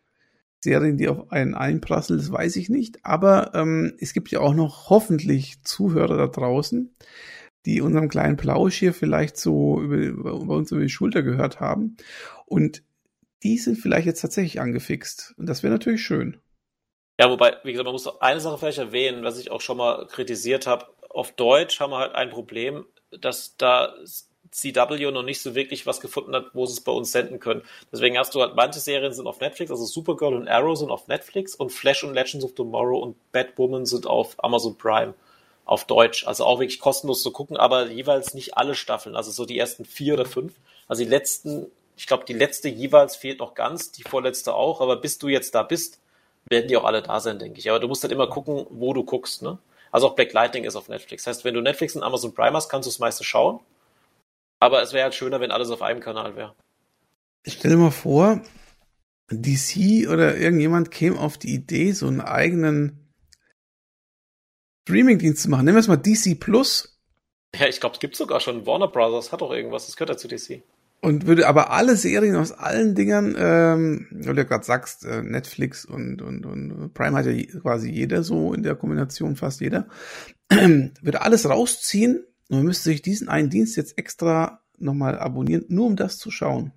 Serien, 0.61 0.97
die 0.97 1.09
auf 1.09 1.31
einen 1.33 1.55
einprasseln, 1.55 2.19
das 2.19 2.31
weiß 2.31 2.57
ich 2.57 2.69
nicht. 2.69 3.05
Aber 3.05 3.53
ähm, 3.55 3.95
es 3.99 4.13
gibt 4.13 4.31
ja 4.31 4.41
auch 4.41 4.55
noch 4.55 4.91
hoffentlich 4.91 5.63
Zuhörer 5.63 6.17
da 6.17 6.27
draußen, 6.27 6.95
die 7.67 7.81
unserem 7.81 8.09
kleinen 8.09 8.37
Plausch 8.37 8.77
hier 8.77 8.95
vielleicht 8.95 9.37
so 9.37 9.81
über, 9.81 9.97
über 9.97 10.33
uns 10.33 10.73
über 10.73 10.81
die 10.81 10.89
Schulter 10.89 11.23
gehört 11.23 11.61
haben. 11.61 11.97
Und 12.47 12.83
die 13.43 13.59
sind 13.59 13.77
vielleicht 13.77 14.07
jetzt 14.07 14.21
tatsächlich 14.21 14.61
angefixt. 14.61 15.35
Und 15.37 15.47
das 15.47 15.63
wäre 15.63 15.73
natürlich 15.73 16.03
schön. 16.03 16.41
Ja, 17.21 17.31
wobei, 17.31 17.57
wie 17.65 17.73
gesagt, 17.73 17.85
man 17.85 17.93
muss 17.93 18.21
eine 18.21 18.41
Sache 18.41 18.59
vielleicht 18.59 18.79
erwähnen, 18.79 19.25
was 19.25 19.39
ich 19.39 19.51
auch 19.51 19.61
schon 19.61 19.77
mal 19.77 20.07
kritisiert 20.07 20.67
habe 20.67 20.87
auf 21.11 21.33
Deutsch 21.33 21.81
haben 21.81 21.91
wir 21.91 21.99
halt 21.99 22.15
ein 22.15 22.31
Problem, 22.31 22.87
dass 23.11 23.57
da 23.57 23.95
CW 24.51 25.11
noch 25.11 25.23
nicht 25.23 25.43
so 25.43 25.55
wirklich 25.55 25.87
was 25.87 26.01
gefunden 26.01 26.35
hat, 26.35 26.55
wo 26.55 26.65
sie 26.67 26.75
es 26.75 26.81
bei 26.81 26.93
uns 26.93 27.13
senden 27.13 27.39
können. 27.39 27.63
Deswegen 27.93 28.19
hast 28.19 28.35
du 28.35 28.41
halt, 28.41 28.55
manche 28.55 28.81
Serien 28.81 29.13
sind 29.13 29.27
auf 29.27 29.41
Netflix, 29.41 29.71
also 29.71 29.85
Supergirl 29.85 30.35
und 30.35 30.49
Arrow 30.49 30.77
sind 30.77 30.91
auf 30.91 31.09
Netflix 31.09 31.55
und 31.55 31.71
Flash 31.71 32.05
und 32.05 32.15
Legends 32.15 32.45
of 32.45 32.55
Tomorrow 32.55 33.01
und 33.01 33.17
Batwoman 33.33 33.85
sind 33.85 34.07
auf 34.07 34.37
Amazon 34.43 34.79
Prime 34.79 35.15
auf 35.69 35.85
Deutsch. 35.85 36.27
Also 36.27 36.45
auch 36.45 36.59
wirklich 36.61 36.81
kostenlos 36.81 37.23
zu 37.23 37.31
gucken, 37.31 37.57
aber 37.57 37.91
jeweils 37.91 38.35
nicht 38.35 38.57
alle 38.57 38.75
Staffeln, 38.75 39.15
also 39.15 39.31
so 39.31 39.45
die 39.45 39.59
ersten 39.59 39.85
vier 39.85 40.15
oder 40.15 40.25
fünf. 40.25 40.55
Also 40.89 41.05
die 41.05 41.09
letzten, 41.09 41.67
ich 41.97 42.07
glaube, 42.07 42.25
die 42.25 42.33
letzte 42.33 42.69
jeweils 42.69 43.17
fehlt 43.17 43.39
noch 43.39 43.55
ganz, 43.55 43.93
die 43.93 44.03
vorletzte 44.03 44.55
auch, 44.55 44.81
aber 44.81 44.97
bis 44.97 45.19
du 45.19 45.29
jetzt 45.29 45.55
da 45.55 45.63
bist, 45.63 46.01
werden 46.49 46.69
die 46.69 46.77
auch 46.77 46.85
alle 46.85 47.03
da 47.03 47.21
sein, 47.21 47.39
denke 47.39 47.59
ich. 47.59 47.69
Aber 47.69 47.81
du 47.81 47.89
musst 47.89 48.03
halt 48.03 48.13
immer 48.13 48.29
gucken, 48.29 48.67
wo 48.71 48.95
du 48.95 49.05
guckst, 49.05 49.43
ne? 49.43 49.59
Also 49.91 50.09
auch 50.09 50.15
Black 50.15 50.33
Lightning 50.33 50.65
ist 50.65 50.77
auf 50.77 50.89
Netflix. 50.89 51.25
Das 51.25 51.37
heißt, 51.37 51.45
wenn 51.45 51.55
du 51.55 51.61
Netflix 51.61 51.95
und 51.97 52.03
Amazon 52.03 52.35
Prime 52.35 52.57
hast, 52.57 52.69
kannst 52.69 52.87
du 52.87 52.91
es 52.91 52.99
meistens 52.99 53.27
schauen. 53.27 53.61
Aber 54.61 54.83
es 54.83 54.93
wäre 54.93 55.05
halt 55.05 55.15
schöner, 55.15 55.41
wenn 55.41 55.51
alles 55.51 55.71
auf 55.71 55.83
einem 55.83 56.01
Kanal 56.01 56.37
wäre. 56.37 56.55
Stell 57.47 57.71
dir 57.71 57.77
mal 57.77 57.91
vor, 57.91 58.43
DC 59.31 60.09
oder 60.09 60.37
irgendjemand 60.37 60.91
käme 60.91 61.19
auf 61.19 61.39
die 61.39 61.55
Idee, 61.55 61.93
so 61.93 62.07
einen 62.07 62.21
eigenen 62.21 63.08
Streaming-Dienst 64.89 65.43
zu 65.43 65.51
machen. 65.51 65.67
Nehmen 65.67 65.77
wir 65.77 65.81
es 65.81 65.89
mal 65.89 65.97
DC 65.97 66.41
Plus. 66.41 66.99
Ja, 67.55 67.67
ich 67.67 67.79
glaube, 67.79 67.95
es 67.95 68.01
gibt 68.01 68.17
sogar 68.17 68.41
schon. 68.41 68.67
Warner 68.67 68.89
Brothers 68.89 69.33
hat 69.33 69.43
doch 69.43 69.53
irgendwas. 69.53 69.85
Das 69.85 69.97
gehört 69.97 70.11
ja 70.11 70.17
zu 70.17 70.29
DC. 70.29 70.63
Und 71.01 71.27
würde 71.27 71.47
aber 71.47 71.71
alle 71.71 71.95
Serien 71.95 72.37
aus 72.37 72.53
allen 72.53 72.95
Dingern, 72.95 73.37
ähm, 73.39 74.07
weil 74.11 74.35
du 74.35 74.41
ja 74.41 74.49
gerade 74.49 74.65
sagst, 74.65 75.05
äh, 75.05 75.23
Netflix 75.23 75.85
und, 75.85 76.23
und, 76.23 76.45
und 76.47 76.95
Prime 76.95 77.17
hat 77.17 77.27
ja 77.27 77.61
quasi 77.61 77.91
jeder 77.91 78.23
so 78.23 78.55
in 78.55 78.63
der 78.63 78.75
Kombination, 78.75 79.37
fast 79.37 79.61
jeder, 79.61 79.87
würde 80.51 81.21
alles 81.21 81.49
rausziehen 81.49 82.25
und 82.49 82.57
man 82.57 82.65
müsste 82.65 82.85
sich 82.85 83.03
diesen 83.03 83.29
einen 83.29 83.51
Dienst 83.51 83.77
jetzt 83.77 83.97
extra 83.97 84.63
nochmal 84.79 85.19
abonnieren, 85.19 85.67
nur 85.69 85.87
um 85.87 85.97
das 85.97 86.19
zu 86.19 86.31
schauen. 86.33 86.73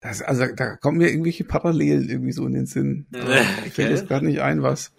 Das, 0.00 0.22
also 0.22 0.46
da 0.54 0.76
kommen 0.76 0.98
mir 0.98 1.08
irgendwelche 1.08 1.42
Parallelen 1.42 2.08
irgendwie 2.08 2.30
so 2.30 2.46
in 2.46 2.52
den 2.52 2.66
Sinn. 2.66 3.08
Okay. 3.12 3.42
Ich 3.66 3.72
fällt 3.72 3.90
jetzt 3.90 4.06
gerade 4.06 4.26
nicht 4.26 4.40
ein, 4.40 4.62
was. 4.62 4.92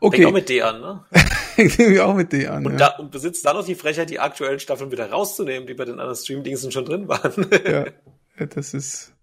Okay. 0.00 0.16
Fängt 0.16 0.28
auch 0.28 0.32
mit 0.34 0.48
D 0.50 0.60
an, 0.60 0.80
ne? 0.80 1.04
Fängt 1.54 1.78
irgendwie 1.78 2.00
auch 2.00 2.14
mit 2.14 2.32
D 2.32 2.46
an. 2.48 2.66
Und, 2.66 2.72
ja. 2.72 2.78
da, 2.78 2.96
und 2.98 3.10
besitzt 3.10 3.46
dann 3.46 3.56
noch 3.56 3.64
die 3.64 3.74
Frechheit, 3.74 4.10
die 4.10 4.20
aktuellen 4.20 4.60
Staffeln 4.60 4.92
wieder 4.92 5.10
rauszunehmen, 5.10 5.66
die 5.66 5.72
bei 5.72 5.86
den 5.86 5.98
anderen 5.98 6.16
Stream-Diensten 6.16 6.70
schon 6.70 6.84
drin 6.84 7.08
waren. 7.08 7.46
ja, 7.66 8.46
das 8.46 8.74
ist. 8.74 9.14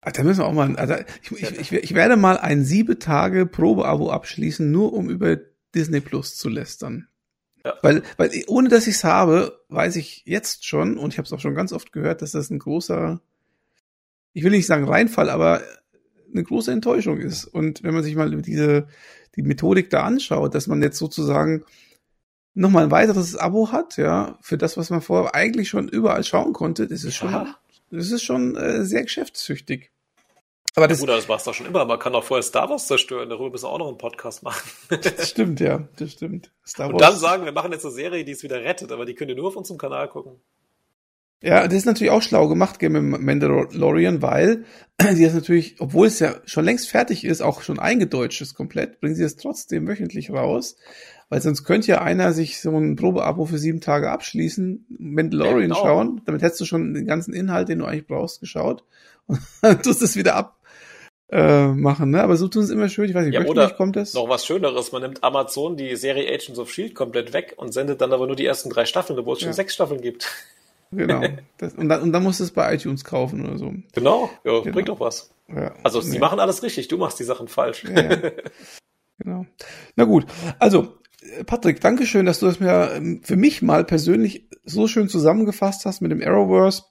Ah, 0.00 0.12
da 0.12 0.22
müssen 0.22 0.40
wir 0.40 0.46
auch 0.46 0.52
mal. 0.52 0.74
Also 0.76 0.94
ich, 1.22 1.42
ich, 1.42 1.60
ich, 1.60 1.72
ich 1.72 1.94
werde 1.94 2.16
mal 2.16 2.38
ein 2.38 2.64
sieben 2.64 2.98
Tage 2.98 3.44
Probeabo 3.44 4.10
abschließen, 4.10 4.70
nur 4.70 4.94
um 4.94 5.10
über 5.10 5.36
Disney 5.74 6.00
Plus 6.00 6.36
zu 6.36 6.48
lästern. 6.48 7.08
Ja. 7.64 7.74
Weil, 7.82 8.02
weil 8.16 8.30
ohne 8.46 8.70
dass 8.70 8.86
ich 8.86 8.96
es 8.96 9.04
habe, 9.04 9.60
weiß 9.68 9.96
ich 9.96 10.22
jetzt 10.24 10.66
schon, 10.66 10.96
und 10.96 11.12
ich 11.12 11.18
habe 11.18 11.26
es 11.26 11.32
auch 11.32 11.40
schon 11.40 11.54
ganz 11.54 11.72
oft 11.72 11.92
gehört, 11.92 12.22
dass 12.22 12.32
das 12.32 12.48
ein 12.50 12.58
großer 12.58 13.20
ich 14.34 14.44
will 14.44 14.50
nicht 14.50 14.66
sagen 14.66 14.86
Reinfall, 14.86 15.30
aber 15.30 15.62
eine 16.32 16.42
große 16.42 16.72
Enttäuschung 16.72 17.18
ist. 17.18 17.44
Und 17.44 17.82
wenn 17.82 17.94
man 17.94 18.02
sich 18.02 18.16
mal 18.16 18.30
diese, 18.42 18.88
die 19.36 19.42
Methodik 19.42 19.88
da 19.90 20.02
anschaut, 20.02 20.54
dass 20.54 20.66
man 20.66 20.82
jetzt 20.82 20.98
sozusagen 20.98 21.64
nochmal 22.52 22.84
ein 22.84 22.90
weiteres 22.90 23.36
Abo 23.36 23.72
hat, 23.72 23.96
ja, 23.96 24.38
für 24.42 24.58
das, 24.58 24.76
was 24.76 24.90
man 24.90 25.00
vorher 25.00 25.34
eigentlich 25.34 25.68
schon 25.68 25.88
überall 25.88 26.24
schauen 26.24 26.52
konnte, 26.52 26.86
das 26.88 27.04
ist 27.04 27.14
schon, 27.14 27.54
das 27.90 28.10
ist 28.10 28.22
schon 28.22 28.56
äh, 28.56 28.84
sehr 28.84 29.04
geschäftssüchtig. 29.04 29.90
Aber 30.76 30.88
das, 30.88 30.98
ja, 30.98 31.06
gut, 31.06 31.14
das 31.14 31.28
war 31.28 31.36
es 31.36 31.44
doch 31.44 31.54
schon 31.54 31.66
immer. 31.66 31.84
Man 31.84 32.00
kann 32.00 32.14
auch 32.16 32.24
vorher 32.24 32.42
Star 32.42 32.68
Wars 32.68 32.88
zerstören. 32.88 33.28
Darüber 33.28 33.50
müssen 33.50 33.64
wir 33.64 33.70
auch 33.70 33.78
noch 33.78 33.86
einen 33.86 33.98
Podcast 33.98 34.42
machen. 34.42 34.68
das 34.88 35.30
stimmt, 35.30 35.60
ja. 35.60 35.86
Das 35.94 36.10
stimmt. 36.10 36.50
Star 36.66 36.86
Wars. 36.86 36.94
Und 36.94 37.00
dann 37.00 37.16
sagen, 37.16 37.44
wir 37.44 37.52
machen 37.52 37.70
jetzt 37.70 37.84
eine 37.84 37.94
Serie, 37.94 38.24
die 38.24 38.32
es 38.32 38.42
wieder 38.42 38.60
rettet. 38.60 38.90
Aber 38.90 39.04
die 39.04 39.14
könnt 39.14 39.30
ihr 39.30 39.36
nur 39.36 39.46
auf 39.46 39.56
unserem 39.56 39.78
Kanal 39.78 40.08
gucken. 40.08 40.40
Ja, 41.44 41.68
das 41.68 41.74
ist 41.74 41.84
natürlich 41.84 42.10
auch 42.10 42.22
schlau 42.22 42.48
gemacht, 42.48 42.80
mit 42.80 43.02
Mandalorian, 43.20 44.22
weil 44.22 44.64
sie 45.12 45.24
das 45.24 45.34
natürlich, 45.34 45.76
obwohl 45.78 46.06
es 46.06 46.18
ja 46.18 46.36
schon 46.46 46.64
längst 46.64 46.88
fertig 46.88 47.22
ist, 47.22 47.42
auch 47.42 47.60
schon 47.60 47.78
eingedeutscht 47.78 48.40
ist 48.40 48.54
komplett, 48.54 48.98
bringen 49.00 49.14
sie 49.14 49.24
es 49.24 49.36
trotzdem 49.36 49.86
wöchentlich 49.86 50.30
raus. 50.30 50.76
Weil 51.28 51.42
sonst 51.42 51.64
könnte 51.64 51.88
ja 51.88 52.00
einer 52.00 52.32
sich 52.32 52.62
so 52.62 52.74
ein 52.74 52.96
Probeabo 52.96 53.44
für 53.44 53.58
sieben 53.58 53.82
Tage 53.82 54.10
abschließen, 54.10 54.86
Mandalorian 54.98 55.60
ja, 55.60 55.66
genau. 55.66 55.82
schauen, 55.82 56.22
damit 56.24 56.40
hättest 56.40 56.62
du 56.62 56.64
schon 56.64 56.94
den 56.94 57.06
ganzen 57.06 57.34
Inhalt, 57.34 57.68
den 57.68 57.80
du 57.80 57.84
eigentlich 57.84 58.06
brauchst, 58.06 58.40
geschaut 58.40 58.84
und 59.26 59.40
dann 59.60 59.82
tust 59.82 60.00
es 60.00 60.16
wieder 60.16 60.36
ab 60.36 60.58
äh, 61.30 61.68
machen, 61.68 62.10
ne? 62.10 62.22
Aber 62.22 62.36
so 62.36 62.48
tun 62.48 62.62
es 62.62 62.70
immer 62.70 62.88
schön. 62.88 63.08
Ich 63.08 63.14
weiß 63.14 63.26
nicht, 63.26 63.34
ja, 63.34 63.44
oder 63.44 63.70
kommt 63.70 63.96
das? 63.96 64.14
Noch 64.14 64.28
was 64.28 64.46
Schöneres, 64.46 64.92
man 64.92 65.02
nimmt 65.02 65.24
Amazon 65.24 65.76
die 65.76 65.96
Serie 65.96 66.28
Agents 66.32 66.58
of 66.58 66.70
Shield 66.70 66.94
komplett 66.94 67.32
weg 67.32 67.54
und 67.56 67.72
sendet 67.72 68.00
dann 68.00 68.12
aber 68.12 68.26
nur 68.26 68.36
die 68.36 68.46
ersten 68.46 68.70
drei 68.70 68.84
Staffeln, 68.84 69.18
obwohl 69.18 69.34
es 69.34 69.40
schon 69.40 69.48
ja. 69.48 69.54
sechs 69.54 69.74
Staffeln 69.74 70.00
gibt. 70.00 70.30
Genau. 70.96 71.22
Das, 71.58 71.72
und, 71.74 71.88
dann, 71.88 72.02
und 72.02 72.12
dann 72.12 72.24
musst 72.24 72.40
du 72.40 72.44
es 72.44 72.50
bei 72.50 72.74
iTunes 72.74 73.04
kaufen 73.04 73.46
oder 73.46 73.58
so. 73.58 73.72
Genau, 73.92 74.28
ja, 74.42 74.58
genau. 74.60 74.72
bringt 74.74 74.88
doch 74.88 74.98
was. 74.98 75.30
Ja. 75.48 75.72
Also 75.84 76.00
sie 76.00 76.12
nee. 76.12 76.18
machen 76.18 76.40
alles 76.40 76.64
richtig, 76.64 76.88
du 76.88 76.98
machst 76.98 77.20
die 77.20 77.24
Sachen 77.24 77.46
falsch. 77.46 77.84
Ja, 77.84 78.32
genau. 79.18 79.46
Na 79.94 80.04
gut, 80.04 80.26
also 80.58 80.98
Patrick, 81.46 81.80
danke 81.80 82.06
schön, 82.06 82.26
dass 82.26 82.40
du 82.40 82.46
es 82.46 82.60
mir 82.60 82.92
ähm, 82.94 83.22
für 83.22 83.36
mich 83.36 83.62
mal 83.62 83.84
persönlich 83.84 84.48
so 84.64 84.88
schön 84.88 85.08
zusammengefasst 85.08 85.84
hast 85.84 86.00
mit 86.00 86.10
dem 86.10 86.22
Arrowverse. 86.22 86.84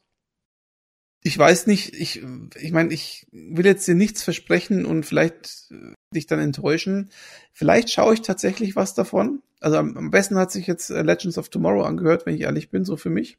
Ich 1.22 1.38
weiß 1.38 1.68
nicht, 1.68 1.96
ich, 1.96 2.22
ich 2.60 2.72
meine, 2.72 2.94
ich 2.94 3.28
will 3.32 3.66
jetzt 3.66 3.88
dir 3.88 3.96
nichts 3.96 4.24
versprechen 4.24 4.86
und 4.86 5.06
vielleicht 5.06 5.72
äh, 5.72 5.94
dich 6.14 6.28
dann 6.28 6.40
enttäuschen. 6.40 7.12
Vielleicht 7.54 7.92
schaue 7.92 8.14
ich 8.14 8.22
tatsächlich 8.22 8.76
was 8.76 8.94
davon. 8.94 9.42
Also 9.62 9.78
am, 9.78 9.96
am 9.96 10.12
besten 10.12 10.38
hat 10.38 10.52
sich 10.52 10.68
jetzt 10.68 10.90
äh, 10.90 11.02
Legends 11.02 11.38
of 11.38 11.50
Tomorrow 11.50 11.84
angehört, 11.84 12.26
wenn 12.26 12.36
ich 12.36 12.42
ehrlich 12.42 12.70
bin, 12.70 12.84
so 12.84 12.98
für 12.98 13.10
mich. 13.10 13.38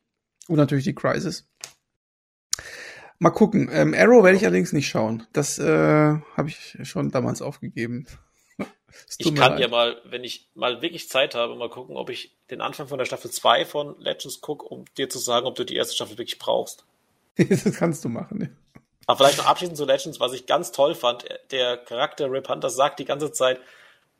Und 0.48 0.56
natürlich 0.56 0.84
die 0.84 0.94
Crisis. 0.94 1.48
Mal 3.18 3.30
gucken. 3.30 3.68
Ähm, 3.72 3.94
Arrow 3.94 4.22
werde 4.24 4.36
ich 4.36 4.44
allerdings 4.44 4.72
nicht 4.72 4.88
schauen. 4.88 5.26
Das 5.32 5.58
äh, 5.58 5.64
habe 6.36 6.48
ich 6.48 6.76
schon 6.82 7.10
damals 7.10 7.42
aufgegeben. 7.42 8.06
ich 9.18 9.34
kann 9.34 9.52
leid. 9.52 9.60
ja 9.60 9.68
mal, 9.68 10.00
wenn 10.04 10.24
ich 10.24 10.50
mal 10.54 10.82
wirklich 10.82 11.08
Zeit 11.08 11.34
habe, 11.34 11.54
mal 11.56 11.70
gucken, 11.70 11.96
ob 11.96 12.10
ich 12.10 12.36
den 12.50 12.60
Anfang 12.60 12.88
von 12.88 12.98
der 12.98 13.06
Staffel 13.06 13.30
2 13.30 13.64
von 13.64 13.98
Legends 13.98 14.40
gucke, 14.40 14.66
um 14.66 14.84
dir 14.98 15.08
zu 15.08 15.18
sagen, 15.18 15.46
ob 15.46 15.54
du 15.54 15.64
die 15.64 15.76
erste 15.76 15.94
Staffel 15.94 16.18
wirklich 16.18 16.38
brauchst. 16.38 16.84
das 17.36 17.64
kannst 17.76 18.04
du 18.04 18.08
machen, 18.08 18.40
ja. 18.42 18.48
Aber 19.06 19.18
vielleicht 19.18 19.38
noch 19.38 19.46
abschließend 19.46 19.76
zu 19.76 19.84
Legends, 19.84 20.18
was 20.18 20.32
ich 20.32 20.46
ganz 20.46 20.72
toll 20.72 20.94
fand. 20.94 21.24
Der 21.50 21.76
Charakter 21.76 22.30
Rip 22.30 22.48
Hunter 22.48 22.70
sagt 22.70 22.98
die 22.98 23.04
ganze 23.04 23.32
Zeit, 23.32 23.60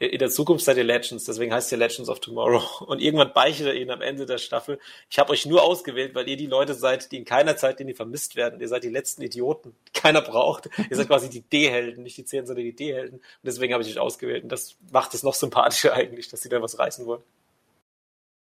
in 0.07 0.19
der 0.19 0.31
Zukunft 0.31 0.65
seid 0.65 0.77
ihr 0.77 0.85
Legends, 0.85 1.25
deswegen 1.25 1.53
heißt 1.53 1.71
ihr 1.73 1.79
Legends 1.79 2.09
of 2.09 2.21
Tomorrow. 2.21 2.63
Und 2.87 3.01
irgendwann 3.01 3.33
beichtet 3.33 3.67
er 3.67 3.75
ihnen 3.75 3.91
am 3.91 4.01
Ende 4.01 4.27
der 4.27 4.39
Staffel, 4.39 4.79
ich 5.11 5.19
habe 5.19 5.33
euch 5.33 5.47
nur 5.47 5.63
ausgewählt, 5.63 6.15
weil 6.15 6.29
ihr 6.29 6.37
die 6.37 6.47
Leute 6.47 6.75
seid, 6.75 7.13
die 7.13 7.19
in 7.19 7.25
keiner 7.25 7.57
Zeit 7.57 7.81
in 7.81 7.87
die 7.87 7.95
vermisst 7.95 8.37
werden. 8.37 8.61
Ihr 8.61 8.69
seid 8.69 8.85
die 8.85 8.91
letzten 8.91 9.23
Idioten, 9.23 9.75
die 9.89 10.01
keiner 10.01 10.21
braucht. 10.21 10.69
ihr 10.91 10.97
seid 10.97 11.09
quasi 11.09 11.29
die 11.29 11.43
D-Helden, 11.43 12.03
nicht 12.03 12.17
die 12.17 12.25
Zehn, 12.25 12.47
sondern 12.47 12.65
die 12.65 12.75
D-Helden. 12.75 13.19
Und 13.19 13.45
deswegen 13.45 13.73
habe 13.73 13.83
ich 13.83 13.91
euch 13.91 13.99
ausgewählt. 13.99 14.45
Und 14.45 14.53
das 14.53 14.77
macht 14.93 15.15
es 15.15 15.23
noch 15.23 15.35
sympathischer 15.35 15.93
eigentlich, 15.95 16.29
dass 16.29 16.43
sie 16.43 16.49
da 16.49 16.61
was 16.63 16.79
reißen 16.79 17.07
wollen. 17.07 17.23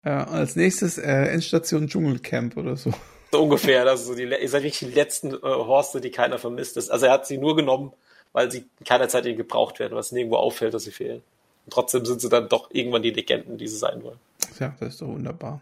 Ja, 0.05 0.25
als 0.25 0.57
nächstes 0.57 0.99
äh, 0.99 1.27
Endstation 1.27 1.87
Dschungelcamp 1.87 2.57
oder 2.57 2.77
so. 2.77 2.93
So 3.31 3.43
ungefähr, 3.43 3.85
das 3.85 4.01
ist 4.01 4.07
so 4.09 4.15
die, 4.15 4.25
ihr 4.25 4.49
seid 4.49 4.63
wirklich 4.63 4.81
die 4.81 4.87
letzten 4.87 5.33
äh, 5.33 5.41
Horste, 5.43 6.01
die 6.01 6.11
keiner 6.11 6.39
vermisst 6.39 6.77
ist. 6.77 6.91
Also 6.91 7.07
er 7.07 7.13
hat 7.13 7.27
sie 7.27 7.39
nur 7.39 7.57
genommen, 7.57 7.93
weil 8.33 8.51
sie 8.51 8.67
in 8.79 8.85
keiner 8.85 9.09
Zeit 9.09 9.25
gebraucht 9.25 9.79
werden, 9.79 9.95
was 9.95 10.13
nirgendwo 10.13 10.37
auffällt, 10.37 10.75
dass 10.75 10.85
sie 10.85 10.91
fehlen. 10.91 11.23
Und 11.65 11.73
trotzdem 11.73 12.05
sind 12.05 12.21
sie 12.21 12.29
dann 12.29 12.49
doch 12.49 12.71
irgendwann 12.73 13.03
die 13.03 13.11
Legenden, 13.11 13.59
die 13.59 13.69
sie 13.69 13.77
sein 13.77 14.03
wollen. 14.03 14.19
Ja, 14.59 14.75
das 14.81 14.95
ist 14.95 15.03
doch 15.03 15.09
wunderbar. 15.09 15.61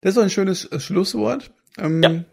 Das 0.00 0.10
ist 0.10 0.16
doch 0.16 0.22
ein 0.22 0.30
schönes 0.30 0.64
äh, 0.64 0.80
Schlusswort. 0.80 1.50
Ähm, 1.78 2.02
ja. 2.02 2.24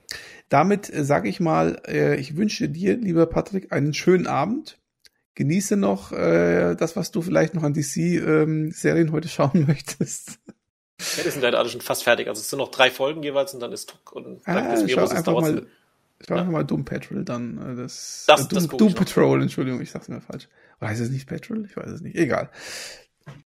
Damit 0.50 0.94
äh, 0.94 1.04
sage 1.04 1.30
ich 1.30 1.40
mal, 1.40 1.82
äh, 1.88 2.16
ich 2.18 2.38
wünsche 2.38 2.70
dir, 2.70 2.98
lieber 2.98 3.26
Patrick, 3.26 3.72
einen 3.72 3.94
schönen 3.94 4.28
Abend. 4.28 4.78
Genieße 5.36 5.78
noch 5.78 6.12
äh, 6.12 6.76
das, 6.76 6.96
was 6.96 7.12
du 7.12 7.22
vielleicht 7.22 7.54
noch 7.54 7.64
an 7.64 7.74
DC-Serien 7.74 9.08
ähm, 9.08 9.12
heute 9.12 9.28
schauen 9.28 9.66
möchtest. 9.68 10.40
Ja, 11.18 11.24
die 11.24 11.30
sind 11.30 11.42
leider 11.42 11.60
alle 11.60 11.70
schon 11.70 11.82
fast 11.82 12.04
fertig. 12.04 12.28
Also 12.28 12.40
es 12.40 12.50
sind 12.50 12.58
noch 12.58 12.72
drei 12.72 12.90
Folgen 12.90 13.22
jeweils 13.22 13.54
und 13.54 13.60
dann 13.60 13.72
ist 13.72 13.90
Tuck 13.90 14.14
und 14.14 14.42
ah, 14.46 14.56
dann 14.56 14.72
das 14.72 14.88
Virus 14.88 15.12
einfach 15.12 15.34
mal, 15.34 15.68
Schau 16.26 16.36
ja. 16.36 16.44
mal 16.44 16.64
Doom 16.64 16.86
Patrol 16.86 17.24
dann. 17.24 17.58
Äh, 17.58 17.76
das, 17.76 18.26
das, 18.28 18.46
äh, 18.46 18.48
Doom, 18.48 18.68
das 18.68 18.78
Doom 18.78 18.94
Patrol, 18.94 19.42
Entschuldigung, 19.42 19.82
ich 19.82 19.92
sag's 19.92 20.10
immer 20.10 20.22
falsch. 20.22 20.48
Oder 20.80 20.90
heißt 20.90 21.02
es 21.02 21.10
nicht 21.10 21.28
Patrol? 21.28 21.66
Ich 21.66 21.76
weiß 21.76 21.90
es 21.90 22.02
nicht. 22.02 22.16
Egal. 22.16 22.50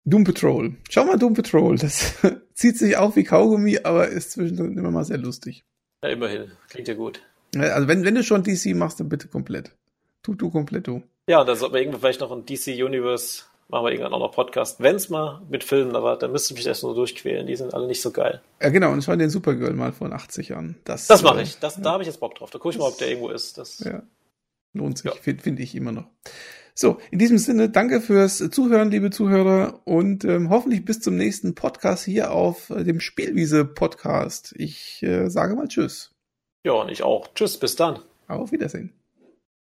Doom 0.06 0.24
Patrol. 0.24 0.76
Schau 0.90 1.06
mal 1.06 1.18
Doom 1.18 1.34
Patrol. 1.34 1.78
Das 1.78 2.16
zieht 2.54 2.78
sich 2.78 2.98
auf 2.98 3.16
wie 3.16 3.24
Kaugummi, 3.24 3.80
aber 3.84 4.08
ist 4.08 4.32
zwischendrin 4.32 4.78
immer 4.78 4.92
mal 4.92 5.06
sehr 5.06 5.18
lustig. 5.18 5.64
Ja, 6.04 6.10
immerhin. 6.10 6.52
Klingt 6.70 6.88
ja 6.88 6.94
gut. 6.94 7.22
Also 7.56 7.88
wenn, 7.88 8.04
wenn 8.04 8.16
du 8.16 8.24
schon 8.24 8.44
DC 8.44 8.76
machst, 8.76 9.00
dann 9.00 9.10
bitte 9.10 9.28
komplett. 9.28 9.76
Tu 10.22 10.36
du 10.36 10.50
komplett 10.50 10.88
du. 10.88 11.04
Ja, 11.28 11.42
und 11.42 11.48
da 11.48 11.56
sollten 11.56 11.76
wir 11.76 11.82
irgendwann 11.82 12.02
vielleicht 12.02 12.22
noch 12.22 12.32
ein 12.32 12.46
DC 12.46 12.84
Universe 12.84 13.44
machen 13.70 13.86
wir 13.86 13.92
irgendwann 13.92 14.14
auch 14.14 14.20
noch 14.20 14.32
Podcast. 14.32 14.82
Wenn 14.82 14.96
es 14.96 15.10
mal 15.10 15.42
mit 15.50 15.64
Filmen 15.64 15.94
da 15.94 16.04
war, 16.04 16.18
dann 16.18 16.32
müsste 16.32 16.54
ich 16.54 16.60
mich 16.60 16.68
erst 16.68 16.84
nur 16.84 16.96
durchquälen. 16.96 17.48
Die 17.48 17.56
sind 17.56 17.74
alle 17.74 17.88
nicht 17.88 18.02
so 18.02 18.12
geil. 18.12 18.42
Ja, 18.62 18.70
genau. 18.70 18.92
Und 18.92 19.04
schau 19.04 19.16
den 19.16 19.30
Supergirl 19.30 19.74
mal 19.74 19.94
von 19.94 20.12
80 20.12 20.56
an. 20.56 20.76
Das, 20.84 21.08
das 21.08 21.22
mache 21.22 21.40
äh, 21.40 21.44
ich. 21.44 21.60
Das, 21.60 21.78
ja. 21.78 21.84
Da 21.84 21.92
habe 21.92 22.04
ich 22.04 22.08
jetzt 22.08 22.20
Bock 22.20 22.36
drauf. 22.36 22.50
Da 22.50 22.60
gucke 22.60 22.74
ich 22.74 22.80
mal, 22.80 22.88
ob 22.88 22.98
der 22.98 23.10
irgendwo 23.10 23.30
ist. 23.30 23.58
Das 23.58 23.80
ja. 23.80 24.02
Lohnt 24.74 24.98
sich, 24.98 25.06
ja. 25.06 25.18
finde 25.20 25.44
find 25.44 25.60
ich 25.60 25.76
immer 25.76 25.92
noch. 25.92 26.06
So, 26.76 27.00
in 27.12 27.20
diesem 27.20 27.40
Sinne, 27.40 27.70
danke 27.70 28.00
fürs 28.00 28.38
Zuhören, 28.38 28.90
liebe 28.90 29.10
Zuhörer, 29.10 29.82
und 29.84 30.24
ähm, 30.24 30.50
hoffentlich 30.50 30.86
bis 30.86 31.02
zum 31.02 31.18
nächsten 31.18 31.54
Podcast 31.54 32.06
hier 32.06 32.32
auf 32.32 32.70
äh, 32.70 32.84
dem 32.84 33.00
Spielwiese-Podcast. 33.02 34.54
Ich 34.56 35.04
äh, 35.04 35.30
sage 35.30 35.56
mal 35.56 35.68
Tschüss. 35.68 36.12
Ja, 36.64 36.74
und 36.74 36.90
ich 36.90 37.04
auch. 37.04 37.28
Tschüss, 37.34 37.58
bis 37.58 37.76
dann. 37.76 38.00
Auf 38.28 38.52
Wiedersehen. 38.52 38.99